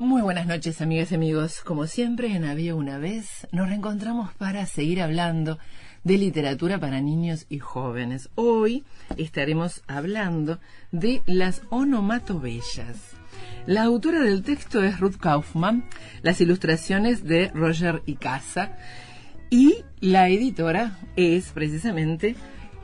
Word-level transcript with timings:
Muy 0.00 0.22
buenas 0.22 0.46
noches, 0.46 0.80
amigas 0.80 1.12
y 1.12 1.16
amigos. 1.16 1.60
Como 1.60 1.86
siempre, 1.86 2.34
en 2.34 2.46
Había 2.46 2.74
una 2.74 2.96
vez, 2.96 3.46
nos 3.52 3.68
reencontramos 3.68 4.32
para 4.32 4.64
seguir 4.64 5.02
hablando 5.02 5.58
de 6.04 6.16
literatura 6.16 6.78
para 6.78 7.02
niños 7.02 7.44
y 7.50 7.58
jóvenes. 7.58 8.30
Hoy 8.34 8.82
estaremos 9.18 9.82
hablando 9.88 10.58
de 10.90 11.22
las 11.26 11.60
onomatobellas. 11.68 13.10
La 13.66 13.82
autora 13.82 14.20
del 14.20 14.42
texto 14.42 14.82
es 14.82 14.98
Ruth 15.00 15.18
Kaufman, 15.20 15.84
las 16.22 16.40
ilustraciones 16.40 17.22
de 17.24 17.48
Roger 17.48 18.02
Icaza 18.06 18.78
y 19.50 19.84
la 20.00 20.30
editora 20.30 20.98
es 21.16 21.50
precisamente 21.52 22.36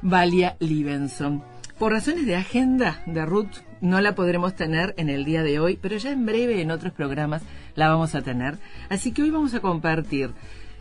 Valia 0.03 0.59
Libenson. 0.61 1.56
Por 1.79 1.93
razones 1.93 2.25
de 2.25 2.37
agenda 2.37 3.03
de 3.05 3.27
Ruth 3.27 3.59
no 3.83 4.01
la 4.01 4.15
podremos 4.15 4.57
tener 4.57 4.95
en 4.97 5.11
el 5.11 5.27
día 5.27 5.43
de 5.43 5.61
hoy, 5.61 5.79
pero 5.81 5.99
ya 5.99 6.11
en 6.11 6.25
breve 6.25 6.63
en 6.63 6.71
otros 6.71 6.95
programas 6.95 7.43
la 7.75 7.89
vamos 7.89 8.15
a 8.15 8.23
tener. 8.23 8.57
Así 8.89 9.13
que 9.13 9.23
hoy 9.23 9.31
vamos 9.31 9.53
a 9.53 9.61
compartir 9.61 10.31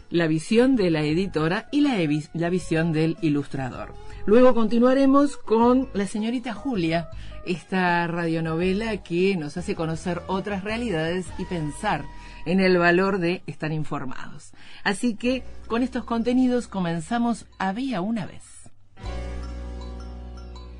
la 0.10 0.28
visión 0.28 0.78
de 0.78 0.92
la 0.92 1.02
editora 1.02 1.68
y 1.70 1.82
la, 1.82 2.50
visión 2.50 2.94
del 2.94 3.18
ilustrador. 3.20 3.94
Luego 4.26 4.56
continuaremos 4.56 5.36
con 5.36 5.90
la 5.94 6.08
señorita 6.08 6.54
Julia, 6.54 7.10
esta 7.46 8.08
radionovela 8.08 8.96
que 9.04 9.36
nos 9.36 9.58
hace 9.58 9.76
conocer 9.76 10.22
otras 10.28 10.64
realidades 10.64 11.28
y 11.38 11.44
pensar 11.44 12.06
en 12.46 12.62
el 12.62 12.78
valor 12.78 13.20
de 13.20 13.44
estar 13.48 13.74
informados. 13.74 14.54
Así 14.86 15.16
que 15.16 15.44
con 15.68 15.84
estos 15.84 16.06
contenidos 16.06 16.70
comenzamos 16.70 17.48
Había 17.60 18.00
una 18.00 18.26
vez. 18.26 18.56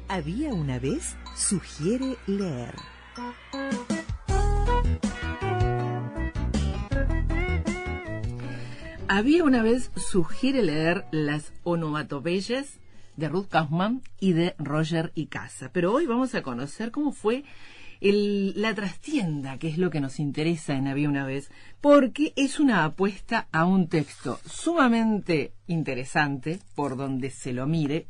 Había 0.08 0.54
una 0.54 0.78
vez 0.78 1.18
sugiere 1.36 2.16
leer. 2.28 2.76
Había 9.08 9.44
una 9.44 9.64
vez 9.64 9.92
sugiere 9.96 10.62
leer 10.62 11.06
las 11.12 11.54
onomatopeyas 11.64 12.80
de 13.18 13.30
Ruth 13.30 13.48
Kaufman 13.50 14.04
y 14.20 14.34
de 14.34 14.54
Roger 14.60 15.12
Icaza. 15.16 15.72
Pero 15.72 15.92
hoy 15.92 16.06
vamos 16.06 16.36
a 16.36 16.44
conocer 16.44 16.92
cómo 16.92 17.12
fue 17.12 17.44
la 18.00 18.76
trastienda, 18.76 19.58
que 19.58 19.70
es 19.70 19.80
lo 19.80 19.90
que 19.90 20.02
nos 20.02 20.20
interesa 20.20 20.76
en 20.76 20.88
Había 20.88 21.10
una 21.10 21.26
vez, 21.26 21.50
porque 21.82 22.34
es 22.36 22.60
una 22.60 22.84
apuesta 22.84 23.48
a 23.52 23.66
un 23.66 23.88
texto 23.88 24.40
sumamente 24.46 25.54
interesante 25.66 26.60
por 26.76 26.98
donde 26.98 27.32
se 27.32 27.54
lo 27.54 27.66
mire, 27.66 28.06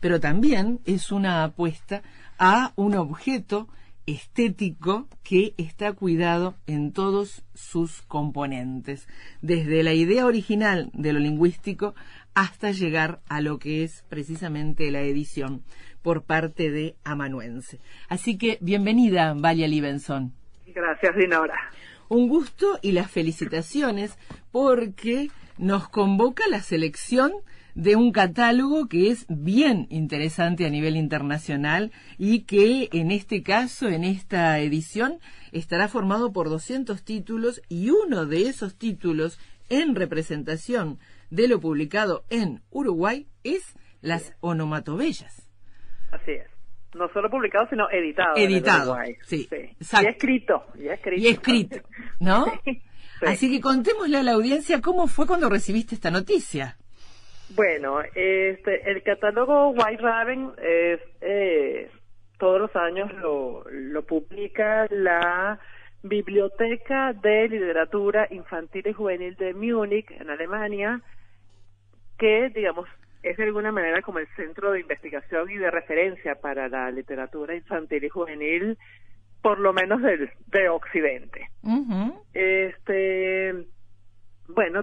pero 0.00 0.20
también 0.20 0.80
es 0.84 1.12
una 1.12 1.44
apuesta 1.44 2.02
a 2.38 2.72
un 2.76 2.94
objeto 2.94 3.68
estético 4.06 5.08
que 5.24 5.54
está 5.56 5.92
cuidado 5.92 6.54
en 6.66 6.92
todos 6.92 7.42
sus 7.54 8.02
componentes, 8.02 9.08
desde 9.42 9.82
la 9.82 9.94
idea 9.94 10.26
original 10.26 10.90
de 10.92 11.12
lo 11.12 11.18
lingüístico 11.18 11.94
hasta 12.34 12.70
llegar 12.70 13.20
a 13.28 13.40
lo 13.40 13.58
que 13.58 13.82
es 13.82 14.04
precisamente 14.08 14.90
la 14.90 15.00
edición 15.00 15.64
por 16.02 16.22
parte 16.22 16.70
de 16.70 16.96
Amanuense. 17.02 17.80
Así 18.08 18.38
que 18.38 18.58
bienvenida, 18.60 19.34
Valia 19.34 19.66
Libenson. 19.66 20.32
Gracias, 20.66 21.16
Dinora. 21.16 21.56
Un 22.08 22.28
gusto 22.28 22.78
y 22.82 22.92
las 22.92 23.10
felicitaciones 23.10 24.16
porque 24.52 25.30
nos 25.58 25.88
convoca 25.88 26.44
la 26.48 26.60
selección 26.60 27.32
de 27.76 27.94
un 27.94 28.10
catálogo 28.10 28.88
que 28.88 29.10
es 29.10 29.26
bien 29.28 29.86
interesante 29.90 30.64
a 30.64 30.70
nivel 30.70 30.96
internacional 30.96 31.92
y 32.16 32.44
que 32.44 32.88
en 32.92 33.10
este 33.10 33.42
caso, 33.42 33.88
en 33.88 34.02
esta 34.02 34.58
edición, 34.60 35.20
estará 35.52 35.86
formado 35.86 36.32
por 36.32 36.48
200 36.48 37.04
títulos 37.04 37.60
y 37.68 37.90
uno 37.90 38.24
de 38.24 38.48
esos 38.48 38.78
títulos 38.78 39.38
en 39.68 39.94
representación 39.94 40.98
de 41.28 41.48
lo 41.48 41.60
publicado 41.60 42.24
en 42.30 42.62
Uruguay 42.70 43.28
es 43.44 43.74
Las 44.00 44.34
Onomatobellas. 44.40 45.46
Así 46.12 46.30
es. 46.30 46.46
No 46.94 47.12
solo 47.12 47.28
publicado, 47.28 47.68
sino 47.68 47.90
editado. 47.90 48.36
Editado, 48.36 48.96
sí. 49.26 49.46
Y 49.50 50.06
escrito. 50.06 50.64
Y 50.78 50.88
escrito. 50.88 51.22
Y 51.22 51.26
escrito, 51.28 51.76
¿no? 52.20 52.46
Así 53.26 53.50
que 53.50 53.60
contémosle 53.60 54.16
a 54.16 54.22
la 54.22 54.32
audiencia 54.32 54.80
cómo 54.80 55.08
fue 55.08 55.26
cuando 55.26 55.50
recibiste 55.50 55.94
esta 55.94 56.10
noticia. 56.10 56.78
Bueno, 57.54 58.00
este, 58.14 58.90
el 58.90 59.02
catálogo 59.02 59.70
White 59.70 60.02
Raven 60.02 60.50
es, 60.58 61.00
eh, 61.20 61.90
todos 62.38 62.60
los 62.60 62.76
años 62.76 63.12
lo, 63.14 63.64
lo 63.70 64.02
publica 64.04 64.86
la 64.90 65.58
Biblioteca 66.02 67.12
de 67.12 67.48
Literatura 67.48 68.26
Infantil 68.30 68.86
y 68.86 68.92
Juvenil 68.92 69.36
de 69.36 69.54
Múnich, 69.54 70.10
en 70.10 70.30
Alemania, 70.30 71.00
que, 72.18 72.50
digamos, 72.50 72.88
es 73.22 73.36
de 73.36 73.44
alguna 73.44 73.72
manera 73.72 74.02
como 74.02 74.18
el 74.18 74.28
centro 74.36 74.72
de 74.72 74.80
investigación 74.80 75.50
y 75.50 75.56
de 75.56 75.70
referencia 75.70 76.36
para 76.36 76.68
la 76.68 76.90
literatura 76.90 77.54
infantil 77.54 78.04
y 78.04 78.08
juvenil, 78.08 78.78
por 79.42 79.58
lo 79.58 79.72
menos 79.72 80.02
del, 80.02 80.30
de 80.46 80.68
Occidente. 80.68 81.48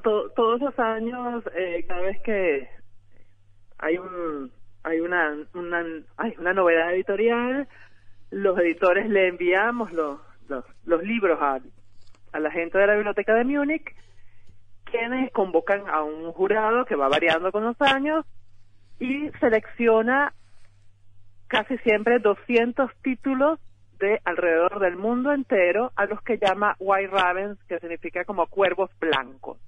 Bueno, 0.01 0.29
todos 0.35 0.59
los 0.59 0.79
años, 0.79 1.43
eh, 1.55 1.85
cada 1.87 2.01
vez 2.01 2.21
que 2.23 2.67
hay 3.77 3.97
un 3.97 4.51
hay 4.83 4.99
una, 4.99 5.35
una 5.53 5.85
hay 6.17 6.33
una 6.39 6.53
novedad 6.53 6.93
editorial, 6.93 7.67
los 8.31 8.57
editores 8.59 9.07
le 9.09 9.27
enviamos 9.27 9.91
los 9.93 10.19
los, 10.49 10.65
los 10.85 11.03
libros 11.03 11.39
a, 11.41 11.59
a 12.31 12.39
la 12.39 12.51
gente 12.51 12.77
de 12.77 12.87
la 12.87 12.95
biblioteca 12.95 13.35
de 13.35 13.43
Múnich, 13.43 13.95
quienes 14.83 15.31
convocan 15.31 15.87
a 15.87 16.01
un 16.01 16.31
jurado 16.31 16.85
que 16.85 16.95
va 16.95 17.07
variando 17.07 17.51
con 17.51 17.63
los 17.63 17.79
años 17.81 18.25
y 18.99 19.29
selecciona 19.39 20.33
casi 21.47 21.77
siempre 21.79 22.17
200 22.19 22.89
títulos 23.03 23.59
de 23.99 24.19
alrededor 24.25 24.79
del 24.79 24.97
mundo 24.97 25.31
entero 25.31 25.91
a 25.95 26.05
los 26.05 26.21
que 26.23 26.39
llama 26.39 26.75
White 26.79 27.11
Ravens, 27.11 27.63
que 27.65 27.79
significa 27.79 28.25
como 28.25 28.47
cuervos 28.47 28.89
blancos. 28.99 29.59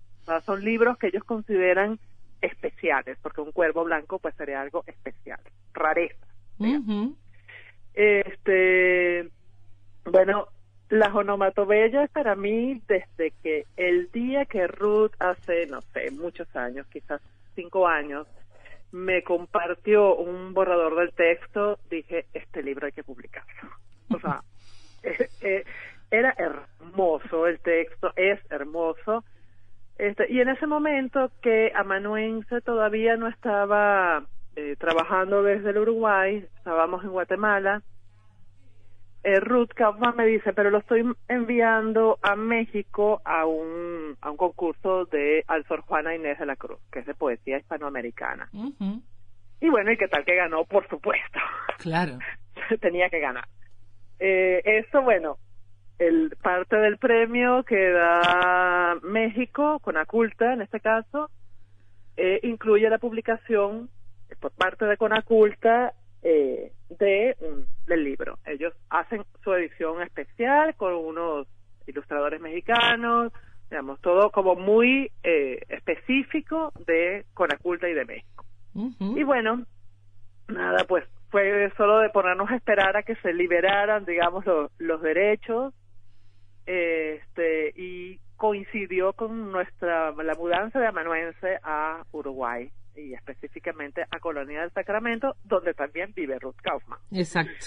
Son 0.45 0.63
libros 0.63 0.97
que 0.97 1.07
ellos 1.07 1.23
consideran 1.23 1.99
especiales, 2.41 3.17
porque 3.21 3.41
un 3.41 3.51
cuervo 3.51 3.83
blanco 3.83 4.19
pues 4.19 4.35
sería 4.35 4.61
algo 4.61 4.83
especial, 4.87 5.39
rareza. 5.73 6.25
Este, 7.93 9.29
bueno, 10.05 10.47
las 10.89 11.13
onomatobellas 11.13 12.09
para 12.11 12.35
mí 12.35 12.81
desde 12.87 13.31
que 13.41 13.65
el 13.77 14.11
día 14.11 14.45
que 14.45 14.67
Ruth 14.67 15.13
hace, 15.19 15.65
no 15.67 15.81
sé, 15.81 16.11
muchos 16.11 16.53
años, 16.55 16.85
quizás 16.87 17.21
cinco 17.55 17.87
años, 17.87 18.27
me 18.91 19.23
compartió 19.23 20.15
un 20.15 20.53
borrador 20.53 20.95
del 20.95 21.13
texto, 21.13 21.79
dije, 21.89 22.25
este 22.33 22.63
libro 22.63 22.85
hay 22.85 22.91
que 22.91 23.03
publicarlo. 23.03 23.69
O 24.13 24.19
sea, 24.19 24.41
eh, 25.03 25.29
eh, 25.41 25.63
era 26.11 26.35
hermoso 26.37 27.47
el 27.47 27.59
texto, 27.59 28.13
es 28.15 28.39
hermoso. 28.49 29.23
Este, 29.97 30.31
y 30.31 30.41
en 30.41 30.49
ese 30.49 30.67
momento 30.67 31.31
que 31.41 31.71
Amanuense 31.73 32.61
todavía 32.61 33.15
no 33.15 33.27
estaba 33.27 34.25
eh, 34.55 34.75
trabajando 34.77 35.41
desde 35.43 35.69
el 35.69 35.77
Uruguay, 35.77 36.45
estábamos 36.57 37.03
en 37.03 37.11
Guatemala, 37.11 37.81
Ruth 39.41 39.69
Kaufman 39.73 40.15
me 40.15 40.25
dice, 40.25 40.53
pero 40.53 40.69
lo 40.69 40.79
estoy 40.79 41.03
enviando 41.27 42.19
a 42.21 42.35
México 42.35 43.21
a 43.25 43.45
un, 43.45 44.15
a 44.21 44.29
un 44.29 44.37
concurso 44.37 45.05
de 45.05 45.43
Alzor 45.47 45.81
Juana 45.81 46.15
Inés 46.15 46.37
de 46.37 46.45
la 46.45 46.55
Cruz, 46.55 46.79
que 46.91 46.99
es 46.99 47.05
de 47.05 47.15
poesía 47.15 47.57
hispanoamericana. 47.57 48.49
Y 49.61 49.69
bueno, 49.69 49.91
¿y 49.91 49.97
qué 49.97 50.07
tal 50.07 50.25
que 50.25 50.35
ganó? 50.35 50.65
Por 50.65 50.87
supuesto. 50.89 51.39
Claro. 51.79 52.19
Tenía 52.81 53.09
que 53.09 53.19
ganar. 53.19 53.47
Eh, 54.19 54.61
esto, 54.63 55.01
bueno, 55.01 55.37
el 55.99 56.35
parte 56.41 56.75
del 56.75 56.97
premio 56.97 57.63
que 57.63 57.89
da 57.91 58.95
México, 59.03 59.79
con 59.79 59.97
Aculta 59.97 60.53
en 60.53 60.61
este 60.61 60.79
caso, 60.79 61.29
eh, 62.17 62.39
incluye 62.43 62.89
la 62.89 62.97
publicación 62.97 63.89
por 64.39 64.51
parte 64.51 64.85
de 64.85 64.97
Conaculta 64.97 65.93
eh, 66.21 66.71
de 66.89 67.35
del 67.85 68.03
libro. 68.03 68.39
Ellos 68.45 68.73
hacen 68.89 69.23
su 69.43 69.53
edición 69.53 70.01
especial 70.01 70.75
con 70.75 70.95
unos 70.95 71.47
ilustradores 71.87 72.41
mexicanos, 72.41 73.31
digamos, 73.69 73.99
todo 74.01 74.31
como 74.31 74.55
muy 74.55 75.11
eh, 75.23 75.61
específico 75.69 76.71
de 76.85 77.25
Conaculta 77.33 77.87
y 77.87 77.93
de 77.93 78.05
México. 78.05 78.45
Y 78.99 79.23
bueno, 79.23 79.65
nada, 80.47 80.83
pues 80.85 81.05
fue 81.29 81.71
solo 81.77 81.99
de 81.99 82.09
ponernos 82.09 82.49
a 82.49 82.55
esperar 82.55 82.97
a 82.97 83.03
que 83.03 83.15
se 83.17 83.33
liberaran, 83.33 84.03
digamos, 84.03 84.43
los 84.77 85.01
derechos, 85.01 85.73
este, 86.65 87.73
y 87.75 88.19
coincidió 88.37 89.13
con 89.13 89.51
nuestra, 89.51 90.11
la 90.11 90.33
mudanza 90.35 90.79
de 90.79 90.87
amanuense 90.87 91.57
a 91.63 92.03
Uruguay 92.11 92.69
y 92.95 93.13
específicamente 93.13 94.03
a 94.09 94.19
Colonia 94.19 94.61
del 94.61 94.71
Sacramento, 94.71 95.35
donde 95.43 95.73
también 95.73 96.13
vive 96.15 96.37
Ruth 96.39 96.55
Kaufman. 96.61 96.99
Exacto, 97.11 97.65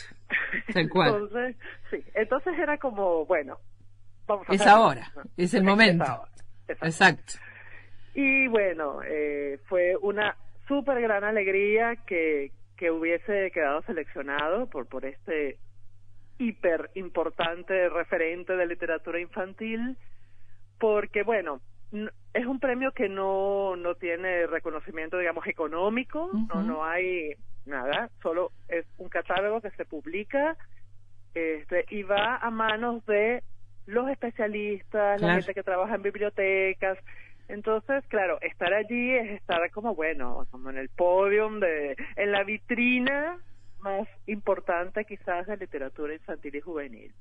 tal 0.72 0.88
cual. 0.88 1.08
entonces, 1.14 1.56
sí, 1.90 2.04
entonces 2.14 2.58
era 2.58 2.78
como, 2.78 3.24
bueno, 3.26 3.58
vamos 4.26 4.48
a 4.48 4.54
Es 4.54 4.60
hacerlo. 4.62 4.82
ahora, 4.84 5.12
es 5.36 5.54
el 5.54 5.64
momento. 5.64 6.04
ahora, 6.04 6.30
exacto. 6.68 6.86
Exacto. 6.86 7.32
Y 8.14 8.48
bueno, 8.48 9.00
eh, 9.06 9.58
fue 9.68 9.94
una 10.00 10.36
súper 10.66 11.00
gran 11.00 11.24
alegría 11.24 11.96
que, 12.06 12.50
que 12.76 12.90
hubiese 12.90 13.50
quedado 13.52 13.82
seleccionado 13.82 14.66
por, 14.66 14.86
por 14.86 15.04
este 15.04 15.58
hiper 16.38 16.90
importante 16.94 17.88
referente 17.88 18.56
de 18.56 18.66
literatura 18.66 19.20
infantil, 19.20 19.96
porque 20.78 21.22
bueno, 21.22 21.60
es 22.32 22.46
un 22.46 22.60
premio 22.60 22.92
que 22.92 23.08
no, 23.08 23.76
no 23.76 23.94
tiene 23.94 24.46
reconocimiento, 24.46 25.18
digamos, 25.18 25.46
económico, 25.46 26.30
no, 26.54 26.62
no 26.62 26.84
hay 26.84 27.34
nada, 27.66 28.10
solo 28.22 28.52
es 28.68 28.86
un 28.98 29.08
catálogo 29.08 29.60
que 29.60 29.70
se 29.70 29.84
publica 29.84 30.56
este, 31.34 31.84
y 31.90 32.02
va 32.02 32.36
a 32.36 32.50
manos 32.50 33.04
de 33.06 33.42
los 33.86 34.08
especialistas, 34.10 35.20
la 35.20 35.34
gente 35.36 35.54
que 35.54 35.62
trabaja 35.62 35.94
en 35.94 36.02
bibliotecas. 36.02 36.98
Entonces, 37.48 38.04
claro, 38.08 38.38
estar 38.42 38.74
allí 38.74 39.14
es 39.14 39.30
estar 39.30 39.70
como, 39.70 39.94
bueno, 39.94 40.46
como 40.50 40.68
en 40.68 40.76
el 40.76 40.90
podium, 40.90 41.60
de, 41.60 41.96
en 42.16 42.32
la 42.32 42.44
vitrina 42.44 43.38
más 43.80 44.08
importante 44.26 45.04
quizás 45.04 45.46
de 45.46 45.56
literatura 45.56 46.14
infantil 46.14 46.56
y 46.56 46.60
juvenil. 46.60 47.14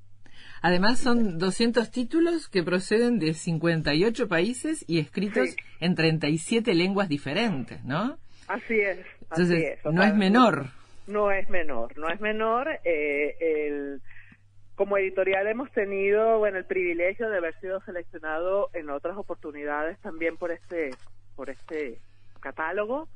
Además 0.62 0.98
son 1.00 1.38
200 1.38 1.90
títulos 1.90 2.48
que 2.48 2.62
proceden 2.62 3.18
de 3.18 3.34
58 3.34 4.28
países 4.28 4.84
y 4.86 5.00
escritos 5.00 5.50
Sí. 5.50 5.56
en 5.80 5.94
37 5.94 6.74
lenguas 6.74 7.08
diferentes, 7.08 7.82
¿no? 7.84 8.18
Así 8.46 8.78
es. 8.80 8.98
así 9.30 9.42
Entonces, 9.42 9.78
es. 9.84 9.92
No 9.92 10.02
es 10.02 10.14
menor. 10.14 10.66
No 11.06 11.30
es 11.32 11.48
menor, 11.48 11.96
no 11.98 12.08
es 12.08 12.20
menor. 12.20 12.68
Eh, 12.84 13.36
el, 13.40 14.00
como 14.74 14.96
editorial 14.96 15.46
hemos 15.48 15.70
tenido 15.72 16.38
bueno 16.38 16.58
el 16.58 16.64
privilegio 16.66 17.28
de 17.30 17.38
haber 17.38 17.58
sido 17.60 17.80
seleccionado 17.80 18.70
en 18.74 18.90
otras 18.90 19.16
oportunidades 19.16 19.98
también 20.00 20.36
por 20.36 20.50
este 20.52 20.90
por 21.34 21.50
este 21.50 21.98
catálogo. 22.40 23.08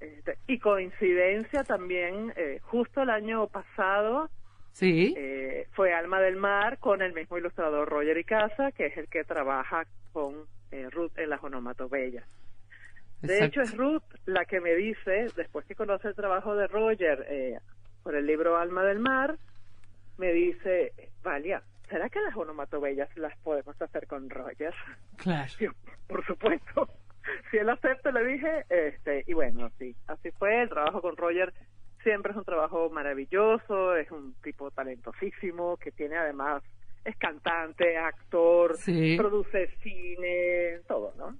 Este, 0.00 0.38
y 0.46 0.58
coincidencia 0.58 1.64
también 1.64 2.32
eh, 2.36 2.60
justo 2.62 3.02
el 3.02 3.10
año 3.10 3.46
pasado 3.48 4.30
Sí. 4.72 5.12
eh, 5.16 5.66
fue 5.72 5.92
Alma 5.92 6.20
del 6.20 6.36
Mar 6.36 6.78
con 6.78 7.02
el 7.02 7.12
mismo 7.12 7.36
ilustrador 7.36 7.88
Roger 7.88 8.16
Icaza 8.16 8.70
que 8.72 8.86
es 8.86 8.96
el 8.96 9.08
que 9.08 9.24
trabaja 9.24 9.86
con 10.12 10.34
eh, 10.70 10.88
Ruth 10.90 11.18
en 11.18 11.30
las 11.30 11.42
onomatopeyas. 11.42 12.24
De 13.22 13.34
exacto. 13.34 13.44
hecho, 13.44 13.62
es 13.62 13.76
Ruth 13.76 14.02
la 14.26 14.44
que 14.44 14.60
me 14.60 14.74
dice, 14.76 15.26
después 15.34 15.64
que 15.66 15.74
conoce 15.74 16.06
el 16.08 16.14
trabajo 16.14 16.54
de 16.54 16.68
Roger 16.68 17.26
eh, 17.28 17.58
por 18.04 18.14
el 18.14 18.26
libro 18.26 18.56
Alma 18.56 18.84
del 18.84 19.00
Mar, 19.00 19.36
me 20.18 20.32
dice, 20.32 20.92
Valia, 21.24 21.62
¿será 21.88 22.08
que 22.08 22.20
las 22.20 22.36
onomatopeyas 22.36 23.08
las 23.16 23.36
podemos 23.38 23.80
hacer 23.82 24.06
con 24.06 24.30
Roger? 24.30 24.74
Claro. 25.16 25.50
Por 26.06 26.24
supuesto. 26.24 26.88
Si 27.50 27.56
él 27.58 27.68
acepta, 27.68 28.10
le 28.12 28.24
dije, 28.24 28.64
este, 28.68 29.24
y 29.26 29.32
bueno, 29.34 29.70
sí, 29.78 29.94
así 30.06 30.30
fue. 30.32 30.62
El 30.62 30.68
trabajo 30.68 31.00
con 31.02 31.16
Roger 31.16 31.52
siempre 32.02 32.32
es 32.32 32.38
un 32.38 32.44
trabajo 32.44 32.90
maravilloso, 32.90 33.96
es 33.96 34.10
un 34.10 34.34
tipo 34.42 34.70
talentosísimo 34.70 35.76
que 35.78 35.90
tiene 35.92 36.16
además, 36.16 36.62
es 37.04 37.16
cantante, 37.16 37.96
actor, 37.96 38.76
Sí. 38.76 39.16
produce 39.16 39.68
cine, 39.82 40.80
todo, 40.86 41.12
¿no? 41.16 41.36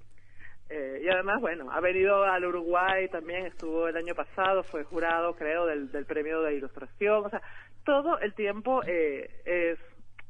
Eh, 0.70 1.00
y 1.04 1.08
además, 1.08 1.40
bueno, 1.40 1.70
ha 1.72 1.80
venido 1.80 2.24
al 2.24 2.44
Uruguay 2.44 3.08
también, 3.08 3.46
estuvo 3.46 3.88
el 3.88 3.96
año 3.96 4.14
pasado, 4.14 4.62
fue 4.62 4.84
jurado, 4.84 5.34
creo, 5.34 5.64
del, 5.66 5.90
del 5.90 6.04
premio 6.04 6.42
de 6.42 6.54
ilustración, 6.56 7.24
o 7.24 7.30
sea, 7.30 7.40
todo 7.84 8.18
el 8.18 8.34
tiempo 8.34 8.82
eh, 8.86 9.30
es, 9.46 9.78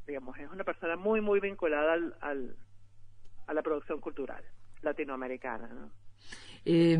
digamos, 0.07 0.37
es 0.39 0.49
una 0.49 0.63
persona 0.63 0.95
muy, 0.95 1.19
muy 1.19 1.41
vinculada 1.41 1.91
al, 1.93 2.15
al, 2.21 2.55
a 3.47 3.53
la 3.53 3.61
producción 3.61 3.99
cultural 3.99 4.43
latinoamericana, 4.81 5.67
¿no? 5.67 5.89
Eh, 6.65 6.99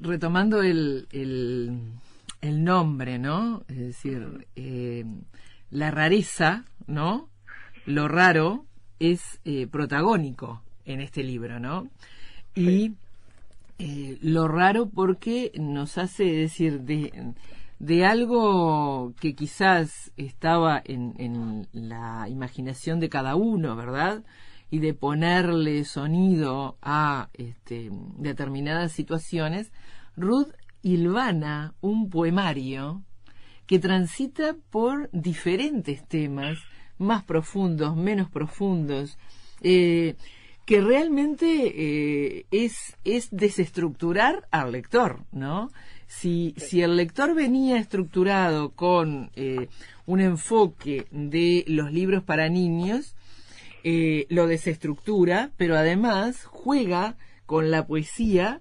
retomando 0.00 0.62
el, 0.62 1.08
el, 1.10 1.92
el 2.40 2.64
nombre, 2.64 3.18
¿no? 3.18 3.62
Es 3.68 3.78
decir, 3.78 4.46
eh, 4.56 5.04
la 5.70 5.90
rareza, 5.90 6.64
¿no? 6.86 7.28
Lo 7.86 8.08
raro 8.08 8.66
es 8.98 9.40
eh, 9.44 9.66
protagónico 9.66 10.62
en 10.84 11.00
este 11.00 11.22
libro, 11.22 11.58
¿no? 11.58 11.88
Y 12.54 12.92
eh, 13.78 14.18
lo 14.20 14.46
raro 14.46 14.88
porque 14.88 15.52
nos 15.58 15.98
hace 15.98 16.24
decir 16.24 16.82
de, 16.82 17.32
de 17.78 18.04
algo 18.04 19.14
que 19.20 19.34
quizás 19.34 20.12
estaba 20.16 20.80
en, 20.84 21.14
en 21.18 21.66
la 21.72 22.28
imaginación 22.28 23.00
de 23.00 23.08
cada 23.08 23.34
uno, 23.34 23.74
¿verdad? 23.74 24.22
Y 24.72 24.80
de 24.80 24.94
ponerle 24.94 25.84
sonido 25.84 26.78
a 26.80 27.28
este, 27.34 27.90
determinadas 28.16 28.90
situaciones, 28.90 29.70
Ruth 30.16 30.48
hilvana 30.82 31.74
un 31.82 32.08
poemario 32.08 33.02
que 33.66 33.78
transita 33.78 34.56
por 34.70 35.10
diferentes 35.12 36.08
temas, 36.08 36.58
más 36.98 37.22
profundos, 37.22 37.96
menos 37.96 38.30
profundos, 38.30 39.18
eh, 39.60 40.16
que 40.64 40.80
realmente 40.80 41.46
eh, 41.74 42.46
es, 42.50 42.96
es 43.04 43.28
desestructurar 43.30 44.46
al 44.50 44.72
lector, 44.72 45.24
¿no? 45.32 45.70
Si, 46.06 46.54
si 46.56 46.82
el 46.82 46.96
lector 46.96 47.34
venía 47.34 47.78
estructurado 47.78 48.70
con 48.70 49.30
eh, 49.34 49.68
un 50.06 50.20
enfoque 50.20 51.06
de 51.10 51.64
los 51.66 51.90
libros 51.90 52.22
para 52.22 52.48
niños, 52.48 53.16
eh, 53.84 54.26
lo 54.28 54.46
desestructura, 54.46 55.50
pero 55.56 55.76
además 55.76 56.44
juega 56.46 57.16
con 57.46 57.70
la 57.70 57.86
poesía 57.86 58.60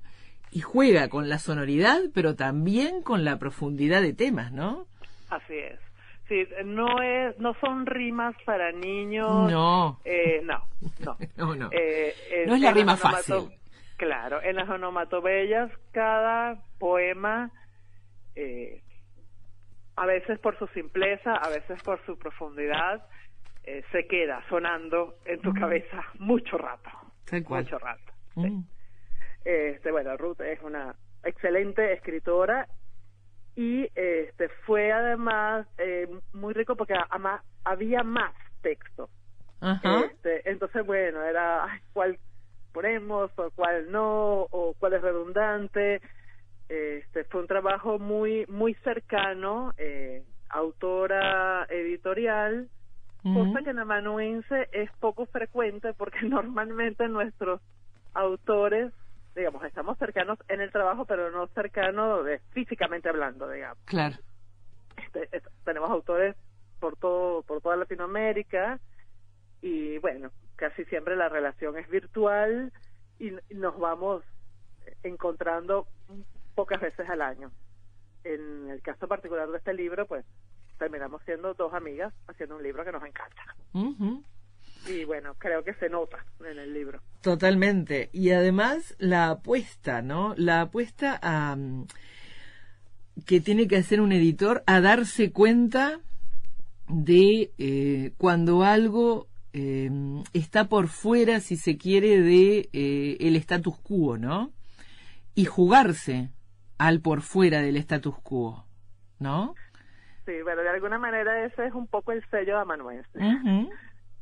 y 0.52 0.60
juega 0.62 1.08
con 1.10 1.30
la 1.30 1.40
sonoridad, 1.40 2.00
pero 2.14 2.36
también 2.36 3.02
con 3.04 3.24
la 3.24 3.40
profundidad 3.40 4.02
de 4.02 4.14
temas, 4.14 4.52
¿no? 4.52 4.86
Así 5.30 5.54
es. 5.56 5.80
Sí, 6.28 6.46
no 6.66 7.02
es, 7.02 7.38
no 7.40 7.54
son 7.62 7.86
rimas 7.86 8.36
para 8.46 8.72
niños. 8.72 9.52
No. 9.52 10.00
Eh, 10.06 10.42
no, 10.44 10.64
no. 11.06 11.18
No, 11.38 11.56
no. 11.56 11.70
Eh, 11.72 12.14
en- 12.32 12.50
No 12.50 12.56
es 12.56 12.62
la 12.62 12.72
rima 12.72 12.96
fácil. 12.98 13.50
Claro, 13.98 14.42
en 14.42 14.56
las 14.56 14.68
onomatopeyas 14.70 15.70
cada 15.92 16.62
poema, 16.80 17.52
eh, 18.36 18.82
a 19.96 20.06
veces 20.06 20.40
por 20.40 20.58
su 20.58 20.68
simpleza, 20.68 21.34
a 21.36 21.50
veces 21.50 21.82
por 21.84 22.04
su 22.06 22.18
profundidad, 22.18 23.06
eh, 23.64 23.84
se 23.92 24.08
queda 24.08 24.44
sonando 24.50 25.16
en 25.26 25.42
tu 25.42 25.54
cabeza 25.54 26.04
mucho 26.20 26.58
rato. 26.58 26.90
Tal 27.30 27.44
cual. 27.44 27.64
Mucho 27.64 27.80
rato. 27.80 28.12
sí. 28.36 28.50
Mm. 28.50 28.64
Este, 29.44 29.92
bueno, 29.92 30.16
Ruth 30.18 30.40
es 30.42 30.62
una 30.62 30.96
excelente 31.24 31.94
escritora 31.94 32.68
y 33.56 33.88
este 33.96 34.50
fue 34.66 34.92
además 34.92 35.68
eh, 35.78 36.08
muy 36.34 36.54
rico 36.54 36.76
porque 36.76 36.94
había 37.64 38.04
más 38.04 38.34
texto. 38.62 39.10
Ajá. 39.60 40.02
Este, 40.06 40.50
entonces, 40.50 40.86
bueno, 40.86 41.24
era 41.24 41.66
ay, 41.66 41.80
cuál 41.94 42.20
ponemos 42.72 43.32
o 43.38 43.52
cuál 43.52 43.92
no 43.92 44.48
o 44.52 44.74
cuál 44.80 44.94
es 44.94 45.02
redundante. 45.02 46.02
Este, 46.70 47.26
fue 47.26 47.42
un 47.42 47.48
trabajo 47.48 48.00
muy 48.00 48.46
muy 48.48 48.74
cercano, 48.76 49.74
eh, 49.78 50.24
autora 50.50 51.66
editorial, 51.70 52.70
Cosa 53.24 53.62
que 53.64 53.70
en 53.70 53.80
amanuense 53.80 54.70
es 54.72 54.92
poco 55.00 55.26
frecuente 55.28 55.94
porque 55.94 56.20
normalmente 56.24 57.08
nuestros 57.08 57.62
autores, 58.14 58.92
digamos, 59.36 59.64
estamos 59.64 59.98
cercanos 59.98 60.40
en 60.48 60.62
el 60.62 60.72
trabajo, 60.72 61.06
pero 61.06 61.32
no 61.32 61.48
cercanos 61.48 62.26
de- 62.26 62.40
físicamente 62.52 63.10
hablando, 63.10 63.48
digamos. 63.50 63.78
Claro. 63.86 64.16
Este, 64.98 65.30
es- 65.36 65.44
tenemos 65.64 65.90
autores 65.90 66.36
por 66.80 66.98
todo 66.98 67.44
por 67.44 67.62
toda 67.62 67.76
Latinoamérica 67.76 68.80
y 69.62 70.00
bueno, 70.00 70.32
casi 70.56 70.84
siempre 70.86 71.16
la 71.16 71.30
relación 71.30 71.78
es 71.78 71.88
virtual 71.90 72.74
y, 73.20 73.30
y 73.50 73.56
nos 73.56 73.78
vamos 73.80 74.24
encontrando 75.04 75.88
pocas 76.56 76.82
veces 76.82 77.08
al 77.10 77.22
año. 77.22 77.52
En 78.24 78.70
el 78.70 78.82
caso 78.82 79.08
particular 79.08 79.48
de 79.50 79.58
este 79.58 79.74
libro, 79.74 80.06
pues 80.06 80.26
terminamos 80.82 81.22
siendo 81.26 81.54
dos 81.54 81.72
amigas 81.76 82.12
haciendo 82.28 82.56
un 82.56 82.64
libro 82.64 82.84
que 82.84 82.92
nos 82.92 83.04
encanta. 83.04 83.56
Y 84.88 85.06
bueno, 85.06 85.36
creo 85.38 85.64
que 85.64 85.76
se 85.76 85.90
nota 85.90 86.26
en 86.40 86.58
el 86.58 86.74
libro. 86.74 87.00
Totalmente. 87.22 88.10
Y 88.14 88.32
además 88.32 88.96
la 88.98 89.30
apuesta, 89.30 90.02
¿no? 90.02 90.34
La 90.38 90.62
apuesta 90.62 91.20
a 91.22 91.56
mm, 91.56 91.86
que 93.28 93.42
tiene 93.42 93.68
que 93.68 93.78
hacer 93.78 94.02
un 94.02 94.12
editor 94.12 94.64
a 94.66 94.82
darse 94.82 95.32
cuenta 95.32 96.00
de 96.88 97.52
eh, 97.60 98.14
cuando 98.18 98.64
algo 98.64 99.28
eh, 99.54 99.92
está 100.34 100.68
por 100.68 100.88
fuera, 100.88 101.42
si 101.42 101.58
se 101.58 101.78
quiere, 101.78 102.22
de 102.22 102.70
eh, 102.74 103.18
el 103.20 103.36
status 103.36 103.78
quo, 103.78 104.18
¿no? 104.18 104.52
Y 105.36 105.46
jugarse 105.46 106.32
al 106.80 107.02
por 107.02 107.22
fuera 107.22 107.62
del 107.62 107.78
status 107.78 108.16
quo, 108.24 108.66
¿no? 109.20 109.54
Sí, 110.32 110.38
pero 110.46 110.62
de 110.64 110.70
alguna 110.70 110.98
manera 110.98 111.44
ese 111.44 111.66
es 111.66 111.74
un 111.74 111.88
poco 111.88 112.14
el 112.14 112.24
sello 112.30 112.56
de 112.56 112.62
amanuense. 112.62 113.10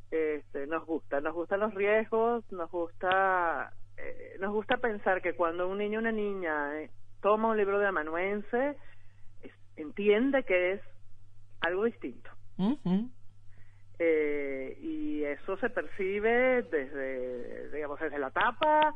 Este, 0.10 0.66
nos 0.66 0.84
gusta, 0.88 1.22
nos 1.22 1.36
gustan 1.36 1.60
los 1.60 1.74
riesgos, 1.76 2.44
nos 2.52 2.72
gusta, 2.72 3.72
eh, 3.96 4.38
nos 4.40 4.52
gusta 4.52 4.78
pensar 4.78 5.22
que 5.22 5.34
cuando 5.36 5.68
un 5.68 5.78
niño 5.78 6.00
o 6.00 6.02
una 6.02 6.12
niña 6.12 6.82
eh, 6.82 6.90
toma 7.22 7.50
un 7.50 7.58
libro 7.58 7.78
de 7.78 7.86
amanuense, 7.88 8.76
es- 9.44 9.54
entiende 9.76 10.44
que 10.44 10.72
es 10.74 10.82
algo 11.62 11.84
distinto. 11.84 12.30
Eh, 14.00 14.78
y 14.82 15.24
eso 15.26 15.58
se 15.58 15.70
percibe 15.70 16.64
desde, 16.64 17.70
digamos, 17.70 18.00
desde 18.00 18.18
la 18.18 18.32
tapa, 18.32 18.94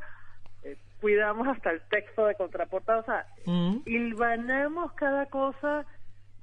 cuidamos 1.00 1.46
hasta 1.46 1.70
el 1.70 1.82
texto 1.90 2.24
de 2.26 2.34
contraportada, 2.34 3.00
o 3.00 3.04
sea, 3.04 3.26
hilvanamos 3.84 4.92
cada 4.94 5.26
cosa 5.26 5.84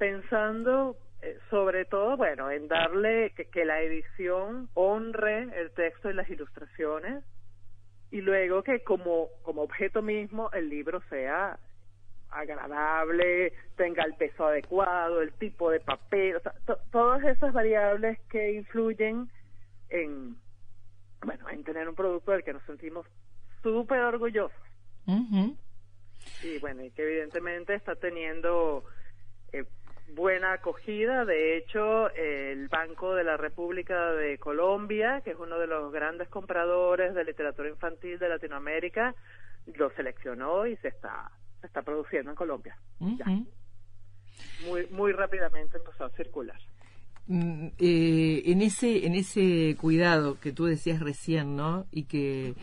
pensando 0.01 0.98
eh, 1.22 1.38
sobre 1.51 1.86
todo, 1.86 2.17
bueno, 2.17 2.50
en 2.50 2.67
darle 2.67 3.34
que, 3.36 3.46
que 3.46 3.65
la 3.65 3.81
edición 3.81 4.67
honre 4.74 5.43
el 5.60 5.70
texto 5.74 6.10
y 6.10 6.13
las 6.15 6.27
ilustraciones 6.27 7.24
y 8.10 8.22
luego 8.22 8.63
que 8.63 8.79
como, 8.84 9.27
como 9.43 9.62
objeto 9.62 10.01
mismo 10.01 10.50
el 10.53 10.70
libro 10.70 11.03
sea 11.08 11.60
agradable, 12.31 13.53
tenga 13.75 14.03
el 14.03 14.15
peso 14.15 14.48
adecuado, 14.48 15.22
el 15.22 15.34
tipo 15.34 15.70
de 15.70 15.81
papel, 15.81 16.38
o 16.38 16.39
sea, 16.39 16.53
to- 16.65 16.79
todas 16.91 17.24
esas 17.25 17.53
variables 17.53 18.17
que 18.31 18.53
influyen 18.53 19.29
en, 19.89 20.36
bueno, 21.24 21.48
en 21.48 21.63
tener 21.63 21.88
un 21.88 21.93
producto 21.93 22.31
del 22.31 22.43
que 22.43 22.53
nos 22.53 22.63
sentimos 22.63 23.05
súper 23.62 24.00
orgullosos 24.00 24.58
Ujú. 25.05 25.55
y 26.41 26.58
bueno, 26.58 26.84
y 26.84 26.89
que 26.89 27.03
evidentemente 27.03 27.75
está 27.75 27.93
teniendo 27.96 28.84
eh, 29.53 29.65
buena 30.15 30.53
acogida. 30.53 31.25
De 31.25 31.58
hecho, 31.58 32.10
el 32.12 32.68
Banco 32.68 33.15
de 33.15 33.24
la 33.24 33.38
República 33.38 34.12
de 34.13 34.38
Colombia, 34.38 35.22
que 35.24 35.32
es 35.32 35.38
uno 35.39 35.58
de 35.58 35.68
los 35.68 35.91
grandes 35.91 36.27
compradores 36.30 37.13
de 37.13 37.24
literatura 37.24 37.70
infantil 37.70 38.20
de 38.20 38.30
Latinoamérica, 38.30 39.15
lo 39.75 39.89
seleccionó 39.91 40.65
y 40.65 40.75
se 40.77 40.89
está 40.89 41.32
se 41.62 41.68
está 41.68 41.84
produciendo 41.84 42.32
en 42.32 42.36
Colombia. 42.36 42.75
Ya. 43.00 43.25
Muy 44.65 44.88
muy 44.91 45.12
rápidamente 45.12 45.77
empezó 45.77 46.06
a 46.06 46.10
circular. 46.12 46.60
Mm, 47.27 47.68
eh, 47.77 48.41
en 48.46 48.62
ese 48.62 49.06
en 49.06 49.13
ese 49.13 49.77
cuidado 49.80 50.39
que 50.39 50.51
tú 50.51 50.65
decías 50.65 51.00
recién 51.00 51.56
no 51.56 51.86
y 51.91 52.06
que 52.06 52.56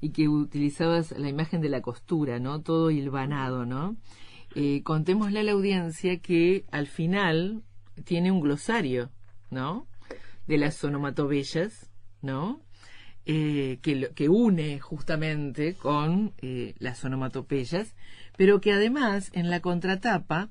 y 0.00 0.10
que 0.10 0.28
utilizabas 0.28 1.12
la 1.18 1.28
imagen 1.28 1.60
de 1.60 1.68
la 1.68 1.82
costura 1.82 2.38
no 2.38 2.62
todo 2.62 2.90
hilvanado 2.90 3.66
no 3.66 3.96
eh, 4.58 4.82
contémosle 4.82 5.40
a 5.40 5.42
la 5.42 5.52
audiencia 5.52 6.16
que 6.16 6.64
al 6.70 6.86
final 6.86 7.62
tiene 8.04 8.30
un 8.30 8.40
glosario 8.40 9.10
no 9.50 9.86
de 10.46 10.56
las 10.56 10.82
onomatopeyas 10.82 11.90
no 12.22 12.62
eh, 13.26 13.80
que 13.82 14.28
une 14.30 14.80
justamente 14.80 15.74
con 15.74 16.32
eh, 16.40 16.74
las 16.78 17.04
onomatopeyas, 17.04 17.94
pero 18.38 18.62
que 18.62 18.72
además 18.72 19.30
en 19.34 19.50
la 19.50 19.60
contratapa 19.60 20.48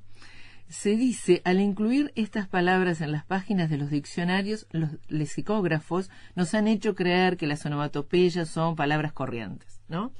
se 0.68 0.90
dice, 0.90 1.42
al 1.44 1.60
incluir 1.60 2.12
estas 2.14 2.46
palabras 2.46 3.00
en 3.00 3.10
las 3.10 3.24
páginas 3.24 3.70
de 3.70 3.78
los 3.78 3.90
diccionarios, 3.90 4.68
los 4.70 4.90
lexicógrafos 5.08 6.10
nos 6.36 6.54
han 6.54 6.68
hecho 6.68 6.94
creer 6.94 7.36
que 7.36 7.46
las 7.48 7.66
onomatopeyas 7.66 8.48
son 8.48 8.76
palabras 8.76 9.12
corrientes, 9.12 9.80
¿no? 9.88 10.12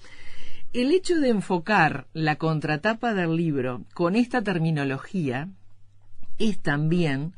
El 0.72 0.92
hecho 0.92 1.20
de 1.20 1.30
enfocar 1.30 2.06
la 2.12 2.36
contratapa 2.36 3.14
del 3.14 3.36
libro 3.36 3.84
con 3.94 4.14
esta 4.14 4.42
terminología 4.42 5.48
es 6.38 6.58
también 6.58 7.32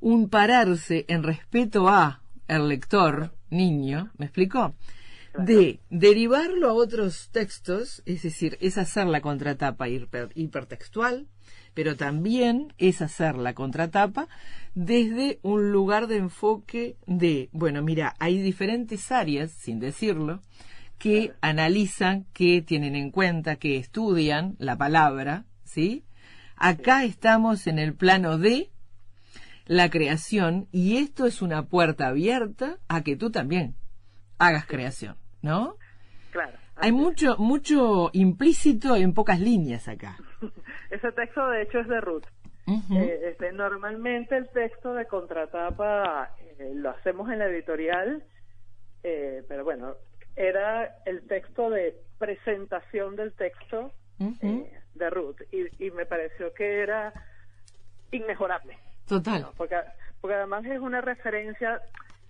un 0.00 0.28
pararse 0.28 1.04
en 1.08 1.22
respeto 1.22 1.88
a 1.88 2.20
el 2.48 2.68
lector, 2.68 3.32
niño, 3.50 4.10
¿me 4.18 4.26
explicó? 4.26 4.74
De 5.38 5.80
derivarlo 5.88 6.68
a 6.68 6.74
otros 6.74 7.30
textos, 7.32 8.02
es 8.04 8.22
decir, 8.22 8.58
es 8.60 8.76
hacer 8.76 9.06
la 9.06 9.22
contratapa 9.22 9.88
hiper- 9.88 10.30
hipertextual, 10.34 11.26
pero 11.72 11.96
también 11.96 12.74
es 12.76 13.00
hacer 13.00 13.36
la 13.36 13.54
contratapa 13.54 14.28
desde 14.74 15.38
un 15.42 15.72
lugar 15.72 16.08
de 16.08 16.16
enfoque 16.18 16.96
de, 17.06 17.48
bueno, 17.52 17.80
mira, 17.80 18.14
hay 18.18 18.42
diferentes 18.42 19.10
áreas, 19.10 19.52
sin 19.52 19.80
decirlo, 19.80 20.42
que 21.02 21.32
analizan, 21.40 22.26
que 22.32 22.62
tienen 22.62 22.94
en 22.94 23.10
cuenta, 23.10 23.56
que 23.56 23.76
estudian 23.76 24.54
la 24.60 24.76
palabra, 24.76 25.46
¿sí? 25.64 26.04
Acá 26.56 27.02
estamos 27.02 27.66
en 27.66 27.80
el 27.80 27.92
plano 27.92 28.38
de 28.38 28.70
la 29.66 29.90
creación 29.90 30.68
y 30.70 30.98
esto 30.98 31.26
es 31.26 31.42
una 31.42 31.64
puerta 31.64 32.06
abierta 32.06 32.78
a 32.86 33.02
que 33.02 33.16
tú 33.16 33.32
también 33.32 33.74
hagas 34.38 34.64
creación, 34.64 35.16
¿no? 35.42 35.76
Claro. 36.30 36.56
Hay 36.76 36.92
mucho, 36.92 37.36
mucho 37.36 38.10
implícito 38.12 38.94
en 38.94 39.12
pocas 39.12 39.40
líneas 39.40 39.88
acá. 39.88 40.18
Ese 40.90 41.10
texto 41.10 41.48
de 41.48 41.62
hecho 41.62 41.80
es 41.80 41.88
de 41.88 42.00
Ruth. 42.00 42.26
Eh, 42.68 43.20
este, 43.24 43.50
normalmente 43.50 44.36
el 44.36 44.48
texto 44.50 44.94
de 44.94 45.06
contratapa 45.06 46.36
eh, 46.38 46.70
lo 46.76 46.90
hacemos 46.90 47.28
en 47.28 47.40
la 47.40 47.46
editorial, 47.46 48.22
eh, 49.02 49.44
pero 49.48 49.64
bueno, 49.64 49.96
era 50.36 50.96
el 51.04 51.26
texto 51.26 51.70
de 51.70 51.94
presentación 52.18 53.16
del 53.16 53.32
texto 53.32 53.92
eh, 54.40 54.72
de 54.94 55.10
Ruth 55.10 55.40
y, 55.50 55.84
y 55.84 55.90
me 55.90 56.06
pareció 56.06 56.52
que 56.54 56.80
era 56.80 57.12
inmejorable, 58.10 58.78
Total. 59.06 59.42
¿no? 59.42 59.52
porque, 59.56 59.76
porque 60.20 60.36
además 60.36 60.64
es 60.66 60.78
una 60.78 61.00
referencia, 61.00 61.80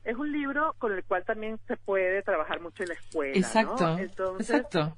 es 0.05 0.17
un 0.17 0.33
libro 0.33 0.75
con 0.79 0.93
el 0.93 1.05
cual 1.05 1.25
también 1.25 1.59
se 1.67 1.77
puede 1.77 2.23
trabajar 2.23 2.61
mucho 2.61 2.83
en 2.83 2.91
la 2.91 2.95
escuela, 2.95 3.33
¿no? 3.33 3.39
Exacto. 3.39 3.99
Entonces, 3.99 4.57
Exacto. 4.57 4.97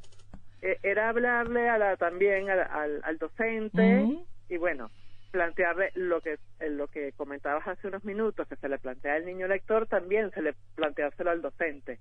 eh, 0.63 0.79
era 0.83 1.09
hablarle 1.09 1.69
a 1.69 1.79
la, 1.79 1.97
también 1.97 2.49
al, 2.51 2.61
al, 2.61 3.01
al 3.03 3.19
docente 3.19 4.09
y 4.49 4.57
bueno 4.57 4.91
plantearle 5.35 5.91
lo 5.97 6.21
que 6.21 6.35
eh, 6.61 6.71
lo 6.71 6.87
que 6.87 7.11
comentabas 7.11 7.67
hace 7.67 7.89
unos 7.89 8.05
minutos 8.05 8.47
que 8.47 8.55
se 8.55 8.69
le 8.69 8.79
plantea 8.79 9.15
al 9.15 9.27
niño 9.27 9.49
lector 9.49 9.89
también 9.89 10.31
se 10.31 10.41
le 10.41 10.55
planteárselo 10.77 11.29
al 11.29 11.43
docente. 11.43 11.99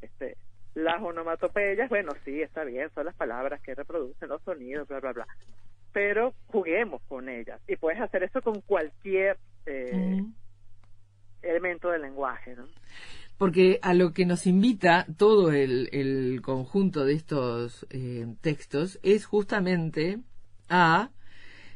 Este 0.00 0.36
las 0.74 1.02
onomatopeyas 1.02 1.88
bueno 1.88 2.12
sí 2.24 2.40
está 2.40 2.62
bien 2.62 2.88
son 2.94 3.06
las 3.06 3.16
palabras 3.16 3.60
que 3.62 3.74
reproducen 3.74 4.28
los 4.28 4.40
sonidos 4.42 4.86
bla 4.86 5.00
bla 5.00 5.12
bla. 5.12 5.26
Pero 5.92 6.32
juguemos 6.46 7.02
con 7.08 7.28
ellas 7.28 7.60
y 7.66 7.74
puedes 7.74 8.00
hacer 8.00 8.22
eso 8.22 8.40
con 8.40 8.60
cualquier 8.60 9.36
eh, 9.66 10.22
elemento 11.42 11.90
del 11.90 12.02
lenguaje 12.02 12.54
no 12.54 12.68
Porque 13.36 13.80
a 13.82 13.94
lo 13.94 14.12
que 14.12 14.26
nos 14.26 14.46
invita 14.46 15.06
todo 15.18 15.50
el, 15.50 15.88
el 15.90 16.40
conjunto 16.40 17.04
de 17.04 17.14
estos 17.14 17.84
eh, 17.90 18.28
textos 18.40 19.00
es 19.02 19.26
justamente 19.26 20.20
a 20.68 21.10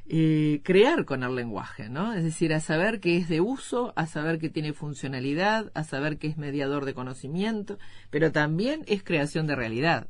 eh, 0.08 0.60
crear 0.64 1.04
con 1.04 1.22
el 1.22 1.34
lenguaje, 1.34 1.88
¿no? 1.88 2.12
Es 2.12 2.22
decir, 2.24 2.52
a 2.52 2.60
saber 2.60 3.00
que 3.00 3.16
es 3.16 3.28
de 3.28 3.40
uso, 3.40 3.92
a 3.96 4.06
saber 4.06 4.38
que 4.38 4.50
tiene 4.50 4.72
funcionalidad, 4.72 5.70
a 5.74 5.84
saber 5.84 6.18
que 6.18 6.26
es 6.26 6.36
mediador 6.36 6.84
de 6.84 6.94
conocimiento, 6.94 7.78
pero 8.10 8.30
también 8.32 8.82
es 8.86 9.02
creación 9.02 9.46
de 9.46 9.56
realidad, 9.56 10.08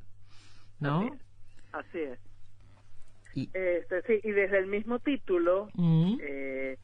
¿no? 0.81 1.17
así 1.73 1.99
es 1.99 2.19
Y, 3.35 3.51
este 3.53 4.03
sí 4.07 4.21
y 4.23 4.31
desde 4.31 4.59
el 4.59 4.67
mismo 4.67 4.99
título 5.01 5.69
Mm, 5.75 6.19
eh, 6.21 6.77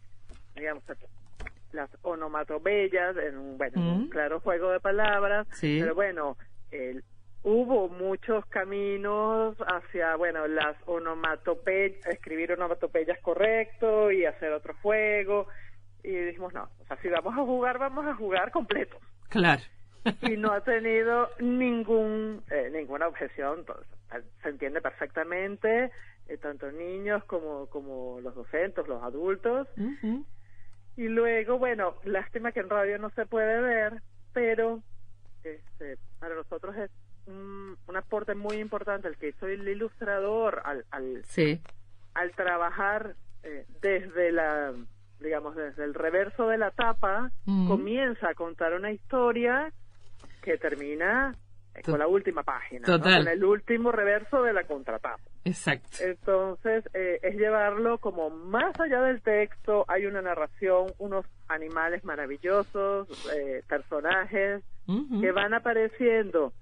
digamos, 0.56 0.82
las 1.72 1.88
onomatopeyas, 2.02 3.16
en 3.16 3.38
un, 3.38 3.56
bueno, 3.58 3.80
un 3.80 4.04
Mm. 4.06 4.08
claro 4.08 4.40
juego 4.40 4.70
de 4.70 4.80
palabras, 4.80 5.46
Sí. 5.52 5.78
pero 5.80 5.94
bueno, 5.94 6.36
el- 6.72 7.04
hubo 7.42 7.88
muchos 7.88 8.44
caminos 8.46 9.56
hacia, 9.66 10.16
bueno, 10.16 10.46
las 10.46 10.76
onomatopeyas, 10.86 12.06
escribir 12.06 12.52
onomatopeyas 12.52 13.18
correcto 13.20 14.10
y 14.10 14.24
hacer 14.26 14.52
otro 14.52 14.74
juego, 14.82 15.46
y 16.02 16.10
dijimos, 16.10 16.52
no, 16.54 16.64
o 16.80 16.84
sea, 16.86 16.96
si 17.02 17.08
vamos 17.08 17.32
a 17.36 17.42
jugar, 17.44 17.78
vamos 17.78 18.06
a 18.06 18.14
jugar 18.14 18.50
completo. 18.50 18.96
claro. 19.28 19.62
Y 20.22 20.36
no 20.38 20.52
ha 20.52 20.62
tenido 20.64 21.28
ningún 21.40 22.42
eh, 22.50 22.70
ninguna 22.72 23.06
objeción, 23.06 23.66
todo- 23.66 23.84
se 24.42 24.48
entiende 24.48 24.80
perfectamente, 24.80 25.90
eh, 26.26 26.38
tanto 26.38 26.72
niños 26.72 27.22
como, 27.24 27.66
como 27.66 28.18
los 28.22 28.34
docentes, 28.34 28.88
los 28.88 29.02
adultos, 29.02 29.68
y 30.96 31.08
luego, 31.08 31.58
bueno, 31.58 31.96
lástima 32.04 32.50
que 32.52 32.60
en 32.60 32.70
radio 32.70 32.98
no 32.98 33.10
se 33.10 33.26
puede 33.26 33.60
ver, 33.60 34.00
pero 34.32 34.82
este, 35.44 35.96
para 36.18 36.34
nosotros 36.34 36.74
es 36.76 36.90
un, 37.30 37.76
un 37.86 37.96
aporte 37.96 38.34
muy 38.34 38.56
importante 38.58 39.08
el 39.08 39.16
que 39.16 39.28
hizo 39.28 39.46
el 39.46 39.66
ilustrador 39.68 40.60
al, 40.64 40.84
al, 40.90 41.24
Sí. 41.24 41.60
al 42.14 42.32
trabajar 42.32 43.14
eh, 43.42 43.64
desde 43.80 44.32
la, 44.32 44.72
digamos, 45.20 45.56
desde 45.56 45.84
el 45.84 45.94
reverso 45.94 46.48
de 46.48 46.58
la 46.58 46.70
tapa, 46.72 47.30
Mm. 47.46 47.68
comienza 47.68 48.28
a 48.30 48.34
contar 48.34 48.74
una 48.74 48.92
historia 48.92 49.72
que 50.42 50.58
termina 50.58 51.34
eh, 51.74 51.82
con 51.82 51.98
la 52.00 52.06
última 52.08 52.42
página, 52.42 52.84
con 52.98 53.28
el 53.28 53.44
último 53.44 53.92
reverso 53.92 54.42
de 54.42 54.52
la 54.52 54.64
contratapa. 54.64 55.20
Exacto. 55.44 55.88
Entonces, 56.00 56.84
eh, 56.94 57.20
es 57.22 57.36
llevarlo 57.36 57.98
como 57.98 58.28
más 58.28 58.78
allá 58.80 59.00
del 59.02 59.22
texto, 59.22 59.84
hay 59.88 60.04
una 60.06 60.20
narración, 60.20 60.88
unos 60.98 61.24
animales 61.48 62.02
maravillosos, 62.04 63.08
personajes 63.68 64.62
que 65.20 65.32
van 65.32 65.54
apareciendo 65.54 66.52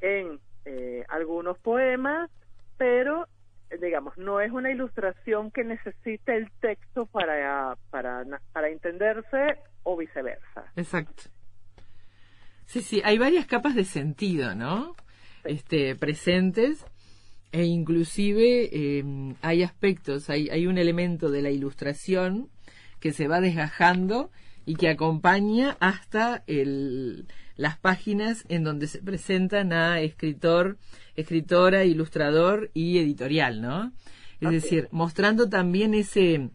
en 0.00 0.40
eh, 0.64 1.04
algunos 1.08 1.58
poemas, 1.58 2.30
pero 2.76 3.26
digamos, 3.80 4.16
no 4.16 4.40
es 4.40 4.50
una 4.50 4.70
ilustración 4.70 5.50
que 5.50 5.62
necesite 5.62 6.36
el 6.36 6.50
texto 6.60 7.06
para, 7.06 7.76
para, 7.90 8.24
para 8.52 8.68
entenderse 8.70 9.58
o 9.82 9.96
viceversa. 9.96 10.64
Exacto. 10.76 11.24
Sí, 12.66 12.80
sí, 12.82 13.02
hay 13.04 13.18
varias 13.18 13.46
capas 13.46 13.74
de 13.74 13.84
sentido, 13.84 14.54
¿no? 14.54 14.94
Este, 15.44 15.96
presentes 15.96 16.84
e 17.52 17.64
inclusive 17.64 18.68
eh, 18.72 19.04
hay 19.40 19.62
aspectos, 19.62 20.28
hay, 20.28 20.48
hay 20.50 20.66
un 20.66 20.76
elemento 20.76 21.30
de 21.30 21.42
la 21.42 21.50
ilustración 21.50 22.50
que 23.00 23.12
se 23.12 23.28
va 23.28 23.40
desgajando 23.40 24.30
y 24.68 24.74
que 24.76 24.90
acompaña 24.90 25.78
hasta 25.80 26.42
el, 26.46 27.26
las 27.56 27.78
páginas 27.78 28.44
en 28.50 28.64
donde 28.64 28.86
se 28.86 29.00
presentan 29.02 29.72
a 29.72 30.00
escritor, 30.02 30.76
escritora, 31.16 31.84
ilustrador 31.84 32.70
y 32.74 32.98
editorial, 32.98 33.62
¿no? 33.62 33.92
Es 34.42 34.50
decir, 34.50 34.88
mostrando 34.90 35.48
también 35.48 35.94
ese 35.94 36.50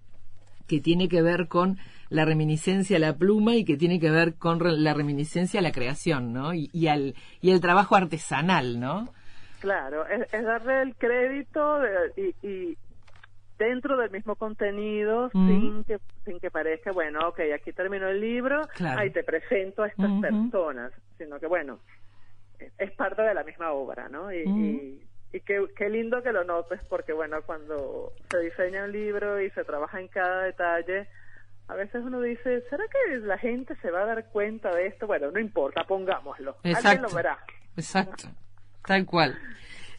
que 0.68 0.80
tiene 0.80 1.10
que 1.10 1.24
ver 1.24 1.48
con 1.48 1.80
la 2.10 2.24
reminiscencia 2.24 2.98
a 2.98 3.00
la 3.00 3.18
pluma 3.18 3.56
y 3.56 3.66
que 3.66 3.78
tiene 3.78 4.00
que 4.00 4.12
ver 4.12 4.36
con 4.36 4.60
la 4.84 4.94
reminiscencia 4.94 5.60
a 5.60 5.64
la 5.64 5.72
creación, 5.72 6.34
¿no? 6.34 6.54
Y, 6.54 6.70
y 6.72 6.88
al 6.90 7.16
y 7.42 7.50
el 7.50 7.62
trabajo 7.62 7.96
artesanal, 7.96 8.80
¿no? 8.80 9.12
Claro, 9.60 10.06
es, 10.06 10.32
es 10.32 10.44
darle 10.44 10.84
el 10.84 10.96
crédito 10.96 11.80
de- 11.80 12.36
y, 12.44 12.48
y 12.48 12.78
dentro 13.64 13.98
del 13.98 14.12
mismo 14.12 14.36
contenido 14.36 15.30
Mm. 15.34 15.48
sin 15.48 15.84
que 15.86 16.00
sin 16.26 16.40
que 16.40 16.52
parezca 16.52 16.92
bueno 16.92 17.28
ok 17.28 17.40
aquí 17.56 17.72
terminó 17.74 18.08
el 18.08 18.20
libro 18.22 18.62
Claro. 18.76 19.00
ahí 19.00 19.10
te 19.12 19.24
presento 19.24 19.84
a 19.84 19.88
estas 19.88 20.12
personas 20.22 20.92
sino 21.18 21.40
que 21.40 21.48
bueno 21.48 21.80
es- 22.60 22.72
es 22.78 22.92
parte 22.92 23.22
de 23.22 23.34
la 23.34 23.44
misma 23.44 23.72
obra 23.72 24.08
no 24.10 24.32
y, 24.32 24.46
Mm. 24.48 24.60
y, 24.60 25.04
y 25.34 25.40
qué, 25.42 25.66
qué 25.76 25.90
lindo 25.90 26.22
que 26.22 26.32
lo 26.32 26.44
notes 26.44 26.80
porque 26.90 27.14
bueno 27.14 27.42
cuando 27.46 28.12
se 28.30 28.40
diseña 28.40 28.86
un 28.86 28.92
libro 28.92 29.42
y 29.42 29.50
se 29.52 29.64
trabaja 29.64 30.00
en 30.00 30.08
cada 30.08 30.44
detalle 30.44 31.08
a 31.68 31.76
veces 31.76 32.04
uno 32.04 32.20
dice 32.22 32.62
será 32.70 32.84
que 32.92 33.18
la 33.18 33.38
gente 33.38 33.76
se 33.82 33.90
va 33.90 34.02
a 34.02 34.06
dar 34.06 34.26
cuenta 34.30 34.74
de 34.76 34.88
esto 34.88 35.08
bueno 35.08 35.32
no 35.32 35.40
importa 35.40 35.84
pongámoslo 35.86 36.58
alguien 36.64 37.02
lo 37.02 37.10
verá 37.10 37.38
Exacto, 37.76 38.28
tal 38.86 39.04
cual. 39.06 39.36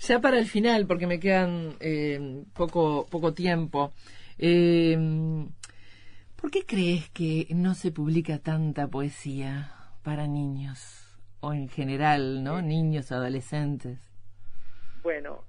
Ya 0.06 0.20
para 0.20 0.38
el 0.38 0.46
final, 0.46 0.86
porque 0.86 1.06
me 1.06 1.18
quedan 1.18 1.76
eh, 1.80 2.44
poco 2.54 3.06
poco 3.10 3.32
tiempo. 3.32 3.92
eh, 4.38 4.98
¿Por 6.36 6.50
qué 6.50 6.66
crees 6.66 7.08
que 7.10 7.46
no 7.54 7.74
se 7.74 7.90
publica 7.90 8.38
tanta 8.38 8.86
poesía 8.88 9.72
para 10.02 10.26
niños 10.26 10.78
o 11.40 11.54
en 11.54 11.68
general, 11.68 12.42
no, 12.44 12.60
niños, 12.60 13.12
adolescentes? 13.12 13.98
Bueno, 15.02 15.44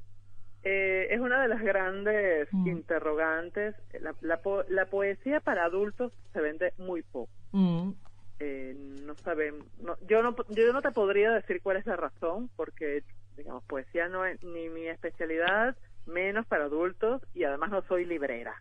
eh, 0.64 1.08
es 1.12 1.20
una 1.20 1.42
de 1.42 1.48
las 1.50 1.62
grandes 1.62 2.48
Mm. 2.54 2.68
interrogantes. 2.70 3.76
La, 4.02 4.16
la, 4.22 4.38
po- 4.42 4.64
la 4.70 4.86
poesía 4.86 5.40
para 5.42 5.66
adultos 5.66 6.14
se 6.34 6.40
vende 6.42 6.74
muy 6.78 7.02
poco. 7.04 7.30
Mm, 7.52 7.92
Eh, 8.40 8.76
no 9.06 9.16
sabemos, 9.24 9.66
no, 9.82 9.96
yo 10.08 10.22
no 10.22 10.36
yo 10.50 10.74
no 10.74 10.82
te 10.82 10.92
podría 10.92 11.32
decir 11.32 11.62
cuál 11.62 11.78
es 11.78 11.86
la 11.86 11.96
razón, 11.96 12.50
porque 12.58 13.04
digamos 13.36 13.64
poesía 13.66 14.08
no 14.08 14.26
es 14.26 14.42
ni 14.44 14.70
mi 14.70 14.88
especialidad, 14.88 15.76
menos 16.06 16.46
para 16.48 16.66
adultos 16.66 17.22
y 17.34 17.44
además 17.44 17.72
no 17.72 17.82
soy 17.84 18.06
librera. 18.06 18.56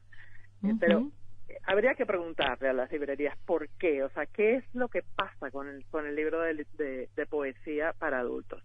Eh. 0.62 0.72
Pero 0.80 1.10
eh, 1.48 1.56
habría 1.64 1.94
que 1.94 2.06
preguntarle 2.06 2.68
a 2.68 2.72
las 2.72 2.90
librerías 2.90 3.36
por 3.46 3.68
qué, 3.78 4.02
o 4.02 4.08
sea, 4.10 4.26
qué 4.26 4.56
es 4.56 4.64
lo 4.74 4.88
que 4.88 5.02
pasa 5.16 5.50
con 5.50 5.68
el 5.68 5.84
con 5.86 6.06
el 6.06 6.14
libro 6.16 6.40
de, 6.40 6.66
de- 6.78 7.08
de 7.14 7.26
poesía 7.26 7.92
para 7.98 8.20
adultos. 8.20 8.62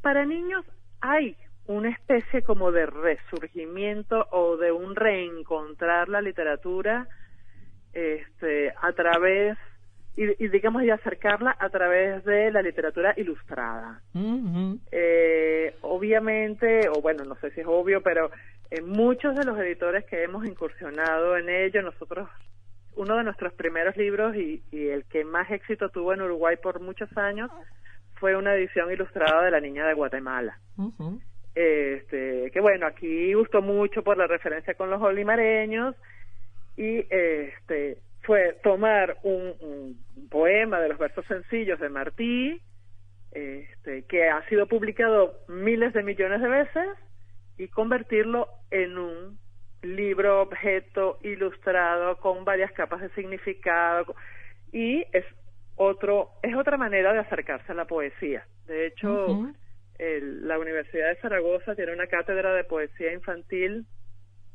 Para 0.00 0.24
niños 0.24 0.64
hay 1.00 1.36
una 1.66 1.90
especie 1.90 2.42
como 2.42 2.72
de 2.72 2.86
resurgimiento 2.86 4.26
o 4.32 4.56
de 4.56 4.72
un 4.72 4.96
reencontrar 4.96 6.08
la 6.08 6.20
literatura 6.20 7.06
este 7.92 8.72
a 8.80 8.92
través 8.92 9.56
y, 10.16 10.44
y 10.44 10.48
digamos 10.48 10.82
y 10.82 10.90
acercarla 10.90 11.56
a 11.58 11.68
través 11.70 12.24
de 12.24 12.50
la 12.50 12.62
literatura 12.62 13.14
ilustrada. 13.16 14.00
Eh, 14.90 15.74
obviamente, 15.80 16.88
o 16.88 17.00
bueno, 17.00 17.24
no 17.24 17.34
sé 17.36 17.50
si 17.52 17.60
es 17.60 17.66
obvio, 17.66 18.02
pero 18.02 18.30
en 18.70 18.88
muchos 18.88 19.34
de 19.36 19.44
los 19.44 19.58
editores 19.58 20.04
que 20.06 20.22
hemos 20.22 20.46
incursionado 20.46 21.36
en 21.36 21.48
ello, 21.48 21.82
nosotros, 21.82 22.28
uno 22.96 23.16
de 23.16 23.24
nuestros 23.24 23.52
primeros 23.54 23.96
libros 23.96 24.36
y, 24.36 24.62
y 24.70 24.88
el 24.88 25.04
que 25.04 25.24
más 25.24 25.50
éxito 25.50 25.88
tuvo 25.88 26.12
en 26.12 26.22
Uruguay 26.22 26.56
por 26.62 26.80
muchos 26.80 27.14
años 27.16 27.50
fue 28.14 28.36
una 28.36 28.54
edición 28.54 28.92
ilustrada 28.92 29.42
de 29.42 29.50
La 29.50 29.60
Niña 29.60 29.86
de 29.86 29.94
Guatemala. 29.94 30.58
Este, 31.54 32.50
que 32.50 32.60
bueno, 32.60 32.86
aquí 32.86 33.34
gustó 33.34 33.60
mucho 33.60 34.02
por 34.02 34.16
la 34.16 34.26
referencia 34.26 34.74
con 34.74 34.90
los 34.90 35.02
olimareños 35.02 35.94
y 36.76 37.04
este 37.10 37.98
fue 38.22 38.56
tomar 38.62 39.16
un, 39.22 39.54
un 39.60 40.28
poema 40.30 40.80
de 40.80 40.88
los 40.88 40.98
versos 40.98 41.24
sencillos 41.26 41.80
de 41.80 41.88
Martí, 41.88 42.60
este, 43.32 44.04
que 44.04 44.28
ha 44.28 44.46
sido 44.48 44.66
publicado 44.66 45.34
miles 45.48 45.92
de 45.92 46.02
millones 46.02 46.40
de 46.40 46.48
veces 46.48 46.88
y 47.58 47.68
convertirlo 47.68 48.48
en 48.70 48.98
un 48.98 49.38
libro 49.82 50.42
objeto 50.42 51.18
ilustrado 51.22 52.16
con 52.18 52.44
varias 52.44 52.70
capas 52.72 53.00
de 53.00 53.08
significado 53.10 54.14
y 54.70 55.04
es 55.12 55.24
otro 55.74 56.30
es 56.42 56.54
otra 56.54 56.76
manera 56.76 57.12
de 57.12 57.18
acercarse 57.20 57.72
a 57.72 57.74
la 57.74 57.86
poesía. 57.86 58.46
De 58.66 58.86
hecho 58.86 59.26
el- 59.98 60.46
la 60.46 60.58
Universidad 60.58 61.08
de 61.08 61.16
Zaragoza 61.16 61.74
tiene 61.74 61.92
una 61.92 62.06
cátedra 62.06 62.54
de 62.54 62.64
poesía 62.64 63.12
infantil 63.12 63.86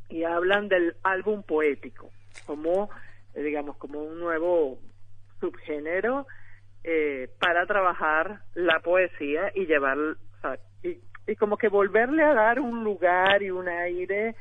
y 0.09 0.23
hablan 0.23 0.69
del 0.69 0.95
álbum 1.03 1.43
poético 1.43 2.09
como 2.45 2.89
digamos 3.43 3.77
como 3.77 4.03
un 4.03 4.19
nuevo 4.19 4.79
subgénero 5.39 6.27
eh, 6.83 7.29
para 7.39 7.65
trabajar 7.65 8.41
la 8.53 8.79
poesía 8.79 9.51
y 9.53 9.65
llevar 9.65 9.97
y, 10.83 10.99
y 11.27 11.35
como 11.35 11.57
que 11.57 11.67
volverle 11.67 12.23
a 12.23 12.33
dar 12.33 12.59
un 12.59 12.83
lugar 12.83 13.41
y 13.43 13.51
un 13.51 13.67
aire 13.67 14.35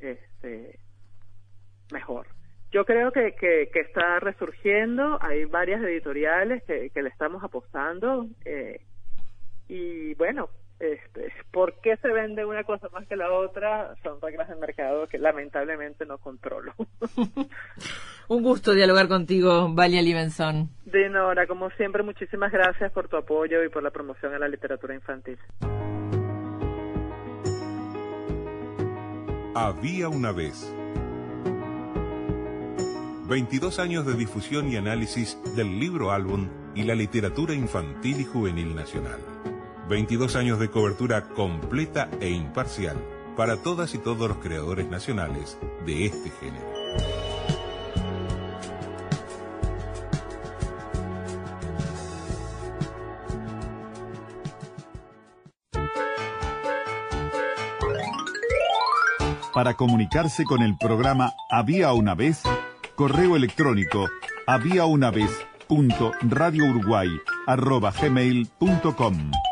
este 0.00 0.78
mejor. 1.92 2.26
Yo 2.70 2.86
creo 2.86 3.12
que, 3.12 3.34
que, 3.34 3.68
está 3.74 4.18
resurgiendo 4.20 5.18
hay 5.20 5.44
varias 5.44 5.82
editoriales 5.82 6.62
que, 6.64 6.88
que 6.90 7.02
le 7.02 7.10
estamos 7.10 7.44
apostando 7.44 8.26
eh, 8.46 8.80
y 9.68 10.14
bueno 10.14 10.48
este 10.82 11.32
por 11.50 11.74
qué 11.80 11.96
se 11.98 12.08
vende 12.08 12.44
una 12.44 12.64
cosa 12.64 12.88
más 12.92 13.06
que 13.06 13.16
la 13.16 13.32
otra 13.32 13.94
son 14.02 14.20
reglas 14.20 14.48
del 14.48 14.58
mercado 14.58 15.06
que 15.06 15.18
lamentablemente 15.18 16.04
no 16.06 16.18
controlo 16.18 16.74
Un 18.28 18.42
gusto 18.42 18.72
dialogar 18.72 19.08
contigo, 19.08 19.68
Valia 19.74 20.00
Libenson. 20.00 20.70
Dinora, 20.86 21.46
como 21.46 21.70
siempre, 21.70 22.02
muchísimas 22.02 22.52
gracias 22.52 22.90
por 22.92 23.08
tu 23.08 23.16
apoyo 23.16 23.62
y 23.62 23.68
por 23.68 23.82
la 23.82 23.90
promoción 23.90 24.32
a 24.32 24.38
la 24.38 24.48
literatura 24.48 24.94
infantil. 24.94 25.38
Había 29.54 30.08
una 30.08 30.32
vez. 30.32 30.74
22 33.28 33.78
años 33.78 34.06
de 34.06 34.14
difusión 34.14 34.68
y 34.68 34.76
análisis 34.76 35.38
del 35.54 35.78
libro 35.78 36.10
álbum 36.10 36.48
y 36.74 36.84
la 36.84 36.94
literatura 36.94 37.54
infantil 37.54 38.20
y 38.20 38.24
juvenil 38.24 38.74
nacional. 38.74 39.31
22 39.88 40.36
años 40.36 40.58
de 40.58 40.70
cobertura 40.70 41.22
completa 41.28 42.08
e 42.20 42.30
imparcial 42.30 42.96
para 43.36 43.56
todas 43.56 43.94
y 43.94 43.98
todos 43.98 44.28
los 44.28 44.38
creadores 44.38 44.88
nacionales 44.88 45.58
de 45.86 46.06
este 46.06 46.30
género. 46.30 46.72
Para 59.54 59.74
comunicarse 59.74 60.44
con 60.44 60.62
el 60.62 60.76
programa 60.78 61.32
Había 61.50 61.92
una 61.92 62.14
vez, 62.14 62.40
correo 62.96 63.36
electrónico 63.36 64.08
había 64.46 64.86
una 64.86 65.10
vez 65.10 65.30
radio. 69.08 69.51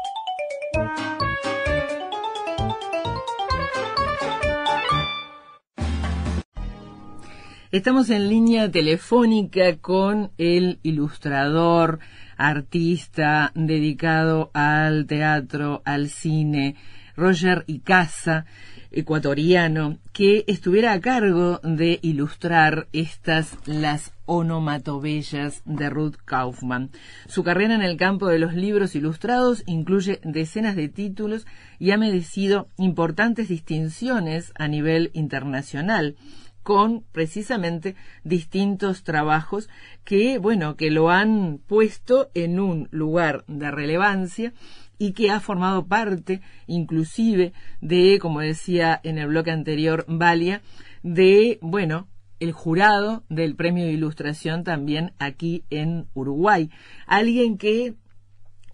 Estamos 7.72 8.11
en 8.11 8.28
línea 8.28 8.68
telefónica 8.68 9.76
con 9.76 10.33
el 10.38 10.80
ilustrador, 10.83 12.00
artista 12.37 13.52
dedicado 13.54 14.50
al 14.54 15.06
teatro, 15.06 15.80
al 15.85 16.09
cine, 16.09 16.74
Roger 17.14 17.62
Icaza, 17.68 18.44
ecuatoriano, 18.90 19.98
que 20.12 20.42
estuviera 20.48 20.92
a 20.92 21.00
cargo 21.00 21.61
de 21.62 22.00
ilustrar 22.02 22.88
estas 22.92 23.56
las 23.66 24.14
onomatobellas 24.26 25.62
de 25.64 25.90
Ruth 25.90 26.16
Kaufman. 26.24 26.90
Su 27.28 27.44
carrera 27.44 27.76
en 27.76 27.83
el 27.83 27.96
campo 27.96 28.26
de 28.26 28.40
los 28.40 28.52
libros 28.52 28.96
ilustrados 28.96 29.62
incluye 29.66 30.18
decenas 30.24 30.74
de 30.74 30.88
títulos 30.88 31.46
y 31.78 31.92
ha 31.92 31.98
merecido 31.98 32.66
importantes 32.78 33.46
distinciones 33.46 34.52
a 34.56 34.66
nivel 34.66 35.12
internacional 35.14 36.16
con 36.62 37.05
precisamente 37.12 37.96
distintos 38.25 39.03
trabajos 39.03 39.68
que, 40.05 40.38
bueno, 40.38 40.77
que 40.77 40.90
lo 40.90 41.11
han 41.11 41.61
puesto 41.66 42.31
en 42.35 42.61
un 42.61 42.88
lugar 42.90 43.44
de 43.46 43.70
relevancia 43.70 44.53
y 44.99 45.12
que 45.12 45.31
ha 45.31 45.40
formado 45.40 45.87
parte 45.87 46.40
inclusive 46.66 47.53
de, 47.81 48.18
como 48.20 48.40
decía 48.40 49.01
en 49.03 49.18
el 49.18 49.29
bloque 49.29 49.51
anterior, 49.51 50.05
Valia, 50.07 50.61
de, 51.03 51.59
bueno, 51.62 52.09
el 52.38 52.53
jurado 52.53 53.23
del 53.29 53.55
premio 53.55 53.85
de 53.85 53.92
ilustración 53.92 54.64
también 54.64 55.12
aquí 55.18 55.64
en 55.70 56.07
Uruguay. 56.14 56.70
Alguien 57.07 57.59
que 57.59 57.94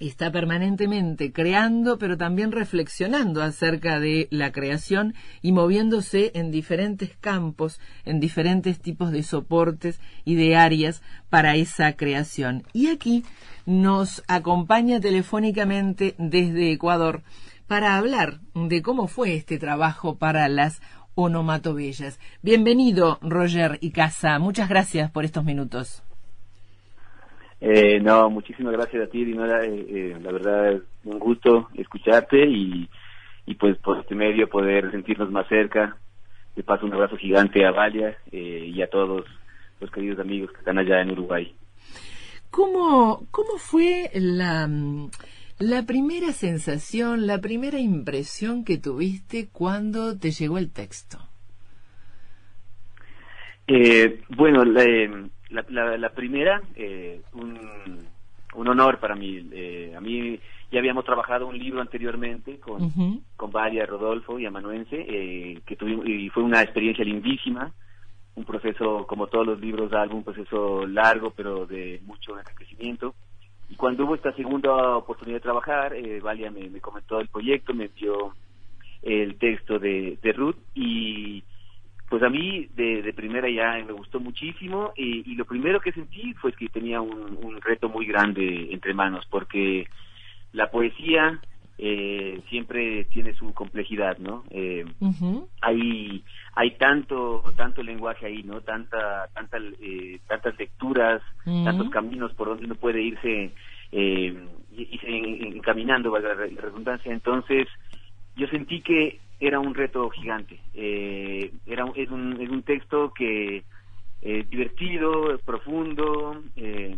está 0.01 0.31
permanentemente 0.31 1.33
creando, 1.33 1.99
pero 1.99 2.17
también 2.17 2.53
reflexionando 2.53 3.43
acerca 3.43 3.99
de 4.01 4.29
la 4.31 4.53
creación 4.53 5.15
y 5.43 5.53
moviéndose 5.53 6.33
en 6.35 6.51
diferentes 6.51 7.17
campos, 7.21 7.81
en 8.05 8.21
diferentes 8.21 8.81
tipos 8.81 9.11
de 9.11 9.23
soportes 9.23 10.01
y 10.25 10.35
de 10.35 10.57
áreas 10.57 11.03
para 11.31 11.57
esa 11.57 11.95
creación. 11.95 12.65
Y 12.73 12.89
aquí 12.89 13.25
nos 13.65 14.23
acompaña 14.29 15.01
telefónicamente 15.01 16.15
desde 16.19 16.73
Ecuador 16.73 17.23
para 17.67 17.97
hablar 17.97 18.41
de 18.55 18.83
cómo 18.83 19.09
fue 19.09 19.35
este 19.35 19.59
trabajo 19.59 20.17
para 20.17 20.49
las 20.49 20.81
onomatobellas. 21.15 22.21
Bienvenido, 22.43 23.19
Roger 23.23 23.79
y 23.81 23.91
Casa. 23.91 24.39
Muchas 24.39 24.69
gracias 24.69 25.11
por 25.11 25.25
estos 25.25 25.45
minutos. 25.45 26.06
Eh, 27.61 28.01
no, 28.01 28.29
muchísimas 28.31 28.73
gracias 28.73 29.05
a 29.05 29.11
ti, 29.11 29.25
Dinora. 29.25 29.65
Eh, 29.65 29.87
eh, 29.89 30.19
la 30.21 30.33
verdad 30.33 30.81
un 31.05 31.19
gusto 31.19 31.69
escucharte 31.75 32.45
y, 32.47 32.89
y 33.47 33.55
pues 33.55 33.79
por 33.79 33.99
este 33.99 34.15
medio 34.15 34.49
poder 34.49 34.91
sentirnos 34.91 35.31
más 35.31 35.49
cerca. 35.49 35.97
Te 36.55 36.63
paso 36.63 36.87
un 36.87 36.95
abrazo 36.95 37.17
gigante 37.17 37.65
a 37.67 37.71
Valia 37.71 38.17
eh, 38.33 38.71
y 38.73 38.81
a 38.83 38.89
todos 38.89 39.25
los 39.81 39.91
queridos 39.91 40.19
amigos 40.19 40.51
que 40.53 40.59
están 40.59 40.79
allá 40.79 41.01
en 41.01 41.11
Uruguay. 41.11 41.55
¿Cómo, 42.51 43.27
cómo 43.31 43.59
fue 43.59 44.11
la, 44.15 44.69
la 45.59 45.83
primera 45.83 46.33
sensación, 46.33 47.27
la 47.27 47.39
primera 47.39 47.79
impresión 47.79 48.65
que 48.65 48.79
tuviste 48.79 49.49
cuando 49.53 50.19
te 50.19 50.31
llegó 50.31 50.57
el 50.57 50.73
texto? 50.73 51.19
Eh, 53.67 54.23
bueno, 54.31 54.65
la, 54.65 54.85
la, 55.51 55.97
la, 55.97 56.11
primera, 56.11 56.61
eh, 56.75 57.21
un, 57.35 58.07
un, 58.55 58.69
honor 58.69 58.99
para 58.99 59.15
mí. 59.15 59.49
Eh, 59.53 59.95
a 59.97 60.01
mí 60.01 60.39
ya 60.71 60.79
habíamos 60.79 61.05
trabajado 61.05 61.47
un 61.47 61.59
libro 61.59 61.81
anteriormente 61.81 62.59
con, 62.59 62.91
con 63.37 63.53
Varia, 63.53 63.87
Rodolfo 63.87 64.39
y 64.39 64.47
Amanuense, 64.47 64.97
eh, 64.97 65.61
que 65.65 65.77
tuvimos, 65.77 66.07
y 66.07 66.29
fue 66.31 66.43
una 66.43 66.63
experiencia 66.63 67.05
lindísima, 67.05 67.73
un 68.35 68.45
proceso, 68.45 69.07
como 69.07 69.29
todos 69.29 69.47
los 69.47 69.61
libros 69.61 69.91
de 69.91 69.99
álbum, 69.99 70.19
un 70.19 70.25
proceso 70.25 70.87
largo, 70.87 71.31
pero 71.31 71.67
de 71.67 72.01
mucho 72.05 72.39
enriquecimiento. 72.39 73.15
Y 73.69 73.77
cuando 73.77 74.05
hubo 74.05 74.15
esta 74.15 74.33
segunda 74.35 74.97
oportunidad 74.97 75.39
de 75.39 75.43
trabajar, 75.43 75.95
eh, 75.95 76.21
Valia 76.21 76.51
me, 76.51 76.69
me 76.69 76.81
comentó 76.81 77.21
el 77.21 77.29
proyecto, 77.29 77.75
me 77.75 77.89
dio 77.89 78.35
el 79.03 79.37
texto 79.37 79.79
de, 79.79 80.19
de 80.23 80.33
Ruth 80.33 80.57
y 80.75 81.43
pues 82.09 82.23
a 82.23 82.29
mí 82.29 82.69
de, 82.75 83.03
de 83.03 83.13
primera 83.13 83.49
ya 83.51 83.85
me 83.85 83.93
gustó 83.93 84.21
muchísimo 84.21 84.93
y, 84.97 85.31
y, 85.31 85.35
lo 85.35 85.45
primero 85.45 85.81
que 85.81 85.93
sentí 85.93 86.35
fue 86.35 86.53
que 86.53 86.69
tenía 86.69 87.01
un, 87.01 87.39
un, 87.43 87.61
reto 87.61 87.89
muy 87.89 88.07
grande 88.07 88.69
entre 88.71 88.95
manos 88.95 89.27
porque 89.29 89.89
la 90.53 90.71
poesía 90.71 91.41
eh, 91.79 92.41
siempre 92.49 93.05
tiene 93.05 93.35
su 93.35 93.53
complejidad, 93.53 94.17
¿no? 94.19 94.45
Eh. 94.51 94.87
Hay 95.61 96.25
hay 96.55 96.71
tanto 96.79 97.43
tanto 97.55 97.83
lenguaje 97.83 98.27
ahí, 98.27 98.43
¿no? 98.43 98.63
Tanta 98.63 99.29
tanta 99.35 99.59
eh, 99.81 100.19
tantas 100.27 100.59
lecturas, 100.59 101.21
tantos 101.45 101.91
caminos 101.91 102.33
por 102.33 102.49
donde 102.49 102.65
uno 102.65 102.77
puede 102.77 103.03
irse 103.03 103.53
eh, 103.93 104.49
irse 104.75 105.07
encaminando, 105.07 106.11
valga 106.11 106.35
la 106.35 106.47
redundancia. 106.63 107.13
Entonces 107.13 107.69
yo 108.37 108.47
sentí 108.47 108.81
que 108.81 109.21
era 109.41 109.61
un 109.61 109.75
reto 109.75 110.09
gigante. 110.11 110.59
Eh, 110.75 111.53
era 111.67 111.85
es 111.95 112.11
un, 112.11 112.41
es 112.41 112.51
un 112.51 112.63
texto 112.63 113.13
que 113.13 113.65
eh, 114.23 114.47
divertido, 114.49 115.39
profundo 115.45 116.43
eh, 116.57 116.97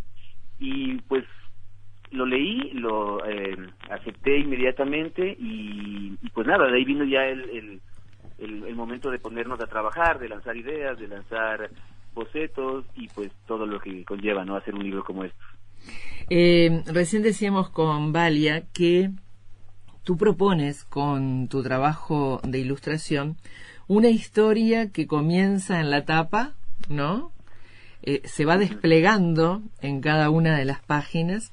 y 0.59 0.94
pues 1.03 1.24
lo 2.11 2.24
leí, 2.24 2.70
lo 2.72 3.24
eh, 3.27 3.57
acepté 3.90 4.38
inmediatamente 4.38 5.37
y, 5.38 6.16
y, 6.22 6.31
pues 6.31 6.46
nada, 6.46 6.66
de 6.70 6.79
ahí 6.79 6.85
vino 6.85 7.05
ya 7.05 7.27
el, 7.27 7.40
el, 7.51 7.81
el, 8.38 8.64
el, 8.64 8.74
momento 8.74 9.11
de 9.11 9.18
ponernos 9.18 9.61
a 9.61 9.66
trabajar, 9.66 10.18
de 10.18 10.29
lanzar 10.29 10.57
ideas, 10.57 10.98
de 10.98 11.09
lanzar 11.09 11.70
bocetos 12.14 12.87
y 12.96 13.09
pues 13.09 13.31
todo 13.46 13.66
lo 13.66 13.79
que 13.79 14.05
conlleva, 14.05 14.44
¿no? 14.44 14.57
Hacer 14.57 14.74
un 14.74 14.85
libro 14.85 15.05
como 15.05 15.24
este. 15.24 15.38
Eh, 16.31 16.83
recién 16.87 17.22
decíamos 17.22 17.70
con 17.70 18.12
Valia 18.12 18.64
que 18.72 19.11
tú 20.04 20.16
propones 20.16 20.84
con 20.84 21.48
tu 21.48 21.62
trabajo 21.62 22.40
de 22.44 22.58
ilustración 22.58 23.37
una 23.87 24.08
historia 24.08 24.90
que 24.90 25.06
comienza 25.06 25.80
en 25.80 25.90
la 25.90 26.04
tapa, 26.04 26.54
¿no? 26.88 27.32
Eh, 28.02 28.22
se 28.24 28.44
va 28.44 28.58
desplegando 28.58 29.62
en 29.80 30.00
cada 30.00 30.30
una 30.30 30.56
de 30.56 30.64
las 30.64 30.80
páginas, 30.80 31.52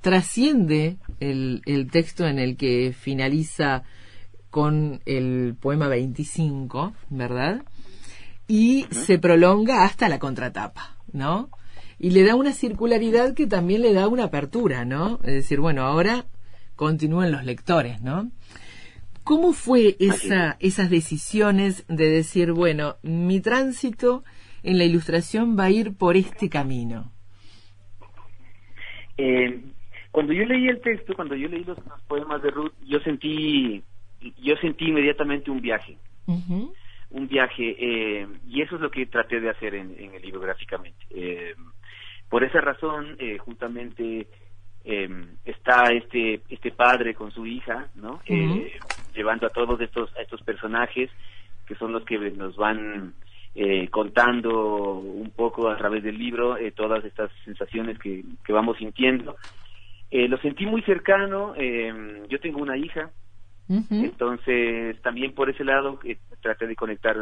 trasciende 0.00 0.96
el, 1.20 1.62
el 1.64 1.90
texto 1.90 2.26
en 2.26 2.38
el 2.38 2.56
que 2.56 2.92
finaliza 2.92 3.84
con 4.50 5.00
el 5.06 5.54
poema 5.60 5.88
25, 5.88 6.92
¿verdad? 7.10 7.62
Y 8.48 8.86
se 8.90 9.18
prolonga 9.18 9.84
hasta 9.84 10.08
la 10.08 10.18
contratapa, 10.18 10.96
¿no? 11.12 11.50
Y 11.98 12.10
le 12.10 12.24
da 12.24 12.34
una 12.34 12.52
circularidad 12.52 13.34
que 13.34 13.46
también 13.46 13.82
le 13.82 13.92
da 13.92 14.08
una 14.08 14.24
apertura, 14.24 14.84
¿no? 14.84 15.18
Es 15.24 15.34
decir, 15.34 15.60
bueno, 15.60 15.82
ahora 15.82 16.26
continúen 16.76 17.32
los 17.32 17.44
lectores, 17.44 18.00
¿no? 18.02 18.30
¿Cómo 19.24 19.52
fue 19.52 19.96
esa, 19.98 20.56
esas 20.60 20.88
decisiones 20.88 21.84
de 21.88 22.08
decir, 22.08 22.52
bueno, 22.52 22.96
mi 23.02 23.40
tránsito 23.40 24.22
en 24.62 24.78
la 24.78 24.84
ilustración 24.84 25.56
va 25.58 25.64
a 25.64 25.70
ir 25.70 25.96
por 25.96 26.16
este 26.16 26.48
camino? 26.48 27.10
Eh, 29.18 29.62
cuando 30.12 30.32
yo 30.32 30.44
leí 30.44 30.68
el 30.68 30.80
texto, 30.80 31.14
cuando 31.14 31.34
yo 31.34 31.48
leí 31.48 31.64
los, 31.64 31.78
los, 31.78 32.02
poemas 32.02 32.42
de 32.42 32.50
Ruth, 32.50 32.72
yo 32.86 33.00
sentí, 33.00 33.82
yo 34.40 34.56
sentí 34.58 34.86
inmediatamente 34.86 35.50
un 35.50 35.60
viaje, 35.60 35.96
uh 36.26 36.38
-huh. 36.38 36.72
un 37.10 37.28
viaje, 37.28 37.76
eh, 37.78 38.28
y 38.48 38.62
eso 38.62 38.76
es 38.76 38.80
lo 38.80 38.90
que 38.90 39.06
traté 39.06 39.40
de 39.40 39.50
hacer 39.50 39.74
en, 39.74 39.96
en 39.98 40.14
el 40.14 40.22
libro 40.22 40.40
gráficamente. 40.40 41.04
Eh, 41.10 41.54
por 42.28 42.44
esa 42.44 42.60
razón, 42.60 43.16
justamente 43.38 44.26
eh, 44.86 45.08
está 45.44 45.92
este 45.92 46.40
este 46.48 46.70
padre 46.70 47.14
con 47.14 47.32
su 47.32 47.44
hija, 47.44 47.88
¿no? 47.96 48.12
Uh 48.12 48.18
-huh. 48.28 48.62
eh, 48.62 48.78
llevando 49.14 49.46
a 49.46 49.50
todos 49.50 49.80
estos 49.80 50.14
a 50.16 50.22
estos 50.22 50.40
personajes 50.42 51.10
que 51.66 51.74
son 51.74 51.92
los 51.92 52.04
que 52.04 52.18
nos 52.30 52.56
van 52.56 53.14
eh, 53.56 53.88
contando 53.88 54.94
un 54.98 55.30
poco 55.30 55.68
a 55.68 55.76
través 55.76 56.02
del 56.04 56.16
libro 56.16 56.56
eh, 56.56 56.70
todas 56.72 57.04
estas 57.04 57.30
sensaciones 57.44 57.98
que, 57.98 58.22
que 58.44 58.52
vamos 58.52 58.76
sintiendo. 58.76 59.36
Eh, 60.10 60.28
lo 60.28 60.38
sentí 60.38 60.66
muy 60.66 60.82
cercano. 60.82 61.54
yo 62.28 62.38
tengo 62.38 62.60
una 62.60 62.76
hija, 62.76 63.10
uh 63.68 63.80
-huh. 63.80 64.04
entonces 64.04 65.00
también 65.02 65.32
por 65.32 65.50
ese 65.50 65.64
lado 65.64 65.98
traté 66.40 66.66
de 66.68 66.76
conectar 66.76 67.16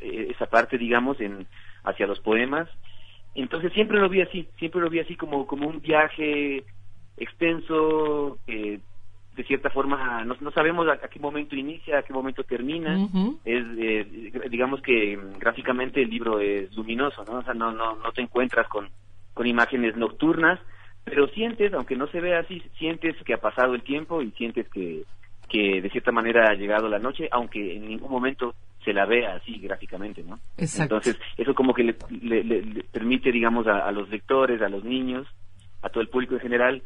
esa 0.00 0.46
parte, 0.46 0.78
digamos, 0.78 1.20
en 1.20 1.46
hacia 1.84 2.06
los 2.06 2.20
poemas 2.20 2.68
entonces 3.34 3.72
siempre 3.72 3.98
lo 3.98 4.08
vi 4.08 4.20
así, 4.20 4.48
siempre 4.58 4.80
lo 4.80 4.90
vi 4.90 5.00
así 5.00 5.16
como, 5.16 5.46
como 5.46 5.68
un 5.68 5.80
viaje 5.80 6.64
extenso, 7.16 8.38
eh, 8.46 8.80
de 9.36 9.44
cierta 9.44 9.70
forma 9.70 10.24
no, 10.24 10.36
no 10.40 10.50
sabemos 10.50 10.86
a, 10.88 10.92
a, 10.92 11.08
qué 11.08 11.18
momento 11.18 11.56
inicia, 11.56 11.98
a 11.98 12.02
qué 12.02 12.12
momento 12.12 12.44
termina. 12.44 12.98
Uh 12.98 13.08
-huh. 13.08 13.38
Es 13.44 13.64
eh, 13.78 14.48
digamos 14.50 14.82
que 14.82 15.18
gráficamente 15.38 16.02
el 16.02 16.10
libro 16.10 16.40
es 16.40 16.74
luminoso, 16.76 17.24
¿no? 17.24 17.38
O 17.38 17.42
sea, 17.42 17.54
no 17.54 17.72
no 17.72 17.96
no 17.96 18.12
te 18.12 18.20
encuentras 18.20 18.68
con 18.68 18.88
con 19.32 19.46
imágenes 19.46 19.96
nocturnas, 19.96 20.60
pero 21.04 21.26
sientes, 21.28 21.72
aunque 21.72 21.96
no 21.96 22.06
se 22.08 22.20
vea 22.20 22.40
así, 22.40 22.62
sientes 22.78 23.16
que 23.24 23.34
ha 23.34 23.38
pasado 23.40 23.74
el 23.74 23.82
tiempo 23.82 24.20
y 24.20 24.30
sientes 24.32 24.68
que 24.68 25.04
que 25.52 25.82
de 25.82 25.90
cierta 25.90 26.10
manera 26.12 26.50
ha 26.50 26.54
llegado 26.54 26.88
la 26.88 26.98
noche, 26.98 27.28
aunque 27.30 27.76
en 27.76 27.86
ningún 27.86 28.10
momento 28.10 28.54
se 28.82 28.94
la 28.94 29.04
vea 29.04 29.34
así 29.34 29.58
gráficamente, 29.58 30.22
¿no? 30.22 30.40
Exacto. 30.56 30.96
Entonces, 30.96 31.20
eso 31.36 31.54
como 31.54 31.74
que 31.74 31.84
le, 31.84 31.94
le, 32.10 32.42
le 32.42 32.84
permite, 32.84 33.30
digamos, 33.30 33.66
a, 33.66 33.86
a, 33.86 33.92
los 33.92 34.08
lectores, 34.08 34.62
a 34.62 34.70
los 34.70 34.82
niños, 34.82 35.26
a 35.82 35.90
todo 35.90 36.00
el 36.00 36.08
público 36.08 36.34
en 36.34 36.40
general, 36.40 36.82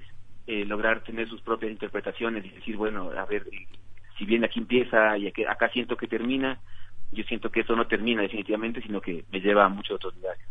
eh, 0.49 0.65
lograr 0.65 1.05
tener 1.05 1.29
sus 1.29 1.41
propias 1.43 1.71
interpretaciones 1.71 2.45
y 2.45 2.49
decir, 2.49 2.77
bueno, 2.77 3.13
a 3.17 3.25
ver, 3.25 3.47
si 4.19 4.25
bien 4.25 4.45
aquí 4.45 4.59
empieza 4.59 5.17
y 5.17 5.29
acá 5.29 5.69
siento 5.73 5.97
que 5.97 6.09
termina, 6.09 6.59
yo 7.13 7.23
siento 7.23 7.51
que 7.51 7.61
eso 7.61 7.77
no 7.77 7.87
termina 7.87 8.23
definitivamente, 8.23 8.83
sino 8.83 9.01
que 9.01 9.25
me 9.31 9.41
lleva 9.41 9.67
a 9.67 9.69
muchos 9.69 9.95
otros 9.95 10.17
lugares. 10.17 10.45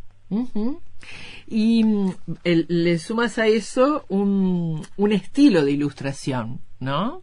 Y 1.47 1.84
mm, 1.84 2.12
le 2.45 2.97
sumas 2.97 3.38
a 3.39 3.47
eso 3.47 4.06
un, 4.08 4.82
un 4.95 5.12
estilo 5.12 5.65
de 5.65 5.71
ilustración, 5.73 6.62
¿no? 6.80 7.21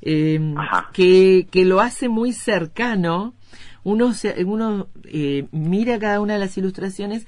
Em, 0.00 0.54
que, 0.92 1.48
que 1.50 1.64
lo 1.64 1.80
hace 1.80 2.08
muy 2.08 2.32
cercano. 2.32 3.34
Uno, 3.84 4.12
uno 4.46 4.88
eh, 5.04 5.46
mira 5.50 5.98
cada 5.98 6.20
una 6.20 6.34
de 6.34 6.38
las 6.40 6.56
ilustraciones 6.58 7.26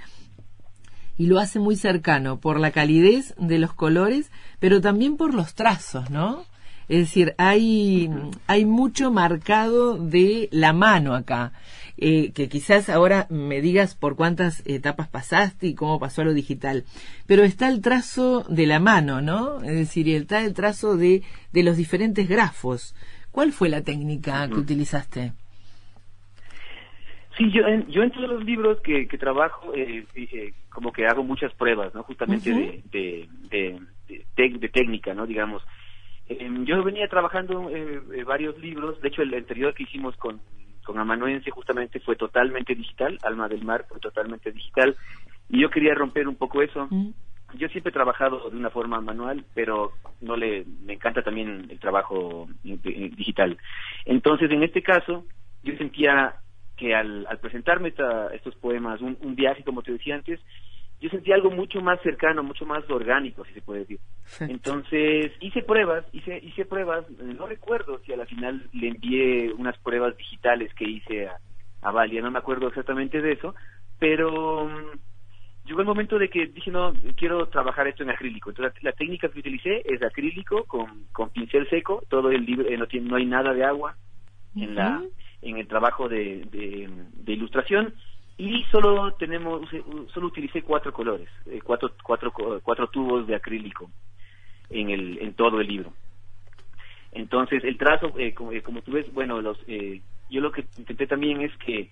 y 1.16 1.26
lo 1.26 1.38
hace 1.38 1.58
muy 1.58 1.76
cercano 1.76 2.40
por 2.40 2.58
la 2.58 2.70
calidez 2.70 3.34
de 3.38 3.58
los 3.58 3.72
colores, 3.74 4.30
pero 4.58 4.80
también 4.80 5.16
por 5.16 5.34
los 5.34 5.54
trazos, 5.54 6.10
¿no? 6.10 6.44
Es 6.88 6.98
decir, 6.98 7.34
hay, 7.38 8.10
hay 8.46 8.64
mucho 8.64 9.12
marcado 9.12 9.96
de 9.96 10.48
la 10.50 10.72
mano 10.72 11.14
acá. 11.14 11.52
Eh, 12.02 12.32
que 12.32 12.48
quizás 12.48 12.88
ahora 12.88 13.26
me 13.28 13.60
digas 13.60 13.94
por 13.94 14.16
cuántas 14.16 14.66
etapas 14.66 15.08
pasaste 15.08 15.66
y 15.66 15.74
cómo 15.74 16.00
pasó 16.00 16.22
a 16.22 16.24
lo 16.24 16.32
digital. 16.32 16.84
Pero 17.26 17.42
está 17.42 17.68
el 17.68 17.82
trazo 17.82 18.44
de 18.48 18.66
la 18.66 18.80
mano, 18.80 19.20
¿no? 19.20 19.62
Es 19.62 19.76
decir, 19.76 20.08
está 20.08 20.44
el 20.44 20.54
trazo 20.54 20.96
de, 20.96 21.22
de 21.52 21.62
los 21.62 21.76
diferentes 21.76 22.28
grafos. 22.28 22.94
¿Cuál 23.30 23.52
fue 23.52 23.68
la 23.68 23.82
técnica 23.82 24.48
que 24.48 24.58
utilizaste? 24.58 25.32
Sí, 27.36 27.50
yo 27.52 27.66
en, 27.66 27.86
yo 27.88 28.02
en 28.02 28.10
todos 28.10 28.28
los 28.28 28.44
libros 28.44 28.80
que, 28.80 29.06
que 29.06 29.18
trabajo, 29.18 29.72
eh, 29.74 30.04
eh, 30.14 30.52
como 30.70 30.92
que 30.92 31.06
hago 31.06 31.22
muchas 31.22 31.52
pruebas, 31.54 31.94
¿no? 31.94 32.02
Justamente 32.02 32.50
de, 32.50 32.82
de, 32.90 33.28
de, 33.50 34.50
de, 34.58 34.68
técnica, 34.68 35.14
¿no? 35.14 35.26
Digamos, 35.26 35.62
Em, 36.30 36.64
yo 36.64 36.84
venía 36.84 37.08
trabajando 37.08 37.68
eh, 37.70 38.00
eh, 38.14 38.22
varios 38.22 38.56
libros, 38.58 39.00
de 39.00 39.08
hecho 39.08 39.22
el 39.22 39.34
anterior 39.34 39.74
que 39.74 39.82
hicimos 39.82 40.16
con, 40.16 40.40
con 40.84 40.98
Amanuense 40.98 41.50
justamente 41.50 42.00
fue 42.00 42.16
totalmente 42.16 42.74
digital, 42.74 43.18
Alma 43.22 43.48
del 43.48 43.64
Mar 43.64 43.86
fue 43.88 44.00
totalmente 44.00 44.52
digital, 44.52 44.96
y 45.48 45.60
yo 45.60 45.70
quería 45.70 45.94
romper 45.94 46.28
un 46.28 46.36
poco 46.36 46.62
eso. 46.62 46.86
Mm. 46.90 47.10
Yo 47.54 47.68
siempre 47.68 47.90
he 47.90 47.92
trabajado 47.92 48.48
de 48.48 48.56
una 48.56 48.70
forma 48.70 49.00
manual, 49.00 49.44
pero 49.54 49.92
no 50.20 50.36
le 50.36 50.64
me 50.84 50.92
encanta 50.92 51.22
también 51.22 51.66
el 51.68 51.80
trabajo 51.80 52.48
digital. 52.62 53.58
Entonces, 54.04 54.50
en 54.52 54.62
este 54.62 54.82
caso, 54.82 55.24
yo 55.64 55.76
sentía 55.76 56.36
que 56.76 56.94
al, 56.94 57.26
al 57.28 57.38
presentarme 57.38 57.92
estos 58.32 58.54
poemas, 58.56 59.00
un, 59.00 59.18
un 59.20 59.34
viaje, 59.34 59.64
como 59.64 59.82
te 59.82 59.92
decía 59.92 60.14
antes, 60.14 60.40
yo 61.00 61.08
sentí 61.08 61.32
algo 61.32 61.50
mucho 61.50 61.80
más 61.80 62.00
cercano, 62.02 62.42
mucho 62.42 62.66
más 62.66 62.88
orgánico, 62.90 63.44
si 63.46 63.54
se 63.54 63.62
puede 63.62 63.80
decir. 63.80 64.00
Entonces 64.40 65.32
hice 65.40 65.62
pruebas, 65.62 66.04
hice, 66.12 66.38
hice 66.42 66.66
pruebas, 66.66 67.08
no 67.10 67.46
recuerdo 67.46 68.00
si 68.04 68.12
a 68.12 68.18
la 68.18 68.26
final 68.26 68.68
le 68.72 68.88
envié 68.88 69.52
unas 69.54 69.78
pruebas 69.78 70.16
digitales 70.18 70.72
que 70.74 70.84
hice 70.84 71.28
a, 71.28 71.38
a 71.82 71.90
Valia, 71.90 72.20
no 72.20 72.30
me 72.30 72.38
acuerdo 72.38 72.68
exactamente 72.68 73.22
de 73.22 73.32
eso, 73.32 73.54
pero 73.98 74.64
um, 74.64 74.90
llegó 75.64 75.80
el 75.80 75.86
momento 75.86 76.18
de 76.18 76.28
que 76.28 76.46
dije, 76.48 76.70
no, 76.70 76.92
quiero 77.16 77.48
trabajar 77.48 77.88
esto 77.88 78.02
en 78.02 78.10
acrílico. 78.10 78.50
Entonces 78.50 78.82
la, 78.82 78.92
técnica 78.92 79.30
que 79.30 79.38
utilicé 79.38 79.82
es 79.86 80.02
acrílico 80.02 80.64
con, 80.64 81.06
con 81.12 81.30
pincel 81.30 81.66
seco, 81.70 82.02
todo 82.10 82.30
el 82.30 82.44
libro, 82.44 82.68
eh, 82.68 82.76
no, 82.76 82.86
tiene, 82.86 83.08
no 83.08 83.16
hay 83.16 83.24
nada 83.24 83.54
de 83.54 83.64
agua 83.64 83.96
en, 84.54 84.74
la, 84.74 85.02
en 85.40 85.56
el 85.56 85.66
trabajo 85.66 86.10
de, 86.10 86.44
de 86.50 87.32
ilustración 87.32 87.94
y 88.40 88.64
solo 88.70 89.12
tenemos 89.18 89.68
solo 90.14 90.28
utilicé 90.28 90.62
cuatro 90.62 90.94
colores 90.94 91.28
eh, 91.44 91.60
cuatro 91.62 91.92
cuatro 92.02 92.32
cuatro 92.62 92.88
tubos 92.88 93.26
de 93.26 93.34
acrílico 93.34 93.90
en 94.70 94.88
el 94.88 95.18
en 95.18 95.34
todo 95.34 95.60
el 95.60 95.68
libro. 95.68 95.92
Entonces 97.12 97.62
el 97.64 97.76
trazo 97.76 98.14
eh, 98.18 98.34
eh, 98.52 98.62
como, 98.62 98.80
tú 98.80 98.92
ves 98.92 99.12
bueno 99.12 99.42
los 99.42 99.58
yo 99.66 100.40
lo 100.40 100.52
que 100.52 100.64
intenté 100.78 101.06
también 101.06 101.42
es 101.42 101.54
que 101.58 101.90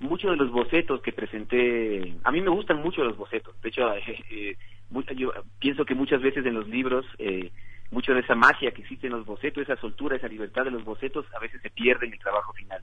muchos 0.00 0.32
de 0.32 0.36
los 0.36 0.50
bocetos 0.50 1.00
que 1.00 1.12
presenté 1.12 2.14
a 2.24 2.30
mí 2.30 2.42
me 2.42 2.50
gustan 2.50 2.82
mucho 2.82 3.02
los 3.02 3.16
bocetos. 3.16 3.58
De 3.62 3.70
hecho 3.70 3.90
yo 5.16 5.32
pienso 5.58 5.86
que 5.86 5.94
muchas 5.94 6.20
veces 6.20 6.44
en 6.44 6.56
los 6.56 6.68
libros 6.68 7.06
mucho 7.90 8.14
de 8.14 8.20
esa 8.20 8.34
magia 8.34 8.70
que 8.70 8.82
existe 8.82 9.06
en 9.08 9.14
los 9.14 9.26
bocetos, 9.26 9.62
esa 9.62 9.76
soltura, 9.80 10.16
esa 10.16 10.28
libertad 10.28 10.64
de 10.64 10.70
los 10.70 10.84
bocetos, 10.84 11.26
a 11.34 11.40
veces 11.40 11.60
se 11.60 11.70
pierde 11.70 12.06
en 12.06 12.12
el 12.12 12.18
trabajo 12.18 12.52
final. 12.52 12.82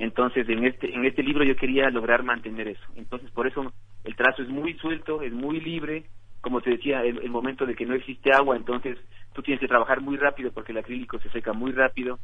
Entonces, 0.00 0.48
en 0.48 0.64
este, 0.64 0.92
en 0.92 1.04
este 1.04 1.22
libro 1.22 1.44
yo 1.44 1.54
quería 1.54 1.88
lograr 1.90 2.24
mantener 2.24 2.68
eso. 2.68 2.84
Entonces, 2.96 3.30
por 3.30 3.46
eso 3.46 3.72
el 4.02 4.16
trazo 4.16 4.42
es 4.42 4.48
muy 4.48 4.74
suelto, 4.74 5.22
es 5.22 5.32
muy 5.32 5.60
libre. 5.60 6.04
Como 6.40 6.60
te 6.60 6.70
decía, 6.70 7.02
el, 7.04 7.18
el 7.18 7.30
momento 7.30 7.64
de 7.64 7.74
que 7.74 7.86
no 7.86 7.94
existe 7.94 8.32
agua, 8.32 8.56
entonces 8.56 8.98
tú 9.32 9.42
tienes 9.42 9.60
que 9.60 9.68
trabajar 9.68 10.00
muy 10.00 10.16
rápido 10.16 10.50
porque 10.52 10.72
el 10.72 10.78
acrílico 10.78 11.18
se 11.20 11.30
seca 11.30 11.52
muy 11.52 11.72
rápido. 11.72 12.18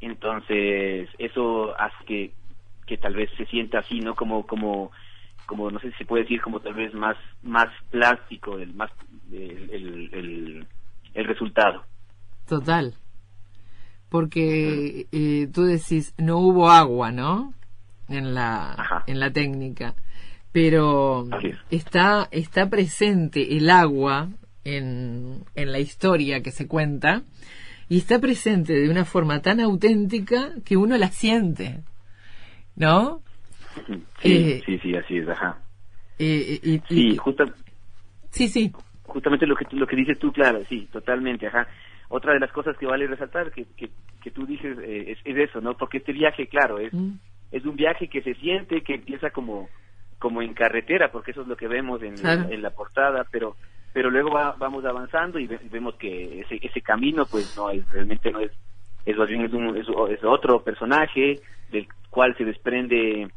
Entonces, 0.00 1.08
eso 1.18 1.78
hace 1.78 2.04
que, 2.06 2.32
que 2.86 2.96
tal 2.96 3.14
vez 3.14 3.30
se 3.36 3.44
sienta 3.46 3.80
así, 3.80 4.00
¿no? 4.00 4.14
Como, 4.14 4.46
como, 4.46 4.90
como, 5.44 5.70
no 5.70 5.78
sé 5.80 5.90
si 5.90 5.98
se 5.98 6.04
puede 6.06 6.22
decir, 6.22 6.40
como 6.40 6.60
tal 6.60 6.74
vez 6.74 6.94
más, 6.94 7.16
más 7.42 7.68
plástico, 7.90 8.58
el, 8.58 8.72
más, 8.74 8.90
el, 9.30 9.70
el 9.72 10.10
el 10.12 10.66
resultado. 11.26 11.84
Total. 12.48 12.94
Porque 14.08 15.06
eh, 15.12 15.48
tú 15.52 15.64
decís, 15.64 16.14
no 16.16 16.38
hubo 16.38 16.70
agua, 16.70 17.12
¿no? 17.12 17.52
En 18.08 18.34
la, 18.34 19.04
en 19.06 19.20
la 19.20 19.30
técnica. 19.32 19.94
Pero 20.52 21.28
está, 21.70 22.28
está 22.30 22.70
presente 22.70 23.56
el 23.56 23.68
agua 23.68 24.28
en, 24.64 25.44
en 25.54 25.72
la 25.72 25.78
historia 25.78 26.42
que 26.42 26.50
se 26.50 26.66
cuenta 26.66 27.22
y 27.90 27.98
está 27.98 28.18
presente 28.18 28.72
de 28.72 28.90
una 28.90 29.04
forma 29.04 29.42
tan 29.42 29.60
auténtica 29.60 30.52
que 30.64 30.76
uno 30.76 30.96
la 30.96 31.08
siente, 31.08 31.80
¿no? 32.76 33.20
Sí, 34.22 34.32
eh, 34.32 34.62
sí, 34.64 34.78
sí, 34.78 34.96
así 34.96 35.18
es, 35.18 35.28
ajá. 35.28 35.58
Eh, 36.18 36.80
sí, 36.88 37.16
justo. 37.16 37.44
Sí, 38.30 38.48
sí 38.48 38.72
justamente 39.08 39.46
lo 39.46 39.56
que 39.56 39.66
lo 39.72 39.86
que 39.86 39.96
dices 39.96 40.18
tú, 40.18 40.32
claro, 40.32 40.60
sí, 40.68 40.88
totalmente, 40.92 41.46
ajá. 41.46 41.66
Otra 42.08 42.32
de 42.32 42.40
las 42.40 42.52
cosas 42.52 42.76
que 42.78 42.86
vale 42.86 43.06
resaltar 43.06 43.50
que, 43.50 43.66
que, 43.76 43.90
que 44.22 44.30
tú 44.30 44.46
dices 44.46 44.78
eh, 44.82 45.16
es, 45.24 45.36
eso, 45.36 45.60
¿no? 45.60 45.76
Porque 45.76 45.98
este 45.98 46.12
viaje, 46.12 46.46
claro, 46.46 46.78
es, 46.78 46.92
mm. 46.92 47.12
es 47.52 47.64
un 47.64 47.76
viaje 47.76 48.08
que 48.08 48.22
se 48.22 48.34
siente, 48.34 48.82
que 48.82 48.94
empieza 48.94 49.30
como, 49.30 49.68
como 50.18 50.40
en 50.40 50.54
carretera, 50.54 51.10
porque 51.10 51.32
eso 51.32 51.42
es 51.42 51.48
lo 51.48 51.56
que 51.56 51.68
vemos 51.68 52.02
en, 52.02 52.14
en, 52.24 52.62
la 52.62 52.70
portada, 52.70 53.26
pero 53.30 53.56
pero 53.92 54.10
luego 54.10 54.30
vamos 54.30 54.84
avanzando 54.84 55.38
y, 55.38 55.46
vemos 55.46 55.96
que 55.96 56.40
ese, 56.40 56.58
ese 56.62 56.80
camino, 56.82 57.26
pues 57.26 57.56
no 57.56 57.70
es 57.70 57.90
realmente 57.90 58.30
no 58.30 58.40
es 58.40 58.52
es 59.04 59.16
bien 59.28 59.42
es, 59.42 59.52
un, 59.52 59.76
es, 59.76 60.24
otro 60.24 60.62
personaje 60.62 61.40
del 61.70 61.88
cual 62.10 62.36
se 62.36 62.44
desprende 62.44 63.28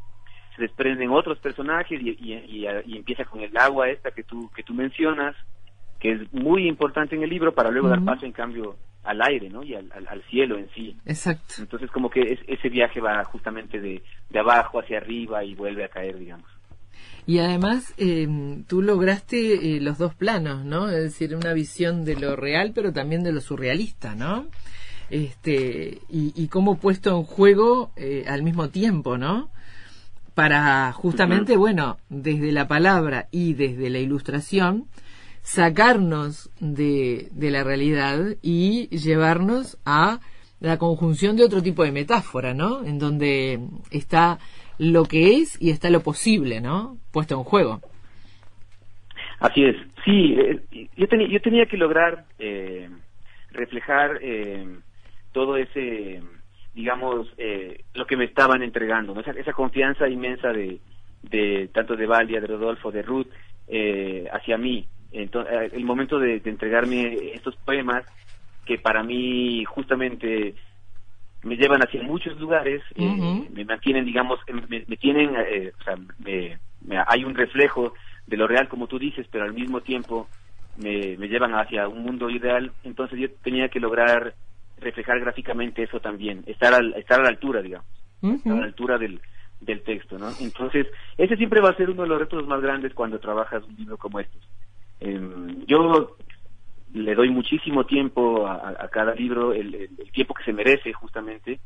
se 0.54 0.62
desprenden 0.62 1.10
otros 1.10 1.38
personajes 1.38 2.00
y, 2.00 2.10
y, 2.10 2.66
y, 2.84 2.96
empieza 2.96 3.24
con 3.24 3.40
el 3.40 3.56
agua 3.56 3.88
esta 3.88 4.10
que 4.10 4.22
tú 4.22 4.50
que 4.54 4.62
tú 4.62 4.74
mencionas 4.74 5.34
que 6.02 6.14
es 6.14 6.32
muy 6.34 6.66
importante 6.66 7.14
en 7.14 7.22
el 7.22 7.30
libro 7.30 7.54
para 7.54 7.70
luego 7.70 7.88
dar 7.88 8.04
paso 8.04 8.26
en 8.26 8.32
cambio 8.32 8.76
al 9.04 9.22
aire, 9.22 9.48
¿no? 9.48 9.62
Y 9.62 9.76
al, 9.76 9.88
cielo 10.28 10.58
en 10.58 10.68
sí. 10.74 10.96
Exacto. 11.06 11.54
Entonces 11.58 11.88
como 11.92 12.10
que 12.10 12.40
ese 12.48 12.68
viaje 12.68 13.00
va 13.00 13.22
justamente 13.22 13.80
de, 13.80 14.02
de, 14.28 14.38
abajo 14.40 14.80
hacia 14.80 14.98
arriba 14.98 15.44
y 15.44 15.54
vuelve 15.54 15.84
a 15.84 15.88
caer, 15.88 16.18
digamos. 16.18 16.50
Y 17.24 17.38
además 17.38 17.94
eh, 17.98 18.26
tú 18.66 18.82
lograste 18.82 19.76
eh, 19.76 19.80
los 19.80 19.96
dos 19.98 20.12
planos, 20.16 20.64
¿no? 20.64 20.88
Es 20.88 21.04
decir, 21.04 21.36
una 21.36 21.52
visión 21.52 22.04
de 22.04 22.16
lo 22.16 22.34
real, 22.34 22.72
pero 22.74 22.92
también 22.92 23.22
de 23.22 23.32
lo 23.32 23.40
surrealista, 23.40 24.16
¿no? 24.16 24.46
Este, 25.08 26.00
y, 26.10 26.32
y 26.34 26.48
cómo 26.48 26.78
puesto 26.78 27.16
en 27.16 27.22
juego 27.22 27.92
eh, 27.94 28.24
al 28.26 28.42
mismo 28.42 28.70
tiempo, 28.70 29.18
¿no? 29.18 29.50
Para 30.34 30.90
justamente, 30.92 31.56
bueno, 31.56 31.98
desde 32.08 32.50
la 32.50 32.66
palabra 32.66 33.28
y 33.30 33.54
desde 33.54 33.88
la 33.88 33.98
ilustración, 33.98 34.86
sacarnos 35.42 36.50
de, 36.60 37.28
de 37.32 37.50
la 37.50 37.64
realidad 37.64 38.36
y 38.42 38.88
llevarnos 38.96 39.78
a 39.84 40.20
la 40.60 40.78
conjunción 40.78 41.36
de 41.36 41.44
otro 41.44 41.62
tipo 41.62 41.84
de 41.84 41.92
metáfora, 41.92 42.54
¿no? 42.54 42.84
En 42.84 42.98
donde 42.98 43.58
está 43.90 44.38
lo 44.78 45.04
que 45.04 45.36
es 45.36 45.60
y 45.60 45.70
está 45.70 45.90
lo 45.90 46.00
posible, 46.00 46.60
¿no? 46.60 46.96
Puesto 47.12 47.34
en 47.34 47.44
juego. 47.44 47.80
Así 49.40 49.64
es. 49.64 49.76
Sí, 50.04 50.36
eh, 50.38 50.88
yo, 50.96 51.08
tenía 51.08 51.28
yo 51.28 51.40
tenía 51.40 51.66
que 51.66 51.76
lograr 51.76 52.26
eh, 52.38 52.88
reflejar 53.50 54.18
eh, 54.22 54.64
todo 55.32 55.56
ese, 55.56 56.22
digamos, 56.74 57.26
lo 57.94 58.06
que 58.06 58.16
me 58.16 58.24
estaban 58.24 58.62
entregando, 58.62 59.18
esa, 59.18 59.32
esa 59.32 59.52
confianza 59.52 60.08
inmensa 60.08 60.52
de, 60.52 60.78
de 61.22 61.68
tanto 61.72 61.96
de 61.96 62.06
Valia, 62.06 62.40
de 62.40 62.46
Rodolfo, 62.46 62.92
de 62.92 63.02
Ruth, 63.02 63.28
hacia 64.32 64.58
mí. 64.58 64.86
Entonces, 65.12 65.52
eh, 65.54 65.70
el 65.74 65.84
momento 65.84 66.18
de, 66.18 66.40
entregarme 66.44 67.32
estos 67.34 67.56
poemas 67.56 68.04
que 68.64 68.78
para 68.78 69.02
mí 69.02 69.64
justamente 69.64 70.54
me 71.42 71.56
llevan 71.56 71.82
hacia 71.82 72.02
muchos 72.02 72.38
lugares, 72.38 72.82
eh, 72.94 73.48
me 73.52 73.64
mantienen, 73.64 74.04
digamos, 74.04 74.38
me, 74.68 74.96
tienen, 74.96 75.34
eh, 75.36 75.72
o 75.78 75.82
sea, 75.82 75.96
me, 76.18 76.58
hay 77.06 77.24
un 77.24 77.34
reflejo 77.34 77.94
de 78.26 78.36
lo 78.36 78.46
real, 78.46 78.68
como 78.68 78.86
tú 78.86 78.98
dices, 78.98 79.26
pero 79.30 79.44
al 79.44 79.52
mismo 79.52 79.80
tiempo 79.80 80.28
me, 80.76 81.16
me 81.16 81.28
llevan 81.28 81.54
hacia 81.54 81.88
un 81.88 82.04
mundo 82.04 82.30
ideal. 82.30 82.70
Entonces 82.84 83.18
yo 83.18 83.28
tenía 83.42 83.68
que 83.68 83.80
lograr 83.80 84.34
reflejar 84.78 85.20
gráficamente 85.20 85.82
eso 85.82 86.00
también, 86.00 86.44
estar, 86.46 86.72
al, 86.74 86.94
estar 86.94 87.20
a 87.20 87.24
la 87.24 87.28
altura, 87.28 87.60
digamos, 87.60 87.86
estar 88.22 88.52
a 88.52 88.60
la 88.60 88.64
altura 88.66 88.98
del, 88.98 89.20
del 89.60 89.82
texto, 89.82 90.18
¿no? 90.18 90.30
Entonces, 90.40 90.86
ese 91.16 91.36
siempre 91.36 91.60
va 91.60 91.70
a 91.70 91.76
ser 91.76 91.90
uno 91.90 92.02
de 92.02 92.08
los 92.08 92.18
retos 92.18 92.46
más 92.46 92.60
grandes 92.60 92.94
cuando 92.94 93.18
trabajas 93.18 93.64
un 93.64 93.76
libro 93.76 93.96
como 93.96 94.20
estos. 94.20 94.40
Em, 95.04 95.64
yo 95.66 96.16
le 96.94 97.14
doy 97.14 97.30
muchísimo 97.30 97.84
tiempo 97.84 98.46
a, 98.46 98.88
cada 98.88 99.14
libro, 99.14 99.52
el, 99.52 99.90
tiempo 100.12 100.34
que 100.34 100.44
se 100.44 100.52
merece 100.52 100.92
justamente, 100.92 101.58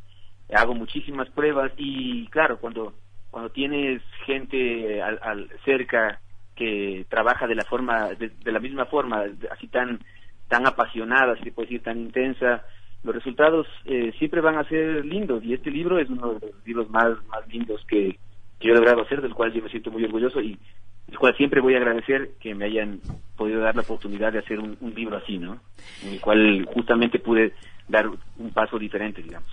hago 0.54 0.74
muchísimas 0.74 1.28
pruebas 1.30 1.72
y 1.76 2.26
claro, 2.28 2.58
cuando, 2.58 2.94
cuando 3.30 3.50
tienes 3.50 4.00
gente 4.24 5.02
al, 5.02 5.50
cerca 5.64 6.20
que 6.54 7.04
trabaja 7.10 7.46
de 7.46 7.56
la 7.56 7.64
forma, 7.64 8.08
de, 8.14 8.52
la 8.52 8.60
misma 8.60 8.86
forma, 8.86 9.24
así 9.50 9.66
tan, 9.68 10.00
tan 10.48 10.66
apasionada, 10.66 11.36
si 11.36 11.44
se 11.44 11.52
puede 11.52 11.68
decir, 11.68 11.82
tan 11.82 11.98
intensa, 11.98 12.64
los 13.02 13.14
resultados 13.14 13.66
eh, 13.84 14.12
siempre 14.18 14.40
van 14.40 14.56
a 14.56 14.68
ser 14.68 15.04
lindos. 15.04 15.44
Y 15.44 15.52
este 15.52 15.70
libro 15.70 15.98
es 15.98 16.08
uno 16.08 16.34
de 16.34 16.46
los 16.46 16.66
libros 16.66 16.88
más, 16.88 17.22
más 17.26 17.46
lindos 17.48 17.84
que, 17.86 18.18
yo 18.60 18.72
he 18.72 18.74
logrado 18.74 19.02
hacer, 19.02 19.20
del 19.20 19.34
cual 19.34 19.52
yo 19.52 19.62
me 19.62 19.68
siento 19.68 19.90
muy 19.90 20.04
orgulloso. 20.04 20.40
Y 20.40 20.58
del 21.06 21.18
cual 21.18 21.36
siempre 21.36 21.60
voy 21.60 21.74
a 21.74 21.78
agradecer 21.78 22.30
que 22.40 22.54
me 22.54 22.66
hayan 22.66 23.00
podido 23.36 23.60
dar 23.60 23.76
la 23.76 23.82
oportunidad 23.82 24.32
de 24.32 24.40
hacer 24.40 24.58
un, 24.58 24.76
libro 24.94 25.16
así, 25.16 25.38
¿no? 25.38 25.60
En 26.04 26.14
el 26.14 26.20
cual 26.20 26.64
justamente 26.72 27.18
pude 27.18 27.52
dar 27.88 28.08
un 28.08 28.50
paso 28.52 28.78
diferente, 28.78 29.22
digamos. 29.22 29.48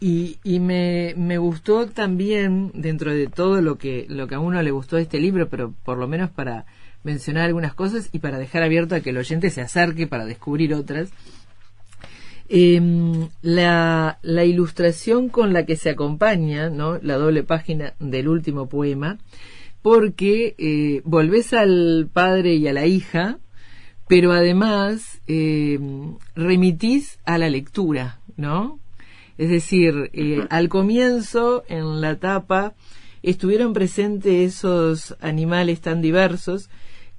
Y, 0.00 0.38
y 0.44 0.60
me, 0.60 1.14
me 1.16 1.38
gustó 1.38 1.88
también, 1.88 2.70
dentro 2.74 3.12
de 3.12 3.26
todo 3.26 3.62
lo 3.62 3.78
que, 3.78 4.06
lo 4.08 4.26
que 4.26 4.34
a 4.34 4.40
uno 4.40 4.62
le 4.62 4.70
gustó 4.70 4.96
de 4.96 5.02
este 5.02 5.18
libro, 5.18 5.48
pero 5.48 5.72
por 5.84 5.98
lo 5.98 6.06
menos 6.06 6.30
para 6.30 6.66
mencionar 7.02 7.44
algunas 7.44 7.74
cosas 7.74 8.08
y 8.12 8.18
para 8.18 8.38
dejar 8.38 8.62
abierto 8.62 8.94
a 8.94 9.00
que 9.00 9.10
el 9.10 9.18
oyente 9.18 9.50
se 9.50 9.60
acerque 9.60 10.06
para 10.06 10.24
descubrir 10.24 10.74
otras, 10.74 11.12
eh, 12.48 12.80
la, 13.42 14.18
la, 14.22 14.44
ilustración 14.44 15.28
con 15.28 15.52
la 15.52 15.64
que 15.64 15.76
se 15.76 15.90
acompaña, 15.90 16.68
¿no? 16.68 16.98
La 17.00 17.16
doble 17.16 17.42
página 17.42 17.94
del 18.00 18.28
último 18.28 18.68
poema, 18.68 19.18
porque 19.84 20.54
eh, 20.56 21.02
volvés 21.04 21.52
al 21.52 22.08
padre 22.10 22.54
y 22.54 22.66
a 22.68 22.72
la 22.72 22.86
hija, 22.86 23.38
pero 24.08 24.32
además 24.32 25.20
eh, 25.26 25.78
remitís 26.34 27.18
a 27.26 27.36
la 27.36 27.50
lectura, 27.50 28.18
¿no? 28.38 28.80
Es 29.36 29.50
decir, 29.50 30.08
eh, 30.14 30.46
al 30.48 30.70
comienzo, 30.70 31.64
en 31.68 32.00
la 32.00 32.16
tapa, 32.16 32.72
estuvieron 33.22 33.74
presentes 33.74 34.54
esos 34.54 35.18
animales 35.20 35.82
tan 35.82 36.00
diversos 36.00 36.70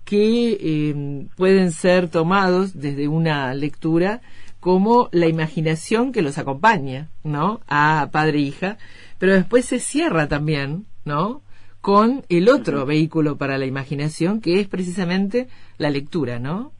que 0.04 0.58
eh, 0.60 1.28
pueden 1.38 1.72
ser 1.72 2.08
tomados 2.10 2.74
desde 2.74 3.08
una 3.08 3.54
lectura 3.54 4.22
como 4.60 5.10
la 5.12 5.28
imaginación 5.28 6.12
que 6.12 6.24
los 6.24 6.40
acompaña, 6.40 7.12
¿no? 7.24 7.62
A 7.68 8.10
padre 8.12 8.40
e 8.40 8.42
hija, 8.42 8.80
pero 9.20 9.34
después 9.36 9.66
se 9.66 9.78
cierra 9.78 10.28
también, 10.28 10.88
¿no? 11.04 11.45
Con 11.86 12.24
el 12.30 12.50
otro 12.50 12.84
vehículo 12.88 13.38
para 13.38 13.60
la 13.60 13.68
imaginación, 13.68 14.42
que 14.42 14.60
es 14.60 14.68
precisamente 14.68 15.50
la 15.78 15.92
lectura, 15.92 16.40
¿no? 16.40 16.72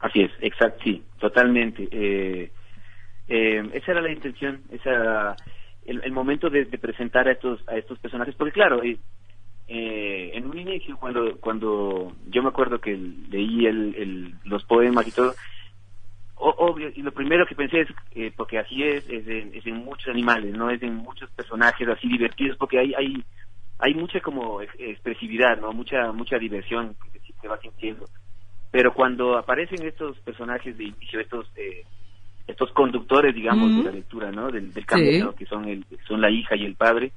Así 0.00 0.22
es, 0.22 0.30
exacto, 0.40 0.82
sí, 0.82 1.02
totalmente. 1.20 1.86
Eh, 1.90 2.50
eh, 3.28 3.70
esa 3.74 3.92
era 3.92 4.00
la 4.00 4.10
intención, 4.10 4.62
esa 4.70 5.36
el, 5.84 6.10
momento 6.10 6.48
de, 6.48 6.64
presentar 6.78 7.28
a 7.28 7.32
estos 7.32 7.68
a 7.68 7.76
estos 7.76 7.98
personajes, 7.98 8.34
porque 8.34 8.54
claro, 8.54 8.82
eh, 8.82 8.98
en 9.68 10.46
un 10.46 10.58
inicio 10.58 10.96
cuando 10.96 11.36
cuando 11.36 12.16
yo 12.30 12.42
me 12.42 12.48
acuerdo 12.48 12.80
que 12.80 12.96
leí 12.96 13.66
el, 13.66 14.36
los 14.44 14.64
poemas 14.64 15.06
y 15.06 15.12
todo, 15.12 15.34
obvio, 16.36 16.90
y 16.94 17.02
lo 17.02 17.12
primero 17.12 17.44
que 17.44 17.54
pensé 17.54 17.82
es, 17.82 17.88
eh, 18.14 18.32
porque 18.34 18.58
así 18.58 18.82
es, 18.82 19.06
es 19.10 19.66
en, 19.66 19.84
muchos 19.84 20.08
animales, 20.08 20.56
no 20.56 20.70
es 20.70 20.82
en 20.82 20.94
muchos 20.94 21.30
personajes 21.32 21.86
así 21.88 22.08
divertidos, 22.08 22.56
porque 22.56 22.78
hay 22.78 22.94
hay 22.94 23.22
hay 23.78 23.94
mucha 23.94 24.20
como 24.20 24.60
expresividad, 24.62 25.60
no, 25.60 25.72
mucha 25.72 26.12
mucha 26.12 26.38
diversión 26.38 26.96
que 27.12 27.20
se 27.40 27.48
va 27.48 27.58
sintiendo. 27.58 28.06
Pero 28.70 28.92
cuando 28.92 29.36
aparecen 29.36 29.86
estos 29.86 30.18
personajes 30.20 30.76
de 30.76 30.84
inicio, 30.84 31.20
estos 31.20 31.46
eh, 31.56 31.84
estos 32.46 32.70
conductores, 32.72 33.34
digamos, 33.34 33.76
de 33.76 33.82
la 33.82 33.90
lectura, 33.90 34.30
¿no? 34.30 34.50
Del, 34.50 34.72
del 34.72 34.86
cambio, 34.86 35.34
que 35.34 35.46
son 35.46 35.68
el 35.68 35.84
son 36.06 36.20
la 36.20 36.30
hija 36.30 36.54
y 36.56 36.64
el 36.64 36.76
padre, 36.76 37.12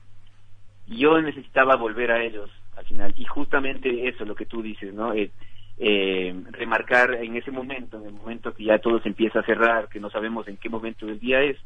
yo 0.88 1.22
necesitaba 1.22 1.76
volver 1.76 2.12
a 2.12 2.24
ellos 2.24 2.50
al 2.76 2.86
final 2.86 3.14
y 3.16 3.26
justamente 3.26 4.08
eso 4.08 4.26
lo 4.26 4.36
que 4.36 4.46
tú 4.46 4.62
dices, 4.62 4.94
¿no? 4.94 5.14
Eh, 5.14 5.32
eh, 5.78 6.36
remarcar 6.52 7.14
en 7.16 7.38
ese 7.38 7.52
momento, 7.52 7.98
en 7.98 8.08
el 8.08 8.14
momento 8.14 8.54
que 8.54 8.66
ya 8.66 8.80
todo 8.80 9.00
se 9.02 9.10
empieza 9.10 9.40
a 9.40 9.46
cerrar, 9.46 9.88
que 9.88 10.00
no 10.00 10.10
sabemos 10.10 10.48
en 10.48 10.58
qué 10.58 10.70
momento 10.70 11.06
del 11.06 11.20
día 11.20 11.42
es, 11.42 11.58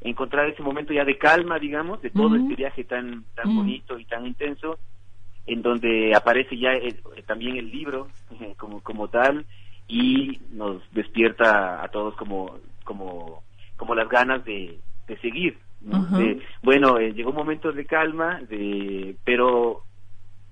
encontrar 0.00 0.48
ese 0.48 0.62
momento 0.62 0.92
ya 0.92 1.04
de 1.04 1.18
calma, 1.18 1.58
digamos, 1.58 2.00
de 2.02 2.10
todo 2.10 2.36
este 2.36 2.54
viaje 2.54 2.84
tan 2.84 3.24
tan 3.34 3.54
bonito 3.54 3.98
y 3.98 4.04
tan 4.04 4.26
intenso, 4.26 4.78
en 5.46 5.62
donde 5.62 6.14
aparece 6.14 6.56
ya 6.56 6.70
también 7.26 7.56
el 7.56 7.70
libro 7.70 8.08
eh, 8.40 8.54
como 8.58 8.80
como 8.80 9.08
tal 9.08 9.44
y 9.88 10.38
nos 10.52 10.82
despierta 10.92 11.82
a 11.82 11.88
todos 11.88 12.14
como 12.16 12.58
como 12.84 13.42
como 13.76 13.94
las 13.94 14.08
ganas 14.08 14.44
de, 14.44 14.78
de 15.06 15.16
seguir. 15.18 15.58
bueno, 16.62 16.98
eh, 16.98 17.12
llegó 17.12 17.30
un 17.30 17.36
momento 17.36 17.72
de 17.72 17.86
calma, 17.86 18.40
de 18.48 19.16
pero 19.24 19.82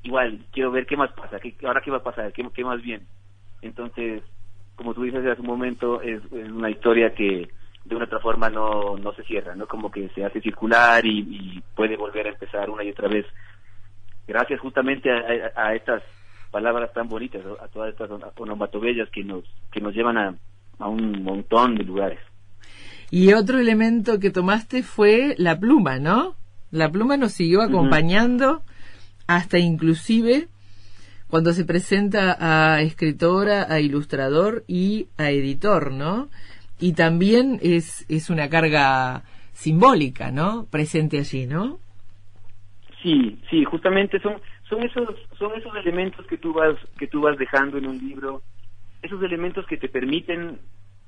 igual 0.03 0.41
quiero 0.53 0.71
ver 0.71 0.87
qué 0.87 0.97
más 0.97 1.13
pasa, 1.13 1.41
qué, 1.41 1.55
ahora 1.67 1.83
qué 1.83 1.91
va 1.91 1.99
a 1.99 2.03
pasar, 2.03 2.33
qué, 2.33 2.47
qué 2.55 2.65
más 2.65 2.81
bien. 2.81 3.03
Entonces, 3.63 4.23
como 4.77 4.95
tú 4.95 5.03
dices 5.03 5.27
hace 5.27 5.41
un 5.41 5.47
momento, 5.47 6.01
es, 6.01 6.21
una 6.31 6.71
historia 6.71 7.15
que 7.15 7.49
de 7.89 7.95
una 7.95 8.07
otra 8.07 8.21
forma 8.21 8.51
no, 8.51 8.97
no 8.97 9.13
se 9.15 9.23
cierra, 9.25 9.55
¿no? 9.55 9.67
Como 9.67 9.91
que 9.91 10.09
se 10.15 10.25
hace 10.25 10.41
circular 10.41 11.05
y, 11.05 11.63
puede 11.75 11.97
volver 11.97 12.27
a 12.27 12.31
empezar 12.31 12.69
una 12.71 12.85
y 12.85 12.91
otra 12.91 13.09
vez. 13.09 13.27
Gracias 14.27 14.61
justamente 14.61 15.09
a, 15.11 15.75
estas 15.75 16.03
palabras 16.51 16.93
tan 16.93 17.09
bonitas, 17.09 17.43
a 17.61 17.69
todas 17.69 17.91
estas 17.91 18.11
onomatobellas 18.37 19.09
que 19.11 19.23
nos, 19.23 19.45
que 19.71 19.81
nos 19.81 19.95
llevan 19.95 20.19
a, 20.19 20.35
a 20.79 20.89
un 20.89 21.23
montón 21.23 21.77
de 21.77 21.85
lugares. 21.85 22.19
Y 23.11 23.33
otro 23.35 23.59
elemento 23.59 24.19
que 24.19 24.31
tomaste 24.31 24.83
fue 24.83 25.37
la 25.39 25.59
pluma, 25.59 25.99
¿no? 25.99 26.35
La 26.73 26.91
pluma 26.91 27.17
nos 27.17 27.33
siguió 27.33 27.63
acompañando 27.63 28.63
hasta 29.29 29.59
inclusive 29.59 30.49
cuando 31.29 31.53
se 31.53 31.65
presenta 31.65 32.37
a 32.39 32.83
escritora, 32.83 33.67
a 33.69 33.81
ilustrador 33.81 34.65
y 34.67 35.09
a 35.17 35.31
editor, 35.31 35.93
¿no? 35.93 36.29
Y 36.79 36.93
también 36.93 37.59
es, 37.63 38.05
es 38.09 38.31
una 38.31 38.49
carga 38.49 39.23
simbólica, 39.53 40.31
¿no? 40.31 40.67
Presente 40.71 41.19
allí, 41.19 41.47
¿no? 41.47 41.79
Sí, 43.03 43.39
sí, 43.51 43.65
justamente 43.65 44.21
son 44.21 44.35
son 44.69 44.83
esos 44.83 45.09
son 45.39 45.55
esos 45.55 45.75
elementos 45.77 46.27
que 46.27 46.39
tú 46.39 46.53
vas 46.53 46.77
que 46.99 47.07
tú 47.07 47.21
vas 47.21 47.39
dejando 47.39 47.79
en 47.79 47.87
un 47.87 47.99
libro, 47.99 48.43
esos 49.03 49.23
elementos 49.23 49.65
que 49.67 49.77
te 49.77 49.89
permiten 49.89 50.59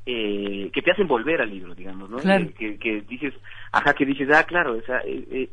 eh, 0.06 0.70
que 0.72 0.80
te 0.80 0.92
hacen 0.92 1.06
volver 1.06 1.42
al 1.42 1.50
libro, 1.50 1.74
digamos, 1.74 2.08
¿no? 2.08 2.16
Que, 2.18 2.78
que, 2.78 3.02
dices, 3.02 3.34
ajá, 3.72 3.92
que 3.92 4.06
dices, 4.06 4.28
ah, 4.32 4.44
claro, 4.44 4.78
o 4.78 4.82
sea, 4.82 5.00
eh, 5.04 5.24
eh 5.30 5.48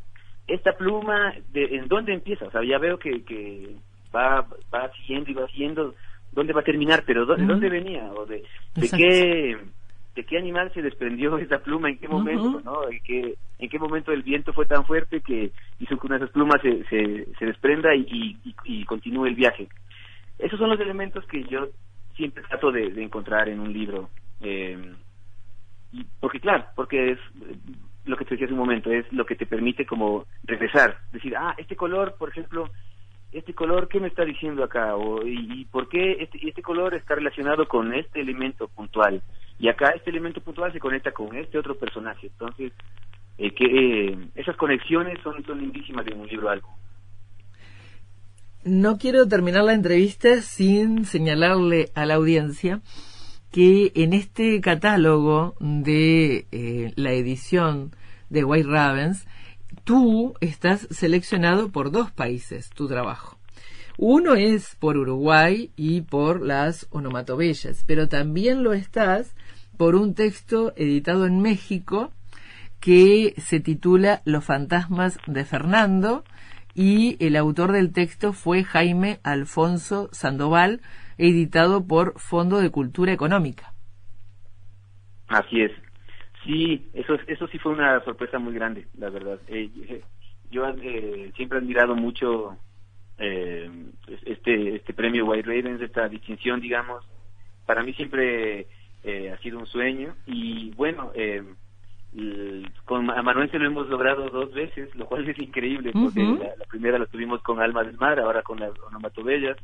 esta 0.46 0.72
pluma, 0.72 1.34
de, 1.52 1.64
¿en 1.76 1.88
dónde 1.88 2.14
empieza? 2.14 2.46
O 2.46 2.50
sea, 2.50 2.62
ya 2.64 2.78
veo 2.78 2.98
que, 2.98 3.24
que 3.24 3.74
va, 4.14 4.46
va 4.72 4.90
siguiendo 4.96 5.30
y 5.30 5.34
va 5.34 5.46
siguiendo, 5.48 5.94
¿dónde 6.32 6.52
va 6.52 6.60
a 6.60 6.64
terminar? 6.64 7.02
Pero 7.04 7.26
¿de 7.26 7.44
dónde 7.44 7.68
venía? 7.68 8.12
¿O 8.12 8.24
de, 8.24 8.44
de 8.76 8.88
qué 8.88 9.58
de 10.16 10.24
qué 10.24 10.38
animal 10.38 10.72
se 10.74 10.82
desprendió 10.82 11.38
esa 11.38 11.58
pluma, 11.58 11.90
en 11.90 11.98
qué 11.98 12.08
momento, 12.08 12.60
¿no? 12.64 12.90
¿En 12.90 13.00
qué, 13.04 13.36
en 13.58 13.68
qué 13.68 13.78
momento 13.78 14.10
el 14.12 14.22
viento 14.22 14.52
fue 14.52 14.66
tan 14.66 14.84
fuerte 14.84 15.20
que 15.20 15.52
hizo 15.78 15.96
que 15.96 16.06
una 16.06 16.18
de 16.18 16.24
esas 16.24 16.34
plumas 16.34 16.60
se, 16.62 16.82
se, 16.84 17.26
se 17.38 17.46
desprenda 17.46 17.94
y, 17.94 18.36
y, 18.44 18.54
y, 18.64 18.84
continúe 18.84 19.26
el 19.26 19.34
viaje. 19.34 19.68
Esos 20.38 20.58
son 20.58 20.70
los 20.70 20.80
elementos 20.80 21.24
que 21.26 21.44
yo 21.44 21.68
siempre 22.16 22.42
trato 22.48 22.72
de, 22.72 22.90
de 22.90 23.02
encontrar 23.02 23.48
en 23.48 23.60
un 23.60 23.72
libro. 23.72 24.10
Eh, 24.40 24.92
porque 26.20 26.40
claro, 26.40 26.64
porque 26.74 27.12
es 27.12 27.18
lo 28.04 28.16
que 28.16 28.24
te 28.24 28.34
decía 28.34 28.46
hace 28.46 28.54
un 28.54 28.60
momento, 28.60 28.90
es 28.90 29.10
lo 29.12 29.24
que 29.24 29.36
te 29.36 29.46
permite 29.46 29.86
como 29.86 30.26
regresar, 30.44 30.98
decir, 31.12 31.34
ah, 31.36 31.54
este 31.58 31.76
color, 31.76 32.16
por 32.18 32.28
ejemplo, 32.28 32.70
este 33.32 33.54
color, 33.54 33.88
¿qué 33.88 34.00
me 34.00 34.08
está 34.08 34.24
diciendo 34.24 34.62
acá? 34.62 34.96
O, 34.96 35.26
y, 35.26 35.64
por 35.66 35.88
qué 35.88 36.12
este, 36.20 36.38
este 36.46 36.62
color 36.62 36.94
está 36.94 37.14
relacionado 37.14 37.66
con 37.66 37.94
este 37.94 38.20
elemento 38.20 38.68
puntual? 38.68 39.22
Y 39.58 39.68
acá 39.68 39.90
este 39.90 40.10
elemento 40.10 40.40
puntual 40.40 40.72
se 40.72 40.80
conecta 40.80 41.12
con 41.12 41.34
este 41.36 41.58
otro 41.58 41.76
personaje. 41.76 42.26
Entonces, 42.26 42.72
eh, 43.38 43.54
que 43.54 43.64
eh, 43.64 44.18
esas 44.34 44.56
conexiones 44.56 45.18
son, 45.22 45.44
son 45.44 45.60
lindísimas 45.60 46.06
en 46.06 46.20
un 46.20 46.26
libro 46.26 46.48
algo. 46.48 46.68
No 48.64 48.98
quiero 48.98 49.28
terminar 49.28 49.62
la 49.62 49.74
entrevista 49.74 50.40
sin 50.42 51.04
señalarle 51.04 51.90
a 51.94 52.04
la 52.04 52.14
audiencia 52.14 52.80
que 53.52 53.92
en 53.94 54.12
este 54.12 54.60
catálogo 54.60 55.54
de 55.60 56.46
eh, 56.50 56.92
la 56.96 57.12
edición 57.12 57.92
de 58.28 58.42
White 58.42 58.68
Ravens, 58.68 59.26
tú 59.84 60.34
estás 60.40 60.88
seleccionado 60.90 61.70
por 61.70 61.92
dos 61.92 62.10
países, 62.10 62.70
tu 62.70 62.88
trabajo. 62.88 63.38
Uno 63.98 64.34
es 64.34 64.74
por 64.74 64.96
Uruguay 64.96 65.70
y 65.76 66.00
por 66.00 66.42
las 66.42 66.88
onomatobellas, 66.90 67.84
pero 67.86 68.08
también 68.08 68.64
lo 68.64 68.72
estás 68.72 69.35
por 69.76 69.94
un 69.94 70.14
texto 70.14 70.72
editado 70.76 71.26
en 71.26 71.40
México 71.40 72.12
que 72.80 73.34
se 73.38 73.60
titula 73.60 74.22
Los 74.24 74.44
fantasmas 74.44 75.18
de 75.26 75.44
Fernando 75.44 76.24
y 76.74 77.16
el 77.24 77.36
autor 77.36 77.72
del 77.72 77.92
texto 77.92 78.32
fue 78.32 78.62
Jaime 78.62 79.18
Alfonso 79.22 80.08
Sandoval, 80.12 80.82
editado 81.16 81.86
por 81.86 82.18
Fondo 82.20 82.60
de 82.60 82.70
Cultura 82.70 83.12
Económica. 83.12 83.72
Así 85.28 85.62
es. 85.62 85.72
Sí, 86.44 86.86
eso, 86.92 87.14
eso 87.26 87.48
sí 87.48 87.58
fue 87.58 87.72
una 87.72 87.98
sorpresa 88.04 88.38
muy 88.38 88.54
grande, 88.54 88.86
la 88.98 89.10
verdad. 89.10 89.40
Eh, 89.48 89.70
eh, 89.88 90.02
yo 90.50 90.68
eh, 90.68 91.32
siempre 91.34 91.58
he 91.58 91.62
admirado 91.62 91.96
mucho 91.96 92.56
este 93.18 94.76
este 94.76 94.92
premio 94.92 95.24
White 95.24 95.48
Ravens, 95.48 95.80
esta 95.80 96.06
distinción, 96.08 96.60
digamos. 96.60 97.02
Para 97.64 97.82
mí 97.82 97.94
siempre 97.94 98.66
ha 99.32 99.38
sido 99.38 99.58
un 99.58 99.66
sueño 99.66 100.14
y 100.26 100.70
bueno, 100.72 101.12
con 102.84 103.10
a 103.10 103.22
Manuel 103.22 103.50
se 103.50 103.58
lo 103.58 103.66
hemos 103.66 103.88
logrado 103.88 104.28
dos 104.30 104.52
veces, 104.52 104.94
lo 104.94 105.06
cual 105.06 105.28
es 105.28 105.38
increíble, 105.38 105.92
porque 105.92 106.22
la, 106.22 106.64
primera 106.66 106.98
la 106.98 107.06
tuvimos 107.06 107.42
con 107.42 107.60
Alma 107.60 107.84
del 107.84 107.96
Mar, 107.98 108.18
ahora 108.18 108.42
con 108.42 108.58
las 108.58 108.72
Onomatobellas. 108.88 109.56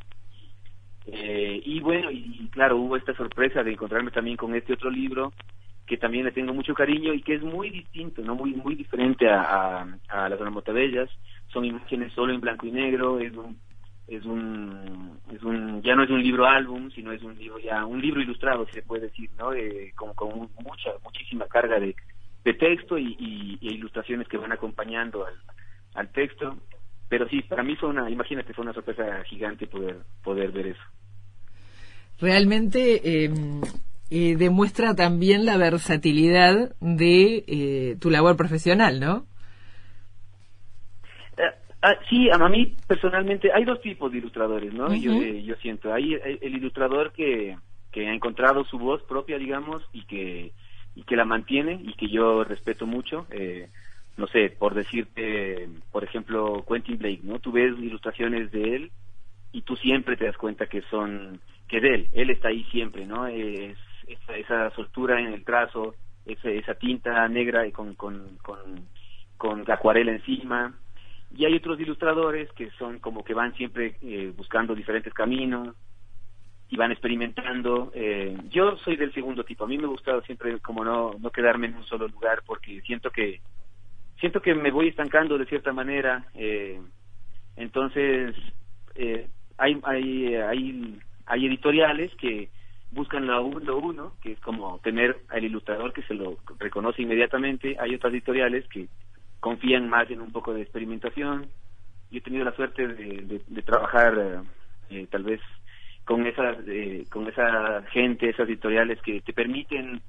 Eh, 1.07 1.61
y 1.64 1.80
bueno, 1.80 2.11
y, 2.11 2.49
claro, 2.51 2.76
hubo 2.76 2.97
esta 2.97 3.14
sorpresa 3.14 3.62
de 3.62 3.72
encontrarme 3.72 4.11
también 4.11 4.36
con 4.36 4.55
este 4.55 4.74
otro 4.74 4.90
libro 4.90 5.32
que 5.86 5.97
también 5.97 6.24
le 6.24 6.32
tengo 6.32 6.55
mucho 6.55 6.74
cariño 6.74 7.12
y 7.12 7.22
que 7.22 7.34
es 7.34 7.43
muy 7.43 7.70
distinto, 7.70 8.22
no 8.22 8.36
muy 8.36 8.55
muy 8.55 8.76
diferente 8.76 9.28
a, 9.28 9.86
a, 10.09 10.28
las 10.28 10.40
Onomatobellas. 10.40 11.11
Son 11.49 11.64
imágenes 11.64 12.12
solo 12.12 12.32
en 12.32 12.40
blanco 12.40 12.66
y 12.66 12.70
negro, 12.70 13.18
es 13.18 13.34
un 13.34 13.59
es 14.16 14.24
un 14.24 15.18
es 15.32 15.42
un 15.42 15.82
ya 15.82 15.94
no 15.94 16.04
es 16.04 16.10
un 16.10 16.22
libro 16.22 16.46
álbum 16.46 16.90
sino 16.90 17.12
es 17.12 17.22
un 17.22 17.36
libro 17.38 17.58
ya 17.58 17.84
un 17.86 18.00
libro 18.00 18.20
ilustrado 18.20 18.66
se 18.68 18.82
puede 18.82 19.08
decir 19.08 19.30
no 19.38 19.52
eh, 19.54 19.92
con, 19.94 20.50
mucha 20.62 20.90
muchísima 21.02 21.46
carga 21.46 21.80
de, 21.80 21.94
de 22.44 22.54
texto 22.54 22.98
y, 22.98 23.58
ilustraciones 23.60 24.28
que 24.28 24.36
van 24.36 24.52
acompañando 24.52 25.24
al, 25.94 26.08
texto. 26.10 26.56
Pero 27.08 27.28
sí, 27.28 27.42
para 27.42 27.62
mí 27.62 27.76
fue 27.76 27.90
una, 27.90 28.08
imagínate, 28.10 28.54
fue 28.54 28.64
una 28.64 28.72
sorpresa 28.72 29.22
gigante 29.24 29.66
poder, 29.66 29.98
poder 30.24 30.50
ver 30.50 30.68
eso. 30.68 30.82
Realmente 32.18 33.24
em, 33.24 33.60
eh, 34.10 34.36
demuestra 34.36 34.94
también 34.94 35.44
la 35.44 35.58
versatilidad 35.58 36.74
de 36.80 37.44
eh, 37.46 37.96
tu 38.00 38.08
labor 38.08 38.36
profesional, 38.36 38.98
¿no? 38.98 39.26
Eh, 41.83 41.87
ah, 41.87 41.99
sí, 42.09 42.30
a 42.30 42.49
mí 42.49 42.76
personalmente 42.87 43.53
hay 43.53 43.64
dos 43.64 43.80
tipos 43.80 44.11
de 44.12 44.18
ilustradores, 44.18 44.72
¿no? 44.72 44.95
yo, 44.95 45.20
yo 45.20 45.55
siento, 45.57 45.93
hay 45.93 46.14
el 46.14 46.55
ilustrador 46.55 47.12
que, 47.12 47.57
que 47.91 48.09
ha 48.09 48.14
encontrado 48.14 48.64
su 48.64 48.78
voz 48.78 49.03
propia, 49.03 49.39
digamos, 49.39 49.83
y 49.93 50.05
que 50.05 50.53
y 50.95 51.05
que 51.05 51.16
la 51.16 51.24
mantiene 51.24 51.80
y 51.83 51.95
que 51.95 52.09
yo 52.09 52.45
respeto 52.45 52.87
mucho. 52.87 53.26
Eh, 53.30 53.68
no 54.16 54.26
sé, 54.26 54.51
por 54.51 54.74
decirte, 54.74 55.68
por 55.91 56.05
ejemplo, 56.05 56.64
Quentin 56.68 56.99
Blake, 56.99 57.20
¿no? 57.22 57.39
Tú 57.39 57.51
ves 57.53 57.72
ilustraciones 57.78 58.51
de 58.53 58.76
él 58.76 58.91
y 59.53 59.62
tú 59.62 59.76
siempre 59.76 60.16
te 60.16 60.26
das 60.26 60.37
cuenta 60.37 60.66
que 60.66 60.83
son, 60.83 61.41
que 61.66 61.80
de 61.80 61.95
él, 61.95 62.09
él 62.12 62.30
está 62.30 62.49
ahí 62.49 62.64
siempre, 62.64 63.07
¿no? 63.07 63.26
Es, 63.26 63.78
esa, 64.07 64.37
esa 64.37 64.70
soltura 64.74 65.18
en 65.18 65.33
el 65.33 65.45
trazo, 65.45 65.95
esa, 66.26 66.51
esa 66.51 66.74
tinta 66.74 67.26
negra 67.28 67.70
con, 67.70 67.95
con, 67.95 68.37
con, 68.43 68.87
con 69.39 69.70
acuarela 69.70 70.12
encima. 70.12 70.74
Y 71.35 71.45
hay 71.45 71.55
otros 71.55 71.80
ilustradores 71.80 72.51
que 72.53 72.70
son 72.72 72.99
como 72.99 73.24
que 73.24 73.35
van 73.35 73.55
siempre 73.55 73.97
eh, 74.03 74.33
buscando 74.37 74.74
diferentes 74.74 75.12
caminos, 75.14 75.74
y 76.72 76.76
van 76.76 76.91
experimentando. 76.91 77.93
Eh, 77.95 78.35
yo 78.49 78.78
soy 78.78 78.97
del 78.97 79.12
segundo 79.12 79.45
tipo. 79.45 79.64
A 79.64 79.68
mí 79.68 79.76
me 79.76 79.87
gusta 79.87 80.22
siempre 80.22 80.59
como 80.61 80.83
no, 80.83 81.12
no 81.20 81.30
quedarme 81.30 81.66
en 81.66 81.74
un 81.76 81.85
solo 81.85 82.09
lugar 82.09 82.43
porque 82.47 82.80
siento 82.80 83.11
que 83.11 83.43
siento 84.18 84.41
que 84.41 84.55
me 84.55 84.70
voy 84.70 84.89
estancando 84.89 85.37
de 85.37 85.45
cierta 85.45 85.74
manera. 85.74 86.24
Eh, 86.35 86.80
entonces 87.57 88.35
eh, 88.95 89.28
hay, 89.59 89.78
hay 89.85 90.35
hay 90.35 90.99
hay 91.26 91.47
editoriales 91.47 92.11
que 92.16 92.49
buscan 92.91 93.26
lo 93.26 93.45
uno, 93.45 94.14
que 94.22 94.33
es 94.33 94.41
como 94.41 94.78
tener 94.78 95.18
al 95.28 95.45
ilustrador 95.45 95.93
que 95.93 96.03
se 96.05 96.14
lo 96.14 96.39
reconoce 96.59 97.03
inmediatamente. 97.03 97.76
Hay 97.80 97.95
otras 97.95 98.14
editoriales 98.14 98.66
que 98.68 98.89
confían 99.43 99.88
más 99.88 100.09
en 100.09 100.20
un 100.20 100.30
poco 100.30 100.55
de 100.55 100.62
experimentación. 100.62 101.49
Yo 102.12 102.18
he 102.18 102.20
tenido 102.20 102.45
la 102.45 102.55
suerte 102.55 102.86
de, 102.86 103.62
trabajar 103.66 104.45
eh, 104.88 105.09
tal 105.11 105.24
vez 105.24 105.40
con 106.05 106.24
esa 106.26 106.53
eh, 106.66 107.07
con 107.11 107.26
esa 107.26 107.82
gente 107.90 108.30
esas 108.30 108.49
editoriales 108.49 109.03
que 109.03 109.20
te 109.20 109.32
permiten 109.32 110.01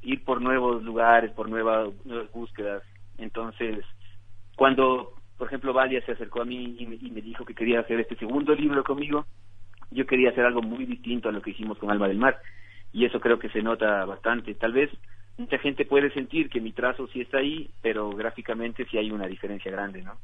ir 0.00 0.24
por 0.24 0.40
nuevos 0.40 0.82
lugares 0.82 1.30
por 1.32 1.50
nuevas, 1.50 1.90
nuevas 2.06 2.32
búsquedas. 2.32 2.82
Entonces 3.18 3.84
cuando 4.56 5.12
por 5.36 5.48
ejemplo 5.48 5.74
Valia 5.74 6.02
se 6.06 6.12
acercó 6.12 6.40
a 6.40 6.46
mí 6.46 6.76
y 6.78 6.86
me, 6.86 7.20
dijo 7.20 7.44
que 7.44 7.54
quería 7.54 7.80
hacer 7.80 8.00
este 8.00 8.16
segundo 8.16 8.54
libro 8.54 8.82
conmigo 8.82 9.26
yo 9.90 10.06
quería 10.06 10.30
hacer 10.30 10.46
algo 10.46 10.62
muy 10.62 10.86
distinto 10.86 11.28
a 11.28 11.32
lo 11.32 11.42
que 11.42 11.50
hicimos 11.50 11.76
con 11.76 11.90
Alma 11.90 12.08
del 12.08 12.16
Mar. 12.16 12.40
Y 12.92 13.04
eso 13.04 13.20
creo 13.20 13.38
que 13.38 13.50
se 13.50 13.62
nota 13.62 14.06
bastante. 14.06 14.54
Tal 14.54 14.72
vez 14.72 14.90
mucha 15.42 15.58
gente 15.58 15.84
puede 15.84 16.10
sentir 16.12 16.48
que 16.48 16.60
mi 16.60 16.72
trazo 16.72 17.06
sí 17.08 17.20
está 17.20 17.38
ahí 17.38 17.70
pero 17.82 18.10
gráficamente 18.10 18.86
sí 18.90 18.98
hay 18.98 19.10
una 19.10 19.26
diferencia 19.26 19.70
grande 19.70 20.02
no 20.02 20.16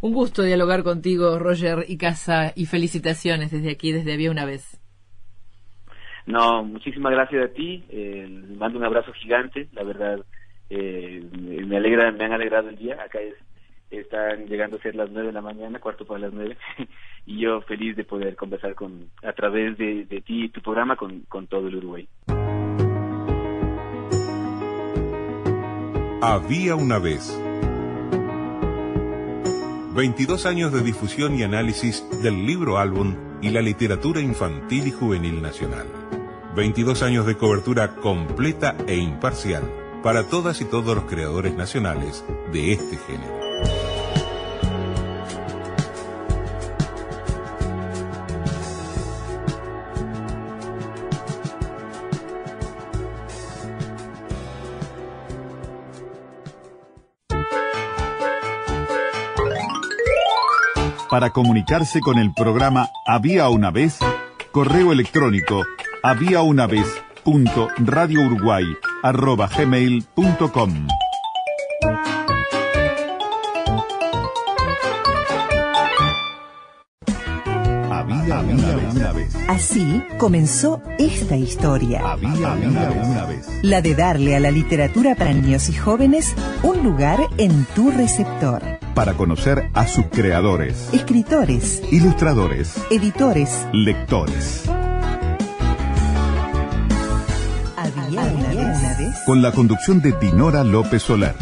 un 0.00 0.12
gusto 0.12 0.42
dialogar 0.42 0.84
contigo, 0.84 1.40
Roger 1.40 1.84
y 1.88 1.98
Casa, 1.98 2.52
y 2.54 2.66
felicitaciones 2.66 3.50
desde 3.50 3.72
aquí, 3.72 3.90
desde 3.90 4.12
Había 4.12 4.30
una 4.30 4.44
vez. 4.44 4.80
No, 6.24 6.62
muchísimas 6.62 7.12
gracias 7.12 7.50
a 7.50 7.52
ti. 7.52 7.82
Eh, 7.88 8.28
mando 8.56 8.78
un 8.78 8.84
abrazo 8.84 9.12
gigante. 9.12 9.66
La 9.72 9.82
verdad, 9.82 10.24
eh, 10.70 11.20
me 11.32 11.78
alegra, 11.78 12.12
me 12.12 12.26
han 12.26 12.32
alegrado 12.32 12.68
el 12.68 12.76
día. 12.76 13.02
Acá 13.02 13.18
están 13.90 14.46
llegando 14.46 14.76
a 14.76 14.82
ser 14.82 14.94
las 14.94 15.10
nueve 15.10 15.28
de 15.28 15.32
la 15.32 15.40
mañana, 15.40 15.80
cuarto 15.80 16.04
para 16.04 16.20
las 16.20 16.32
nueve, 16.32 16.56
y 17.26 17.40
yo 17.40 17.62
feliz 17.62 17.96
de 17.96 18.04
poder 18.04 18.36
conversar 18.36 18.74
con 18.74 19.08
a 19.24 19.32
través 19.32 19.78
de, 19.78 20.04
de 20.04 20.20
ti 20.20 20.44
y 20.44 20.48
tu 20.50 20.60
programa 20.60 20.94
con, 20.94 21.20
con 21.22 21.46
todo 21.46 21.66
el 21.66 21.76
Uruguay. 21.76 22.06
Había 26.20 26.74
una 26.74 26.98
vez 26.98 27.32
22 29.94 30.46
años 30.46 30.72
de 30.72 30.82
difusión 30.82 31.38
y 31.38 31.44
análisis 31.44 32.04
del 32.20 32.44
libro 32.44 32.78
álbum 32.78 33.14
y 33.40 33.50
la 33.50 33.62
literatura 33.62 34.20
infantil 34.20 34.88
y 34.88 34.90
juvenil 34.90 35.40
nacional. 35.40 35.86
22 36.56 37.04
años 37.04 37.24
de 37.24 37.36
cobertura 37.36 37.94
completa 37.94 38.76
e 38.88 38.96
imparcial 38.96 39.62
para 40.02 40.24
todas 40.24 40.60
y 40.60 40.64
todos 40.64 40.96
los 40.96 41.04
creadores 41.04 41.54
nacionales 41.54 42.24
de 42.52 42.72
este 42.72 42.96
género. 42.96 43.47
Para 61.10 61.30
comunicarse 61.30 62.00
con 62.00 62.18
el 62.18 62.34
programa 62.34 62.90
Había 63.06 63.48
una 63.48 63.70
vez, 63.70 63.98
correo 64.52 64.92
electrónico 64.92 65.64
había 66.02 66.42
una 66.42 66.66
vez 66.66 66.86
punto 67.24 67.68
radio 67.78 68.20
uruguay 68.20 68.64
arroba 69.02 69.48
gmail.com. 69.48 70.86
Había, 77.90 78.40
una, 78.40 79.12
vez. 79.12 79.34
Así 79.48 80.02
comenzó 80.18 80.80
esta 80.98 81.36
historia. 81.36 82.12
Había, 82.12 82.30
una, 82.30 83.24
vez. 83.26 83.48
La 83.62 83.82
de 83.82 83.94
darle 83.94 84.36
a 84.36 84.40
la 84.40 84.50
literatura 84.50 85.16
para 85.16 85.32
niños 85.32 85.68
y 85.68 85.74
jóvenes 85.74 86.34
un 86.62 86.84
lugar 86.84 87.28
en 87.38 87.64
tu 87.74 87.90
receptor 87.90 88.62
para 88.98 89.14
conocer 89.14 89.70
a 89.74 89.86
sus 89.86 90.06
creadores, 90.06 90.88
escritores, 90.92 91.80
ilustradores, 91.92 92.74
editores, 92.90 93.64
lectores. 93.72 94.64
Había 97.76 98.22
una 98.24 98.96
vez. 98.98 99.16
Con 99.24 99.40
la 99.40 99.52
conducción 99.52 100.02
de 100.02 100.10
Dinora 100.18 100.64
López 100.64 101.04
Solar. 101.04 101.36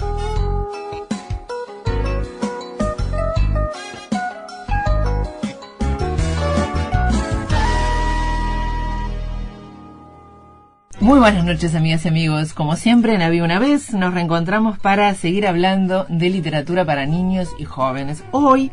Buenas 11.27 11.45
noches, 11.45 11.75
amigas 11.75 12.05
y 12.05 12.09
amigos. 12.09 12.53
Como 12.53 12.77
siempre, 12.77 13.13
en 13.13 13.21
Había 13.21 13.43
una 13.43 13.59
vez 13.59 13.93
nos 13.93 14.15
reencontramos 14.15 14.79
para 14.79 15.13
seguir 15.15 15.49
hablando 15.49 16.07
de 16.09 16.31
literatura 16.31 16.85
para 16.85 17.05
niños 17.05 17.49
y 17.59 17.65
jóvenes. 17.65 18.23
Hoy 18.31 18.71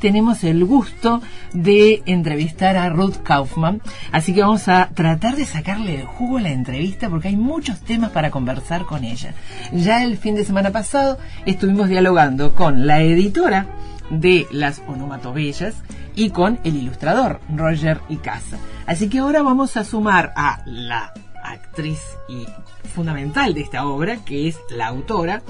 tenemos 0.00 0.44
el 0.44 0.66
gusto 0.66 1.22
de 1.54 2.02
entrevistar 2.04 2.76
a 2.76 2.90
Ruth 2.90 3.22
Kaufman. 3.22 3.80
Así 4.12 4.34
que 4.34 4.42
vamos 4.42 4.68
a 4.68 4.90
tratar 4.92 5.36
de 5.36 5.46
sacarle 5.46 5.94
el 5.94 6.04
jugo 6.04 6.36
a 6.36 6.42
la 6.42 6.50
entrevista 6.50 7.08
porque 7.08 7.28
hay 7.28 7.36
muchos 7.36 7.80
temas 7.80 8.10
para 8.10 8.30
conversar 8.30 8.84
con 8.84 9.02
ella. 9.02 9.32
Ya 9.72 10.04
el 10.04 10.18
fin 10.18 10.34
de 10.34 10.44
semana 10.44 10.72
pasado 10.72 11.16
estuvimos 11.46 11.88
dialogando 11.88 12.54
con 12.54 12.86
la 12.86 13.00
editora 13.00 13.66
de 14.10 14.46
las 14.50 14.82
onomatobellas 14.86 15.74
y 16.14 16.28
con 16.28 16.60
el 16.64 16.76
ilustrador 16.76 17.40
Roger 17.48 18.02
Icaza. 18.10 18.58
Así 18.84 19.08
que 19.08 19.20
ahora 19.20 19.42
vamos 19.42 19.78
a 19.78 19.84
sumar 19.84 20.34
a 20.36 20.60
la 20.66 21.14
actriz 21.44 22.00
y 22.28 22.46
fundamental 22.94 23.54
de 23.54 23.60
esta 23.60 23.86
obra, 23.86 24.24
que 24.24 24.48
es 24.48 24.58
la 24.70 24.88
autora, 24.88 25.42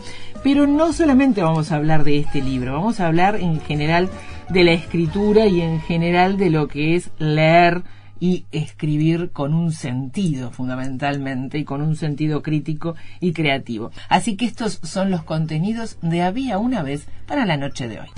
pero 0.42 0.66
no 0.66 0.92
solamente 0.92 1.42
vamos 1.42 1.72
a 1.72 1.76
hablar 1.76 2.04
de 2.04 2.18
este 2.18 2.42
libro, 2.42 2.72
vamos 2.72 3.00
a 3.00 3.06
hablar 3.06 3.36
en 3.36 3.60
general 3.60 4.10
de 4.50 4.64
la 4.64 4.72
escritura 4.72 5.46
y 5.46 5.60
en 5.60 5.80
general 5.80 6.36
de 6.36 6.50
lo 6.50 6.68
que 6.68 6.96
es 6.96 7.10
leer 7.18 7.82
y 8.20 8.46
escribir 8.52 9.30
con 9.32 9.54
un 9.54 9.72
sentido 9.72 10.50
fundamentalmente 10.50 11.58
y 11.58 11.64
con 11.64 11.82
un 11.82 11.96
sentido 11.96 12.42
crítico 12.42 12.94
y 13.20 13.32
creativo. 13.32 13.90
Así 14.08 14.36
que 14.36 14.46
estos 14.46 14.80
son 14.82 15.10
los 15.10 15.24
contenidos 15.24 15.98
de 16.00 16.22
Había 16.22 16.58
una 16.58 16.82
vez 16.82 17.06
para 17.26 17.44
la 17.44 17.56
noche 17.56 17.88
de 17.88 18.00
hoy. 18.00 18.08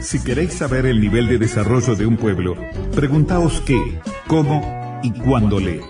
Si 0.00 0.22
queréis 0.22 0.54
saber 0.54 0.84
el 0.86 1.00
nivel 1.00 1.28
de 1.28 1.38
desarrollo 1.38 1.94
de 1.94 2.06
un 2.06 2.16
pueblo, 2.16 2.56
preguntaos 2.92 3.60
qué, 3.60 4.00
cómo 4.26 4.81
y 5.02 5.10
cuándo 5.12 5.58
lee. 5.60 5.80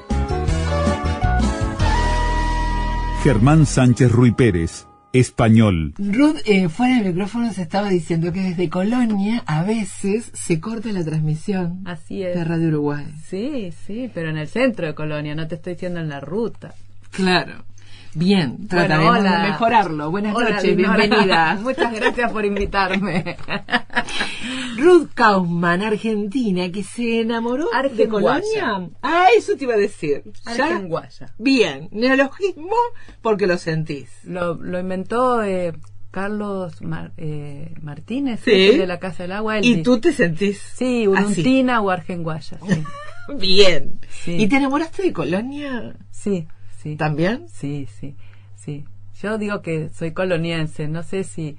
Germán 3.22 3.66
Sánchez 3.66 4.10
Ruy 4.10 4.32
Pérez, 4.32 4.86
español. 5.12 5.94
Ruth, 5.96 6.38
eh, 6.44 6.68
fuera 6.68 6.96
del 6.96 7.06
micrófono 7.12 7.52
se 7.52 7.62
estaba 7.62 7.88
diciendo 7.88 8.32
que 8.32 8.40
desde 8.40 8.68
Colonia 8.68 9.44
a 9.46 9.62
veces 9.62 10.30
se 10.34 10.58
corta 10.58 10.90
la 10.90 11.04
transmisión 11.04 11.82
Así 11.86 12.22
es. 12.24 12.34
de 12.34 12.42
Radio 12.44 12.68
Uruguay. 12.68 13.06
Sí, 13.28 13.72
sí, 13.86 14.10
pero 14.12 14.30
en 14.30 14.38
el 14.38 14.48
centro 14.48 14.86
de 14.86 14.94
Colonia, 14.94 15.34
no 15.36 15.46
te 15.46 15.54
estoy 15.54 15.74
diciendo 15.74 16.00
en 16.00 16.08
la 16.08 16.18
ruta. 16.18 16.74
Claro. 17.12 17.64
Bien, 18.14 18.68
trataremos 18.68 19.18
Bueno, 19.20 19.32
de 19.32 19.42
mejorarlo. 19.48 20.10
Buenas 20.10 20.34
Hola, 20.36 20.50
noches, 20.50 20.76
bienvenida. 20.76 21.54
Muchas 21.62 21.94
gracias 21.94 22.30
por 22.30 22.44
invitarme. 22.44 23.36
Ruth 24.76 25.08
Kaufman, 25.14 25.82
argentina, 25.82 26.70
que 26.70 26.82
se 26.82 27.20
enamoró 27.20 27.66
de. 27.96 28.08
Colonia. 28.08 28.90
Ah, 29.02 29.26
eso 29.36 29.56
te 29.56 29.64
iba 29.64 29.74
a 29.74 29.78
decir. 29.78 30.24
Ya- 30.56 30.66
Argenguaya. 30.66 31.32
Bien, 31.38 31.88
neologismo 31.90 32.76
porque 33.22 33.46
lo 33.46 33.56
sentís. 33.56 34.10
Lo, 34.24 34.54
lo 34.54 34.78
inventó 34.78 35.42
eh, 35.42 35.72
Carlos 36.10 36.82
Mar- 36.82 37.12
eh, 37.16 37.72
Martínez, 37.80 38.40
Sí. 38.44 38.50
el 38.72 38.78
de 38.78 38.86
la 38.86 38.98
Casa 38.98 39.22
del 39.22 39.32
Agua. 39.32 39.56
él 39.58 39.64
Y 39.64 39.68
dice- 39.70 39.82
tú 39.84 40.00
te 40.00 40.12
sentís 40.12 40.60
Sí. 40.74 41.08
Uruntina 41.08 41.80
o 41.80 41.88
Argenguaya. 41.88 42.58
Sí, 42.68 42.84
Bien. 43.38 44.00
Sí. 44.10 44.36
¿Y 44.38 44.48
te 44.48 44.56
enamoraste 44.56 45.02
de 45.02 45.12
Colonia 45.14 45.94
sí, 46.10 46.46
sí. 46.82 46.96
también? 46.96 47.46
Sí, 47.48 47.86
sí, 48.00 48.16
sí. 48.56 48.84
Yo 49.20 49.38
digo 49.38 49.62
que 49.62 49.88
soy 49.90 50.12
coloniense, 50.12 50.88
no 50.88 51.02
sé 51.02 51.24
si 51.24 51.56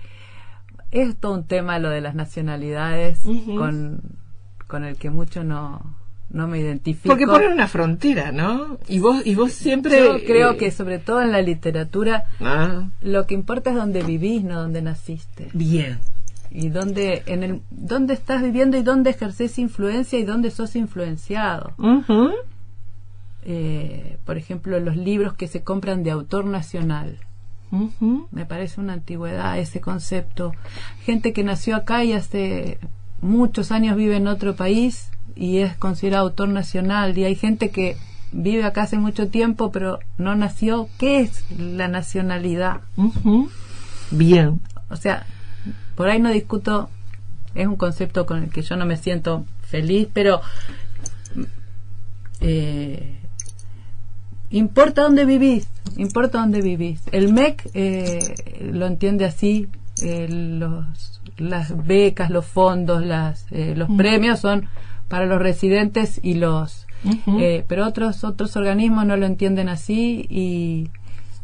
es 0.92 1.16
todo 1.18 1.34
un 1.34 1.46
tema 1.46 1.80
lo 1.80 1.90
de 1.90 2.02
las 2.02 2.14
nacionalidades 2.16 3.22
con, 3.58 4.02
con 4.68 4.84
el 4.84 4.98
que 4.98 5.10
mucho 5.10 5.44
no, 5.44 5.96
no 6.30 6.48
me 6.48 6.60
identifico. 6.60 7.10
Porque 7.10 7.26
ponen 7.26 7.54
una 7.54 7.68
frontera, 7.68 8.32
¿no? 8.32 8.78
Y 8.88 9.00
vos, 9.00 9.26
y 9.26 9.36
vos 9.36 9.54
siempre... 9.54 10.04
Yo 10.04 10.26
creo 10.26 10.52
eh, 10.52 10.58
que 10.58 10.72
sobre 10.72 11.00
todo 11.00 11.22
en 11.22 11.32
la 11.32 11.42
literatura 11.42 12.26
Ah, 12.40 12.90
lo 13.02 13.26
que 13.26 13.36
importa 13.36 13.70
es 13.70 13.76
dónde 13.76 14.04
vivís, 14.04 14.44
no 14.44 14.62
dónde 14.62 14.82
naciste. 14.82 15.50
bien. 15.54 16.00
Y 16.52 16.70
dónde, 16.70 17.24
en 17.26 17.44
el, 17.44 17.62
dónde 17.72 18.14
estás 18.14 18.44
viviendo 18.44 18.78
y 18.78 18.84
dónde 18.84 19.10
ejerces 19.10 19.58
influencia 19.58 20.20
y 20.20 20.24
dónde 20.24 20.52
sos 20.52 20.76
influenciado. 20.76 21.74
Eh, 23.46 24.18
por 24.26 24.38
ejemplo, 24.38 24.80
los 24.80 24.96
libros 24.96 25.34
que 25.34 25.48
se 25.48 25.64
compran 25.64 26.04
de 26.04 26.12
autor 26.12 26.46
nacional. 26.46 27.20
Me 28.30 28.46
parece 28.46 28.80
una 28.80 28.94
antigüedad 28.94 29.58
ese 29.58 29.82
concepto. 29.82 30.54
Gente 31.04 31.34
que 31.34 31.44
nació 31.44 31.76
acá 31.76 32.04
y 32.04 32.14
hace 32.14 32.78
muchos 33.20 33.72
años 33.72 33.98
vive 33.98 34.18
en 34.18 34.28
otro 34.28 34.56
país 34.56 35.10
y 35.36 35.58
es 35.58 35.76
considerado 35.76 36.26
autor 36.26 36.50
nacional. 36.50 37.18
Y 37.18 37.24
hay 37.24 37.36
gente 37.36 37.72
que 37.72 37.98
vive 38.32 38.64
acá 38.64 38.84
hace 38.84 39.00
mucho 39.00 39.28
tiempo 39.30 39.72
pero 39.72 39.98
no 40.20 40.36
nació. 40.36 40.88
¿Qué 41.00 41.22
es 41.22 41.44
la 41.58 41.88
nacionalidad? 41.88 42.82
Bien. 44.12 44.62
O 44.90 44.96
sea, 44.96 45.26
por 45.96 46.10
ahí 46.10 46.20
no 46.20 46.32
discuto, 46.32 46.92
es 47.56 47.66
un 47.66 47.76
concepto 47.76 48.28
con 48.28 48.44
el 48.44 48.50
que 48.52 48.62
yo 48.62 48.76
no 48.76 48.86
me 48.86 48.98
siento 48.98 49.46
feliz, 49.62 50.08
pero 50.14 50.42
eh, 52.40 53.23
importa 54.54 55.02
dónde 55.02 55.26
vivís, 55.26 55.68
importa 55.98 56.40
dónde 56.40 56.62
vivís. 56.62 57.02
El 57.12 57.34
MEC 57.34 57.70
eh, 57.74 58.20
lo 58.72 58.86
entiende 58.86 59.26
así, 59.26 59.68
eh, 60.02 60.28
los, 60.30 61.22
las 61.38 61.86
becas, 61.86 62.30
los 62.30 62.46
fondos, 62.46 63.04
las, 63.04 63.48
eh, 63.52 63.74
los 63.76 63.90
premios 63.98 64.40
son 64.40 64.68
para 65.08 65.26
los 65.26 65.40
residentes 65.40 66.20
y 66.24 66.36
los... 66.36 66.88
Eh, 67.38 67.66
pero 67.68 67.86
otros 67.86 68.24
otros 68.24 68.56
organismos 68.56 69.06
no 69.06 69.18
lo 69.18 69.26
entienden 69.26 69.68
así 69.68 70.26
y 70.30 70.90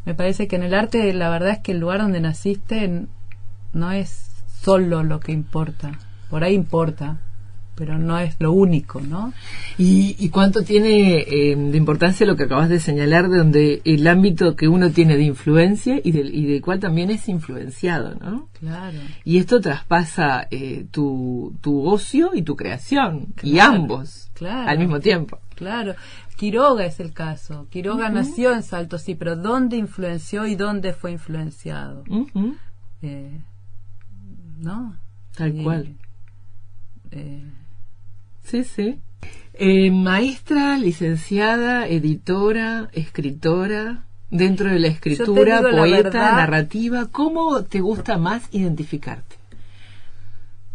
me 0.06 0.16
parece 0.16 0.48
que 0.48 0.56
en 0.56 0.64
el 0.64 0.74
arte 0.74 1.12
la 1.12 1.30
verdad 1.30 1.50
es 1.50 1.60
que 1.60 1.74
el 1.74 1.80
lugar 1.80 2.00
donde 2.00 2.22
naciste 2.22 3.08
no 3.74 3.92
es 3.92 4.32
solo 4.62 5.04
lo 5.04 5.20
que 5.20 5.34
importa. 5.34 6.00
Por 6.30 6.46
ahí 6.46 6.54
importa 6.54 7.18
pero 7.80 7.98
no 7.98 8.20
es 8.20 8.36
lo 8.40 8.52
único 8.52 9.00
no 9.02 9.34
¿Y, 9.78 10.16
y 10.20 10.30
cuánto 10.30 10.62
tiene 10.64 11.22
eh, 11.22 11.56
de 11.56 11.78
importancia 11.78 12.26
lo 12.28 12.36
que 12.36 12.44
acabas 12.44 12.68
de 12.70 12.80
señalar, 12.82 13.30
de 13.30 13.38
donde 13.38 13.82
el 13.86 14.06
ámbito 14.08 14.56
que 14.58 14.68
uno 14.68 14.92
tiene 14.92 15.16
de 15.16 15.24
influencia 15.24 16.02
y 16.04 16.12
del, 16.12 16.36
y 16.36 16.46
del 16.46 16.62
cual 16.62 16.80
también 16.82 17.10
es 17.10 17.30
influenciado, 17.30 18.14
¿no? 18.16 18.50
claro 18.60 19.00
Y 19.24 19.38
esto 19.38 19.62
traspasa 19.62 20.48
eh, 20.52 20.86
tu, 20.92 21.56
tu 21.62 21.88
ocio 21.88 22.32
y 22.36 22.42
tu 22.42 22.56
creación, 22.58 23.34
y 23.42 23.60
ambos 23.60 24.30
claro. 24.34 24.70
al 24.70 24.78
mismo 24.78 25.00
tiempo. 25.00 25.40
claro 25.56 25.96
Quiroga 26.36 26.86
es 26.86 27.00
el 27.00 27.12
caso 27.14 27.68
Quiroga 27.70 28.10
nació 28.10 28.54
en 28.54 28.64
Salto 28.64 28.98
sí 28.98 29.16
pero 29.16 29.36
dónde 29.36 29.76
influenció 29.78 30.46
y 30.46 30.56
dónde 30.56 30.92
fue 30.94 31.12
influenciado 31.14 32.04
Eh, 33.02 33.40
no 34.58 34.96
Tal 35.38 35.56
Y, 35.58 35.64
cual. 35.64 35.96
eh, 37.12 37.44
Sí, 38.50 38.64
sí. 38.64 39.00
Eh, 39.54 39.92
maestra, 39.92 40.78
licenciada, 40.78 41.88
editora, 41.88 42.90
escritora, 42.94 44.06
dentro 44.32 44.70
de 44.70 44.80
la 44.80 44.88
escritura, 44.88 45.62
la 45.62 45.72
poeta, 45.72 46.32
narrativa, 46.34 47.08
¿cómo 47.12 47.64
te 47.64 47.82
gusta 47.82 48.18
más 48.18 48.44
identificarte? 48.52 49.40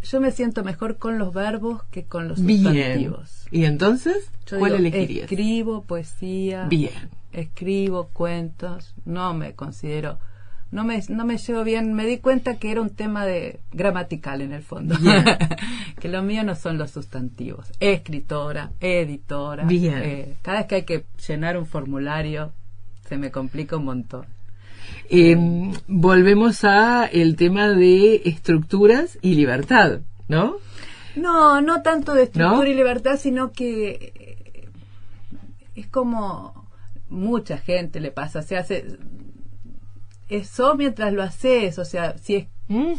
yo 0.05 0.21
me 0.21 0.31
siento 0.33 0.63
mejor 0.65 0.99
con 0.99 1.19
los 1.19 1.33
verbos 1.33 1.83
que 1.85 2.05
con 2.05 2.29
los 2.29 2.43
Bien. 2.43 2.63
sustantivos 2.63 3.47
¿Y 3.51 3.65
entonces? 3.65 4.31
Yo 4.47 4.59
¿Cuál 4.59 4.73
digo, 4.73 4.81
elegirías? 4.87 5.31
Escribo 5.31 5.85
poesía. 5.85 6.65
Bien. 6.65 7.09
Escribo 7.33 8.09
cuentos. 8.13 8.95
No 9.05 9.33
me 9.33 9.55
considero. 9.55 10.19
No 10.75 10.83
me, 10.83 11.01
no 11.09 11.25
me 11.25 11.39
llevo 11.39 11.63
bien. 11.63 11.95
Me 11.95 12.05
di 12.05 12.19
cuenta 12.19 12.57
que 12.59 12.73
era 12.73 12.81
un 12.81 12.91
tema 12.91 13.25
de 13.25 13.61
gramatical 13.73 14.41
en 14.43 14.53
el 14.53 14.63
fondo. 14.63 14.97
Que 16.01 16.09
lo 16.09 16.23
mío 16.23 16.43
no 16.43 16.55
son 16.57 16.77
los 16.77 16.91
sustantivos. 16.91 17.73
Escritora, 17.81 18.73
editora. 18.81 19.65
Bien. 19.65 20.03
eh, 20.03 20.35
cada 20.43 20.59
vez 20.59 20.67
que 20.67 20.75
hay 20.75 20.83
que 20.83 21.05
llenar 21.27 21.57
un 21.57 21.65
formulario 21.67 22.53
se 23.09 23.17
me 23.17 23.31
complica 23.31 23.77
un 23.77 23.85
montón. 23.87 24.27
Eh, 25.09 25.37
volvemos 25.87 26.65
a 26.65 27.07
el 27.07 27.37
tema 27.37 27.71
de 27.71 28.23
estructuras 28.25 29.17
y 29.23 29.37
libertad, 29.37 30.01
¿no? 30.29 30.57
No, 31.17 31.61
no 31.61 31.83
tanto 31.83 32.15
de 32.15 32.25
estructura 32.25 32.65
¿No? 32.65 32.67
y 32.67 32.75
libertad, 32.75 33.17
sino 33.17 33.53
que 33.53 34.13
eh, 34.17 34.69
es 35.77 35.87
como 35.87 36.69
mucha 37.09 37.59
gente 37.59 38.01
le 38.01 38.11
pasa, 38.11 38.43
se 38.43 38.57
hace 38.57 38.99
eso 40.37 40.75
mientras 40.77 41.13
lo 41.13 41.23
haces, 41.23 41.79
o 41.79 41.85
sea, 41.85 42.17
si 42.19 42.37
es- 42.37 42.47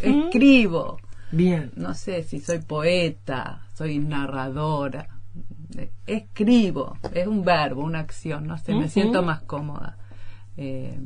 escribo, 0.02 0.98
Bien. 1.32 1.72
no 1.76 1.94
sé 1.94 2.24
si 2.24 2.40
soy 2.40 2.60
poeta, 2.60 3.68
soy 3.74 4.00
narradora, 4.00 5.08
escribo, 6.06 6.98
es 7.14 7.28
un 7.28 7.44
verbo, 7.44 7.84
una 7.84 8.00
acción, 8.00 8.48
no 8.48 8.58
sé, 8.58 8.74
me 8.76 8.88
siento 8.90 9.22
más 9.24 9.42
cómoda. 9.42 9.98
Eh, 10.58 11.00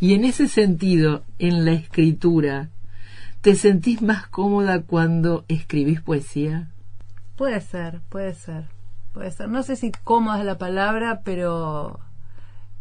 Y 0.00 0.14
en 0.14 0.24
ese 0.24 0.48
sentido, 0.48 1.22
en 1.38 1.64
la 1.64 1.72
escritura, 1.72 2.70
¿te 3.42 3.54
sentís 3.54 4.00
más 4.02 4.26
cómoda 4.28 4.82
cuando 4.82 5.44
escribís 5.48 6.00
poesía? 6.00 6.70
Puede 7.36 7.60
ser, 7.60 8.00
puede 8.08 8.34
ser, 8.34 8.64
puede 9.12 9.30
ser. 9.30 9.48
No 9.48 9.62
sé 9.62 9.76
si 9.76 9.92
cómoda 10.04 10.40
es 10.40 10.44
la 10.46 10.58
palabra, 10.58 11.20
pero 11.24 12.00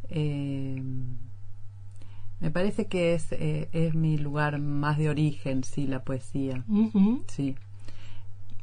eh, 0.09 0.82
Me 2.40 2.52
parece 2.52 2.88
que 2.88 3.14
es, 3.14 3.32
eh, 3.32 3.70
es 3.74 3.94
mi 3.94 4.18
lugar 4.18 4.60
más 4.60 4.98
de 4.98 5.10
origen, 5.10 5.64
sí, 5.64 5.88
la 5.88 6.04
poesía. 6.04 6.64
Sí. 7.28 7.56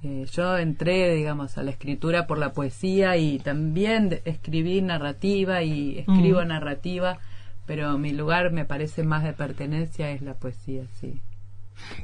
Eh, 0.03 0.27
yo 0.33 0.57
entré, 0.57 1.14
digamos, 1.14 1.59
a 1.59 1.62
la 1.62 1.70
escritura 1.70 2.27
por 2.27 2.39
la 2.39 2.53
poesía 2.53 3.16
y 3.16 3.39
también 3.39 4.20
escribí 4.24 4.81
narrativa 4.83 5.62
y 5.62 5.99
escribo 5.99 6.45
narrativa, 6.45 7.18
pero 7.66 7.99
mi 7.99 8.12
lugar 8.12 8.53
me 8.53 8.64
parece 8.64 9.03
más 9.03 9.24
de 9.24 9.33
pertenencia 9.33 10.11
es 10.11 10.22
la 10.22 10.35
poesía, 10.35 10.85
sí. 11.01 11.20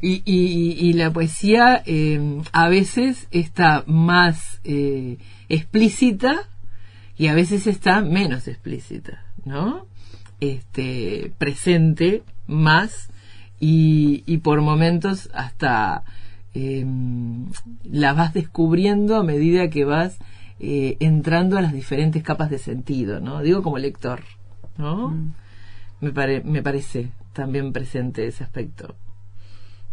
Y, 0.01 0.23
y, 0.27 0.93
la 0.93 1.11
poesía 1.11 1.83
eh, 1.87 2.43
a 2.53 2.69
veces 2.69 3.29
está 3.31 3.85
más 3.87 4.61
eh, 4.65 5.17
explícita 5.49 6.49
y 7.17 7.29
a 7.29 7.35
veces 7.35 7.67
está 7.67 8.03
menos 8.03 8.49
explícita, 8.49 9.25
¿no? 9.45 9.87
Este, 10.43 11.33
presente 11.39 12.25
más 12.49 13.11
y, 13.61 14.25
y 14.27 14.39
por 14.39 14.61
momentos 14.61 15.31
hasta 15.35 16.03
eh, 16.53 16.85
la 17.85 18.13
vas 18.13 18.35
descubriendo 18.35 19.15
a 19.15 19.23
medida 19.23 19.71
que 19.71 19.85
vas 19.85 20.19
eh, 20.59 20.97
entrando 20.99 21.59
a 21.59 21.63
las 21.63 21.73
diferentes 21.73 22.25
capas 22.25 22.51
de 22.51 22.59
sentido, 22.59 23.21
¿no? 23.21 23.41
Digo 23.41 23.63
como 23.63 23.79
lector, 23.79 24.25
¿no? 24.79 25.11
Mm. 25.11 25.35
Me, 26.01 26.41
me 26.41 26.61
parece 26.61 27.13
también 27.33 27.73
presente 27.73 28.27
ese 28.27 28.43
aspecto. 28.43 28.97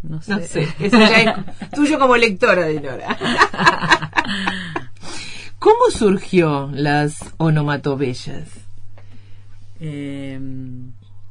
No 0.02 0.20
sé. 0.20 0.32
No 0.32 0.40
sé. 0.40 0.62
Eso 0.80 0.98
ya 0.98 1.46
es 1.60 1.70
tuyo 1.70 1.96
como 2.00 2.16
lectora, 2.16 2.66
Dinora. 2.66 3.16
¿Cómo 5.60 5.92
surgió 5.92 6.70
las 6.72 7.20
onomatobellas? 7.36 8.69
Eh, 9.80 10.38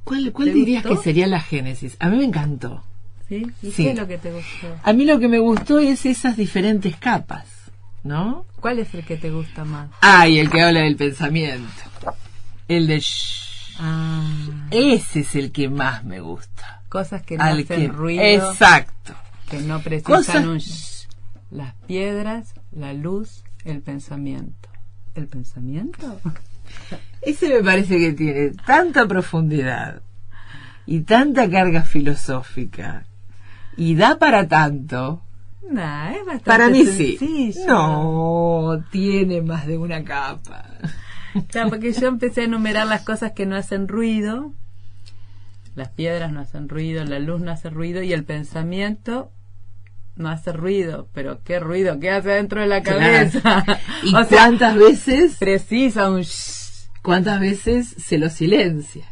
¿Cuál, 0.04 0.32
cuál 0.34 0.54
dirías 0.54 0.84
que 0.86 0.98
sería 0.98 1.28
la 1.28 1.40
génesis? 1.40 1.96
A 2.00 2.10
mí 2.10 2.18
me 2.18 2.26
encantó. 2.26 2.84
¿Sí? 3.28 3.46
¿Y 3.62 3.72
qué 3.72 3.92
es 3.92 3.98
lo 3.98 4.08
que 4.08 4.18
te 4.18 4.32
gustó? 4.32 4.76
A 4.82 4.92
mí 4.94 5.06
lo 5.06 5.20
que 5.20 5.28
me 5.28 5.38
gustó 5.38 5.78
es 5.78 6.06
esas 6.08 6.36
diferentes 6.36 6.96
capas, 6.96 7.46
¿no? 8.04 8.46
¿Cuál 8.60 8.80
es 8.80 8.94
el 8.96 9.06
que 9.06 9.18
te 9.18 9.30
gusta 9.30 9.66
más? 9.66 9.90
Ay, 10.02 10.40
el 10.40 10.50
que 10.50 10.64
habla 10.64 10.80
del 10.82 10.96
pensamiento. 10.96 11.70
El 12.68 12.88
de 12.88 13.04
Ah. 13.80 14.68
Ese 14.72 15.22
es 15.22 15.36
el 15.36 15.52
que 15.52 15.70
más 15.70 16.04
me 16.04 16.20
gusta. 16.20 16.82
Cosas 16.90 17.22
que 17.22 17.38
no 17.38 17.44
hacen 17.44 17.94
ruido. 17.94 18.24
Exacto. 18.24 19.14
Que 19.50 19.60
no 19.62 19.80
precisan 19.80 20.50
un 20.50 20.60
Las 21.50 21.74
piedras, 21.88 22.54
la 22.72 22.94
luz, 22.94 23.44
el 23.64 23.82
pensamiento. 23.82 24.70
¿El 25.16 25.28
pensamiento? 25.28 26.20
Ese 27.22 27.50
me 27.50 27.64
parece 27.64 27.98
que 28.00 28.14
tiene 28.14 28.52
tanta 28.66 29.08
profundidad 29.08 30.02
y 30.86 31.02
tanta 31.02 31.50
carga 31.50 31.84
filosófica 31.84 33.06
y 33.76 33.96
da 33.96 34.18
para 34.18 34.48
tanto. 34.48 35.22
Nah, 35.70 36.12
es 36.12 36.26
bastante 36.26 36.44
para 36.44 36.70
mí 36.70 36.86
sí. 36.86 37.54
No, 37.68 38.84
tiene 38.92 39.42
más 39.42 39.68
de 39.68 39.78
una 39.78 40.04
capa. 40.04 40.66
Claro, 41.48 41.70
porque 41.70 41.94
yo 41.94 42.08
empecé 42.08 42.42
a 42.42 42.46
enumerar 42.46 42.88
las 42.88 43.04
cosas 43.04 43.34
que 43.34 43.46
no 43.46 43.56
hacen 43.56 43.88
ruido. 43.88 44.52
Las 45.76 45.90
piedras 45.90 46.32
no 46.32 46.40
hacen 46.40 46.68
ruido, 46.68 47.06
la 47.06 47.20
luz 47.20 47.40
no 47.40 47.52
hace 47.52 47.70
ruido 47.70 48.02
y 48.02 48.14
el 48.14 48.24
pensamiento 48.24 49.32
no 50.16 50.30
hace 50.30 50.52
ruido. 50.52 51.08
Pero 51.14 51.44
qué 51.44 51.60
ruido, 51.60 52.00
¿qué 52.00 52.10
hace 52.10 52.30
dentro 52.30 52.62
de 52.62 52.68
la 52.68 52.82
cabeza? 52.82 53.64
¿Y 54.04 54.12
cuántas 54.28 54.76
veces? 54.76 55.38
Precisa 55.38 56.10
un 56.10 56.24
¿Cuántas 57.02 57.40
veces 57.40 57.88
se 57.98 58.18
lo 58.18 58.30
silencia? 58.30 59.06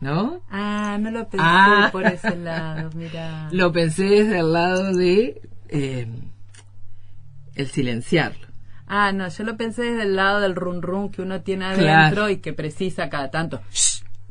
¿No? 0.00 0.42
Ah, 0.50 0.98
no 1.00 1.10
lo 1.10 1.28
pensé 1.28 1.46
ah. 1.46 1.88
por 1.92 2.06
ese 2.06 2.36
lado, 2.36 2.90
mira. 2.94 3.48
Lo 3.52 3.72
pensé 3.72 4.04
desde 4.04 4.40
el 4.40 4.52
lado 4.52 4.92
de 4.94 5.40
eh, 5.68 6.08
el 7.54 7.66
silenciarlo. 7.68 8.48
Ah, 8.86 9.12
no, 9.12 9.28
yo 9.28 9.44
lo 9.44 9.56
pensé 9.56 9.82
desde 9.82 10.02
el 10.02 10.16
lado 10.16 10.40
del 10.40 10.54
run 10.54 10.82
run 10.82 11.10
que 11.10 11.22
uno 11.22 11.40
tiene 11.40 11.66
adentro 11.66 12.28
y 12.28 12.38
que 12.38 12.52
precisa 12.52 13.08
cada 13.08 13.30
tanto. 13.30 13.62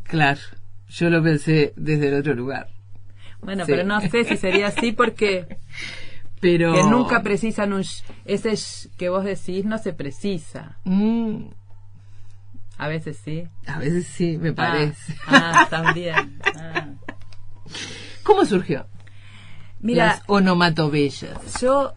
Claro, 0.04 0.42
yo 0.90 1.10
lo 1.10 1.24
pensé 1.24 1.74
desde 1.78 2.10
el 2.10 2.16
otro 2.16 2.36
lugar. 2.36 2.68
Bueno, 3.42 3.64
pero 3.66 3.84
no 3.84 4.02
sé 4.02 4.24
si 4.24 4.38
sería 4.38 4.68
así 4.68 4.92
porque 4.92 5.58
pero 6.42 6.74
que 6.74 6.84
nunca 6.84 7.24
precisan 7.24 7.74
un 7.74 7.84
ese 8.26 8.54
que 8.98 9.10
vos 9.10 9.24
decís 9.24 9.66
no 9.66 9.78
se 9.78 9.94
precisa. 9.94 10.78
Mm. 10.84 11.46
A 12.82 12.88
veces 12.88 13.22
sí. 13.24 13.48
A 13.68 13.78
veces 13.78 14.08
sí, 14.08 14.40
me 14.40 14.50
ah, 14.50 14.56
parece. 14.56 15.16
Ah, 15.28 15.68
también. 15.70 16.42
Ah. 16.56 16.88
¿Cómo 18.24 18.44
surgió? 18.44 18.88
Mira, 19.82 20.08
Las 20.08 20.24
onomatobellas. 20.26 21.62
Yo 21.62 21.94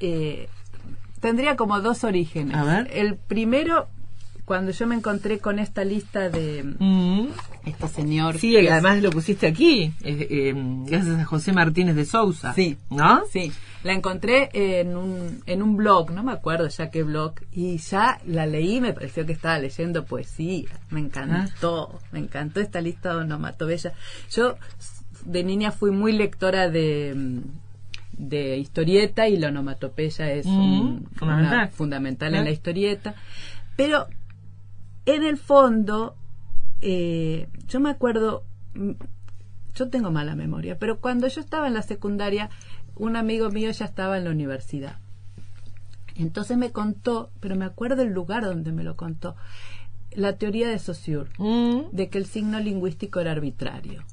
eh, 0.00 0.48
tendría 1.20 1.54
como 1.54 1.80
dos 1.80 2.02
orígenes. 2.02 2.56
El 2.90 3.18
primero, 3.18 3.88
cuando 4.50 4.72
yo 4.72 4.84
me 4.88 4.96
encontré 4.96 5.38
con 5.38 5.60
esta 5.60 5.84
lista 5.84 6.28
de 6.28 6.64
mm. 6.64 7.28
este 7.66 7.86
señor. 7.86 8.36
Sí, 8.36 8.56
además 8.66 9.00
lo 9.00 9.10
pusiste 9.10 9.46
aquí, 9.46 9.92
eh, 10.02 10.26
eh, 10.28 10.54
gracias 10.88 11.20
a 11.20 11.24
José 11.24 11.52
Martínez 11.52 11.94
de 11.94 12.04
Sousa. 12.04 12.52
Sí. 12.52 12.76
¿No? 12.90 13.20
Sí. 13.30 13.52
La 13.84 13.92
encontré 13.92 14.50
en 14.52 14.96
un, 14.96 15.40
en 15.46 15.62
un 15.62 15.76
blog, 15.76 16.10
no 16.10 16.24
me 16.24 16.32
acuerdo 16.32 16.66
ya 16.66 16.90
qué 16.90 17.04
blog, 17.04 17.34
y 17.52 17.76
ya 17.76 18.20
la 18.26 18.44
leí, 18.44 18.80
me 18.80 18.92
pareció 18.92 19.24
que 19.24 19.34
estaba 19.34 19.56
leyendo 19.60 20.04
poesía. 20.04 20.66
Me 20.90 20.98
encantó, 20.98 22.00
me 22.10 22.18
encantó 22.18 22.58
esta 22.58 22.80
lista 22.80 23.10
de 23.10 23.20
onomatobella. 23.20 23.92
Yo 24.32 24.56
de 25.24 25.44
niña 25.44 25.70
fui 25.70 25.92
muy 25.92 26.10
lectora 26.10 26.68
de 26.68 27.40
de 28.18 28.56
historieta 28.56 29.28
y 29.28 29.36
la 29.36 29.48
onomatopeya 29.48 30.32
es 30.32 30.44
mm, 30.44 31.04
fundamental, 31.70 32.34
en 32.34 32.44
la 32.44 32.50
historieta. 32.50 33.14
Pero 33.76 34.08
en 35.14 35.24
el 35.24 35.36
fondo, 35.38 36.16
eh, 36.80 37.48
yo 37.66 37.80
me 37.80 37.90
acuerdo, 37.90 38.44
mm, 38.74 38.92
yo 39.74 39.88
tengo 39.88 40.10
mala 40.10 40.34
memoria, 40.34 40.78
pero 40.78 41.00
cuando 41.00 41.28
yo 41.28 41.40
estaba 41.40 41.66
en 41.66 41.74
la 41.74 41.82
secundaria, 41.82 42.50
un 42.96 43.16
amigo 43.16 43.50
mío 43.50 43.70
ya 43.70 43.84
estaba 43.84 44.18
en 44.18 44.24
la 44.24 44.30
universidad. 44.30 44.98
Entonces 46.16 46.58
me 46.58 46.70
contó, 46.70 47.30
pero 47.40 47.56
me 47.56 47.64
acuerdo 47.64 48.02
el 48.02 48.12
lugar 48.12 48.44
donde 48.44 48.72
me 48.72 48.82
lo 48.82 48.96
contó, 48.96 49.36
la 50.12 50.36
teoría 50.36 50.68
de 50.68 50.78
Saussure, 50.78 51.30
mm. 51.38 51.90
de 51.92 52.08
que 52.08 52.18
el 52.18 52.26
signo 52.26 52.58
lingüístico 52.60 53.20
era 53.20 53.32
arbitrario. 53.32 54.04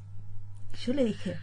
Yo 0.86 0.94
le 0.94 1.06
dije, 1.06 1.38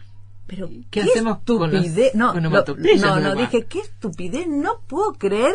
pero 0.47 0.69
¿qué, 0.89 1.01
hacemos 1.01 1.43
tú 1.43 1.57
con 1.57 1.71
no, 1.71 2.33
no, 2.39 3.19
no, 3.19 3.35
dije, 3.35 3.65
qué 3.65 3.79
estupidez, 3.79 4.47
no 4.47 4.79
puedo 4.87 5.13
creer 5.13 5.53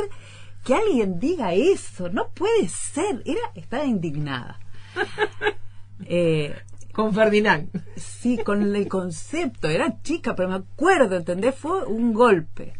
que 0.64 0.74
alguien 0.74 1.18
diga 1.18 1.54
eso, 1.54 2.08
no 2.08 2.28
puede 2.28 2.68
ser. 2.68 3.22
Era, 3.24 3.40
estaba 3.54 3.84
indignada. 3.84 4.58
eh, 6.04 6.54
con 6.92 7.14
Ferdinand. 7.14 7.70
Sí, 7.96 8.38
con 8.38 8.74
el 8.74 8.88
concepto, 8.88 9.68
era 9.68 10.02
chica, 10.02 10.34
pero 10.34 10.48
me 10.48 10.56
acuerdo, 10.56 11.16
¿entendés? 11.16 11.54
Fue 11.54 11.84
un 11.84 12.12
golpe. 12.12 12.74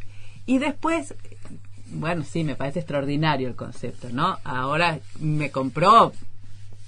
Y 0.46 0.58
después, 0.58 1.14
bueno, 1.92 2.24
sí, 2.24 2.44
me 2.44 2.56
parece 2.56 2.80
extraordinario 2.80 3.48
el 3.48 3.56
concepto, 3.56 4.08
¿no? 4.10 4.38
Ahora 4.44 4.98
me 5.18 5.50
compró 5.50 6.12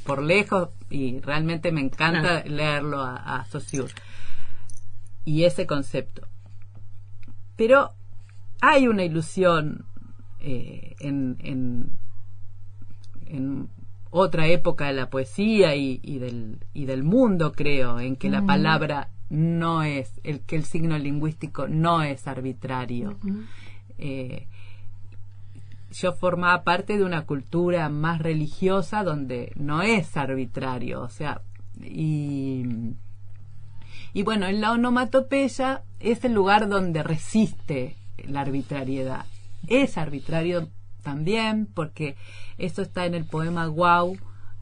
por 0.04 0.22
lejos 0.22 0.70
y 0.90 1.20
realmente 1.20 1.70
me 1.70 1.80
encanta 1.80 2.42
leerlo 2.44 3.00
a, 3.00 3.16
a 3.16 3.44
Saussure 3.46 3.92
y 5.24 5.44
ese 5.44 5.66
concepto. 5.66 6.26
Pero 7.56 7.92
hay 8.60 8.88
una 8.88 9.04
ilusión 9.04 9.84
eh, 10.42 10.94
en, 11.00 11.38
en, 11.40 11.90
otra 14.10 14.46
época 14.46 14.88
de 14.88 14.92
la 14.92 15.08
poesía 15.08 15.74
y, 15.74 16.18
del, 16.18 16.58
y 16.74 16.84
del 16.84 17.02
mundo, 17.02 17.52
creo, 17.52 17.98
en 17.98 18.16
que 18.16 18.28
la 18.28 18.44
palabra 18.44 19.08
no 19.30 19.82
es, 19.82 20.20
el 20.22 20.40
que 20.40 20.56
el 20.56 20.64
signo 20.64 20.98
lingüístico 20.98 21.66
no 21.66 22.02
es 22.02 22.28
arbitrario. 22.28 23.16
Eh, 23.96 24.48
yo 25.92 26.12
formaba 26.12 26.62
parte 26.62 26.98
de 26.98 27.04
una 27.04 27.24
cultura 27.24 27.88
más 27.88 28.20
religiosa 28.20 29.02
donde 29.02 29.52
no 29.56 29.80
es 29.80 30.14
arbitrario, 30.18 31.00
o 31.00 31.08
sea, 31.08 31.40
y 31.80 32.66
y 34.14 34.22
bueno, 34.22 34.46
en 34.46 34.60
la 34.60 34.72
onomatopeya 34.72 35.82
es 36.00 36.24
el 36.24 36.34
lugar 36.34 36.68
donde 36.68 37.02
resiste 37.02 37.96
la 38.26 38.42
arbitrariedad. 38.42 39.24
Es 39.72 39.98
arbitrario 39.98 40.68
también 41.02 41.66
porque 41.66 42.16
eso 42.58 42.82
está 42.82 43.06
en 43.06 43.14
el 43.14 43.24
poema 43.24 43.66
Guau, 43.66 44.16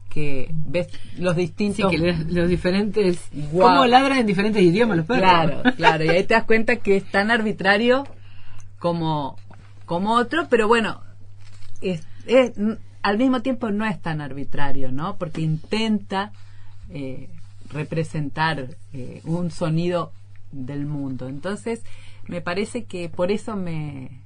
que 0.09 0.49
ves 0.51 0.87
los 1.17 1.35
distintos... 1.35 1.93
los, 1.93 2.49
diferentes... 2.49 3.29
Cómo 3.51 3.85
ladran 3.85 4.19
en 4.19 4.27
diferentes 4.27 4.61
idiomas 4.61 4.97
los 4.97 5.05
perros. 5.05 5.21
Claro, 5.21 5.63
claro, 5.77 6.05
y 6.05 6.09
ahí 6.09 6.23
te 6.23 6.33
das 6.33 6.43
cuenta 6.45 6.77
que 6.77 6.97
es 6.97 7.05
tan 7.11 7.31
arbitrario 7.31 8.05
como, 8.79 9.37
como 9.85 10.13
otro, 10.13 10.47
pero 10.49 10.67
bueno, 10.67 11.01
es, 11.81 12.03
al 13.03 13.17
mismo 13.17 13.41
tiempo 13.41 13.69
no 13.71 13.85
es 13.85 14.01
tan 14.01 14.21
arbitrario, 14.21 14.91
¿no? 14.91 15.17
Porque 15.17 15.41
intenta... 15.41 16.31
Eh, 16.89 17.29
representar 17.73 18.75
eh, 18.93 19.21
un 19.23 19.51
sonido 19.51 20.11
del 20.51 20.85
mundo. 20.85 21.27
Entonces, 21.27 21.83
me 22.27 22.41
parece 22.41 22.85
que 22.85 23.09
por 23.09 23.31
eso 23.31 23.55
me 23.55 24.20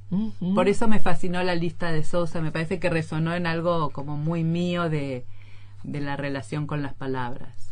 por 0.54 0.70
eso 0.70 0.88
me 0.88 1.00
fascinó 1.00 1.44
la 1.44 1.56
lista 1.56 1.92
de 1.92 2.04
Sosa, 2.04 2.42
me 2.42 2.52
parece 2.52 2.80
que 2.80 2.90
resonó 2.90 3.34
en 3.34 3.48
algo 3.48 3.90
como 3.90 4.18
muy 4.18 4.44
mío 4.44 4.90
de, 4.90 5.26
de 5.84 6.00
la 6.00 6.16
relación 6.16 6.68
con 6.68 6.82
las 6.82 6.94
palabras. 6.94 7.70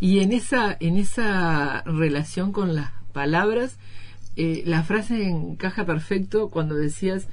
Y 0.00 0.20
en 0.20 0.32
esa 0.32 0.76
en 0.80 0.96
esa 0.96 1.82
relación 1.82 2.52
con 2.52 2.74
las 2.74 2.90
palabras 3.12 3.78
eh, 4.36 4.62
la 4.66 4.82
frase 4.82 5.28
encaja 5.28 5.84
perfecto 5.84 6.48
cuando 6.48 6.74
decías 6.74 7.28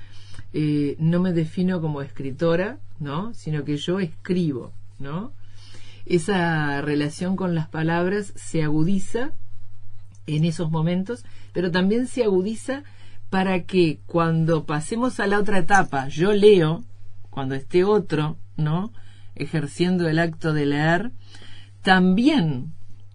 eh, 0.53 0.95
no 0.99 1.19
me 1.19 1.33
defino 1.33 1.81
como 1.81 2.01
escritora, 2.01 2.79
¿no? 2.99 3.33
Sino 3.33 3.63
que 3.63 3.77
yo 3.77 3.99
escribo, 3.99 4.71
¿no? 4.99 5.33
Esa 6.05 6.81
relación 6.81 7.35
con 7.35 7.55
las 7.55 7.67
palabras 7.67 8.31
se 8.35 8.63
agudiza 8.63 9.33
en 10.27 10.45
esos 10.45 10.71
momentos, 10.71 11.25
pero 11.53 11.71
también 11.71 12.07
se 12.07 12.23
agudiza 12.23 12.83
para 13.29 13.63
que 13.63 13.99
cuando 14.05 14.65
pasemos 14.65 15.19
a 15.19 15.27
la 15.27 15.39
otra 15.39 15.59
etapa, 15.59 16.07
yo 16.07 16.33
leo, 16.33 16.83
cuando 17.29 17.55
esté 17.55 17.83
otro, 17.83 18.37
¿no? 18.55 18.93
Ejerciendo 19.35 20.07
el 20.07 20.19
acto 20.19 20.53
de 20.53 20.65
leer, 20.65 21.11
también 21.81 22.73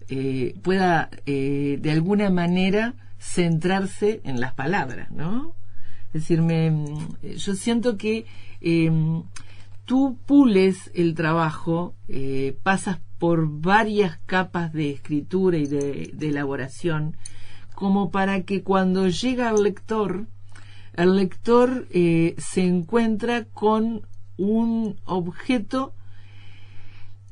eh, 0.09 0.55
pueda 0.63 1.11
eh, 1.27 1.79
de 1.81 1.91
alguna 1.91 2.31
manera 2.31 2.95
centrarse 3.19 4.21
en 4.25 4.41
las 4.41 4.55
palabras, 4.55 5.11
¿no? 5.11 5.55
Es 6.13 6.27
decir, 6.27 6.43
yo 7.37 7.55
siento 7.55 7.97
que 7.97 8.27
em, 8.61 9.23
tú 9.85 10.19
pules 10.27 10.91
el 10.95 11.15
trabajo, 11.15 11.95
eh, 12.09 12.57
pasas 12.63 12.99
por 13.19 13.47
varias 13.49 14.19
capas 14.27 14.73
de 14.73 14.91
escritura 14.91 15.59
y 15.59 15.67
de, 15.67 16.13
elaboración, 16.21 17.17
como 17.81 18.11
para 18.11 18.43
que 18.43 18.63
cuando 18.63 19.09
llega 19.09 19.49
al 19.49 19.63
lector, 19.63 20.27
el 20.93 21.17
lector 21.17 21.87
eh, 21.89 22.35
se 22.37 22.63
encuentra 22.63 23.47
con 23.47 24.03
un 24.37 25.01
objeto 25.07 25.95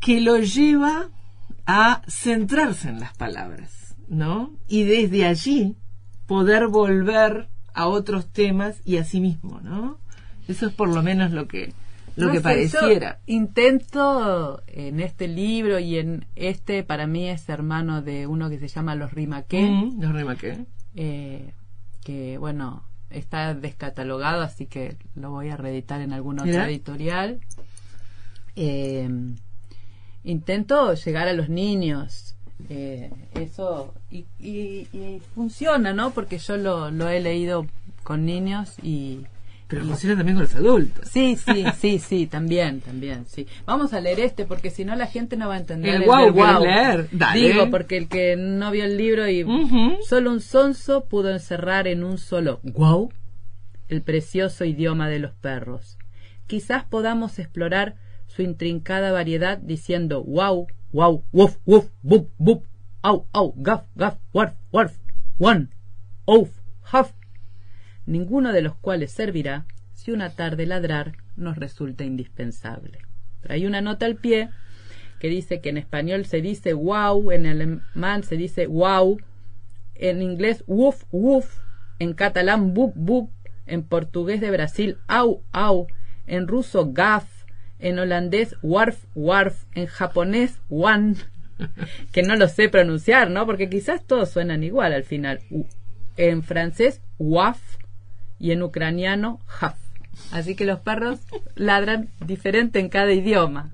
que 0.01 0.23
lo 0.23 0.39
lleva 0.39 1.11
a 1.67 2.01
centrarse 2.09 2.89
en 2.89 2.99
las 2.99 3.15
palabras, 3.15 3.95
¿no? 4.09 4.55
Y 4.69 4.85
desde 4.85 5.27
allí 5.27 5.77
poder 6.27 6.69
volver 6.69 7.51
a 7.75 7.87
otros 7.87 8.33
temas 8.33 8.81
y 8.87 8.97
a 8.97 9.05
sí 9.05 9.21
mismo, 9.21 9.61
¿no? 9.61 9.99
Eso 10.49 10.67
es 10.67 10.73
por 10.73 10.89
lo 10.89 11.03
menos 11.03 11.31
lo 11.31 11.47
que 11.47 11.75
lo 12.19 12.33
que 12.33 12.41
pareciera. 12.41 13.21
intento 13.27 14.63
en 14.67 15.01
este 15.01 15.29
libro 15.29 15.79
y 15.79 15.99
en 15.99 16.27
este, 16.37 16.83
para 16.83 17.07
mí 17.07 17.29
es 17.29 17.49
hermano 17.49 18.03
de 18.03 18.27
uno 18.27 18.51
que 18.51 18.59
se 18.59 18.69
llama 18.69 18.95
Los 18.95 19.13
Rimaqué. 19.13 19.63
Mm, 19.63 20.01
los 20.01 20.13
Rimaqué. 20.13 20.67
Eh, 20.95 21.53
que, 22.03 22.39
bueno, 22.39 22.85
está 23.11 23.55
descatalogado, 23.55 24.43
así 24.43 24.67
que 24.67 24.97
lo 25.15 25.31
voy 25.31 25.49
a 25.49 25.57
reeditar 25.57 26.01
en 26.01 26.13
alguna 26.13 26.43
otra 26.43 26.69
editorial. 26.69 27.41
Eh, 28.57 29.09
intento 30.25 30.95
llegar 30.95 31.29
a 31.29 31.33
los 31.33 31.49
niños. 31.49 32.35
Eh, 32.69 33.11
eso 33.35 33.95
y, 34.11 34.27
y, 34.41 35.23
funciona, 35.35 35.93
¿no? 35.93 36.11
Porque 36.11 36.39
yo 36.39 36.57
lo, 36.57 36.91
lo 36.91 37.09
he 37.09 37.21
leído 37.21 37.67
con 38.03 38.25
niños 38.25 38.75
y 38.83 39.27
pero 39.69 39.85
funciona 39.85 40.17
también 40.17 40.37
con 40.37 40.45
los 40.45 40.55
adultos. 40.55 41.09
Sí, 41.09 41.37
sí, 41.37 41.65
sí, 41.79 41.99
sí, 41.99 42.27
también, 42.27 42.81
también, 42.81 43.27
sí. 43.27 43.47
Vamos 43.67 43.93
a 43.93 44.01
leer 44.01 44.21
este 44.21 44.47
porque 44.47 44.71
si 44.71 44.87
no 44.87 44.97
la 44.97 45.07
gente 45.07 45.37
no 45.37 45.49
va 45.49 45.57
a 45.57 45.59
entender 45.59 45.97
el, 45.97 46.07
wow, 46.07 46.33
wow. 46.33 46.63
leer. 46.65 47.09
Digo, 47.35 47.71
porque 47.71 47.99
el 47.99 48.09
que 48.09 48.37
no 48.37 48.71
vio 48.71 48.85
el 48.85 48.97
libro 48.97 49.29
y 49.29 49.45
solo 50.09 50.33
un 50.33 50.41
sonso 50.41 51.05
pudo 51.05 51.31
encerrar 51.31 51.87
en 51.87 52.03
un 52.03 52.17
solo 52.17 52.61
wow 52.63 53.11
el 53.89 54.03
precioso 54.03 54.65
idioma 54.65 55.09
de 55.09 55.19
los 55.19 55.33
perros. 55.35 55.99
Quizás 56.47 56.85
podamos 56.85 57.39
explorar 57.39 57.97
su 58.27 58.43
intrincada 58.43 59.13
variedad 59.13 59.59
diciendo 59.59 60.25
wow, 60.25 60.67
wow, 60.93 61.25
woof, 61.33 61.59
woof, 61.67 61.91
bup, 62.03 62.31
bup, 62.39 62.65
au, 63.03 63.27
au, 63.33 63.55
gaf, 63.57 63.85
gaf, 63.97 64.17
warf, 64.33 64.55
warf, 64.73 64.99
one, 65.39 65.69
ouf, 66.25 66.51
huff, 66.93 67.13
ninguno 68.09 68.53
de 68.53 68.63
los 68.63 68.75
cuales 68.75 69.13
servirá 69.13 69.67
si 69.93 70.13
una 70.13 70.31
tarde 70.31 70.65
ladrar 70.65 71.13
nos 71.37 71.57
resulta 71.57 72.05
indispensable. 72.05 72.99
Hay 73.49 73.67
una 73.67 73.83
nota 73.83 74.07
al 74.07 74.17
pie 74.17 74.49
que 75.21 75.29
dice 75.29 75.61
que 75.61 75.69
en 75.69 75.77
español 75.77 76.25
se 76.25 76.41
dice 76.41 76.73
wow, 76.73 77.31
en 77.31 77.47
alemán 77.47 78.23
se 78.25 78.37
dice 78.37 78.67
wow, 78.67 79.19
en 79.95 80.23
inglés 80.23 80.65
woof 80.67 81.05
woof, 81.13 81.59
en 81.99 82.15
catalán 82.15 82.73
bup 82.73 82.95
bup, 82.97 83.31
en 83.67 83.83
portugués 83.83 84.41
de 84.41 84.51
Brasil 84.51 84.97
au 85.07 85.43
au, 85.53 85.87
en 86.27 86.49
ruso 86.49 86.93
gaf, 86.93 87.45
en 87.79 87.99
holandés 87.99 88.57
warf 88.63 89.05
warf, 89.15 89.65
en 89.75 89.87
japonés 89.87 90.61
wan, 90.71 91.17
que 92.13 92.23
no 92.23 92.37
lo 92.37 92.49
sé 92.49 92.71
pronunciar, 92.71 93.31
¿no? 93.31 93.45
Porque 93.45 93.69
quizás 93.69 94.05
todos 94.05 94.31
suenan 94.31 94.63
igual 94.65 94.95
al 94.95 95.05
final. 95.05 95.41
En 96.17 96.43
francés 96.43 97.03
waf, 97.19 97.78
y 98.39 98.53
en 98.53 98.63
ucraniano 98.63 99.41
haf. 99.61 99.77
Así 100.33 100.55
que 100.55 100.65
los 100.65 100.81
perros 100.81 101.21
ladran 101.55 102.09
diferente 102.25 102.81
en 102.81 102.89
cada 102.89 103.13
idioma. 103.13 103.71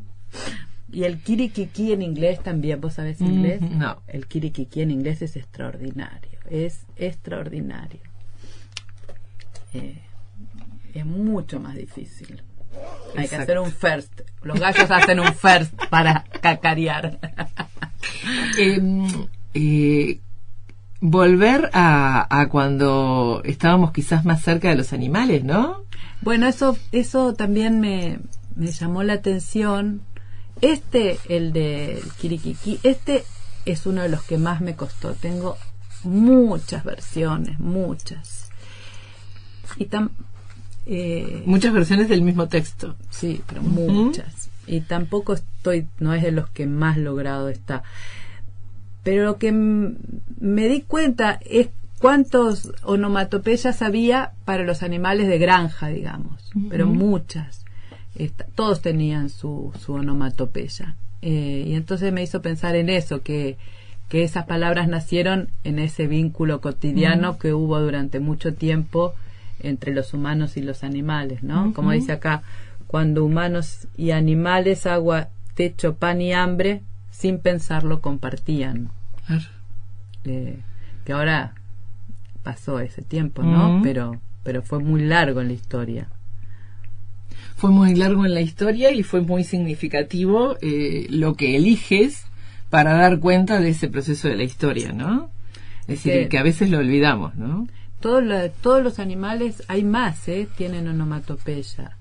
Y 0.92 1.04
el 1.04 1.18
kirikiki 1.18 1.92
en 1.92 2.02
inglés 2.02 2.40
también, 2.40 2.80
¿vos 2.80 2.94
sabés 2.94 3.20
inglés? 3.20 3.60
no. 3.60 4.02
El 4.06 4.26
kirikiki 4.26 4.82
en 4.82 4.90
inglés 4.90 5.22
es 5.22 5.36
extraordinario, 5.36 6.38
es 6.48 6.86
extraordinario. 6.96 8.00
Eh, 9.72 9.98
es 10.94 11.04
mucho 11.04 11.58
más 11.58 11.74
difícil. 11.74 12.42
Hay 13.16 13.28
que 13.28 13.36
hacer 13.36 13.58
un 13.58 13.70
first. 13.70 14.20
Los 14.42 14.60
gallos 14.60 14.90
hacen 14.90 15.20
un 15.20 15.34
first 15.34 15.72
para 15.90 16.24
cacarear. 16.40 17.18
Em, 18.58 19.06
eh, 19.52 20.18
volver 21.06 21.68
a, 21.74 22.48
cuando 22.50 23.42
estábamos 23.44 23.92
quizás 23.92 24.24
más 24.24 24.42
cerca 24.42 24.70
de 24.70 24.74
los 24.74 24.94
animales, 24.94 25.44
¿no? 25.44 25.82
Bueno, 26.22 26.46
eso, 26.46 26.78
eso 26.92 27.34
también 27.34 27.78
me, 27.78 28.20
me 28.56 28.72
llamó 28.72 29.02
la 29.02 29.12
atención. 29.12 30.00
Este, 30.62 31.18
el 31.28 31.52
de 31.52 32.02
Kirikiki, 32.18 32.80
este 32.84 33.24
es 33.66 33.84
uno 33.84 34.00
de 34.00 34.08
los 34.08 34.22
que 34.22 34.38
más 34.38 34.62
me 34.62 34.76
costó. 34.76 35.12
Tengo 35.12 35.58
muchas 36.04 36.84
versiones, 36.84 37.60
muchas. 37.60 38.48
Y 39.76 39.84
tan, 39.84 40.10
eh, 40.86 41.42
muchas 41.44 41.74
versiones 41.74 42.08
del 42.08 42.22
mismo 42.22 42.48
texto. 42.48 42.96
Sí, 43.10 43.42
pero 43.46 43.60
muchas. 43.60 44.48
Y 44.66 44.80
tampoco 44.80 45.34
estoy, 45.34 45.86
no 45.98 46.14
es 46.14 46.22
de 46.22 46.32
los 46.32 46.48
que 46.48 46.66
más 46.66 46.96
logrado 46.96 47.50
está. 47.50 47.82
Pero 49.04 49.24
lo 49.24 49.38
que 49.38 49.52
me 49.52 50.68
di 50.68 50.80
cuenta 50.80 51.38
es 51.44 51.68
cuántos 52.00 52.72
onomatopeyas 52.82 53.80
había 53.82 54.32
para 54.44 54.64
los 54.64 54.82
animales 54.82 55.28
de 55.28 55.38
granja, 55.38 55.88
digamos, 55.88 56.50
pero 56.68 56.86
muchas. 56.86 57.64
todos 58.54 58.82
tenían 58.82 59.28
su, 59.28 59.72
su 59.78 59.94
onomatopeya. 59.94 60.96
Eh, 61.22 61.64
y 61.68 61.74
entonces 61.74 62.12
me 62.12 62.22
hizo 62.22 62.42
pensar 62.42 62.76
en 62.76 62.90
eso, 62.90 63.22
que, 63.22 63.56
que 64.08 64.24
esas 64.24 64.46
palabras 64.46 64.88
nacieron 64.88 65.48
en 65.64 65.78
ese 65.78 66.06
vínculo 66.06 66.60
cotidiano 66.60 67.38
que 67.38 67.54
hubo 67.54 67.80
durante 67.80 68.20
mucho 68.20 68.52
tiempo 68.52 69.14
entre 69.60 69.94
los 69.94 70.12
humanos 70.12 70.56
y 70.56 70.62
los 70.62 70.84
animales, 70.84 71.42
¿no? 71.42 71.72
Como 71.72 71.92
dice 71.92 72.12
acá, 72.12 72.42
cuando 72.86 73.24
humanos 73.24 73.88
y 73.96 74.10
animales, 74.10 74.86
agua, 74.86 75.28
techo, 75.54 75.94
pan 75.94 76.20
y 76.20 76.32
hambre, 76.32 76.82
sin 77.24 77.38
pensarlo 77.38 78.02
compartían. 78.02 78.90
Eh, 80.24 80.58
que 81.06 81.12
ahora 81.14 81.54
pasó 82.42 82.80
ese 82.80 83.00
tiempo, 83.00 83.42
¿no? 83.42 83.80
Pero, 83.82 84.20
pero 84.42 84.60
fue 84.60 84.80
muy 84.80 85.00
largo 85.00 85.40
en 85.40 85.46
la 85.46 85.54
historia. 85.54 86.08
Fue 87.56 87.70
muy 87.70 87.94
largo 87.94 88.26
en 88.26 88.34
la 88.34 88.42
historia 88.42 88.92
y 88.92 89.02
fue 89.02 89.22
muy 89.22 89.42
significativo 89.42 90.58
eh, 90.60 91.06
lo 91.08 91.34
que 91.34 91.56
eliges 91.56 92.26
para 92.68 92.92
dar 92.92 93.20
cuenta 93.20 93.58
de 93.58 93.70
ese 93.70 93.88
proceso 93.88 94.28
de 94.28 94.36
la 94.36 94.44
historia, 94.44 94.92
¿no? 94.92 95.30
Es 95.88 96.04
decir, 96.04 96.28
que 96.28 96.36
a 96.36 96.42
veces 96.42 96.68
lo 96.68 96.76
olvidamos, 96.76 97.36
¿no? 97.36 97.66
Todos, 98.00 98.22
todos 98.60 98.82
los 98.82 98.98
animales, 98.98 99.62
hay 99.68 99.82
más, 99.82 100.28
¿eh? 100.28 100.46
Tienen 100.58 100.88
onomatopeya. 100.88 101.96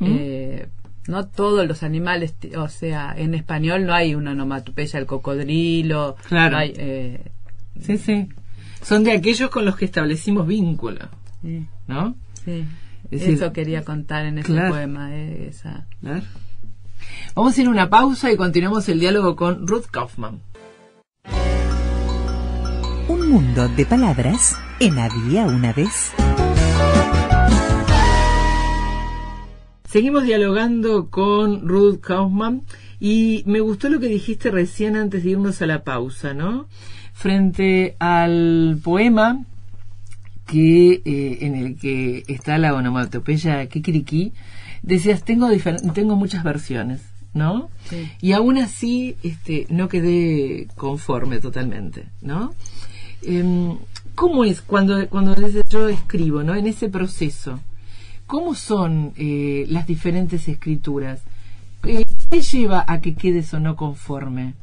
eh, 0.00 0.68
no 1.10 1.26
todos 1.26 1.66
los 1.66 1.82
animales, 1.82 2.34
o 2.56 2.68
sea, 2.68 3.14
en 3.16 3.34
español 3.34 3.84
no 3.84 3.92
hay 3.92 4.14
una 4.14 4.30
onomatopeya, 4.32 4.98
el 4.98 5.06
cocodrilo, 5.06 6.16
claro. 6.28 6.56
hay, 6.56 6.72
eh, 6.76 7.30
sí, 7.80 7.98
sí. 7.98 8.28
Son 8.82 9.04
de 9.04 9.12
aquellos 9.12 9.50
con 9.50 9.64
los 9.64 9.76
que 9.76 9.84
establecimos 9.84 10.46
vínculo, 10.46 11.08
¿no? 11.86 12.14
Sí. 12.44 12.64
Eso 13.10 13.52
quería 13.52 13.84
contar 13.84 14.24
en 14.24 14.38
ese 14.38 14.54
poema. 14.54 15.14
Eh, 15.14 15.48
esa. 15.50 15.86
Vamos 17.34 17.56
a 17.56 17.60
ir 17.60 17.66
a 17.66 17.70
una 17.70 17.90
pausa 17.90 18.30
y 18.30 18.36
continuamos 18.36 18.88
el 18.88 19.00
diálogo 19.00 19.36
con 19.36 19.66
Ruth 19.66 19.86
Kaufman. 19.90 20.40
Un 23.08 23.28
mundo 23.28 23.68
de 23.68 23.84
palabras 23.84 24.56
en 24.78 24.98
Había 24.98 25.46
una 25.46 25.72
vez. 25.72 26.12
Seguimos 29.90 30.22
dialogando 30.22 31.10
con 31.10 31.66
Ruth 31.66 31.98
Kaufman 32.00 32.62
y 33.00 33.42
me 33.46 33.58
gustó 33.58 33.88
lo 33.88 33.98
que 33.98 34.06
dijiste 34.06 34.52
recién 34.52 34.94
antes 34.94 35.24
de 35.24 35.30
irnos 35.30 35.60
a 35.62 35.66
la 35.66 35.82
pausa, 35.82 36.32
¿no? 36.32 36.68
Frente 37.12 37.96
al 37.98 38.78
poema 38.84 39.44
que 40.46 41.02
eh, 41.04 41.38
en 41.40 41.56
el 41.56 41.76
que 41.76 42.22
está 42.28 42.56
la 42.58 42.72
onomatopeya 42.72 43.66
Kikiriki, 43.66 44.32
decías 44.82 45.24
tengo 45.24 45.48
tengo 45.92 46.14
muchas 46.14 46.44
versiones, 46.44 47.00
¿no? 47.34 47.68
Y 48.20 48.30
aún 48.30 48.58
así 48.58 49.16
este 49.24 49.66
no 49.70 49.88
quedé 49.88 50.68
conforme 50.76 51.40
totalmente, 51.40 52.04
¿no? 52.22 52.54
Em, 53.22 53.76
¿Cómo 54.14 54.44
es 54.44 54.60
cuando 54.60 55.08
cuando 55.08 55.34
yo 55.68 55.88
escribo, 55.88 56.44
¿no? 56.44 56.54
En 56.54 56.68
ese 56.68 56.88
proceso, 56.88 57.58
¿cómo 58.30 58.54
son 58.54 59.12
eh, 59.16 59.66
las 59.70 59.88
diferentes 59.88 60.46
escrituras? 60.46 61.20
Eh, 61.82 62.06
¿Qué 62.30 62.40
lleva 62.42 62.84
a 62.86 63.00
que 63.00 63.16
quedes 63.16 63.52
o 63.54 63.58
no 63.58 63.74
conforme? 63.74 64.54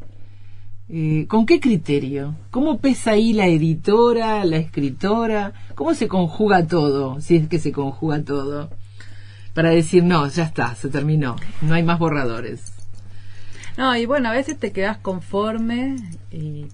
Eh, 0.88 1.26
¿Con 1.28 1.46
qué 1.46 1.60
criterio? 1.60 2.34
¿Cómo 2.50 2.80
pesa 2.80 3.12
ahí 3.12 3.34
la 3.34 3.46
editora, 3.48 4.46
la 4.46 4.56
escritora? 4.56 5.52
¿Cómo 5.76 5.94
se 5.96 6.08
conjuga 6.08 6.66
todo, 6.66 7.20
si 7.20 7.36
es 7.36 7.50
que 7.50 7.60
se 7.60 7.74
conjuga 7.74 8.24
todo? 8.24 8.70
Para 9.54 9.72
decir, 9.72 10.02
no, 10.02 10.26
ya 10.30 10.44
está, 10.44 10.74
se 10.74 10.88
terminó, 10.88 11.36
no 11.62 11.74
hay 11.74 11.84
más 11.84 12.00
borradores. 12.00 12.72
No, 13.78 13.98
y 13.98 14.06
bueno, 14.06 14.30
a 14.30 14.32
veces 14.32 14.58
te 14.58 14.72
quedas 14.72 14.98
conforme 15.00 15.98
y, 16.32 16.68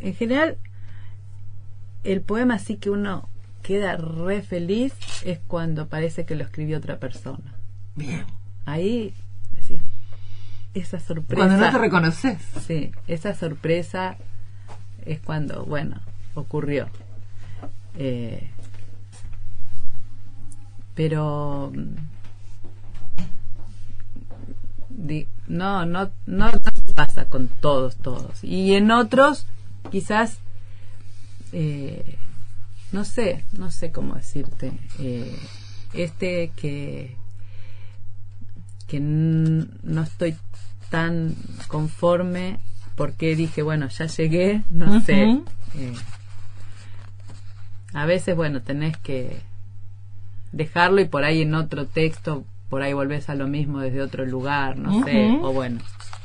en 0.00 0.14
general 0.14 0.56
el 2.04 2.20
poema 2.20 2.58
sí 2.58 2.76
que 2.76 2.90
uno 2.90 3.28
queda 3.62 3.96
re 3.96 4.42
feliz 4.42 4.94
es 5.24 5.38
cuando 5.46 5.86
parece 5.86 6.24
que 6.24 6.34
lo 6.34 6.44
escribió 6.44 6.78
otra 6.78 6.98
persona. 6.98 7.54
Bien. 7.94 8.24
Ahí 8.64 9.14
esa 10.74 11.00
sorpresa. 11.00 11.36
Cuando 11.36 11.64
no 11.64 11.70
te 11.70 11.78
reconoces. 11.78 12.38
Sí, 12.66 12.92
esa 13.06 13.34
sorpresa 13.34 14.16
es 15.04 15.20
cuando, 15.20 15.64
bueno, 15.64 16.00
ocurrió. 16.34 16.88
Eh, 17.98 18.50
pero 20.94 21.72
no, 25.46 25.84
no, 25.84 26.10
no 26.26 26.50
pasa 26.94 27.26
con 27.26 27.48
todos, 27.48 27.96
todos. 27.96 28.42
Y 28.42 28.74
en 28.74 28.90
otros, 28.90 29.46
quizás, 29.90 30.38
eh, 31.52 32.16
no 32.92 33.04
sé, 33.04 33.44
no 33.52 33.70
sé 33.70 33.92
cómo 33.92 34.14
decirte. 34.14 34.72
Eh, 34.98 35.38
este 35.94 36.50
que 36.56 37.16
que 38.88 39.00
no 39.00 40.02
estoy 40.02 40.36
tan 40.90 41.34
conforme 41.68 42.58
porque 42.94 43.34
dije, 43.34 43.62
bueno, 43.62 43.88
ya 43.88 44.06
llegué, 44.06 44.62
no 44.70 45.00
sé. 45.00 45.40
Eh, 45.74 45.94
a 47.94 48.04
veces, 48.04 48.36
bueno, 48.36 48.60
tenés 48.60 48.96
que 48.98 49.40
dejarlo 50.52 51.00
y 51.00 51.06
por 51.06 51.24
ahí 51.24 51.42
en 51.42 51.54
otro 51.54 51.86
texto, 51.86 52.44
por 52.68 52.82
ahí 52.82 52.92
volvés 52.92 53.28
a 53.30 53.34
lo 53.34 53.48
mismo 53.48 53.80
desde 53.80 54.02
otro 54.02 54.26
lugar, 54.26 54.76
no 54.76 55.04
sé. 55.04 55.38
O 55.42 55.52
bueno, 55.52 55.80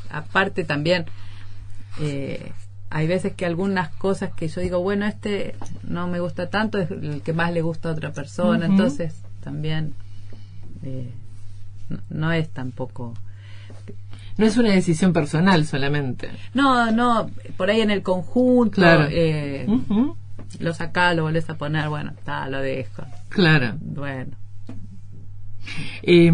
aparte 0.09 0.65
también, 0.65 1.05
eh, 1.99 2.51
hay 2.89 3.07
veces 3.07 3.33
que 3.33 3.45
algunas 3.45 3.89
cosas 3.89 4.31
que 4.33 4.47
yo 4.47 4.61
digo, 4.61 4.79
bueno, 4.79 5.05
este 5.05 5.55
no 5.83 6.07
me 6.07 6.19
gusta 6.19 6.49
tanto, 6.49 6.77
es 6.77 6.89
el 6.91 7.21
que 7.21 7.33
más 7.33 7.51
le 7.51 7.61
gusta 7.61 7.89
a 7.89 7.91
otra 7.93 8.11
persona, 8.11 8.65
entonces 8.65 9.15
también 9.43 9.93
eh, 10.83 11.11
no 12.09 12.31
es 12.31 12.49
tampoco 12.49 13.13
no 14.37 14.45
es 14.45 14.55
una 14.57 14.71
decisión 14.71 15.13
personal 15.13 15.65
solamente. 15.65 16.29
No, 16.53 16.91
no, 16.91 17.29
por 17.57 17.69
ahí 17.69 17.81
en 17.81 17.89
el 17.89 18.03
conjunto, 18.03 18.75
claro. 18.75 19.07
eh, 19.09 19.67
lo 20.59 20.73
sacás, 20.73 21.15
lo 21.15 21.23
volvés 21.23 21.49
a 21.49 21.55
poner, 21.55 21.89
bueno, 21.89 22.11
está, 22.11 22.47
lo 22.47 22.61
dejo. 22.61 23.03
Claro. 23.29 23.73
Bueno. 23.81 24.33
Eh, 26.03 26.31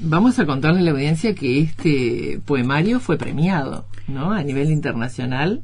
vamos 0.00 0.38
a 0.38 0.46
contarle 0.46 0.80
a 0.80 0.82
la 0.82 0.90
audiencia 0.92 1.34
que 1.34 1.60
este 1.60 2.40
poemario 2.44 3.00
fue 3.00 3.18
premiado, 3.18 3.86
¿no? 4.08 4.32
A 4.32 4.42
nivel 4.42 4.70
internacional 4.70 5.62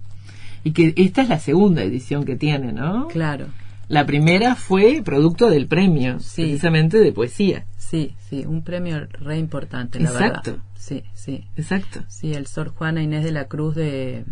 y 0.68 0.72
que 0.72 0.92
esta 0.96 1.22
es 1.22 1.30
la 1.30 1.38
segunda 1.38 1.82
edición 1.82 2.24
que 2.24 2.36
tiene, 2.36 2.72
¿no? 2.74 3.08
Claro. 3.08 3.46
La 3.88 4.04
primera 4.04 4.54
fue 4.54 5.00
producto 5.02 5.48
del 5.48 5.66
premio, 5.66 6.18
precisamente 6.18 6.98
de 6.98 7.10
poesía. 7.10 7.64
Sí, 7.78 8.14
sí, 8.28 8.44
un 8.46 8.62
premio 8.62 9.06
re 9.12 9.38
importante, 9.38 9.98
la 9.98 10.10
Exacto. 10.10 10.58
Sí, 10.74 11.04
sí. 11.14 11.46
Exacto. 11.56 12.00
Sí, 12.08 12.34
el 12.34 12.46
Sor 12.46 12.68
Juana 12.68 13.02
Inés 13.02 13.24
de 13.24 13.32
la 13.32 13.46
Cruz 13.46 13.74
de, 13.76 14.26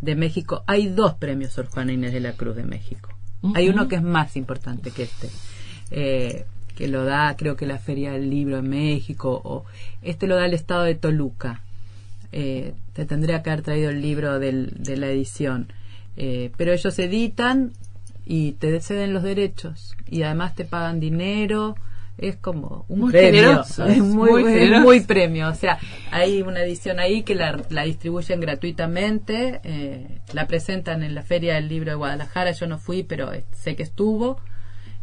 de 0.00 0.16
México. 0.16 0.64
Hay 0.66 0.86
dos 0.86 1.14
premios 1.16 1.52
Sor 1.52 1.66
Juana 1.66 1.92
Inés 1.92 2.14
de 2.14 2.20
la 2.20 2.32
Cruz 2.32 2.56
de 2.56 2.64
México. 2.64 3.10
Hay 3.54 3.68
uno 3.68 3.86
que 3.86 3.96
es 3.96 4.02
más 4.02 4.38
importante 4.38 4.90
que 4.90 5.02
este, 5.02 5.28
eh, 5.90 6.46
que 6.74 6.88
lo 6.88 7.04
da, 7.04 7.36
creo 7.36 7.56
que 7.56 7.66
la 7.66 7.76
Feria 7.76 8.12
del 8.12 8.30
Libro 8.30 8.56
en 8.56 8.70
México, 8.70 9.38
o 9.44 9.66
este 10.00 10.26
lo 10.26 10.36
da 10.36 10.46
el 10.46 10.54
Estado 10.54 10.84
de 10.84 10.94
Toluca. 10.94 11.60
Eh, 12.36 12.74
te 12.94 13.04
tendría 13.04 13.44
que 13.44 13.50
haber 13.50 13.62
traído 13.62 13.90
el 13.90 14.02
libro 14.02 14.40
del, 14.40 14.72
de 14.76 14.96
la 14.96 15.06
edición. 15.06 15.72
Eh, 16.16 16.50
pero 16.56 16.72
ellos 16.72 16.98
editan 16.98 17.70
y 18.26 18.52
te 18.52 18.80
ceden 18.80 19.12
los 19.14 19.22
derechos 19.22 19.94
y 20.10 20.24
además 20.24 20.56
te 20.56 20.64
pagan 20.64 20.98
dinero. 20.98 21.76
Es 22.18 22.34
como 22.34 22.86
un 22.88 23.12
premio. 23.12 23.62
es 23.62 24.02
muy, 24.02 25.00
premio. 25.02 25.48
O 25.48 25.54
sea 25.54 25.78
hay 26.10 26.42
una 26.42 26.62
edición 26.64 26.98
ahí 26.98 27.22
que 27.22 27.36
la, 27.36 27.84
distribuyen 27.84 28.40
gratuitamente 28.40 29.60
eh, 29.62 30.18
la 30.32 30.48
presentan 30.48 31.04
en 31.04 31.14
la 31.14 31.22
feria 31.22 31.54
del 31.54 31.68
libro 31.68 31.92
de 31.92 31.96
Guadalajara. 31.96 32.50
Yo 32.50 32.66
no 32.66 32.78
fui 32.78 33.04
pero 33.04 33.30
sé 33.52 33.76
que 33.76 33.84
estuvo. 33.84 34.40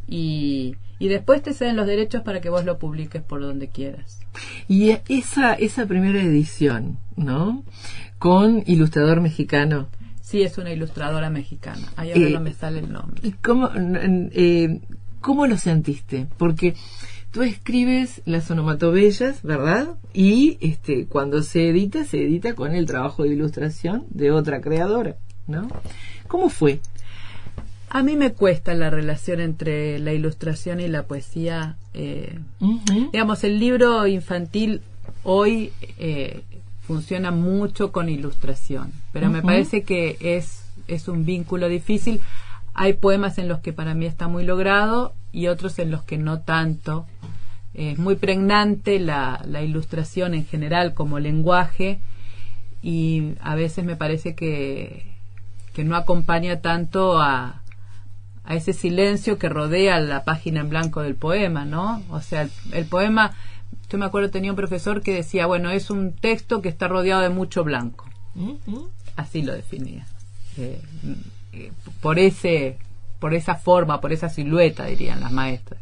Y, 0.05 0.75
y 1.01 1.07
después 1.07 1.41
te 1.41 1.53
ceden 1.53 1.75
los 1.75 1.87
derechos 1.87 2.21
para 2.21 2.41
que 2.41 2.49
vos 2.49 2.65
lo 2.65 2.77
publiques 2.77 3.21
por 3.21 3.41
donde 3.41 3.67
quieras 3.67 4.19
y 4.67 4.97
esa 5.09 5.53
esa 5.53 5.85
primera 5.85 6.21
edición 6.21 6.97
no 7.15 7.63
con 8.19 8.63
ilustrador 8.65 9.21
mexicano 9.21 9.87
Sí, 10.31 10.43
es 10.43 10.57
una 10.57 10.71
ilustradora 10.71 11.29
mexicana. 11.29 11.91
Ahí 11.97 12.13
ahora 12.13 12.29
no 12.29 12.39
me 12.39 12.53
sale 12.53 12.79
el 12.79 12.89
nombre. 12.89 13.19
¿Y 13.21 13.33
cómo, 13.33 13.69
eh, 13.75 14.79
cómo 15.19 15.45
lo 15.45 15.57
sentiste? 15.57 16.25
Porque 16.37 16.73
tú 17.31 17.41
escribes 17.41 18.21
las 18.23 18.49
onomatobellas, 18.49 19.41
¿verdad? 19.43 19.95
Y 20.13 20.57
este, 20.61 21.05
cuando 21.07 21.43
se 21.43 21.67
edita, 21.67 22.05
se 22.05 22.23
edita 22.23 22.53
con 22.55 22.73
el 22.75 22.85
trabajo 22.85 23.23
de 23.23 23.33
ilustración 23.33 24.05
de 24.09 24.31
otra 24.31 24.61
creadora, 24.61 25.17
¿no? 25.47 25.67
¿Cómo 26.29 26.47
fue? 26.47 26.79
A 27.93 28.03
mí 28.03 28.15
me 28.15 28.31
cuesta 28.31 28.73
la 28.73 28.89
relación 28.89 29.41
entre 29.41 29.99
la 29.99 30.13
ilustración 30.13 30.79
y 30.79 30.87
la 30.87 31.03
poesía. 31.03 31.75
Eh, 31.93 32.39
digamos, 33.11 33.43
el 33.43 33.59
libro 33.59 34.07
infantil 34.07 34.79
hoy 35.23 35.73
eh, 35.99 36.41
funciona 36.87 37.31
mucho 37.31 37.91
con 37.91 38.07
ilustración, 38.07 38.93
pero 39.11 39.29
me 39.29 39.41
parece 39.41 39.83
que 39.83 40.15
es, 40.21 40.63
es 40.87 41.09
un 41.09 41.25
vínculo 41.25 41.67
difícil. 41.67 42.21
Hay 42.73 42.93
poemas 42.93 43.37
en 43.37 43.49
los 43.49 43.59
que 43.59 43.73
para 43.73 43.93
mí 43.93 44.05
está 44.05 44.29
muy 44.29 44.45
logrado 44.45 45.13
y 45.33 45.47
otros 45.47 45.77
en 45.77 45.91
los 45.91 46.01
que 46.03 46.17
no 46.17 46.39
tanto. 46.39 47.05
Es 47.73 47.97
muy 47.97 48.15
pregnante 48.15 49.01
la, 49.01 49.43
la 49.45 49.63
ilustración 49.63 50.33
en 50.33 50.45
general 50.45 50.93
como 50.93 51.19
lenguaje 51.19 51.99
y 52.81 53.33
a 53.41 53.55
veces 53.55 53.83
me 53.83 53.97
parece 53.97 54.33
que, 54.33 55.11
que 55.73 55.83
no 55.83 55.97
acompaña 55.97 56.61
tanto 56.61 57.19
a, 57.19 57.60
a 58.43 58.55
ese 58.55 58.73
silencio 58.73 59.37
que 59.37 59.49
rodea 59.49 59.99
la 59.99 60.23
página 60.23 60.61
en 60.61 60.69
blanco 60.69 61.01
del 61.01 61.15
poema, 61.15 61.65
¿no? 61.65 62.01
O 62.09 62.21
sea, 62.21 62.47
el 62.71 62.85
poema 62.85 63.35
yo 63.91 63.97
me 63.97 64.05
acuerdo 64.05 64.29
tenía 64.29 64.51
un 64.51 64.55
profesor 64.55 65.01
que 65.01 65.13
decía, 65.13 65.45
bueno, 65.45 65.69
es 65.69 65.89
un 65.89 66.13
texto 66.13 66.61
que 66.61 66.69
está 66.69 66.87
rodeado 66.87 67.21
de 67.21 67.29
mucho 67.29 67.63
blanco. 67.63 68.05
Así 69.17 69.41
lo 69.41 69.53
definía. 69.53 70.07
Eh, 70.57 70.81
eh, 71.53 71.71
por 71.99 72.17
ese 72.17 72.77
por 73.19 73.33
esa 73.33 73.55
forma, 73.55 74.01
por 74.01 74.13
esa 74.13 74.29
silueta, 74.29 74.85
dirían 74.85 75.19
las 75.19 75.31
maestras. 75.31 75.79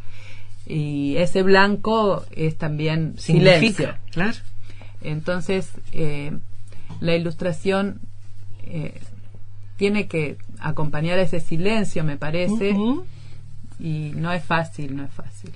Y 0.65 1.15
ese 1.17 1.43
blanco 1.43 2.25
es 2.31 2.57
también 2.57 3.17
silencio. 3.17 3.95
Claro. 4.11 4.37
Entonces, 5.01 5.69
eh, 5.93 6.37
la 6.99 7.15
ilustración 7.15 8.01
tiene 9.77 10.07
que 10.07 10.37
acompañar 10.59 11.19
ese 11.19 11.39
silencio, 11.39 12.03
me 12.03 12.17
parece, 12.17 12.75
y 13.79 14.11
no 14.15 14.31
es 14.31 14.43
fácil, 14.43 14.95
no 14.95 15.03
es 15.03 15.11
fácil. 15.11 15.51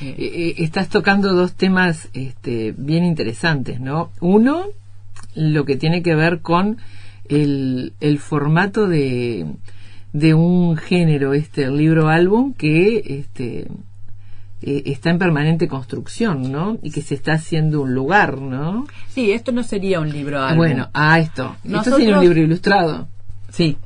Eh, 0.00 0.14
eh, 0.18 0.54
estás 0.58 0.88
tocando 0.88 1.32
dos 1.34 1.54
temas 1.54 2.08
este, 2.14 2.74
bien 2.76 3.04
interesantes, 3.04 3.80
¿no? 3.80 4.10
Uno, 4.20 4.64
lo 5.34 5.64
que 5.64 5.76
tiene 5.76 6.02
que 6.02 6.14
ver 6.14 6.40
con 6.40 6.78
el, 7.28 7.92
el 8.00 8.18
formato 8.18 8.86
de, 8.88 9.46
de 10.12 10.34
un 10.34 10.76
género, 10.76 11.32
este, 11.34 11.64
el 11.64 11.76
libro 11.76 12.08
álbum, 12.08 12.54
que 12.54 13.02
este, 13.20 13.68
eh, 14.62 14.82
está 14.86 15.10
en 15.10 15.18
permanente 15.18 15.68
construcción, 15.68 16.50
¿no? 16.50 16.78
Y 16.82 16.90
que 16.90 17.02
se 17.02 17.14
está 17.14 17.34
haciendo 17.34 17.82
un 17.82 17.94
lugar, 17.94 18.38
¿no? 18.38 18.86
Sí, 19.10 19.30
esto 19.32 19.52
no 19.52 19.62
sería 19.62 20.00
un 20.00 20.10
libro 20.10 20.40
álbum. 20.42 20.56
Bueno, 20.58 20.88
ah, 20.92 21.20
esto. 21.20 21.54
Esto 21.62 21.68
Nosotros- 21.68 21.98
tiene 21.98 22.14
un 22.14 22.20
libro 22.24 22.40
ilustrado. 22.40 23.06
Sí, 23.50 23.76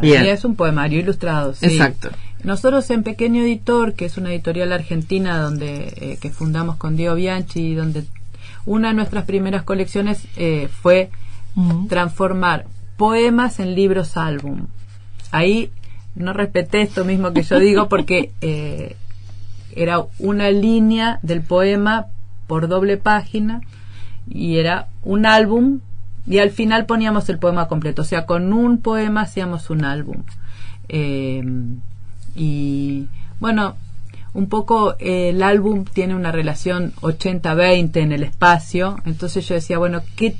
Bien. 0.00 0.26
es 0.26 0.44
un 0.44 0.56
poemario 0.56 1.00
ilustrado. 1.00 1.54
sí. 1.54 1.66
Exacto. 1.66 2.10
Nosotros 2.44 2.88
en 2.90 3.02
Pequeño 3.02 3.42
Editor, 3.42 3.94
que 3.94 4.04
es 4.04 4.16
una 4.16 4.30
editorial 4.30 4.72
argentina 4.72 5.38
donde 5.38 5.92
eh, 5.96 6.18
que 6.20 6.30
fundamos 6.30 6.76
con 6.76 6.96
Diego 6.96 7.16
Bianchi, 7.16 7.74
donde 7.74 8.04
una 8.64 8.88
de 8.88 8.94
nuestras 8.94 9.24
primeras 9.24 9.64
colecciones 9.64 10.26
eh, 10.36 10.68
fue 10.82 11.10
transformar 11.88 12.66
poemas 12.96 13.58
en 13.58 13.74
libros 13.74 14.16
álbum. 14.16 14.66
Ahí 15.32 15.72
no 16.14 16.32
respeté 16.32 16.82
esto 16.82 17.04
mismo 17.04 17.32
que 17.32 17.42
yo 17.42 17.58
digo 17.58 17.88
porque 17.90 18.30
eh, 18.40 18.94
era 19.74 20.04
una 20.20 20.50
línea 20.50 21.18
del 21.22 21.42
poema 21.42 22.06
por 22.46 22.68
doble 22.68 22.96
página 22.96 23.62
y 24.28 24.58
era 24.58 24.88
un 25.02 25.26
álbum 25.26 25.80
y 26.28 26.38
al 26.38 26.50
final 26.50 26.86
poníamos 26.86 27.28
el 27.28 27.38
poema 27.38 27.68
completo. 27.68 28.02
O 28.02 28.04
sea, 28.04 28.26
con 28.26 28.52
un 28.52 28.78
poema 28.78 29.22
hacíamos 29.22 29.70
un 29.70 29.84
álbum. 29.84 30.24
Eh, 30.88 31.42
y 32.34 33.06
bueno, 33.40 33.76
un 34.34 34.48
poco 34.48 34.94
eh, 34.98 35.30
el 35.30 35.42
álbum 35.42 35.84
tiene 35.84 36.14
una 36.14 36.30
relación 36.30 36.92
80-20 37.00 37.96
en 37.96 38.12
el 38.12 38.22
espacio. 38.22 38.98
Entonces 39.04 39.48
yo 39.48 39.54
decía, 39.54 39.78
bueno, 39.78 40.02
¿qué, 40.16 40.36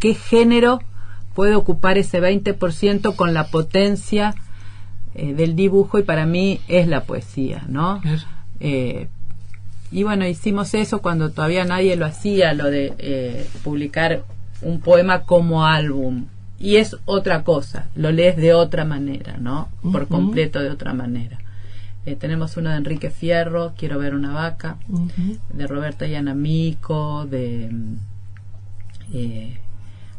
qué 0.00 0.14
género 0.14 0.80
puede 1.34 1.54
ocupar 1.54 1.98
ese 1.98 2.20
20% 2.20 3.14
con 3.14 3.32
la 3.32 3.46
potencia 3.46 4.34
eh, 5.14 5.34
del 5.34 5.54
dibujo? 5.54 5.98
Y 5.98 6.02
para 6.02 6.26
mí 6.26 6.60
es 6.66 6.88
la 6.88 7.04
poesía, 7.04 7.64
¿no? 7.68 8.02
Eh, 8.60 9.08
y 9.90 10.02
bueno, 10.02 10.26
hicimos 10.26 10.74
eso 10.74 11.00
cuando 11.00 11.30
todavía 11.30 11.64
nadie 11.64 11.96
lo 11.96 12.06
hacía, 12.06 12.52
lo 12.52 12.70
de 12.70 12.92
eh, 12.98 13.46
publicar 13.62 14.24
un 14.62 14.80
poema 14.80 15.22
como 15.24 15.64
álbum. 15.64 16.26
Y 16.60 16.76
es 16.76 16.96
otra 17.04 17.44
cosa, 17.44 17.88
lo 17.94 18.10
lees 18.10 18.36
de 18.36 18.52
otra 18.52 18.84
manera, 18.84 19.36
¿no? 19.38 19.68
Por 19.80 20.08
completo 20.08 20.60
de 20.60 20.70
otra 20.70 20.92
manera. 20.92 21.38
Eh, 22.04 22.16
tenemos 22.16 22.56
uno 22.56 22.70
de 22.70 22.76
Enrique 22.76 23.10
Fierro, 23.10 23.74
Quiero 23.76 23.98
ver 23.98 24.14
una 24.14 24.32
vaca, 24.32 24.76
de 25.52 25.66
Roberta 25.66 26.06
Yanamico, 26.06 27.26
de... 27.26 27.70
eh, 29.12 29.56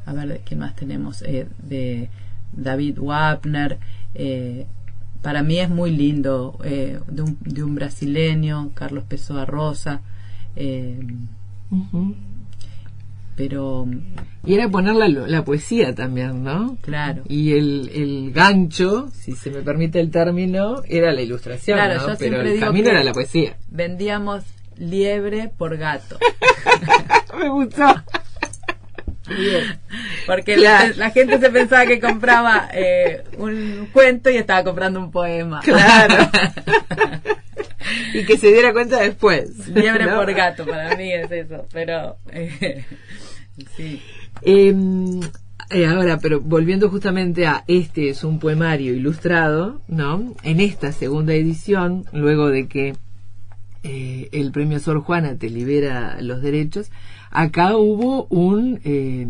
a 0.05 0.13
ver, 0.13 0.27
¿de 0.29 0.39
¿qué 0.45 0.55
más 0.55 0.75
tenemos? 0.75 1.21
Eh, 1.23 1.47
de 1.61 2.09
David 2.53 2.99
Wapner. 2.99 3.77
eh, 4.15 4.65
para 5.21 5.43
mí 5.43 5.57
es 5.57 5.69
muy 5.69 5.91
lindo, 5.91 6.57
eh, 6.63 6.99
de, 7.07 7.21
un, 7.21 7.37
de 7.41 7.63
un 7.63 7.75
brasileño, 7.75 8.71
Carlos 8.73 9.03
Pessoa 9.03 9.43
Rosa. 9.45 9.99
Pero, 13.39 13.87
Y 14.45 14.53
era 14.55 14.67
poner 14.67 14.95
la, 14.95 15.07
la 15.07 15.45
poesía 15.45 15.95
también, 15.95 16.43
¿no? 16.43 16.77
claro. 16.81 17.21
Y 17.29 17.53
el, 17.53 17.89
el 17.95 18.31
gancho, 18.33 19.07
si 19.13 19.31
se 19.31 19.49
me 19.49 19.61
permite 19.61 20.01
el 20.01 20.11
término, 20.11 20.83
era 20.89 21.13
la 21.13 21.21
ilustración, 21.21 21.77
Claro, 21.77 21.93
¿no? 21.93 21.99
yo 22.01 22.05
Pero 22.07 22.17
siempre 22.17 22.41
el 22.49 22.53
digo 22.55 22.65
camino 22.65 22.89
era 22.89 23.01
la 23.01 23.13
poesía. 23.13 23.55
Vendíamos 23.69 24.43
liebre 24.75 25.49
por 25.57 25.77
gato. 25.77 26.17
me 27.39 27.47
gustó. 27.47 27.85
Porque 30.25 30.55
Claro. 30.55 30.89
la, 30.97 31.05
la 31.05 31.11
gente 31.11 31.39
se 31.39 31.49
pensaba 31.49 31.85
que 31.85 32.01
compraba 32.01 32.67
eh, 32.73 33.23
un 33.37 33.87
cuento 33.93 34.29
y 34.29 34.35
estaba 34.35 34.65
comprando 34.65 34.99
un 34.99 35.11
poema. 35.11 35.61
Claro. 35.61 36.29
y 38.13 38.25
que 38.25 38.37
se 38.37 38.47
diera 38.51 38.73
cuenta 38.73 38.99
después. 38.99 39.67
Liebre 39.69 40.05
¿no? 40.07 40.15
por 40.17 40.33
gato, 40.33 40.65
para 40.65 40.95
mí 40.97 41.13
es 41.13 41.31
eso. 41.31 41.65
Pero, 41.71 42.17
eh, 42.33 42.83
sí. 43.75 44.01
Eh, 44.41 44.75
eh, 45.71 45.85
ahora, 45.85 46.17
pero 46.19 46.41
volviendo 46.41 46.89
justamente 46.89 47.45
a 47.45 47.63
este 47.67 48.09
es 48.09 48.23
un 48.23 48.39
poemario 48.39 48.93
ilustrado, 48.93 49.81
¿no? 49.87 50.33
En 50.43 50.59
esta 50.59 50.91
segunda 50.91 51.33
edición, 51.33 52.05
luego 52.13 52.49
de 52.49 52.67
que 52.67 52.95
eh, 53.83 54.29
el 54.31 54.51
premio 54.51 54.79
Sor 54.79 55.01
Juana 55.01 55.35
te 55.37 55.49
libera 55.49 56.17
los 56.21 56.41
derechos, 56.41 56.89
acá 57.31 57.77
hubo 57.77 58.25
un 58.25 58.79
eh, 58.83 59.27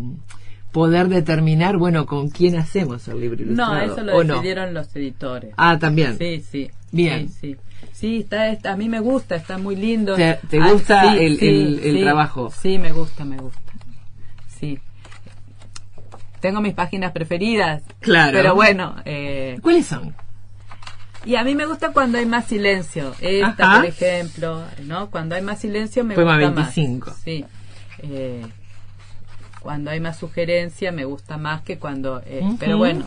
poder 0.72 1.08
determinar, 1.08 1.76
bueno, 1.76 2.06
con 2.06 2.30
quién 2.30 2.56
hacemos 2.56 3.06
el 3.08 3.20
libro 3.20 3.42
ilustrado. 3.42 3.74
No, 3.86 3.92
eso 3.92 4.02
lo 4.02 4.18
decidieron 4.36 4.72
los 4.74 4.94
editores. 4.96 5.52
Ah, 5.56 5.78
también. 5.78 6.16
Sí, 6.18 6.40
sí. 6.48 6.70
Bien. 6.92 7.28
Sí, 7.28 7.34
sí. 7.40 7.56
Sí, 7.92 8.16
está, 8.20 8.48
está- 8.50 8.72
a 8.72 8.76
mí 8.76 8.88
me 8.88 9.00
gusta, 9.00 9.36
está 9.36 9.56
muy 9.58 9.76
lindo. 9.76 10.14
¿Te- 10.14 10.38
te 10.48 10.58
Ah, 10.58 10.72
gusta 10.72 11.12
sí, 11.12 11.18
el- 11.20 12.00
trabajo? 12.02 12.50
Sí, 12.60 12.78
me 12.78 12.92
gusta, 12.92 13.24
me 13.24 13.36
gusta. 13.36 13.60
Tengo 16.40 16.60
mis 16.60 16.74
páginas 16.74 17.12
preferidas. 17.12 17.82
Claro. 18.00 18.32
Pero 18.36 18.54
bueno, 18.54 18.96
eh, 19.04 19.58
¿Cuáles 19.62 19.86
son? 19.86 20.14
y 21.24 21.34
a 21.36 21.44
mí 21.44 21.54
me 21.54 21.66
gusta 21.66 21.92
cuando 21.92 22.18
hay 22.18 22.26
más 22.26 22.46
silencio. 22.46 23.14
Esta, 23.20 23.50
Ajá. 23.72 23.76
por 23.76 23.84
ejemplo, 23.86 24.64
¿no? 24.84 25.10
Cuando 25.10 25.34
hay 25.34 25.42
más 25.42 25.58
silencio 25.60 26.02
me 26.04 26.14
Poema 26.14 26.36
gusta 26.38 26.50
25. 26.54 27.10
más. 27.10 27.18
Sí. 27.18 27.44
Eh, 27.98 28.46
cuando 29.60 29.90
hay 29.90 30.00
más 30.00 30.18
sugerencia 30.18 30.90
me 30.92 31.04
gusta 31.04 31.36
más 31.36 31.60
que 31.62 31.78
cuando... 31.78 32.22
eh. 32.24 32.42
Pero 32.58 32.78
bueno, 32.78 33.04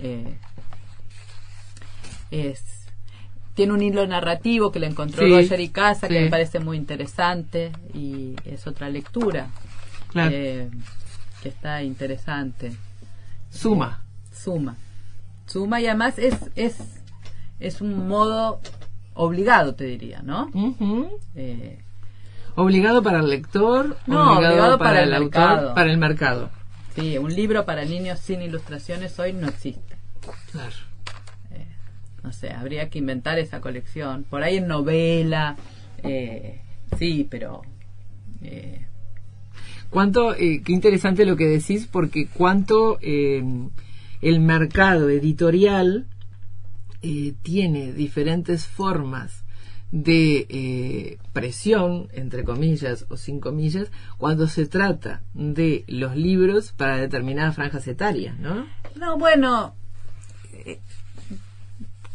eh, 0.00 0.36
es 2.30 2.62
tiene 3.54 3.72
un 3.72 3.82
hilo 3.82 4.06
narrativo 4.06 4.70
que 4.72 4.78
le 4.78 4.86
encontró 4.86 5.26
Sí, 5.26 5.32
Roger 5.32 5.60
y 5.60 5.68
Casa 5.68 6.08
que 6.08 6.20
me 6.20 6.30
parece 6.30 6.60
muy 6.60 6.76
interesante 6.76 7.72
y 7.92 8.36
es 8.44 8.66
otra 8.66 8.88
lectura 8.88 9.48
Claro. 10.08 10.30
Eh, 11.40 11.42
que 11.42 11.48
está 11.48 11.82
interesante 11.82 12.72
Suma. 13.50 14.02
suma 14.32 14.76
suma 15.46 15.80
y 15.80 15.86
además 15.86 16.18
es 16.18 16.34
es 16.54 16.76
es 17.58 17.80
un 17.80 18.06
modo 18.08 18.60
obligado 19.14 19.74
te 19.74 19.84
diría 19.84 20.22
no. 20.22 20.50
Eh, 21.34 21.78
Obligado 22.56 23.02
para 23.02 23.20
el 23.20 23.28
lector, 23.30 23.96
No, 24.06 24.36
obligado 24.38 24.76
para 24.78 25.02
el 25.02 25.14
autor, 25.14 25.40
mercado. 25.40 25.74
para 25.74 25.90
el 25.90 25.98
mercado. 25.98 26.50
sí 26.94 27.16
un 27.18 27.34
libro 27.34 27.64
para 27.64 27.84
niños 27.84 28.18
sin 28.18 28.42
ilustraciones 28.42 29.18
hoy 29.18 29.32
no 29.32 29.48
existe 29.48 29.96
Claro. 30.52 30.74
no 32.22 32.32
sé, 32.32 32.50
habría 32.52 32.90
que 32.90 32.98
inventar 32.98 33.38
esa 33.38 33.60
colección. 33.62 34.24
Por 34.28 34.42
ahí 34.42 34.58
en 34.58 34.66
novela, 34.68 35.56
eh, 36.02 36.60
sí, 36.98 37.26
pero... 37.30 37.62
eh, 38.42 38.84
Cuánto, 39.90 40.34
eh, 40.34 40.62
qué 40.64 40.72
interesante 40.72 41.26
lo 41.26 41.36
que 41.36 41.46
decís, 41.46 41.88
porque 41.90 42.28
cuánto 42.28 42.98
eh, 43.02 43.42
el 44.22 44.40
mercado 44.40 45.10
editorial 45.10 46.06
eh, 47.02 47.34
tiene 47.42 47.92
diferentes 47.92 48.66
formas 48.66 49.42
de 49.90 50.46
eh, 50.48 51.18
presión, 51.32 52.08
entre 52.12 52.44
comillas 52.44 53.06
o 53.08 53.16
sin 53.16 53.40
comillas, 53.40 53.88
cuando 54.18 54.46
se 54.46 54.66
trata 54.66 55.22
de 55.34 55.84
los 55.88 56.14
libros 56.14 56.70
para 56.70 56.96
determinadas 56.96 57.56
franjas 57.56 57.88
etarias, 57.88 58.38
¿no? 58.38 58.66
no, 58.94 59.18
bueno, 59.18 59.74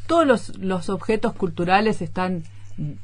todos 0.07 0.25
los, 0.25 0.57
los 0.59 0.89
objetos 0.89 1.33
culturales 1.33 2.01
están 2.01 2.43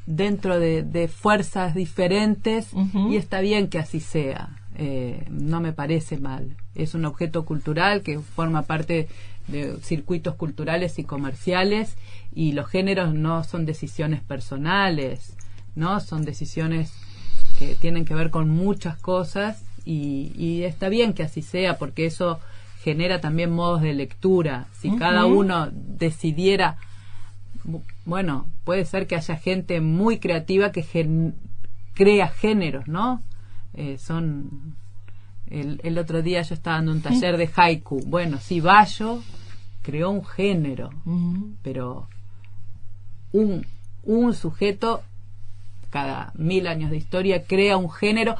dentro 0.06 0.58
de, 0.58 0.82
de 0.82 1.08
fuerzas 1.08 1.74
diferentes 1.74 2.70
y 3.10 3.16
está 3.16 3.40
bien 3.40 3.68
que 3.68 3.78
así 3.78 4.00
sea. 4.00 4.61
Eh, 4.76 5.24
no 5.30 5.60
me 5.60 5.72
parece 5.72 6.16
mal. 6.18 6.56
Es 6.74 6.94
un 6.94 7.04
objeto 7.04 7.44
cultural 7.44 8.02
que 8.02 8.18
forma 8.20 8.62
parte 8.62 9.08
de 9.48 9.76
circuitos 9.82 10.34
culturales 10.36 10.98
y 10.98 11.04
comerciales 11.04 11.96
y 12.34 12.52
los 12.52 12.68
géneros 12.68 13.12
no 13.12 13.44
son 13.44 13.66
decisiones 13.66 14.22
personales, 14.22 15.36
no 15.74 16.00
son 16.00 16.24
decisiones 16.24 16.92
que 17.58 17.74
tienen 17.74 18.04
que 18.04 18.14
ver 18.14 18.30
con 18.30 18.48
muchas 18.48 18.96
cosas 18.98 19.62
y, 19.84 20.32
y 20.36 20.62
está 20.62 20.88
bien 20.88 21.12
que 21.12 21.24
así 21.24 21.42
sea 21.42 21.76
porque 21.76 22.06
eso 22.06 22.40
genera 22.82 23.20
también 23.20 23.50
modos 23.50 23.82
de 23.82 23.92
lectura. 23.94 24.66
Si 24.80 24.88
cada 24.96 25.26
uno 25.36 25.68
decidiera 25.72 26.78
bu- 27.64 27.82
bueno, 28.06 28.46
puede 28.64 28.84
ser 28.84 29.06
que 29.06 29.16
haya 29.16 29.36
gente 29.36 29.80
muy 29.80 30.18
creativa 30.18 30.72
que 30.72 30.82
gen- 30.82 31.34
crea 31.94 32.28
géneros, 32.28 32.88
¿no? 32.88 33.22
Eh, 33.74 33.98
son. 33.98 34.76
El, 35.48 35.80
el 35.84 35.98
otro 35.98 36.22
día 36.22 36.40
yo 36.42 36.54
estaba 36.54 36.76
dando 36.76 36.92
un 36.92 37.02
taller 37.02 37.36
de 37.36 37.50
haiku. 37.54 38.00
Bueno, 38.06 38.38
sí, 38.38 38.60
Bayo 38.60 39.22
creó 39.82 40.10
un 40.10 40.24
género, 40.24 40.90
pero 41.62 42.08
un, 43.32 43.66
un 44.04 44.34
sujeto 44.34 45.02
cada 45.90 46.32
mil 46.36 46.66
años 46.66 46.90
de 46.90 46.96
historia, 46.96 47.44
crea 47.44 47.76
un 47.76 47.90
género 47.90 48.36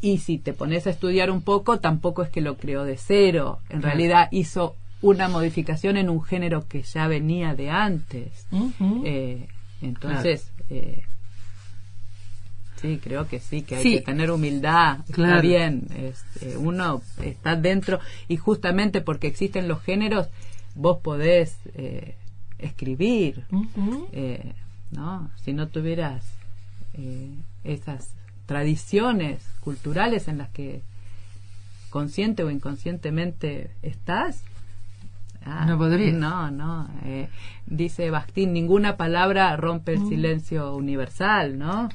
y 0.00 0.18
si 0.18 0.38
te 0.38 0.52
pones 0.52 0.86
a 0.86 0.90
estudiar 0.90 1.30
un 1.30 1.42
poco, 1.42 1.80
tampoco 1.80 2.22
es 2.22 2.30
que 2.30 2.40
lo 2.40 2.56
creó 2.56 2.84
de 2.84 2.96
cero. 2.96 3.58
En 3.68 3.82
realidad 3.82 4.28
hizo 4.30 4.76
una 5.02 5.28
modificación 5.28 5.96
en 5.96 6.08
un 6.08 6.22
género 6.22 6.68
que 6.68 6.82
ya 6.82 7.08
venía 7.08 7.54
de 7.54 7.70
antes. 7.70 8.46
Eh, 9.04 9.48
entonces, 9.82 10.52
eh, 10.70 11.02
sí, 12.80 13.00
creo 13.02 13.28
que 13.28 13.40
sí, 13.40 13.62
que 13.62 13.76
hay 13.76 13.82
que 13.82 14.00
tener 14.00 14.30
humildad. 14.30 15.00
Está 15.08 15.40
bien, 15.40 15.86
eh, 15.90 16.12
uno 16.58 17.02
está 17.22 17.56
dentro 17.56 18.00
y 18.28 18.36
justamente 18.36 19.00
porque 19.00 19.26
existen 19.26 19.68
los 19.68 19.82
géneros, 19.82 20.28
vos 20.74 20.98
podés 21.02 21.58
escribir. 22.58 23.44
¿no? 24.90 25.30
Si 25.42 25.52
no 25.52 25.68
tuvieras 25.68 26.24
esas 27.64 28.10
tradiciones 28.46 29.46
culturales 29.60 30.26
en 30.26 30.38
las 30.38 30.48
que 30.48 30.82
consciente 31.90 32.44
o 32.44 32.50
inconscientemente 32.50 33.70
estás. 33.82 34.42
Ah, 35.44 35.64
no 35.66 35.78
podría. 35.78 36.12
No, 36.12 36.50
no. 36.50 36.88
Eh, 37.04 37.28
dice 37.66 38.10
Bastín, 38.10 38.52
ninguna 38.52 38.96
palabra 38.96 39.56
rompe 39.56 39.94
el 39.94 40.08
silencio 40.08 40.74
universal, 40.74 41.58
¿no? 41.58 41.88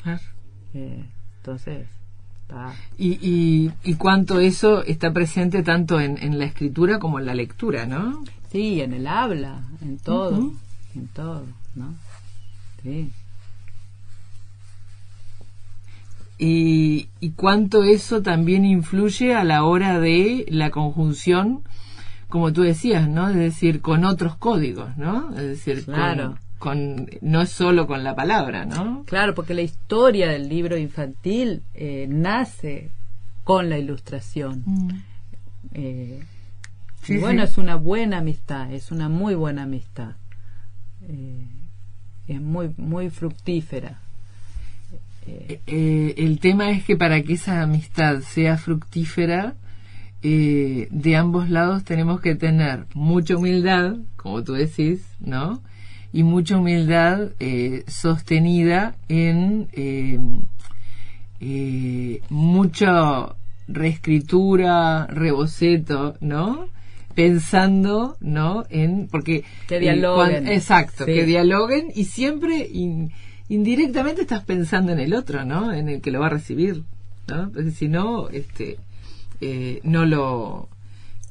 Eh, 0.74 1.06
entonces, 1.38 1.88
y, 2.98 3.18
y, 3.22 3.72
y, 3.84 3.96
cuánto 3.96 4.40
eso 4.40 4.84
está 4.84 5.12
presente 5.12 5.64
tanto 5.64 6.00
en, 6.00 6.22
en, 6.22 6.38
la 6.38 6.46
escritura 6.46 7.00
como 7.00 7.20
en 7.20 7.26
la 7.26 7.34
lectura, 7.34 7.86
¿no? 7.86 8.24
Sí, 8.52 8.82
en 8.82 8.94
el 8.94 9.08
habla, 9.08 9.64
en 9.82 9.98
todo, 9.98 10.52
en 10.94 11.08
todo, 11.08 11.44
¿no? 11.76 11.96
Sí. 12.84 13.12
y, 16.38 17.08
y 17.22 17.32
cuánto 17.32 17.84
eso 17.84 18.22
también 18.22 18.66
influye 18.66 19.34
a 19.34 19.44
la 19.44 19.64
hora 19.64 20.00
de 20.00 20.46
la 20.50 20.72
conjunción, 20.72 21.62
como 22.28 22.52
tú 22.52 22.64
decías, 22.64 23.08
¿no? 23.08 23.30
Es 23.30 23.36
decir, 23.36 23.82
con 23.82 24.04
otros 24.04 24.36
códigos, 24.36 24.98
¿no? 24.98 25.30
Es 25.36 25.44
decir, 25.44 25.86
claro. 25.86 26.32
con, 26.32 26.40
no 27.22 27.42
es 27.42 27.50
solo 27.50 27.88
con 27.88 28.04
la 28.04 28.16
palabra, 28.16 28.66
¿no? 28.66 29.04
Claro, 29.06 29.36
porque 29.36 29.54
la 29.54 29.62
historia 29.62 30.30
del 30.30 30.50
libro 30.50 30.78
infantil 30.78 31.64
eh, 31.74 32.08
nace 32.10 32.90
con 33.44 33.70
la 33.70 33.78
ilustración. 33.78 34.64
Mm. 34.66 34.90
Eh, 35.74 36.24
bueno, 37.20 37.44
es 37.44 37.58
una 37.58 37.76
buena 37.76 38.20
amistad, 38.20 38.72
es 38.72 38.92
una 38.92 39.10
muy 39.10 39.36
buena 39.36 39.64
amistad. 39.64 40.12
Eh, 41.02 41.46
es 42.28 42.42
muy, 42.42 42.74
muy 42.78 43.10
fructífera. 43.10 44.00
Eh, 45.26 45.60
eh, 45.68 46.14
el 46.18 46.40
tema 46.40 46.72
es 46.72 46.84
que 46.84 46.98
para 46.98 47.22
que 47.22 47.34
esa 47.34 47.62
amistad 47.62 48.22
sea 48.22 48.58
fructífera, 48.58 49.56
eh, 50.22 50.88
de 50.92 51.16
ambos 51.16 51.50
lados 51.50 51.84
tenemos 51.84 52.22
que 52.22 52.36
tener 52.36 52.86
mucha 52.94 53.36
humildad, 53.36 53.98
como 54.16 54.44
tú 54.44 54.54
decís, 54.54 55.06
¿no? 55.20 55.62
Y 56.14 56.24
mucha 56.24 56.58
humildad 56.58 57.32
sostenida 57.88 58.96
en 59.10 59.68
mucha 62.30 63.36
reescritura, 63.68 65.08
reboceto, 65.08 66.16
¿no? 66.22 66.68
Pensando, 67.16 68.18
¿no? 68.20 68.64
En, 68.70 69.08
porque... 69.08 69.44
Que 69.68 69.80
dialoguen. 69.80 70.48
exacto, 70.48 71.06
que 71.06 71.26
dialoguen 71.26 71.92
y 71.94 72.06
siempre 72.06 72.70
indirectamente 73.50 74.22
estás 74.22 74.44
pensando 74.44 74.92
en 74.92 75.00
el 75.00 75.14
otro, 75.14 75.46
¿no? 75.46 75.74
En 75.74 75.90
el 75.90 76.02
que 76.02 76.12
lo 76.12 76.20
va 76.20 76.28
a 76.28 76.32
recibir, 76.32 76.84
¿no? 77.28 77.52
Porque 77.52 77.72
si 77.72 77.88
no, 77.88 78.30
este, 78.30 78.78
eh, 79.42 79.80
no 79.84 80.06
lo 80.06 80.70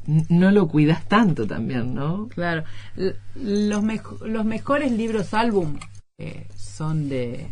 no 0.07 0.51
lo 0.51 0.69
cuidas 0.69 1.07
tanto 1.09 1.47
también, 1.47 1.95
¿no? 1.95 2.29
Claro. 2.29 2.65
Los, 3.35 3.85
los 4.23 4.45
mejores 4.45 4.93
libros 4.93 5.35
álbum 5.35 5.79
eh, 6.19 6.47
son 6.57 7.09
de, 7.09 7.49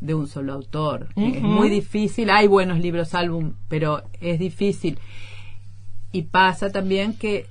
de 0.00 0.14
un 0.14 0.26
solo 0.26 0.52
autor. 0.52 1.08
Es 1.16 1.40
muy 1.40 1.70
difícil. 1.70 2.30
Hay 2.30 2.48
buenos 2.48 2.78
libros 2.80 3.14
álbum, 3.14 3.54
pero 3.68 4.02
es 4.20 4.38
difícil. 4.38 4.98
Y 6.10 6.22
pasa 6.22 6.70
también 6.70 7.14
que 7.14 7.46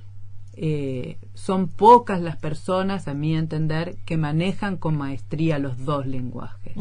eh, 0.54 1.16
son 1.34 1.66
pocas 1.68 2.20
las 2.20 2.36
personas, 2.36 3.08
a 3.08 3.14
mi 3.14 3.34
entender, 3.34 3.96
que 4.04 4.16
manejan 4.16 4.76
con 4.76 4.96
maestría 4.96 5.58
los 5.58 5.84
dos 5.84 6.06
lenguajes. 6.06 6.74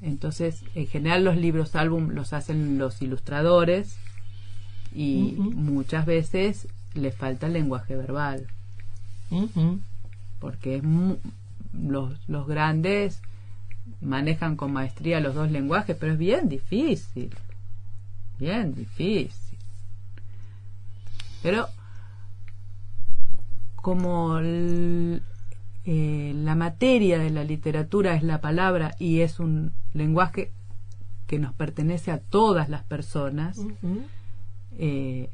Entonces, 0.00 0.64
en 0.74 0.86
general 0.86 1.24
los 1.24 1.36
libros 1.36 1.76
álbum 1.76 2.10
los 2.10 2.32
hacen 2.32 2.78
los 2.78 3.00
ilustradores 3.02 3.98
y 4.94 5.34
muchas 5.38 6.06
veces 6.06 6.68
les 6.94 7.14
falta 7.14 7.46
el 7.46 7.54
lenguaje 7.54 7.96
verbal. 7.96 8.46
Porque 10.38 10.82
los, 11.72 12.28
los 12.28 12.46
grandes 12.46 13.20
manejan 14.00 14.56
con 14.56 14.72
maestría 14.72 15.20
los 15.20 15.34
dos 15.34 15.50
lenguajes, 15.50 15.96
pero 15.98 16.12
es 16.12 16.18
bien 16.18 16.48
difícil. 16.48 17.34
Bien 18.38 18.74
difícil. 18.74 19.58
Pero 21.42 21.68
como 23.76 24.38
eh, 24.40 25.20
la 26.34 26.54
materia 26.54 27.18
de 27.18 27.28
la 27.28 27.44
literatura 27.44 28.14
es 28.14 28.22
la 28.22 28.40
palabra 28.40 28.94
y 28.98 29.20
es 29.20 29.38
un 29.38 29.72
lenguaje 29.92 30.52
que 31.26 31.38
nos 31.38 31.52
pertenece 31.52 32.10
a 32.10 32.18
todas 32.18 32.68
las 32.70 32.82
personas, 32.84 33.58
eh, 34.78 35.30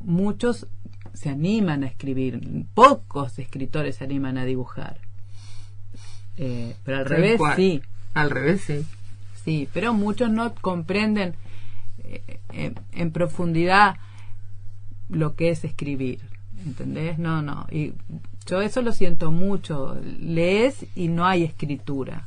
muchos 0.00 0.66
se 1.14 1.28
animan 1.28 1.84
a 1.84 1.86
escribir, 1.86 2.40
pocos 2.74 3.38
escritores 3.38 3.96
se 3.96 4.04
animan 4.04 4.38
a 4.38 4.44
dibujar. 4.44 4.98
Eh, 6.36 6.74
pero 6.84 6.98
al 6.98 7.04
revés 7.04 7.40
sí. 7.56 7.82
Al 8.14 8.30
revés 8.30 8.62
sí. 8.62 8.86
Sí, 9.44 9.68
pero 9.72 9.92
muchos 9.92 10.30
no 10.30 10.54
comprenden 10.54 11.34
en 12.92 13.10
profundidad 13.10 13.96
lo 15.08 15.34
que 15.34 15.50
es 15.50 15.64
escribir. 15.64 16.20
¿entendés? 16.66 17.18
No, 17.18 17.42
no. 17.42 17.66
Y 17.70 17.92
yo 18.46 18.60
eso 18.60 18.82
lo 18.82 18.92
siento 18.92 19.30
mucho. 19.30 19.96
Lees 20.18 20.86
y 20.94 21.08
no 21.08 21.26
hay 21.26 21.44
escritura. 21.44 22.26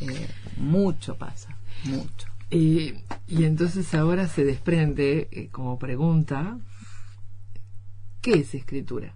Eh, 0.00 0.28
mucho 0.56 1.16
pasa, 1.16 1.56
mucho. 1.84 2.25
Y, 2.50 2.94
y 3.26 3.44
entonces 3.44 3.92
ahora 3.94 4.28
se 4.28 4.44
desprende 4.44 5.28
eh, 5.32 5.48
como 5.50 5.78
pregunta, 5.78 6.58
¿qué 8.20 8.34
es 8.34 8.54
escritura? 8.54 9.14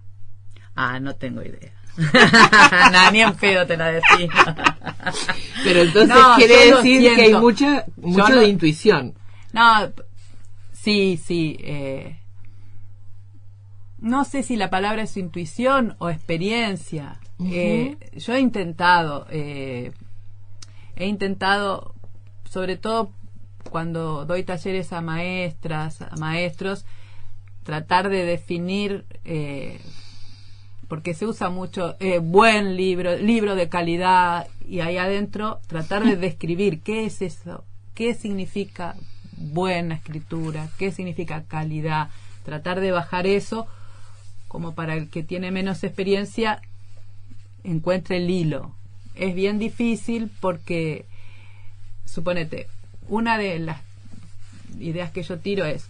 Ah, 0.75 0.99
no 0.99 1.15
tengo 1.15 1.41
idea. 1.41 1.73
ni 3.11 3.21
en 3.21 3.35
pedo 3.35 3.65
te 3.65 3.77
la 3.77 3.91
decís. 3.91 4.29
Pero 5.63 5.81
entonces 5.81 6.17
quiere 6.37 6.75
decir 6.75 7.15
que 7.15 7.21
hay 7.21 7.33
mucha, 7.33 7.85
mucho 7.97 8.35
de 8.35 8.47
intuición. 8.47 9.13
No, 9.53 9.91
sí, 10.71 11.19
sí. 11.23 11.57
Eh, 11.59 12.17
no 13.99 14.25
sé 14.25 14.43
si 14.43 14.55
la 14.55 14.69
palabra 14.69 15.03
es 15.03 15.15
intuición 15.17 15.95
o 15.99 16.09
experiencia. 16.09 17.19
Eh, 17.43 17.97
yo 18.13 18.33
he 18.33 18.39
intentado, 18.39 19.27
eh, 19.29 19.93
he 20.95 21.07
intentado, 21.07 21.95
sobre 22.49 22.77
todo 22.77 23.11
cuando 23.69 24.25
doy 24.25 24.43
talleres 24.43 24.93
a 24.93 25.01
maestras, 25.01 26.01
a 26.01 26.15
maestros, 26.17 26.85
tratar 27.63 28.09
de 28.09 28.25
definir, 28.25 29.05
eh, 29.25 29.79
porque 30.87 31.13
se 31.13 31.25
usa 31.25 31.49
mucho 31.49 31.95
buen 32.21 32.75
libro, 32.75 33.15
libro 33.15 33.55
de 33.55 33.69
calidad, 33.69 34.47
y 34.67 34.79
ahí 34.79 34.97
adentro 34.97 35.59
tratar 35.67 36.03
de 36.03 36.15
describir 36.17 36.81
qué 36.81 37.05
es 37.05 37.21
eso, 37.21 37.63
qué 37.93 38.13
significa 38.13 38.95
buena 39.37 39.95
escritura, 39.95 40.69
qué 40.77 40.91
significa 40.91 41.43
calidad, 41.43 42.09
tratar 42.43 42.79
de 42.79 42.91
bajar 42.91 43.27
eso 43.27 43.67
como 44.47 44.73
para 44.73 44.95
el 44.95 45.09
que 45.09 45.23
tiene 45.23 45.51
menos 45.51 45.83
experiencia 45.83 46.61
encuentre 47.63 48.17
el 48.17 48.29
hilo. 48.29 48.73
Es 49.15 49.35
bien 49.35 49.59
difícil 49.59 50.31
porque, 50.39 51.05
suponete, 52.05 52.67
una 53.11 53.37
de 53.37 53.59
las 53.59 53.81
ideas 54.79 55.11
que 55.11 55.21
yo 55.21 55.37
tiro 55.37 55.65
es, 55.65 55.87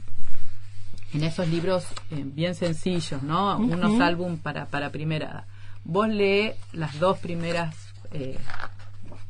en 1.13 1.23
esos 1.23 1.47
libros 1.47 1.85
eh, 2.09 2.23
bien 2.25 2.55
sencillos, 2.55 3.21
¿no? 3.21 3.57
Unos 3.57 4.01
álbum 4.01 4.37
para, 4.37 4.65
para 4.65 4.89
primera. 4.89 5.45
Vos 5.83 6.09
lee 6.09 6.51
las 6.73 6.99
dos 6.99 7.19
primeras 7.19 7.75
eh, 8.11 8.39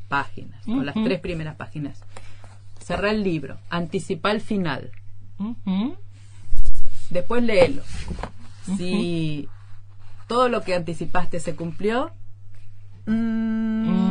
páginas, 0.08 0.66
o 0.68 0.82
las 0.84 0.96
tres 0.96 1.20
primeras 1.20 1.56
páginas. 1.56 2.02
Cerra 2.82 3.12
el 3.12 3.24
libro, 3.24 3.58
anticipa 3.70 4.32
el 4.32 4.40
final. 4.42 4.90
Después 7.10 7.44
léelo 7.44 7.84
si 8.78 9.50
todo 10.28 10.48
lo 10.48 10.62
que 10.62 10.76
anticipaste 10.76 11.42
se 11.42 11.56
cumplió, 11.56 12.12
mm, 13.06 13.12
mm. 13.12 14.11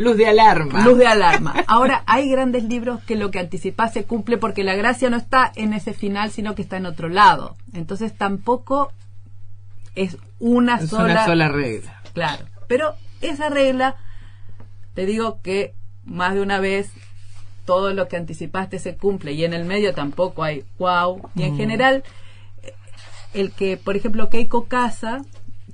Luz 0.00 0.16
de 0.16 0.26
alarma. 0.26 0.82
Luz 0.82 0.96
de 0.98 1.06
alarma. 1.06 1.54
Ahora, 1.66 2.02
hay 2.06 2.30
grandes 2.30 2.64
libros 2.64 3.00
que 3.04 3.16
lo 3.16 3.30
que 3.30 3.38
anticipas 3.38 3.92
se 3.92 4.04
cumple 4.04 4.38
porque 4.38 4.64
la 4.64 4.74
gracia 4.74 5.10
no 5.10 5.16
está 5.18 5.52
en 5.56 5.74
ese 5.74 5.92
final, 5.92 6.30
sino 6.30 6.54
que 6.54 6.62
está 6.62 6.78
en 6.78 6.86
otro 6.86 7.08
lado. 7.10 7.56
Entonces 7.74 8.16
tampoco 8.16 8.92
es 9.94 10.16
una 10.38 10.76
es 10.76 10.88
sola. 10.88 11.04
una 11.12 11.26
sola 11.26 11.48
regla. 11.48 12.00
Claro. 12.14 12.46
Pero 12.66 12.94
esa 13.20 13.50
regla, 13.50 13.96
te 14.94 15.04
digo 15.04 15.40
que 15.42 15.74
más 16.06 16.32
de 16.34 16.40
una 16.40 16.60
vez 16.60 16.90
todo 17.66 17.92
lo 17.92 18.08
que 18.08 18.16
anticipaste 18.16 18.78
se 18.78 18.96
cumple 18.96 19.32
y 19.32 19.44
en 19.44 19.52
el 19.52 19.66
medio 19.66 19.92
tampoco 19.94 20.42
hay 20.44 20.64
wow. 20.78 21.28
Y 21.34 21.42
en 21.42 21.54
Mm. 21.54 21.56
general, 21.58 22.04
el 23.34 23.52
que, 23.52 23.76
por 23.76 23.96
ejemplo, 23.96 24.30
Keiko 24.30 24.64
Casa, 24.64 25.20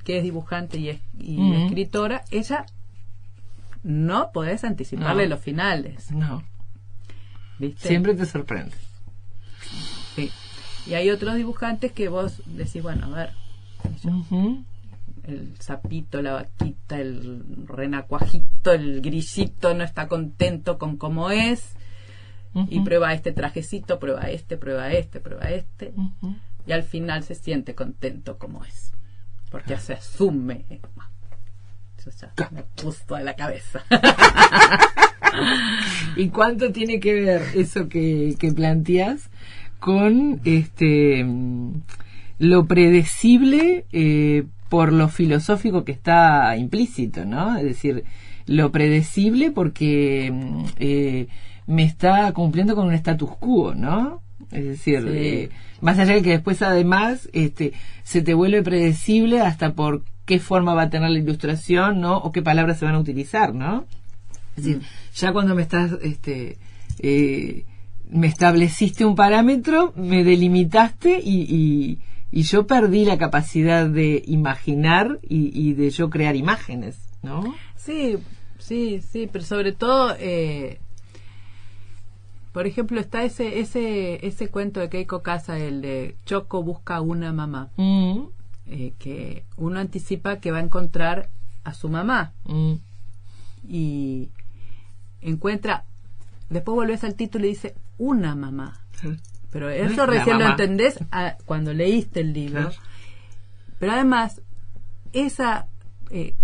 que 0.04 0.16
es 0.18 0.22
dibujante 0.24 0.78
y, 0.78 0.88
es- 0.90 1.00
y 1.18 1.38
Mm. 1.38 1.66
escritora, 1.66 2.24
ella 2.32 2.66
no 3.86 4.32
podés 4.32 4.64
anticiparle 4.64 5.24
No. 5.24 5.30
los 5.30 5.40
finales. 5.40 6.10
No, 6.10 6.42
¿viste? 7.58 7.86
siempre 7.86 8.14
te 8.14 8.26
sorprende. 8.26 8.74
Sí. 10.16 10.30
Y 10.86 10.94
hay 10.94 11.10
otros 11.10 11.36
dibujantes 11.36 11.92
que 11.92 12.08
vos 12.08 12.42
decís, 12.46 12.82
bueno, 12.82 13.06
a 13.06 13.10
ver, 13.10 13.30
el 15.24 15.54
sapito, 15.60 16.20
la 16.22 16.32
vaquita, 16.32 16.98
el 17.00 17.44
renacuajito, 17.66 18.72
el 18.72 19.00
grillito 19.00 19.74
no 19.74 19.84
está 19.84 20.08
contento 20.08 20.78
con 20.78 20.96
cómo 20.96 21.30
es 21.30 21.74
y 22.68 22.80
prueba 22.80 23.12
este 23.12 23.32
trajecito, 23.32 23.98
prueba 24.00 24.30
este, 24.30 24.56
prueba 24.56 24.90
este, 24.90 25.20
prueba 25.20 25.50
este 25.50 25.92
y 26.66 26.72
al 26.72 26.82
final 26.82 27.22
se 27.22 27.34
siente 27.34 27.74
contento 27.74 28.38
como 28.38 28.64
es 28.64 28.92
porque 29.50 29.76
se 29.78 29.92
asume. 29.94 30.64
Eso 32.06 32.26
ya 32.36 32.48
me 32.52 32.62
puso 32.62 33.18
la 33.18 33.34
cabeza. 33.34 33.82
¿Y 36.16 36.28
cuánto 36.28 36.72
tiene 36.72 37.00
que 37.00 37.14
ver 37.14 37.42
eso 37.54 37.88
que, 37.88 38.34
que 38.38 38.52
planteas 38.52 39.28
con 39.78 40.40
este 40.44 41.24
lo 42.38 42.66
predecible 42.66 43.84
eh, 43.92 44.44
por 44.68 44.92
lo 44.92 45.08
filosófico 45.08 45.84
que 45.84 45.92
está 45.92 46.56
implícito, 46.56 47.24
¿no? 47.24 47.56
Es 47.56 47.64
decir, 47.64 48.04
lo 48.46 48.72
predecible 48.72 49.50
porque 49.50 50.30
mm, 50.32 50.64
eh, 50.78 51.28
me 51.66 51.84
está 51.84 52.32
cumpliendo 52.32 52.74
con 52.74 52.86
un 52.88 52.94
status 52.94 53.30
quo, 53.38 53.74
¿no? 53.74 54.22
Es 54.50 54.64
decir, 54.64 55.02
Sí. 55.02 55.08
eh, 55.10 55.50
más 55.80 55.98
allá 55.98 56.14
de 56.14 56.22
que 56.22 56.30
después 56.30 56.62
además 56.62 57.28
este, 57.32 57.72
se 58.04 58.22
te 58.22 58.34
vuelve 58.34 58.62
predecible 58.62 59.40
hasta 59.40 59.74
por 59.74 60.02
qué 60.26 60.38
forma 60.40 60.74
va 60.74 60.82
a 60.82 60.90
tener 60.90 61.10
la 61.10 61.18
ilustración, 61.18 62.00
¿no? 62.00 62.18
O 62.18 62.32
qué 62.32 62.42
palabras 62.42 62.78
se 62.78 62.84
van 62.84 62.96
a 62.96 62.98
utilizar, 62.98 63.54
¿no? 63.54 63.86
Es 64.56 64.64
decir, 64.64 64.82
ya 65.14 65.32
cuando 65.32 65.54
me 65.54 65.62
estás, 65.62 65.92
este, 66.02 66.58
eh, 66.98 67.64
me 68.10 68.26
estableciste 68.26 69.04
un 69.04 69.14
parámetro, 69.14 69.92
me 69.96 70.24
delimitaste 70.24 71.20
y, 71.22 71.42
y, 71.42 71.98
y 72.32 72.42
yo 72.42 72.66
perdí 72.66 73.04
la 73.04 73.18
capacidad 73.18 73.86
de 73.88 74.22
imaginar 74.26 75.18
y, 75.22 75.50
y 75.58 75.74
de 75.74 75.90
yo 75.90 76.10
crear 76.10 76.36
imágenes, 76.36 76.96
¿no? 77.22 77.54
Sí, 77.76 78.16
sí, 78.58 79.00
sí, 79.00 79.28
pero 79.30 79.44
sobre 79.44 79.72
todo, 79.72 80.14
eh, 80.18 80.78
por 82.52 82.66
ejemplo, 82.66 82.98
está 83.00 83.22
ese, 83.22 83.60
ese, 83.60 84.26
ese 84.26 84.48
cuento 84.48 84.80
de 84.80 84.88
Keiko 84.88 85.22
Casa, 85.22 85.58
el 85.58 85.82
de 85.82 86.16
Choco 86.24 86.62
busca 86.62 87.00
una 87.00 87.32
mamá, 87.32 87.68
Mm, 87.76 88.20
eh, 88.68 88.92
que 88.98 89.44
uno 89.56 89.78
anticipa 89.80 90.38
que 90.40 90.50
va 90.50 90.58
a 90.58 90.62
encontrar 90.62 91.28
a 91.64 91.74
su 91.74 91.88
mamá 91.88 92.32
mm, 92.44 92.74
y 93.68 94.28
encuentra, 95.20 95.84
después 96.50 96.74
volvés 96.74 97.04
al 97.04 97.14
título 97.14 97.46
y 97.46 97.50
dice 97.50 97.74
una 97.98 98.34
mamá. 98.34 98.80
Pero 99.50 99.68
eso 99.70 100.06
La 100.06 100.06
recién 100.06 100.38
lo 100.38 100.46
entendés 100.48 100.98
a- 101.10 101.36
cuando 101.44 101.72
leíste 101.72 102.20
el 102.20 102.32
libro. 102.32 102.60
Claro. 102.70 102.76
Pero 103.78 103.92
además, 103.92 104.40
esa 105.12 105.66
eh, 106.10 106.34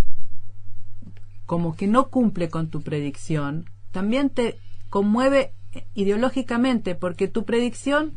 como 1.47 1.77
que 1.77 1.87
no 1.87 2.09
cumple 2.09 2.49
con 2.49 2.69
tu 2.69 2.83
predicción, 2.83 3.67
también 3.91 4.31
te 4.31 4.59
conmueve 4.91 5.53
ideológicamente, 5.95 6.95
porque 6.95 7.29
tu 7.29 7.45
predicción 7.45 8.13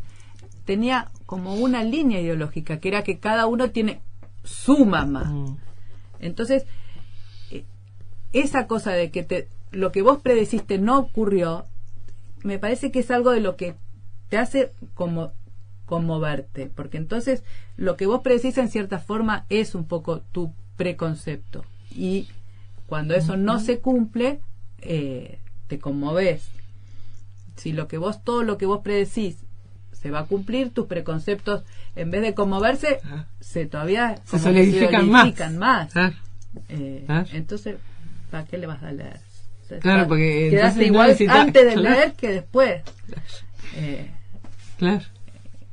tenía 0.65 1.11
como 1.25 1.55
una 1.55 1.83
línea 1.83 2.21
ideológica, 2.21 2.79
que 2.79 2.89
era 2.89 3.03
que 3.03 3.19
cada 3.19 3.47
uno 3.47 3.71
tiene 3.71 4.01
su 4.43 4.85
mamá. 4.85 5.25
mm. 5.25 5.57
Entonces, 6.19 6.65
eh, 7.51 7.65
esa 8.33 8.67
cosa 8.67 8.91
de 8.91 9.11
que 9.11 9.23
te, 9.23 9.47
lo 9.71 9.91
que 9.91 10.01
vos 10.01 10.21
predeciste 10.21 10.77
no 10.77 10.97
ocurrió, 10.97 11.65
me 12.43 12.59
parece 12.59 12.91
que 12.91 12.99
es 12.99 13.11
algo 13.11 13.31
de 13.31 13.41
lo 13.41 13.55
que 13.55 13.75
te 14.29 14.37
hace 14.37 14.71
como 14.93 15.31
conmoverte, 15.85 16.71
porque 16.73 16.97
entonces 16.97 17.43
lo 17.77 17.95
que 17.95 18.07
vos 18.07 18.21
predecís 18.21 18.57
en 18.57 18.69
cierta 18.69 18.99
forma 18.99 19.45
es 19.49 19.75
un 19.75 19.85
poco 19.85 20.21
tu 20.31 20.51
preconcepto 20.77 21.63
y 21.91 22.27
cuando 22.87 23.13
eso 23.15 23.37
no 23.37 23.59
se 23.59 23.79
cumple 23.79 24.39
eh, 24.81 25.39
te 25.67 25.79
conmoves. 25.79 26.49
Si 27.55 27.71
lo 27.71 27.87
que 27.87 27.97
vos 27.97 28.23
todo 28.23 28.43
lo 28.43 28.57
que 28.57 28.65
vos 28.65 28.81
predecís 28.81 29.44
se 30.05 30.11
va 30.11 30.19
a 30.19 30.25
cumplir, 30.25 30.69
tus 30.69 30.85
preconceptos 30.85 31.63
en 31.95 32.11
vez 32.11 32.21
de 32.21 32.35
conmoverse 32.35 32.99
Ajá. 33.03 33.27
se 33.39 33.65
todavía 33.65 34.21
Se 34.25 34.37
solidifican 34.37 35.09
más. 35.57 35.91
Claro, 35.91 36.15
Eh, 36.69 37.05
Claro. 37.07 37.27
Entonces, 37.33 37.77
¿para 38.29 38.45
qué 38.45 38.59
le 38.59 38.67
vas 38.67 38.83
a 38.83 38.91
leer? 38.91 39.19
Claro, 39.81 40.07
porque 40.07 40.49
quedaste 40.51 40.81
no 40.81 40.85
igual 40.85 41.17
antes 41.27 41.65
de 41.65 41.73
claro. 41.73 41.81
leer 41.81 42.13
que 42.13 42.29
después. 42.29 42.83
Eh, 43.77 44.11
claro. 44.77 45.01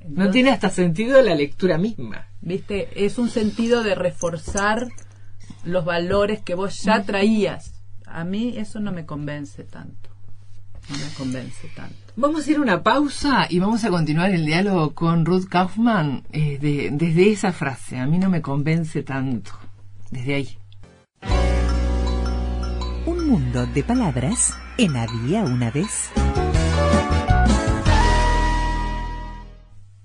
No 0.01 0.09
entonces, 0.09 0.33
tiene 0.33 0.51
hasta 0.51 0.71
sentido 0.71 1.21
la 1.21 1.35
lectura 1.35 1.77
misma. 1.77 2.27
Viste, 2.41 2.89
es 3.05 3.19
un 3.19 3.29
sentido 3.29 3.83
de 3.83 3.95
reforzar 3.95 4.89
los 5.63 5.85
valores 5.85 6.41
que 6.41 6.55
vos 6.55 6.83
ya 6.83 7.03
traías. 7.03 7.75
A 8.07 8.25
mí 8.25 8.55
eso 8.57 8.81
no 8.81 8.93
me 8.93 9.05
convence 9.05 9.63
tanto. 9.65 10.09
No 10.93 10.99
me 10.99 11.15
convence 11.17 11.69
tanto. 11.75 11.95
Vamos 12.17 12.47
a 12.47 12.51
ir 12.51 12.57
a 12.59 12.61
una 12.61 12.83
pausa 12.83 13.47
y 13.49 13.59
vamos 13.59 13.83
a 13.85 13.89
continuar 13.91 14.31
el 14.31 14.45
diálogo 14.45 14.95
con 14.95 15.25
Ruth 15.25 15.47
Kaufman 15.49 16.23
eh, 16.33 16.59
de- 16.61 16.91
desde 16.93 17.31
esa 17.33 17.53
frase. 17.53 17.99
A 17.99 18.07
mí 18.07 18.19
no 18.19 18.29
me 18.29 18.43
convence 18.43 19.03
tanto. 19.03 19.53
Desde 20.11 20.35
ahí. 20.35 20.49
Un 23.07 23.27
mundo 23.29 23.67
de 23.67 23.83
palabras 23.83 24.55
en 24.77 24.97
Había 24.97 25.45
una 25.45 25.71
vez. 25.71 26.11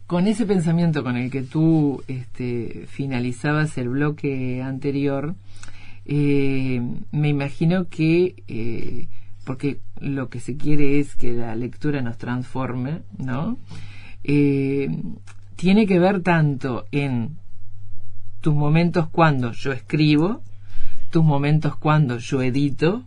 Con 0.07 0.27
ese 0.27 0.45
pensamiento 0.45 1.03
con 1.03 1.18
el 1.18 1.30
que 1.30 1.41
tú 1.43 2.01
este, 2.07 2.85
finalizabas 2.88 3.77
el 3.77 3.89
bloque 3.89 4.61
anterior, 4.61 5.35
eh, 6.05 6.81
me 7.11 7.27
imagino 7.27 7.89
que, 7.89 8.35
eh, 8.47 9.07
porque 9.47 9.79
lo 10.01 10.29
que 10.29 10.41
se 10.41 10.57
quiere 10.57 10.99
es 10.99 11.15
que 11.15 11.31
la 11.31 11.55
lectura 11.55 12.01
nos 12.01 12.17
transforme, 12.17 12.99
¿no? 13.17 13.57
Eh, 14.23 14.89
tiene 15.55 15.87
que 15.87 15.99
ver 15.99 16.21
tanto 16.21 16.85
en 16.91 17.37
tus 18.41 18.53
momentos 18.53 19.07
cuando 19.09 19.53
yo 19.53 19.71
escribo, 19.71 20.41
tus 21.09 21.23
momentos 21.23 21.77
cuando 21.77 22.17
yo 22.17 22.41
edito, 22.41 23.03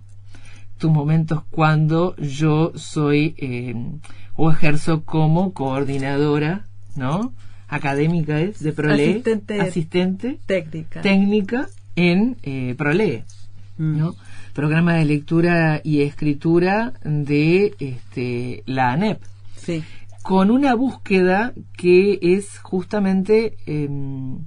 tus 0.79 0.91
momentos 0.91 1.43
cuando 1.51 2.17
yo 2.17 2.73
soy 2.75 3.35
eh, 3.37 3.75
o 4.35 4.51
ejerzo 4.51 5.05
como 5.05 5.53
coordinadora, 5.53 6.65
¿no? 6.97 7.35
Académica 7.69 8.41
es, 8.41 8.61
de 8.61 8.73
Prole, 8.73 9.11
Asistente. 9.11 9.61
asistente 9.61 10.39
Técnica. 10.47 11.03
técnica 11.03 11.69
en 11.97 12.39
eh, 12.43 12.75
Prole, 12.77 13.25
Mm. 13.81 14.11
Programa 14.61 14.97
de 14.97 15.07
lectura 15.07 15.81
y 15.83 16.03
escritura 16.03 16.93
de 17.03 17.75
este, 17.79 18.63
la 18.67 18.93
ANEP 18.93 19.23
Sí. 19.57 19.83
con 20.23 20.51
una 20.51 20.75
búsqueda 20.75 21.55
que 21.79 22.19
es 22.21 22.59
justamente 22.59 23.57
em, 23.65 24.41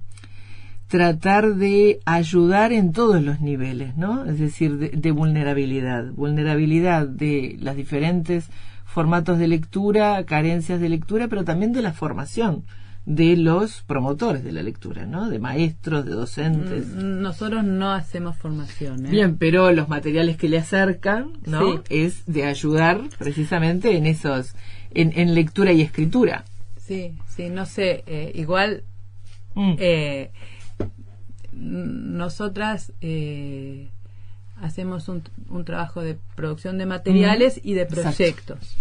tratar 0.88 1.56
de 1.56 2.00
ayudar 2.06 2.74
en 2.74 2.92
todos 2.92 3.24
los 3.24 3.42
niveles, 3.42 3.98
¿no? 3.98 4.26
Es 4.26 4.38
decir, 4.38 4.78
de, 4.78 4.90
de 4.90 5.10
vulnerabilidad, 5.10 6.12
vulnerabilidad 6.12 7.08
de 7.08 7.58
los 7.60 7.76
diferentes 7.76 8.52
formatos 8.86 9.40
de 9.40 9.48
lectura, 9.48 10.24
carencias 10.26 10.80
de 10.80 10.90
lectura, 10.90 11.28
pero 11.28 11.44
también 11.44 11.74
de 11.74 11.82
la 11.82 11.92
formación 11.92 12.66
de 13.06 13.36
los 13.36 13.82
promotores 13.82 14.44
de 14.46 14.52
la 14.54 14.64
lectura, 14.64 15.06
¿no? 15.06 15.30
De 15.30 15.38
maestros, 15.40 16.06
de 16.06 16.12
docentes. 16.12 16.88
Mm, 16.88 17.22
Nosotros 17.22 17.64
no 17.66 17.92
hacemos 17.92 18.38
formación. 18.38 19.06
¿eh? 19.06 19.10
Bien, 19.10 19.38
pero 19.38 19.72
los 19.74 19.90
materiales 19.90 20.38
que 20.38 20.48
le 20.48 20.58
acercan, 20.60 21.34
¿no? 21.46 21.74
Sí. 21.74 21.80
Es 21.90 22.26
de 22.28 22.46
ayudar 22.46 23.02
precisamente 23.18 23.98
en 23.98 24.06
esos, 24.06 24.54
en, 24.94 25.12
en 25.20 25.36
lectura 25.36 25.74
y 25.74 25.82
escritura. 25.82 26.46
Sí, 26.78 27.14
sí, 27.36 27.50
no 27.50 27.66
sé. 27.66 28.04
eh, 28.08 28.32
igual 28.36 28.84
Mm. 29.56 29.76
eh, 29.78 30.32
nosotras 31.52 32.92
eh, 33.02 33.90
hacemos 34.62 35.08
un, 35.10 35.24
un 35.50 35.66
trabajo 35.66 36.02
de 36.02 36.18
producción 36.36 36.78
de 36.78 36.86
materiales 36.86 37.60
y 37.64 37.74
de 37.74 37.86
proyectos. 37.86 38.76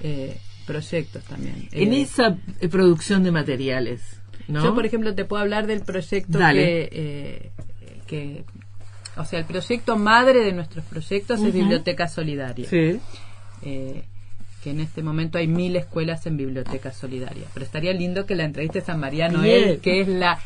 Eh, 0.00 0.38
proyectos 0.64 1.22
también. 1.24 1.68
En 1.72 1.92
Eh, 1.92 2.02
esa 2.02 2.36
eh, 2.60 2.68
producción 2.68 3.22
de 3.22 3.30
materiales, 3.30 4.02
¿no? 4.48 4.62
Yo, 4.62 4.74
por 4.74 4.84
ejemplo, 4.86 5.14
te 5.14 5.24
puedo 5.24 5.42
hablar 5.42 5.66
del 5.66 5.80
proyecto 5.82 6.38
Dale. 6.38 6.62
que, 6.62 6.88
eh, 6.92 7.50
que, 8.06 8.44
o 9.16 9.24
sea, 9.24 9.38
el 9.38 9.44
proyecto 9.44 9.96
madre 9.96 10.40
de 10.44 10.52
nuestros 10.52 10.84
proyectos 10.84 11.40
es 11.40 11.52
Biblioteca 11.52 12.08
Solidaria. 12.08 12.68
Sí. 12.68 13.00
Eh, 13.62 14.04
que 14.62 14.70
en 14.70 14.80
este 14.80 15.02
momento 15.02 15.36
hay 15.36 15.46
mil 15.46 15.76
escuelas 15.76 16.24
en 16.26 16.38
Biblioteca 16.38 16.90
Solidaria. 16.92 17.44
Pero 17.52 17.66
estaría 17.66 17.92
lindo 17.92 18.24
que 18.24 18.34
la 18.34 18.44
entrevistes 18.44 18.88
a 18.88 18.96
María 18.96 19.28
Noel, 19.28 19.64
Bien. 19.64 19.80
que 19.80 20.00
es 20.00 20.08
la... 20.08 20.40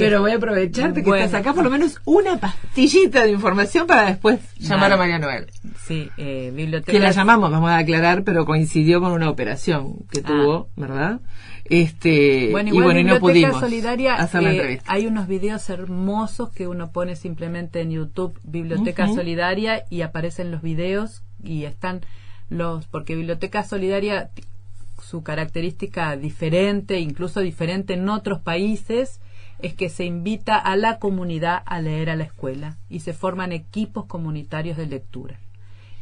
Pero 0.00 0.20
voy 0.20 0.32
a 0.32 0.36
aprovecharte 0.36 1.02
que 1.02 1.08
Bueno. 1.08 1.24
estás 1.24 1.40
acá 1.40 1.52
por 1.54 1.62
lo 1.64 1.70
menos 1.70 2.00
una 2.04 2.38
pastillita 2.38 3.22
de 3.22 3.30
información 3.30 3.86
para 3.86 4.06
después 4.06 4.40
llamar 4.58 4.92
a 4.92 4.96
María 4.96 5.18
Noel. 5.18 5.46
Sí, 5.86 6.10
eh, 6.16 6.52
Biblioteca... 6.54 6.92
Que 6.92 6.98
la 6.98 7.10
llamamos, 7.12 7.50
vamos 7.50 7.70
a 7.70 7.78
aclarar, 7.78 8.24
pero 8.24 8.44
coincidió 8.46 9.00
con 9.00 9.12
una 9.12 9.30
operación 9.30 9.96
que 10.10 10.20
Ah. 10.20 10.26
tuvo, 10.26 10.68
¿verdad? 10.76 11.20
Este, 11.64 12.48
Bueno, 12.50 12.68
y 12.68 12.72
igual 12.72 12.84
bueno, 12.86 13.00
y 13.00 13.04
no 13.04 13.14
Biblioteca 13.14 13.20
pudimos 13.20 13.60
Solidaria, 13.60 14.14
hacer 14.16 14.42
la 14.42 14.50
eh, 14.50 14.56
entrevista. 14.56 14.92
hay 14.92 15.06
unos 15.06 15.28
videos 15.28 15.70
hermosos 15.70 16.50
que 16.50 16.66
uno 16.66 16.90
pone 16.90 17.14
simplemente 17.16 17.80
en 17.80 17.92
YouTube 17.92 18.38
Biblioteca. 18.42 19.06
Solidaria 19.08 19.84
y 19.88 20.02
aparecen 20.02 20.50
los 20.50 20.62
videos 20.62 21.22
y 21.44 21.64
están 21.64 22.00
los 22.48 22.86
porque 22.88 23.14
Biblioteca 23.14 23.62
Solidaria 23.62 24.30
su 25.00 25.22
característica 25.22 26.16
diferente, 26.16 26.98
incluso 27.00 27.40
diferente 27.40 27.94
en 27.94 28.08
otros 28.08 28.40
países, 28.40 29.20
es 29.62 29.74
que 29.74 29.88
se 29.88 30.04
invita 30.04 30.56
a 30.56 30.76
la 30.76 30.98
comunidad 30.98 31.62
a 31.66 31.80
leer 31.80 32.10
a 32.10 32.16
la 32.16 32.24
escuela 32.24 32.78
y 32.88 33.00
se 33.00 33.12
forman 33.12 33.52
equipos 33.52 34.06
comunitarios 34.06 34.76
de 34.76 34.86
lectura. 34.86 35.38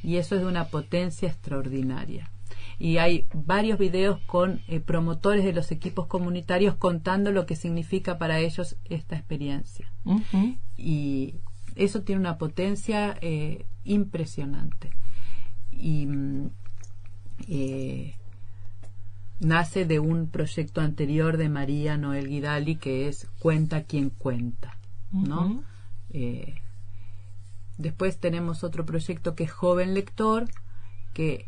Y 0.03 0.17
eso 0.17 0.37
es 0.37 0.43
de 0.43 0.47
una 0.47 0.67
potencia 0.67 1.29
extraordinaria. 1.29 2.31
Y 2.79 2.99
hay 2.99 3.27
varios 3.35 3.79
videos 3.79 4.21
con 4.27 4.61
eh, 4.69 4.79
promotores 4.79 5.45
de 5.45 5.53
los 5.53 5.73
equipos 5.73 6.07
comunitarios 6.07 6.77
contando 6.77 7.33
lo 7.33 7.45
que 7.45 7.57
significa 7.57 8.19
para 8.19 8.39
ellos 8.39 8.77
esta 8.85 9.17
experiencia. 9.17 9.91
Y 10.77 11.35
eso 11.75 12.03
tiene 12.03 12.21
una 12.21 12.39
potencia 12.39 13.17
eh, 13.21 13.67
impresionante. 13.85 14.91
Y 15.73 16.07
mm, 16.07 16.51
eh, 17.49 18.15
nace 19.41 19.85
de 19.85 20.01
un 20.01 20.29
proyecto 20.29 20.81
anterior 20.81 21.37
de 21.37 21.49
María 21.49 21.97
Noel 21.97 22.29
Guidali 22.29 22.77
que 22.77 23.09
es 23.09 23.29
Cuenta 23.39 23.85
quien 23.85 24.11
cuenta. 24.11 24.77
¿no? 25.13 25.63
Eh, 26.11 26.57
después 27.77 28.19
tenemos 28.19 28.65
otro 28.65 28.85
proyecto 28.85 29.35
que 29.35 29.45
es 29.45 29.53
Joven 29.53 29.95
Lector, 29.95 30.47
que 31.15 31.47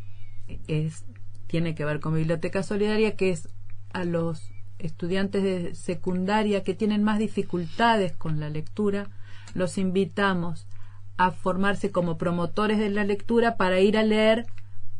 es, 0.67 1.05
tiene 1.47 1.75
que 1.75 1.85
ver 1.85 1.99
con 1.99 2.15
Biblioteca 2.15 2.63
Solidaria, 2.63 3.15
que 3.15 3.31
es 3.31 3.49
a 3.93 4.03
los 4.05 4.51
estudiantes 4.79 5.43
de 5.43 5.75
secundaria 5.75 6.63
que 6.63 6.73
tienen 6.73 7.03
más 7.03 7.19
dificultades 7.19 8.15
con 8.15 8.39
la 8.39 8.49
lectura, 8.49 9.09
los 9.53 9.77
invitamos 9.77 10.65
a 11.17 11.31
formarse 11.31 11.91
como 11.91 12.17
promotores 12.17 12.79
de 12.79 12.89
la 12.89 13.03
lectura 13.03 13.57
para 13.57 13.79
ir 13.79 13.97
a 13.97 14.03
leer 14.03 14.47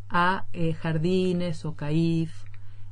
a 0.08 0.46
eh, 0.52 0.74
jardines 0.74 1.64
o 1.64 1.74
CAIF. 1.74 2.32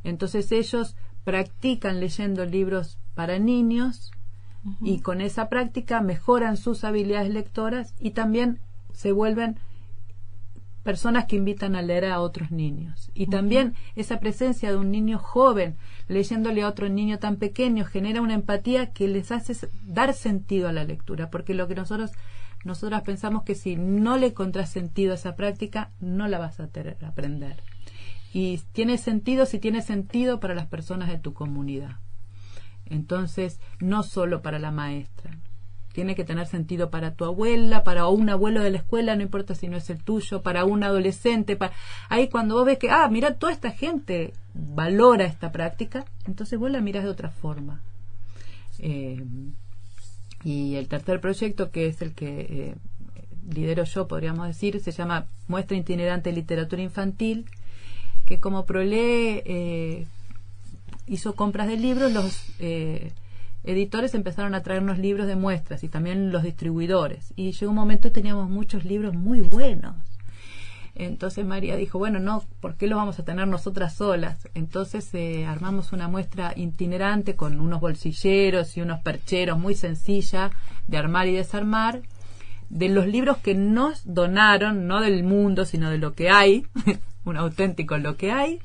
Entonces 0.05 0.51
ellos 0.53 0.97
practican 1.25 2.01
leyendo 2.01 2.45
libros 2.45 2.99
para 3.15 3.39
niños 3.39 4.11
y 4.83 5.01
con 5.01 5.21
esa 5.21 5.49
práctica 5.49 6.03
mejoran 6.03 6.57
sus 6.57 6.85
habilidades 6.85 7.33
lectoras 7.33 7.95
y 7.99 8.11
también 8.11 8.61
se 8.93 9.13
vuelven 9.13 9.59
personas 10.83 11.27
que 11.27 11.37
invitan 11.37 11.77
a 11.77 11.83
leer 11.83 12.07
a 12.07 12.21
otros 12.21 12.51
niños. 12.51 13.11
Y 13.15 13.27
también 13.27 13.75
esa 13.97 14.21
presencia 14.21 14.71
de 14.71 14.77
un 14.77 14.91
niño 14.91 15.19
joven 15.19 15.77
leyéndole 16.09 16.63
a 16.63 16.69
otro 16.69 16.89
niño 16.89 17.19
tan 17.19 17.37
pequeño 17.37 17.85
genera 17.85 18.23
una 18.23 18.35
empatía 18.35 18.93
que 18.93 19.09
les 19.09 19.31
hace 19.33 19.55
dar 19.85 20.15
sentido 20.15 20.69
a 20.69 20.73
la 20.73 20.85
lectura, 20.85 21.31
porque 21.31 21.55
lo 21.55 21.69
que 21.69 21.75
nosotros 21.75 22.13
nosotras 22.65 23.03
pensamos 23.03 23.43
que 23.45 23.55
si 23.55 23.77
no 23.77 24.19
le 24.19 24.29
encontrás 24.29 24.71
sentido 24.71 25.13
a 25.13 25.15
esa 25.15 25.35
práctica, 25.35 25.91
no 26.01 26.29
la 26.29 26.39
vas 26.39 26.61
a 26.61 26.67
tener, 26.67 27.03
aprender. 27.05 27.63
Y 28.33 28.61
tiene 28.73 28.99
sentido 28.99 29.47
si 29.47 29.59
tiene 29.59 29.83
sentido 29.83 30.41
para 30.41 30.55
las 30.55 30.67
personas 30.67 31.09
de 31.09 31.19
tu 31.19 31.35
comunidad. 31.35 31.97
Entonces, 32.87 33.61
no 33.81 34.03
solo 34.03 34.43
para 34.43 34.59
la 34.59 34.71
maestra. 34.71 35.39
Tiene 35.93 36.15
que 36.15 36.25
tener 36.25 36.47
sentido 36.47 36.91
para 36.91 37.15
tu 37.15 37.25
abuela, 37.25 37.83
para 37.83 38.07
un 38.07 38.29
abuelo 38.29 38.63
de 38.63 38.71
la 38.71 38.79
escuela, 38.79 39.17
no 39.17 39.23
importa 39.23 39.57
si 39.57 39.67
no 39.67 39.77
es 39.77 39.91
el 39.91 40.03
tuyo, 40.03 40.43
para 40.43 40.65
un 40.65 40.85
adolescente. 40.85 41.57
Para... 41.57 41.73
Ahí 42.09 42.29
cuando 42.29 42.55
vos 42.55 42.65
ves 42.65 42.79
que, 42.79 42.91
ah, 42.91 43.09
mira, 43.11 43.35
toda 43.35 43.53
esta 43.53 43.73
gente 43.73 44.33
valora 44.55 45.25
esta 45.25 45.51
práctica, 45.51 46.05
entonces 46.27 46.59
vos 46.59 46.71
la 46.71 46.81
mirás 46.81 47.03
de 47.03 47.11
otra 47.11 47.31
forma. 47.31 47.81
Eh, 48.79 49.25
y 50.45 50.77
el 50.77 50.89
tercer 50.89 51.21
proyecto, 51.21 51.71
que 51.71 51.87
es 51.87 52.01
el 52.03 52.15
que 52.15 52.41
eh, 52.41 52.75
lidero 53.53 53.85
yo, 53.85 54.07
podríamos 54.07 54.47
decir, 54.47 54.81
se 54.81 54.93
llama 54.93 55.27
Muestra 55.49 55.77
Itinerante 55.77 56.31
de 56.31 56.37
Literatura 56.37 56.83
Infantil, 56.83 57.47
que 58.31 58.39
como 58.39 58.65
Prolé 58.65 59.43
eh, 59.45 60.07
hizo 61.09 61.35
compras 61.35 61.67
de 61.67 61.77
libros, 61.77 62.13
los 62.13 62.45
eh, 62.61 63.11
editores 63.65 64.15
empezaron 64.15 64.55
a 64.55 64.63
traernos 64.63 64.99
libros 64.99 65.27
de 65.27 65.35
muestras 65.35 65.83
y 65.83 65.89
también 65.89 66.31
los 66.31 66.45
distribuidores. 66.45 67.33
Y 67.35 67.51
llegó 67.51 67.71
un 67.71 67.77
momento 67.77 68.13
teníamos 68.13 68.49
muchos 68.49 68.85
libros 68.85 69.15
muy 69.15 69.41
buenos. 69.41 69.97
Entonces 70.95 71.45
María 71.45 71.75
dijo, 71.75 71.99
bueno, 71.99 72.21
no, 72.21 72.45
¿por 72.61 72.77
qué 72.77 72.87
los 72.87 72.99
vamos 72.99 73.19
a 73.19 73.25
tener 73.25 73.49
nosotras 73.49 73.97
solas? 73.97 74.49
Entonces 74.55 75.13
eh, 75.13 75.45
armamos 75.45 75.93
una 75.93 76.07
muestra 76.07 76.53
itinerante 76.55 77.35
con 77.35 77.59
unos 77.59 77.81
bolsilleros 77.81 78.77
y 78.77 78.81
unos 78.81 79.01
percheros 79.01 79.59
muy 79.59 79.75
sencilla 79.75 80.53
de 80.87 80.99
armar 80.99 81.27
y 81.27 81.33
desarmar 81.33 82.03
de 82.69 82.91
los 82.91 83.09
libros 83.09 83.39
que 83.39 83.57
nos 83.57 84.03
donaron, 84.05 84.87
no 84.87 85.01
del 85.01 85.25
mundo, 85.25 85.65
sino 85.65 85.91
de 85.91 85.99
lo 85.99 86.13
que 86.13 86.31
hay, 86.31 86.65
un 87.25 87.37
auténtico 87.37 87.99
lo 87.99 88.17
que 88.17 88.33
hay. 88.33 88.61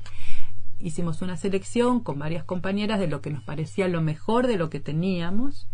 Hicimos 0.78 1.22
una 1.22 1.36
selección 1.36 2.00
con 2.00 2.18
varias 2.18 2.44
compañeras 2.44 2.98
de 2.98 3.08
lo 3.08 3.20
que 3.20 3.30
nos 3.30 3.42
parecía 3.42 3.88
lo 3.88 4.02
mejor 4.02 4.46
de 4.46 4.56
lo 4.56 4.68
que 4.68 4.80
teníamos 4.80 5.66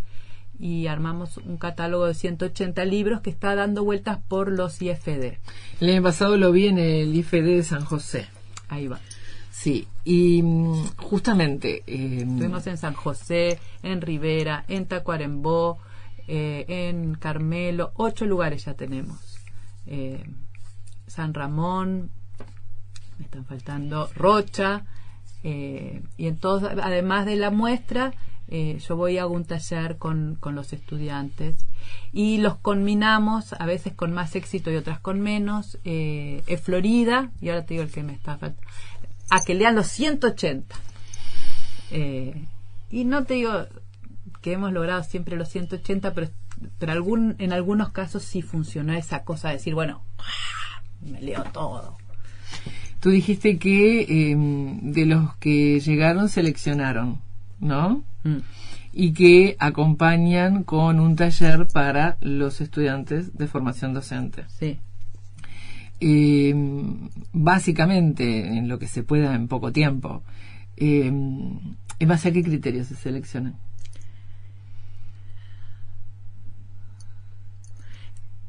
y 0.59 0.87
armamos 0.87 1.39
un 1.39 1.57
catálogo 1.57 2.07
de 2.07 2.15
180 2.15 2.85
libros 2.85 3.21
que 3.21 3.31
está 3.31 3.55
dando 3.57 3.83
vueltas 3.85 4.19
por 4.29 4.53
los 4.53 4.81
IFD. 4.81 5.39
El 5.81 5.91
año 5.91 6.03
pasado 6.03 6.37
lo 6.37 6.53
vi 6.53 6.69
en 6.69 6.79
el 6.79 7.15
IFD 7.15 7.57
de 7.57 7.63
San 7.65 7.85
José. 7.85 8.29
Ahí 8.69 8.87
va. 8.87 9.01
Sí, 9.51 9.89
y 10.05 10.43
mm, 10.43 10.97
justamente... 10.97 11.83
eh, 11.87 12.19
Estuvimos 12.21 12.67
en 12.67 12.77
San 12.79 12.95
José, 12.95 13.59
en 13.83 14.01
Rivera, 14.01 14.65
en 14.69 14.87
Tacuarembó, 14.87 15.79
eh, 16.29 16.65
en 16.69 17.15
Carmelo, 17.15 17.93
ocho 17.97 18.25
lugares 18.25 18.65
ya 18.65 18.75
tenemos. 18.75 19.19
Eh, 19.87 20.25
San 21.07 21.35
Ramón, 21.35 22.11
están 23.25 23.45
faltando 23.45 24.11
Rocha, 24.15 24.85
eh, 25.45 26.03
y 26.17 26.27
entonces, 26.27 26.71
además 26.83 27.27
de 27.27 27.37
la 27.37 27.51
muestra, 27.51 28.15
eh, 28.49 28.79
yo 28.87 28.97
voy 28.97 29.19
a 29.19 29.27
un 29.27 29.45
taller 29.45 29.97
con, 29.97 30.37
con 30.39 30.55
los 30.55 30.73
estudiantes 30.73 31.65
y 32.13 32.39
los 32.39 32.57
combinamos, 32.57 33.55
a 33.55 33.65
veces 33.65 33.95
con 33.95 34.13
más 34.13 34.37
éxito 34.37 34.71
y 34.71 34.77
otras 34.77 35.01
con 35.01 35.21
menos. 35.21 35.79
Eh, 35.85 36.43
es 36.47 36.61
Florida, 36.61 37.31
y 37.41 37.49
ahora 37.49 37.65
te 37.65 37.75
digo 37.75 37.85
el 37.85 37.91
que 37.91 38.03
me 38.03 38.13
está 38.13 38.37
faltando, 38.37 38.71
a 39.31 39.41
que 39.41 39.55
lean 39.55 39.75
los 39.75 39.87
180. 39.87 40.77
Eh, 41.93 42.45
y 42.91 43.05
no 43.05 43.25
te 43.25 43.35
digo 43.35 43.67
que 44.43 44.53
hemos 44.53 44.73
logrado 44.73 45.03
siempre 45.03 45.37
los 45.37 45.49
180, 45.49 46.13
pero, 46.13 46.29
pero 46.79 46.93
algún, 46.93 47.37
en 47.39 47.53
algunos 47.53 47.91
casos 47.91 48.23
sí 48.23 48.43
funcionó 48.43 48.93
esa 48.93 49.25
cosa 49.25 49.49
de 49.49 49.55
decir, 49.55 49.75
bueno, 49.75 50.03
me 51.01 51.23
leo 51.23 51.43
todo. 51.45 51.97
Tú 53.03 53.11
dijiste 53.11 53.59
que 53.59 54.03
eh, 54.03 54.37
de 54.37 55.07
los 55.07 55.35
que 55.39 55.81
llegaron 55.81 56.29
seleccionaron, 56.29 57.21
¿no? 57.59 58.05
Mm. 58.23 58.37
Y 58.93 59.13
que 59.13 59.57
acompañan 59.59 60.63
con 60.63 61.01
un 61.01 61.17
taller 61.17 61.67
para 61.67 62.17
los 62.21 62.61
estudiantes 62.61 63.37
de 63.37 63.49
formación 63.49 63.93
docente. 63.93 64.45
Sí. 64.47 64.79
Eh, 65.99 66.55
básicamente, 67.33 68.57
en 68.57 68.69
lo 68.69 68.79
que 68.79 68.87
se 68.87 69.03
pueda 69.03 69.35
en 69.35 69.49
poco 69.49 69.73
tiempo, 69.73 70.23
eh, 70.77 71.07
¿en 71.07 72.09
base 72.09 72.29
a 72.29 72.33
qué 72.33 72.45
criterios 72.45 72.87
se 72.87 72.95
seleccionan? 72.95 73.57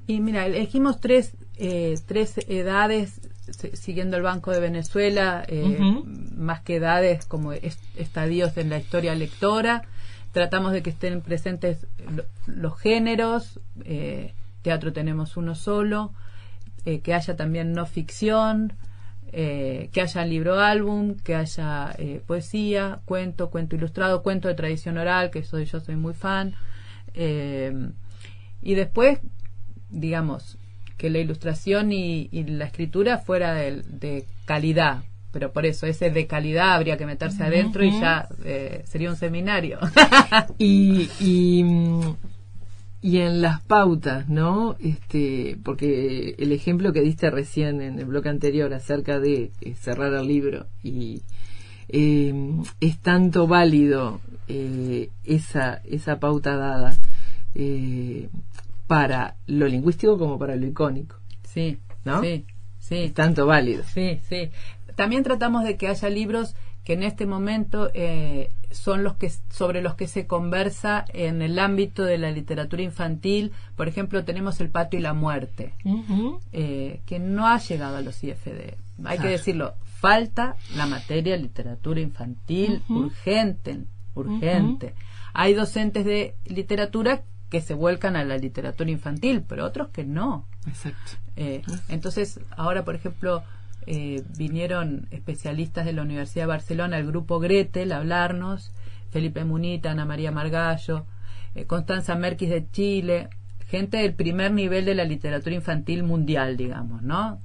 Y 0.05 0.19
mira, 0.19 0.45
elegimos 0.45 0.99
tres, 0.99 1.35
eh, 1.57 1.95
tres 2.05 2.37
edades 2.47 3.19
siguiendo 3.73 4.17
el 4.17 4.23
Banco 4.23 4.51
de 4.51 4.59
Venezuela, 4.59 5.43
eh, 5.47 5.77
más 6.35 6.61
que 6.61 6.75
edades 6.77 7.25
como 7.25 7.53
est- 7.53 7.83
estadios 7.97 8.55
en 8.57 8.69
la 8.69 8.77
historia 8.77 9.15
lectora. 9.15 9.83
Tratamos 10.31 10.71
de 10.73 10.81
que 10.81 10.89
estén 10.91 11.21
presentes 11.21 11.85
lo- 12.15 12.25
los 12.47 12.79
géneros, 12.79 13.59
eh, 13.85 14.33
teatro 14.61 14.93
tenemos 14.93 15.37
uno 15.37 15.55
solo, 15.55 16.13
eh, 16.85 17.01
que 17.01 17.13
haya 17.13 17.35
también 17.35 17.73
no 17.73 17.85
ficción, 17.85 18.73
que 19.35 19.89
haya 19.99 20.25
libro 20.25 20.59
álbum, 20.59 21.15
que 21.15 21.33
haya 21.33 21.95
poesía, 22.27 22.99
cuento, 23.05 23.49
cuento 23.49 23.75
ilustrado, 23.75 24.21
cuento 24.21 24.47
de 24.47 24.53
tradición 24.53 24.99
oral, 24.99 25.31
que 25.31 25.43
soy 25.43 25.65
yo 25.65 25.79
soy 25.79 25.95
muy 25.95 26.13
fan. 26.13 26.53
y 28.61 28.75
después, 28.75 29.19
digamos, 29.89 30.57
que 31.03 31.09
la 31.09 31.19
ilustración 31.19 31.91
y, 31.91 32.29
la 32.31 32.63
escritura 32.63 33.17
fuera 33.17 33.53
de, 33.53 34.25
calidad, 34.45 35.03
pero 35.33 35.51
por 35.51 35.65
eso 35.65 35.85
ese 35.85 36.11
de 36.11 36.27
calidad 36.27 36.75
habría 36.75 36.95
que 36.95 37.05
meterse 37.05 37.43
adentro 37.43 37.83
y 37.83 37.91
ya 37.99 38.29
sería 38.85 39.09
un 39.09 39.17
seminario. 39.17 39.79
y, 40.57 41.09
y 41.19 41.65
y 43.03 43.17
en 43.17 43.41
las 43.41 43.61
pautas, 43.61 44.29
¿no? 44.29 44.77
Este, 44.79 45.57
porque 45.61 46.35
el 46.37 46.53
ejemplo 46.53 46.93
que 46.93 47.01
diste 47.01 47.29
recién 47.29 47.81
en 47.81 47.99
el 47.99 48.05
bloque 48.05 48.29
anterior 48.29 48.73
acerca 48.73 49.19
de 49.19 49.51
eh, 49.59 49.75
cerrar 49.75 50.13
el 50.13 50.25
libro 50.25 50.67
y 50.83 51.21
em, 51.89 52.63
es 52.79 52.97
tanto 52.99 53.45
válido 53.45 54.21
eh, 54.47 55.09
esa, 55.25 55.81
esa 55.83 56.21
pauta 56.21 56.55
dada 56.55 56.95
eh, 57.55 58.29
para 58.87 59.35
lo 59.47 59.67
lingüístico 59.67 60.17
como 60.17 60.37
para 60.37 60.55
lo 60.55 60.65
icónico. 60.65 61.17
Sí, 61.43 61.79
¿no? 62.05 62.21
Sí, 62.21 62.45
sí. 62.79 62.95
Es 62.95 63.13
tanto 63.13 63.45
válido. 63.45 63.83
Sí, 63.83 64.19
sí. 64.27 64.49
También 64.95 65.23
tratamos 65.23 65.63
de 65.63 65.77
que 65.77 65.87
haya 65.87 66.09
libros 66.09 66.55
que 66.83 66.93
en 66.93 67.03
este 67.03 67.25
momento 67.25 67.89
eh, 67.93 68.51
son 68.71 69.03
los 69.03 69.15
que 69.15 69.29
sobre 69.49 69.81
los 69.81 69.95
que 69.95 70.07
se 70.07 70.27
conversa 70.27 71.05
en 71.13 71.41
el 71.41 71.57
ámbito 71.59 72.03
de 72.03 72.17
la 72.17 72.31
literatura 72.31 72.83
infantil. 72.83 73.53
Por 73.75 73.87
ejemplo, 73.87 74.25
tenemos 74.25 74.59
El 74.59 74.69
pato 74.69 74.97
y 74.97 74.99
la 74.99 75.13
muerte, 75.13 75.73
eh, 76.51 77.01
que 77.05 77.19
no 77.19 77.47
ha 77.47 77.57
llegado 77.59 77.97
a 77.97 78.01
los 78.01 78.21
IFD. 78.23 78.75
Hay 79.05 79.19
que 79.19 79.27
decirlo, 79.27 79.75
falta 79.83 80.55
la 80.75 80.85
materia 80.85 81.37
literatura 81.37 82.01
infantil 82.01 82.83
urgente, 82.89 83.79
urgente. 84.13 84.93
Hay 85.33 85.53
docentes 85.53 86.05
de 86.05 86.35
literatura 86.45 87.23
que 87.53 87.61
se 87.61 87.75
vuelcan 87.75 88.15
a 88.15 88.23
la 88.23 88.35
literatura 88.39 88.89
infantil, 88.89 89.43
pero 89.47 89.63
otros 89.63 89.89
que 89.89 90.03
no. 90.03 90.47
Exacto. 90.67 91.11
Eh, 91.35 91.61
entonces, 91.87 92.39
ahora, 92.57 92.83
por 92.83 92.95
ejemplo, 92.95 93.43
eh, 93.85 94.23
vinieron 94.39 95.05
especialistas 95.11 95.85
de 95.85 95.93
la 95.93 96.01
Universidad 96.01 96.45
de 96.45 96.47
Barcelona, 96.47 96.97
el 96.97 97.05
grupo 97.05 97.39
Gretel, 97.39 97.91
a 97.91 97.97
hablarnos, 97.97 98.71
Felipe 99.11 99.45
Munita, 99.45 99.91
Ana 99.91 100.03
María 100.03 100.31
Margallo, 100.31 101.05
eh, 101.53 101.65
Constanza 101.65 102.15
Merquis 102.15 102.49
de 102.49 102.67
Chile, 102.71 103.29
gente 103.67 103.97
del 103.97 104.15
primer 104.15 104.51
nivel 104.51 104.85
de 104.85 104.95
la 104.95 105.03
literatura 105.03 105.53
infantil 105.53 106.01
mundial, 106.01 106.57
digamos, 106.57 107.03
¿no? 107.03 107.39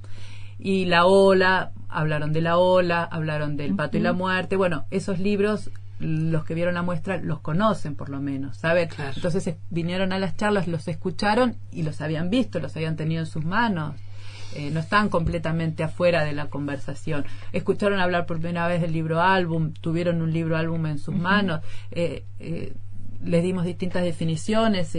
Y 0.59 0.87
La 0.87 1.05
Ola, 1.05 1.73
hablaron 1.91 2.33
de 2.33 2.41
La 2.41 2.57
Ola, 2.57 3.05
hablaron 3.05 3.59
del 3.59 3.77
Pato 3.77 3.99
y 3.99 4.01
la 4.01 4.15
Muerte, 4.15 4.57
bueno, 4.57 4.87
esos 4.91 5.19
libros 5.19 5.71
los 5.99 6.45
que 6.45 6.55
vieron 6.55 6.75
la 6.75 6.83
muestra 6.83 7.17
los 7.19 7.41
conocen 7.41 7.95
por 7.97 8.09
lo 8.09 8.21
menos, 8.21 8.59
¿saben? 8.59 8.89
Entonces 9.17 9.57
vinieron 9.71 10.13
a 10.13 10.19
las 10.19 10.37
charlas, 10.37 10.69
los 10.69 10.87
escucharon 10.89 11.57
y 11.73 11.83
los 11.83 12.01
habían 12.01 12.31
visto, 12.31 12.61
los 12.61 12.77
habían 12.77 12.97
tenido 12.97 13.21
en 13.21 13.27
sus 13.27 13.45
manos. 13.45 13.95
Eh, 14.55 14.71
no 14.71 14.81
están 14.81 15.11
completamente 15.11 15.83
afuera 15.83 16.25
de 16.25 16.33
la 16.33 16.47
conversación. 16.47 17.27
Escucharon 17.53 18.01
hablar 18.01 18.27
por 18.27 18.41
primera 18.41 18.67
vez 18.67 18.81
del 18.81 18.93
libro 18.93 19.21
álbum, 19.21 19.73
tuvieron 19.73 20.23
un 20.23 20.33
libro 20.33 20.57
álbum 20.57 20.87
en 20.87 20.99
sus 20.99 21.15
manos, 21.15 21.61
eh, 21.91 22.25
eh, 22.39 22.73
les 23.23 23.43
dimos 23.43 23.65
distintas 23.65 24.05
definiciones, 24.05 24.97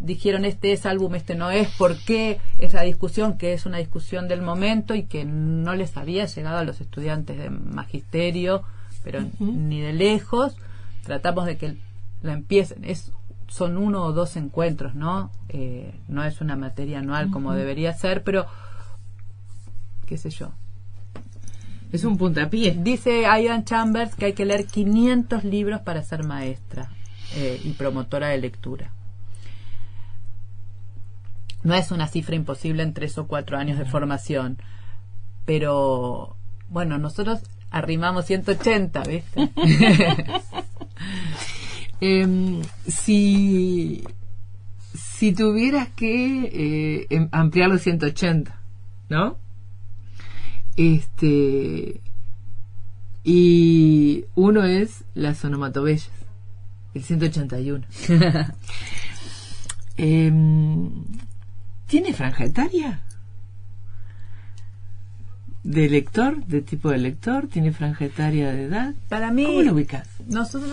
dijeron 0.00 0.46
este 0.46 0.72
es 0.72 0.86
álbum, 0.86 1.14
este 1.14 1.34
no 1.34 1.50
es, 1.50 1.68
por 1.76 1.96
qué 1.98 2.40
esa 2.56 2.80
discusión, 2.80 3.36
que 3.36 3.52
es 3.52 3.66
una 3.66 3.76
discusión 3.76 4.26
del 4.26 4.40
momento 4.40 4.94
y 4.94 5.04
que 5.04 5.24
no 5.24 5.74
les 5.74 5.96
había 5.98 6.24
llegado 6.24 6.58
a 6.58 6.64
los 6.64 6.80
estudiantes 6.80 7.36
de 7.36 7.50
magisterio, 7.50 8.64
pero 9.08 9.24
ni 9.40 9.80
de 9.80 9.94
lejos. 9.94 10.54
Tratamos 11.02 11.46
de 11.46 11.56
que 11.56 11.78
la 12.20 12.34
empiecen. 12.34 12.84
Es 12.84 13.10
son 13.46 13.78
uno 13.78 14.04
o 14.04 14.12
dos 14.12 14.36
encuentros, 14.36 14.94
¿no? 14.94 15.30
no 16.08 16.24
es 16.24 16.42
una 16.42 16.56
materia 16.56 16.98
anual 16.98 17.30
como 17.30 17.54
debería 17.54 17.94
ser, 17.94 18.22
pero 18.22 18.44
qué 20.04 20.18
sé 20.18 20.28
yo. 20.28 20.50
Es 21.90 22.04
un 22.04 22.18
puntapié. 22.18 22.76
Dice 22.78 23.24
Aidan 23.24 23.64
Chambers 23.64 24.14
que 24.14 24.26
hay 24.26 24.32
que 24.34 24.44
leer 24.44 24.66
500 24.66 25.42
libros 25.44 25.80
para 25.80 26.02
ser 26.02 26.24
maestra 26.24 26.90
eh, 27.34 27.58
y 27.64 27.70
promotora 27.70 28.28
de 28.28 28.36
lectura. 28.36 28.92
No 31.62 31.72
es 31.72 31.90
una 31.90 32.08
cifra 32.08 32.36
imposible 32.36 32.82
en 32.82 32.92
tres 32.92 33.16
o 33.16 33.26
cuatro 33.26 33.56
años 33.56 33.78
de 33.78 33.86
formación, 33.86 34.58
pero 35.46 36.36
bueno, 36.68 36.98
nosotros 36.98 37.40
arrimamos 37.70 38.26
180, 38.26 39.02
¿viste? 39.02 39.50
Em, 42.00 42.62
si, 42.86 44.04
si 44.94 45.32
tuvieras 45.32 45.88
que 45.88 46.44
eh, 46.44 47.06
em, 47.10 47.28
ampliar 47.32 47.68
los 47.68 47.82
180, 47.82 48.56
¿no? 49.08 49.36
Este. 50.76 52.00
Y 53.24 54.26
uno 54.36 54.64
es 54.64 55.04
las 55.14 55.44
onomatobellas, 55.44 56.10
el 56.94 57.02
181. 57.02 57.84
Em, 60.00 60.90
¿Tiene 61.88 62.14
franja 62.14 62.44
etaria? 62.44 63.02
¿De 65.68 65.86
lector? 65.86 66.42
¿De 66.46 66.62
tipo 66.62 66.88
de 66.88 66.96
lector? 66.96 67.46
¿Tiene 67.46 67.72
franja 67.72 68.06
etaria 68.06 68.50
de 68.52 68.64
edad? 68.64 68.94
Para 69.10 69.30
mí, 69.30 69.44
¿Cómo 69.44 69.60
lo 69.60 69.72
ubicas? 69.74 70.08
Nosotros 70.26 70.72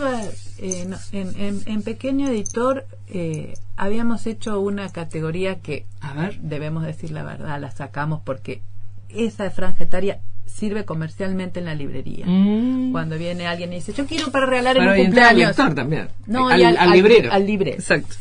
eh, 0.56 0.88
en, 1.12 1.62
en, 1.66 1.82
Pequeño 1.82 2.28
Editor 2.28 2.86
eh, 3.08 3.52
habíamos 3.76 4.26
hecho 4.26 4.58
una 4.58 4.88
categoría 4.88 5.56
que, 5.56 5.84
a 6.00 6.14
ver, 6.14 6.40
debemos 6.40 6.82
decir 6.82 7.10
la 7.10 7.24
verdad, 7.24 7.60
la 7.60 7.72
sacamos 7.72 8.22
porque 8.24 8.62
esa 9.10 9.50
franja 9.50 9.84
etaria 9.84 10.20
sirve 10.46 10.86
comercialmente 10.86 11.58
en 11.58 11.66
la 11.66 11.74
librería. 11.74 12.24
Mm. 12.26 12.92
Cuando 12.92 13.18
viene 13.18 13.46
alguien 13.46 13.74
y 13.74 13.76
dice, 13.76 13.92
yo 13.92 14.06
quiero 14.06 14.30
para 14.30 14.46
regalar 14.46 14.78
en 14.78 14.88
un 14.88 14.96
cumpleaños. 14.96 15.58
Al 15.58 15.74
también. 15.74 16.08
No, 16.26 16.48
al, 16.48 16.62
librero. 16.92 17.30
Al, 17.30 17.46
librero. 17.46 17.76
Exacto. 17.76 18.16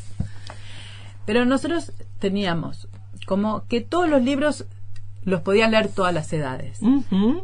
Pero 1.25 1.45
nosotros 1.45 1.93
teníamos 2.19 2.89
como 3.25 3.65
que 3.69 3.79
todos 3.79 4.09
los 4.09 4.21
libros 4.21 4.65
los 5.25 5.41
podían 5.41 5.71
leer 5.71 5.89
todas 5.89 6.13
las 6.13 6.31
edades. 6.31 6.79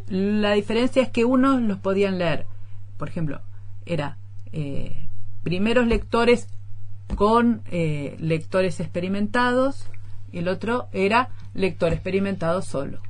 La 0.08 0.52
diferencia 0.52 1.02
es 1.02 1.10
que 1.10 1.24
unos 1.24 1.60
los 1.60 1.78
podían 1.78 2.18
leer, 2.18 2.46
por 2.96 3.08
ejemplo, 3.08 3.40
era 3.84 4.16
eh, 4.52 4.96
primeros 5.42 5.86
lectores 5.86 6.48
con 7.16 7.62
eh, 7.70 8.16
lectores 8.20 8.80
experimentados 8.80 9.86
y 10.30 10.38
el 10.38 10.48
otro 10.48 10.88
era 10.92 11.30
lector 11.54 11.92
experimentado 11.92 12.62
solo. 12.62 13.00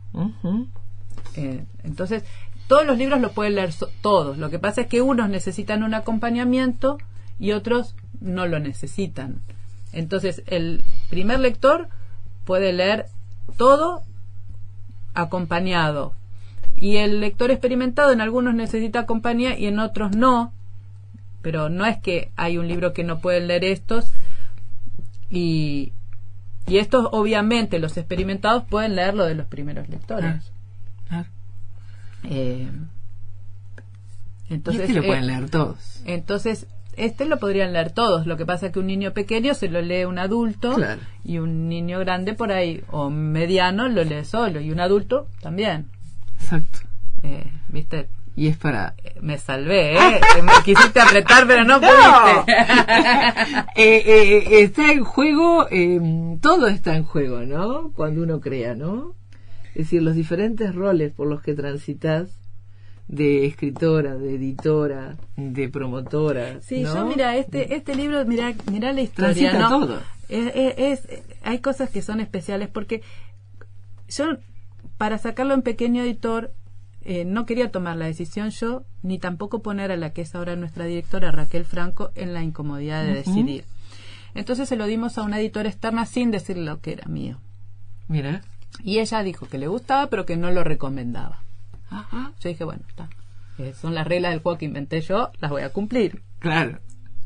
Eh, 1.36 1.64
entonces, 1.84 2.24
todos 2.66 2.86
los 2.86 2.96
libros 2.96 3.20
los 3.20 3.32
pueden 3.32 3.54
leer 3.54 3.72
todos. 4.00 4.38
Lo 4.38 4.50
que 4.50 4.58
pasa 4.58 4.82
es 4.82 4.86
que 4.86 5.02
unos 5.02 5.28
necesitan 5.28 5.82
un 5.82 5.94
acompañamiento 5.94 6.98
y 7.38 7.52
otros 7.52 7.94
no 8.20 8.46
lo 8.46 8.58
necesitan. 8.58 9.42
Entonces, 9.92 10.42
el 10.46 10.82
primer 11.10 11.40
lector 11.40 11.88
puede 12.44 12.72
leer 12.72 13.06
todo 13.58 14.02
acompañado. 15.14 16.14
Y 16.76 16.96
el 16.96 17.20
lector 17.20 17.50
experimentado 17.50 18.12
en 18.12 18.20
algunos 18.20 18.54
necesita 18.54 19.06
compañía 19.06 19.58
y 19.58 19.66
en 19.66 19.78
otros 19.78 20.16
no. 20.16 20.52
Pero 21.42 21.68
no 21.68 21.86
es 21.86 21.98
que 21.98 22.30
hay 22.36 22.58
un 22.58 22.68
libro 22.68 22.92
que 22.92 23.04
no 23.04 23.20
pueden 23.20 23.48
leer 23.48 23.64
estos 23.64 24.12
y, 25.30 25.92
y 26.66 26.78
estos, 26.78 27.08
obviamente, 27.12 27.78
los 27.78 27.96
experimentados 27.96 28.64
pueden 28.64 28.94
leerlo 28.96 29.24
de 29.24 29.34
los 29.34 29.46
primeros 29.46 29.88
lectores. 29.88 30.52
Ah, 31.10 31.24
eh, 32.24 32.70
entonces, 34.50 34.90
este 34.90 35.00
lo 35.00 35.06
pueden 35.06 35.24
eh, 35.24 35.28
leer 35.28 35.50
todos. 35.50 36.02
Entonces, 36.04 36.66
este 36.96 37.24
lo 37.24 37.38
podrían 37.38 37.72
leer 37.72 37.92
todos. 37.92 38.26
Lo 38.26 38.36
que 38.36 38.46
pasa 38.46 38.66
es 38.66 38.72
que 38.72 38.78
un 38.78 38.86
niño 38.86 39.12
pequeño 39.12 39.54
se 39.54 39.68
lo 39.68 39.80
lee 39.80 40.04
un 40.04 40.18
adulto 40.18 40.76
y 41.24 41.38
un 41.38 41.68
niño 41.68 41.98
grande 42.00 42.34
por 42.34 42.52
ahí, 42.52 42.82
o 42.90 43.10
mediano, 43.10 43.88
lo 43.88 44.04
lee 44.04 44.24
solo 44.24 44.60
y 44.60 44.70
un 44.70 44.80
adulto 44.80 45.28
también. 45.40 45.86
Exacto. 46.40 46.80
Eh, 47.22 47.50
¿Viste? 47.68 48.08
Y 48.34 48.48
es 48.48 48.56
para... 48.56 48.94
Me 49.20 49.38
salvé, 49.38 49.94
¿eh? 49.94 50.20
Me 50.42 50.52
quisiste 50.64 51.00
apretar, 51.00 51.46
pero 51.46 51.64
no 51.64 51.80
pudiste. 51.80 52.52
Eh, 53.74 54.02
eh, 54.06 54.62
está 54.62 54.92
en 54.92 55.04
juego, 55.04 55.66
em, 55.70 56.38
todo 56.40 56.66
está 56.66 56.94
en 56.96 57.04
juego, 57.04 57.40
¿no? 57.40 57.90
Cuando 57.94 58.22
uno 58.22 58.40
crea, 58.40 58.74
¿no? 58.74 59.14
Es 59.68 59.84
decir, 59.86 60.02
los 60.02 60.14
diferentes 60.14 60.74
roles 60.74 61.12
por 61.12 61.26
los 61.26 61.40
que 61.42 61.54
transitas 61.54 62.41
de 63.08 63.46
escritora, 63.46 64.14
de 64.16 64.34
editora, 64.36 65.16
de 65.36 65.68
promotora. 65.68 66.60
Sí, 66.62 66.80
¿no? 66.82 66.94
yo 66.94 67.06
mira, 67.06 67.36
este, 67.36 67.74
este 67.74 67.94
libro, 67.94 68.24
mira, 68.24 68.54
mira 68.70 68.92
la 68.92 69.00
historia, 69.02 69.52
¿no? 69.52 69.68
todo. 69.68 70.00
Es, 70.28 70.52
es- 70.54 71.04
es- 71.10 71.22
hay 71.42 71.58
cosas 71.58 71.90
que 71.90 72.00
son 72.02 72.20
especiales 72.20 72.68
porque 72.68 73.02
yo, 74.08 74.24
para 74.98 75.18
sacarlo 75.18 75.54
en 75.54 75.62
pequeño 75.62 76.02
editor, 76.02 76.52
eh, 77.04 77.24
no 77.24 77.44
quería 77.46 77.70
tomar 77.70 77.96
la 77.96 78.06
decisión 78.06 78.50
yo, 78.50 78.84
ni 79.02 79.18
tampoco 79.18 79.60
poner 79.62 79.90
a 79.90 79.96
la 79.96 80.12
que 80.12 80.22
es 80.22 80.34
ahora 80.34 80.54
nuestra 80.56 80.84
directora, 80.84 81.32
Raquel 81.32 81.64
Franco, 81.64 82.12
en 82.14 82.32
la 82.32 82.42
incomodidad 82.42 83.04
de 83.04 83.14
decidir. 83.14 83.64
Entonces 84.34 84.68
se 84.68 84.76
lo 84.76 84.86
dimos 84.86 85.18
a 85.18 85.22
una 85.24 85.38
editora 85.40 85.68
externa 85.68 86.06
sin 86.06 86.30
decir 86.30 86.56
lo 86.56 86.80
que 86.80 86.92
era 86.92 87.06
mío. 87.08 87.38
Mira. 88.08 88.42
Y 88.82 89.00
ella 89.00 89.22
dijo 89.22 89.46
que 89.46 89.58
le 89.58 89.66
gustaba, 89.66 90.06
pero 90.08 90.24
que 90.24 90.36
no 90.36 90.50
lo 90.50 90.64
recomendaba. 90.64 91.42
Ajá. 91.92 92.32
Yo 92.40 92.48
dije, 92.48 92.64
bueno, 92.64 92.82
está. 92.88 93.08
Eh, 93.58 93.74
son 93.78 93.94
las 93.94 94.06
reglas 94.06 94.32
del 94.32 94.40
juego 94.40 94.58
que 94.58 94.64
inventé 94.64 95.00
yo, 95.02 95.30
las 95.40 95.50
voy 95.50 95.62
a 95.62 95.70
cumplir. 95.70 96.22
Claro. 96.38 96.78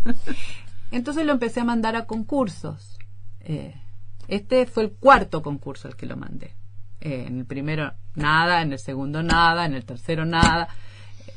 Entonces 0.91 1.25
lo 1.25 1.33
empecé 1.33 1.61
a 1.61 1.65
mandar 1.65 1.97
a 1.97 2.07
concursos. 2.07 2.99
Eh, 3.41 3.75
este 4.29 4.67
fue 4.67 4.85
el 4.85 4.93
cuarto 4.93 5.43
concurso 5.43 5.89
al 5.89 5.97
que 5.97 6.07
lo 6.07 6.17
mandé. 6.17 6.55
Eh, 7.01 7.25
en 7.29 7.39
el 7.39 7.47
primero 7.47 7.93
nada, 8.15 8.63
en 8.63 8.73
el 8.73 8.79
segundo 8.79 9.23
nada, 9.23 9.67
en 9.67 9.75
el 9.75 9.85
tercero 9.85 10.25
nada. 10.25 10.69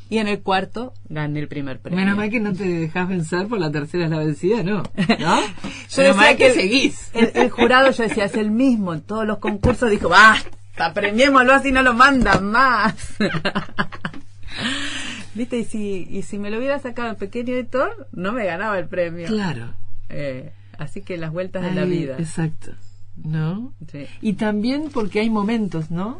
Y 0.09 0.17
en 0.17 0.27
el 0.27 0.41
cuarto 0.41 0.93
gané 1.07 1.39
el 1.39 1.47
primer 1.47 1.79
premio. 1.79 1.99
Menos 1.99 2.17
mal 2.17 2.31
que 2.31 2.39
no 2.39 2.51
te 2.53 2.63
dejas 2.63 3.07
vencer 3.07 3.47
por 3.47 3.59
la 3.59 3.71
tercera 3.71 4.05
es 4.05 4.09
la 4.09 4.17
vencida, 4.17 4.63
¿no. 4.63 4.77
¿No? 5.19 5.41
Yo 5.89 6.01
Menos 6.01 6.17
mal 6.17 6.35
que, 6.35 6.51
seguís. 6.51 7.11
El, 7.13 7.31
el 7.35 7.49
jurado, 7.51 7.91
yo 7.91 8.03
decía, 8.03 8.25
es 8.25 8.35
el 8.35 8.49
mismo 8.49 8.95
en 8.95 9.01
todos 9.01 9.27
los 9.27 9.37
concursos. 9.37 9.91
Dijo, 9.91 10.09
basta, 10.09 10.49
premiémoslo 10.93 11.53
así, 11.53 11.71
no 11.71 11.83
lo 11.83 11.93
mandan 11.93 12.45
más. 12.45 12.95
¿Viste? 15.35 15.59
Y 15.59 15.65
si, 15.65 16.07
y 16.09 16.23
si 16.23 16.39
me 16.39 16.49
lo 16.49 16.57
hubiera 16.57 16.79
sacado 16.79 17.09
en 17.09 17.15
pequeño 17.15 17.53
editor, 17.53 18.07
no 18.11 18.31
me 18.31 18.45
ganaba 18.45 18.77
el 18.79 18.87
premio. 18.87 19.27
Claro. 19.27 19.73
Eh, 20.09 20.51
así 20.77 21.01
que 21.01 21.17
las 21.17 21.31
vueltas 21.31 21.63
de 21.63 21.71
la 21.71 21.85
vida. 21.85 22.17
Exacto. 22.17 22.71
¿No? 23.15 23.73
Sí. 23.91 24.07
Y 24.21 24.33
también 24.33 24.89
porque 24.91 25.19
hay 25.19 25.29
momentos, 25.29 25.91
¿no? 25.91 26.19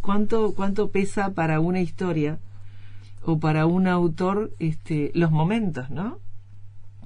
¿Cuánto, 0.00 0.52
cuánto 0.54 0.90
pesa 0.90 1.30
para 1.30 1.60
una 1.60 1.80
historia 1.80 2.38
o 3.24 3.38
para 3.38 3.66
un 3.66 3.86
autor 3.86 4.52
este, 4.58 5.12
los 5.14 5.30
momentos, 5.30 5.90
¿no? 5.90 6.18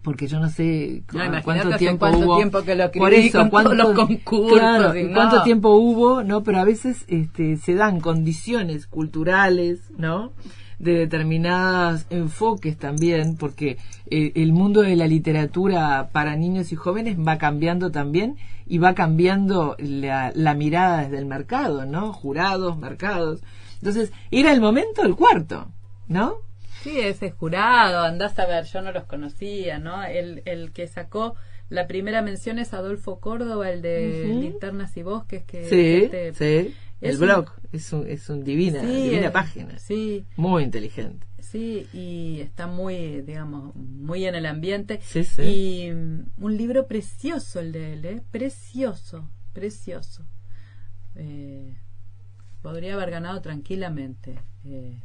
Porque 0.07 0.27
yo 0.29 0.39
no 0.39 0.49
sé 0.49 1.03
No, 1.13 1.43
cuánto 1.43 1.69
tiempo 1.79 1.99
cuánto 2.07 2.19
hubo. 2.27 2.37
tiempo 2.37 2.63
que 2.63 2.75
lo 2.77 2.93
Por 2.93 3.13
eso, 3.13 3.39
con 3.41 3.51
cuánto, 3.51 3.71
todos 3.73 3.85
los 3.97 3.97
concursos 4.07 4.59
claro, 4.59 4.97
y 4.97 5.01
y 5.01 5.13
cuánto 5.13 5.37
no. 5.39 5.43
tiempo 5.43 5.71
hubo, 5.71 6.23
¿no? 6.23 6.43
Pero 6.45 6.61
a 6.61 6.65
veces 6.65 7.05
este, 7.09 7.57
se 7.57 7.75
dan 7.75 8.01
condiciones 8.01 8.87
culturales, 8.87 9.81
¿no? 9.99 10.33
De 10.79 10.93
determinados 10.93 12.07
enfoques 12.11 12.77
también, 12.79 13.37
porque 13.37 13.79
eh, 14.11 14.33
el 14.37 14.53
mundo 14.53 14.83
de 14.83 14.95
la 14.95 15.09
literatura 15.09 16.11
para 16.13 16.37
niños 16.37 16.71
y 16.71 16.77
jóvenes 16.77 17.19
va 17.19 17.37
cambiando 17.39 17.91
también 17.91 18.37
y 18.67 18.79
va 18.79 18.95
cambiando 18.95 19.75
la, 19.79 20.31
la 20.35 20.55
mirada 20.55 21.03
desde 21.03 21.19
el 21.19 21.27
mercado, 21.27 21.85
¿no? 21.87 22.13
Jurados, 22.13 22.79
mercados. 22.79 23.41
Entonces, 23.81 24.13
era 24.31 24.53
el 24.53 24.61
momento 24.61 25.03
del 25.03 25.17
cuarto, 25.17 25.67
¿no? 26.09 26.37
Sí, 26.83 27.01
ese 27.01 27.31
jurado, 27.31 28.01
andás 28.05 28.39
a 28.39 28.47
ver, 28.47 28.65
yo 28.65 28.81
no 28.83 28.93
los 28.93 29.05
conocía, 29.05 29.79
¿no? 29.79 30.05
El, 30.05 30.43
el 30.45 30.73
que 30.73 30.87
sacó 30.87 31.35
la 31.69 31.87
primera 31.89 32.23
mención 32.23 32.59
es 32.59 32.73
Adolfo 32.75 33.19
Córdoba, 33.19 33.71
el 33.71 33.83
de. 33.83 34.25
Linternas 34.41 34.97
y 34.97 35.03
Bosques, 35.03 35.43
que 35.45 35.65
Sí, 35.69 36.05
este- 36.05 36.35
sí. 36.35 36.75
El 37.01 37.11
es 37.11 37.17
un- 37.21 37.27
blog 37.27 37.51
es 37.73 37.93
un, 37.93 38.07
es 38.07 38.29
un 38.31 38.45
divina, 38.45 38.81
Sí, 38.81 38.87
divina 39.11 39.33
página. 39.33 39.79
Sí, 39.79 40.25
Muy 40.37 40.63
inteligente. 40.63 41.27
sí, 41.41 41.87
y 41.93 42.41
está 42.41 42.67
muy, 42.69 43.21
digamos, 43.23 43.75
muy 43.75 44.25
en 44.27 44.35
el 44.37 44.47
ambiente. 44.47 45.01
Sí, 45.03 45.25
sí. 45.25 45.43
Y 45.43 45.93
mm, 45.93 46.25
un 46.45 46.57
libro 46.57 46.87
precioso 46.87 47.61
el 47.61 47.73
de 47.73 47.93
él, 47.95 48.05
¿eh? 48.05 48.23
Precioso, 48.31 49.29
precioso. 49.53 50.25
Eh, 51.17 51.75
podría 52.63 52.95
haber 52.95 53.11
ganado 53.11 53.41
tranquilamente. 53.43 54.39
eh, 54.65 55.01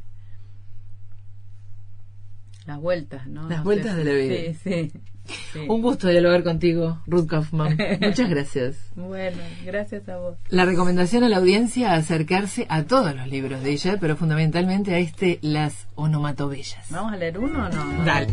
las 2.66 2.80
vueltas, 2.80 3.26
¿no? 3.26 3.48
Las 3.48 3.58
No 3.58 3.64
vueltas 3.64 3.96
sé 3.96 3.98
de 3.98 4.04
la 4.04 4.12
vida. 4.12 4.34
Sí, 4.34 4.58
sí. 4.62 4.92
sí. 5.52 5.66
Un 5.68 5.82
gusto 5.82 6.08
dialogar 6.08 6.42
contigo, 6.44 7.00
Ruth 7.06 7.26
Kaufman. 7.26 7.76
Muchas 8.00 8.28
gracias. 8.28 8.76
Bueno, 8.94 9.38
gracias 9.64 10.08
a 10.08 10.18
vos. 10.18 10.38
La 10.48 10.64
recomendación 10.64 11.24
a 11.24 11.28
la 11.28 11.38
audiencia 11.38 11.94
acercarse 11.94 12.66
a 12.68 12.84
todos 12.84 13.14
los 13.14 13.28
libros 13.28 13.62
de 13.62 13.70
ella, 13.70 13.98
pero 14.00 14.16
fundamentalmente 14.16 14.94
a 14.94 14.98
este 14.98 15.38
Las 15.42 15.88
onomatobellas. 15.94 16.90
¿Vamos 16.90 17.12
a 17.12 17.16
leer 17.16 17.38
uno 17.38 17.66
o 17.66 17.68
no? 17.68 18.04
Dale. 18.04 18.32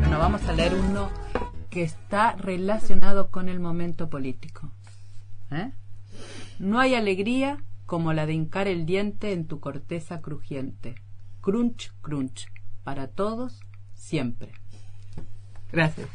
Bueno, 0.00 0.18
vamos 0.18 0.42
a 0.48 0.52
leer 0.52 0.74
uno 0.74 1.10
que 1.70 1.82
está 1.82 2.32
relacionado 2.32 3.30
con 3.30 3.48
el 3.48 3.58
momento 3.60 4.10
político. 4.10 4.70
¿Eh? 5.50 5.70
No 6.58 6.78
hay 6.78 6.94
alegría 6.94 7.58
como 7.92 8.14
la 8.14 8.24
de 8.24 8.32
hincar 8.32 8.68
el 8.68 8.86
diente 8.86 9.34
en 9.34 9.46
tu 9.46 9.60
corteza 9.60 10.22
crujiente. 10.22 10.94
Crunch, 11.42 11.92
crunch. 12.00 12.46
Para 12.84 13.08
todos, 13.08 13.60
siempre. 13.92 14.50
Gracias. 15.70 16.08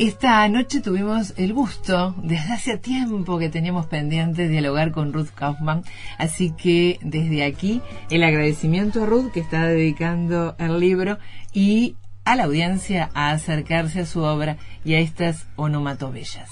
Esta 0.00 0.48
noche 0.48 0.80
tuvimos 0.80 1.34
el 1.36 1.52
gusto, 1.52 2.14
desde 2.22 2.54
hace 2.54 2.78
tiempo 2.78 3.38
que 3.38 3.50
teníamos 3.50 3.84
pendiente, 3.84 4.48
dialogar 4.48 4.92
con 4.92 5.12
Ruth 5.12 5.28
Kaufman. 5.34 5.84
Así 6.16 6.52
que 6.52 6.98
desde 7.02 7.44
aquí 7.44 7.82
el 8.08 8.24
agradecimiento 8.24 9.02
a 9.02 9.06
Ruth 9.06 9.30
que 9.30 9.40
está 9.40 9.66
dedicando 9.66 10.56
el 10.58 10.80
libro 10.80 11.18
y 11.52 11.96
a 12.24 12.34
la 12.34 12.44
audiencia 12.44 13.10
a 13.12 13.32
acercarse 13.32 14.00
a 14.00 14.06
su 14.06 14.22
obra 14.22 14.56
y 14.86 14.94
a 14.94 15.00
estas 15.00 15.46
onomatobellas. 15.56 16.48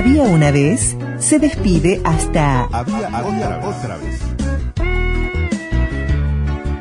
Había 0.00 0.22
una 0.22 0.50
vez, 0.50 0.96
se 1.18 1.38
despide 1.38 2.00
hasta... 2.04 2.62
Había, 2.72 3.08
había 3.08 3.60
otra 3.62 3.98
vez. 3.98 4.18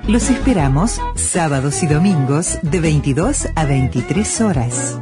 Los 0.08 0.30
esperamos 0.30 1.02
sábados 1.16 1.84
y 1.84 1.88
domingos 1.88 2.60
de 2.62 2.80
22 2.80 3.50
a 3.56 3.66
23 3.66 4.40
horas. 4.40 4.98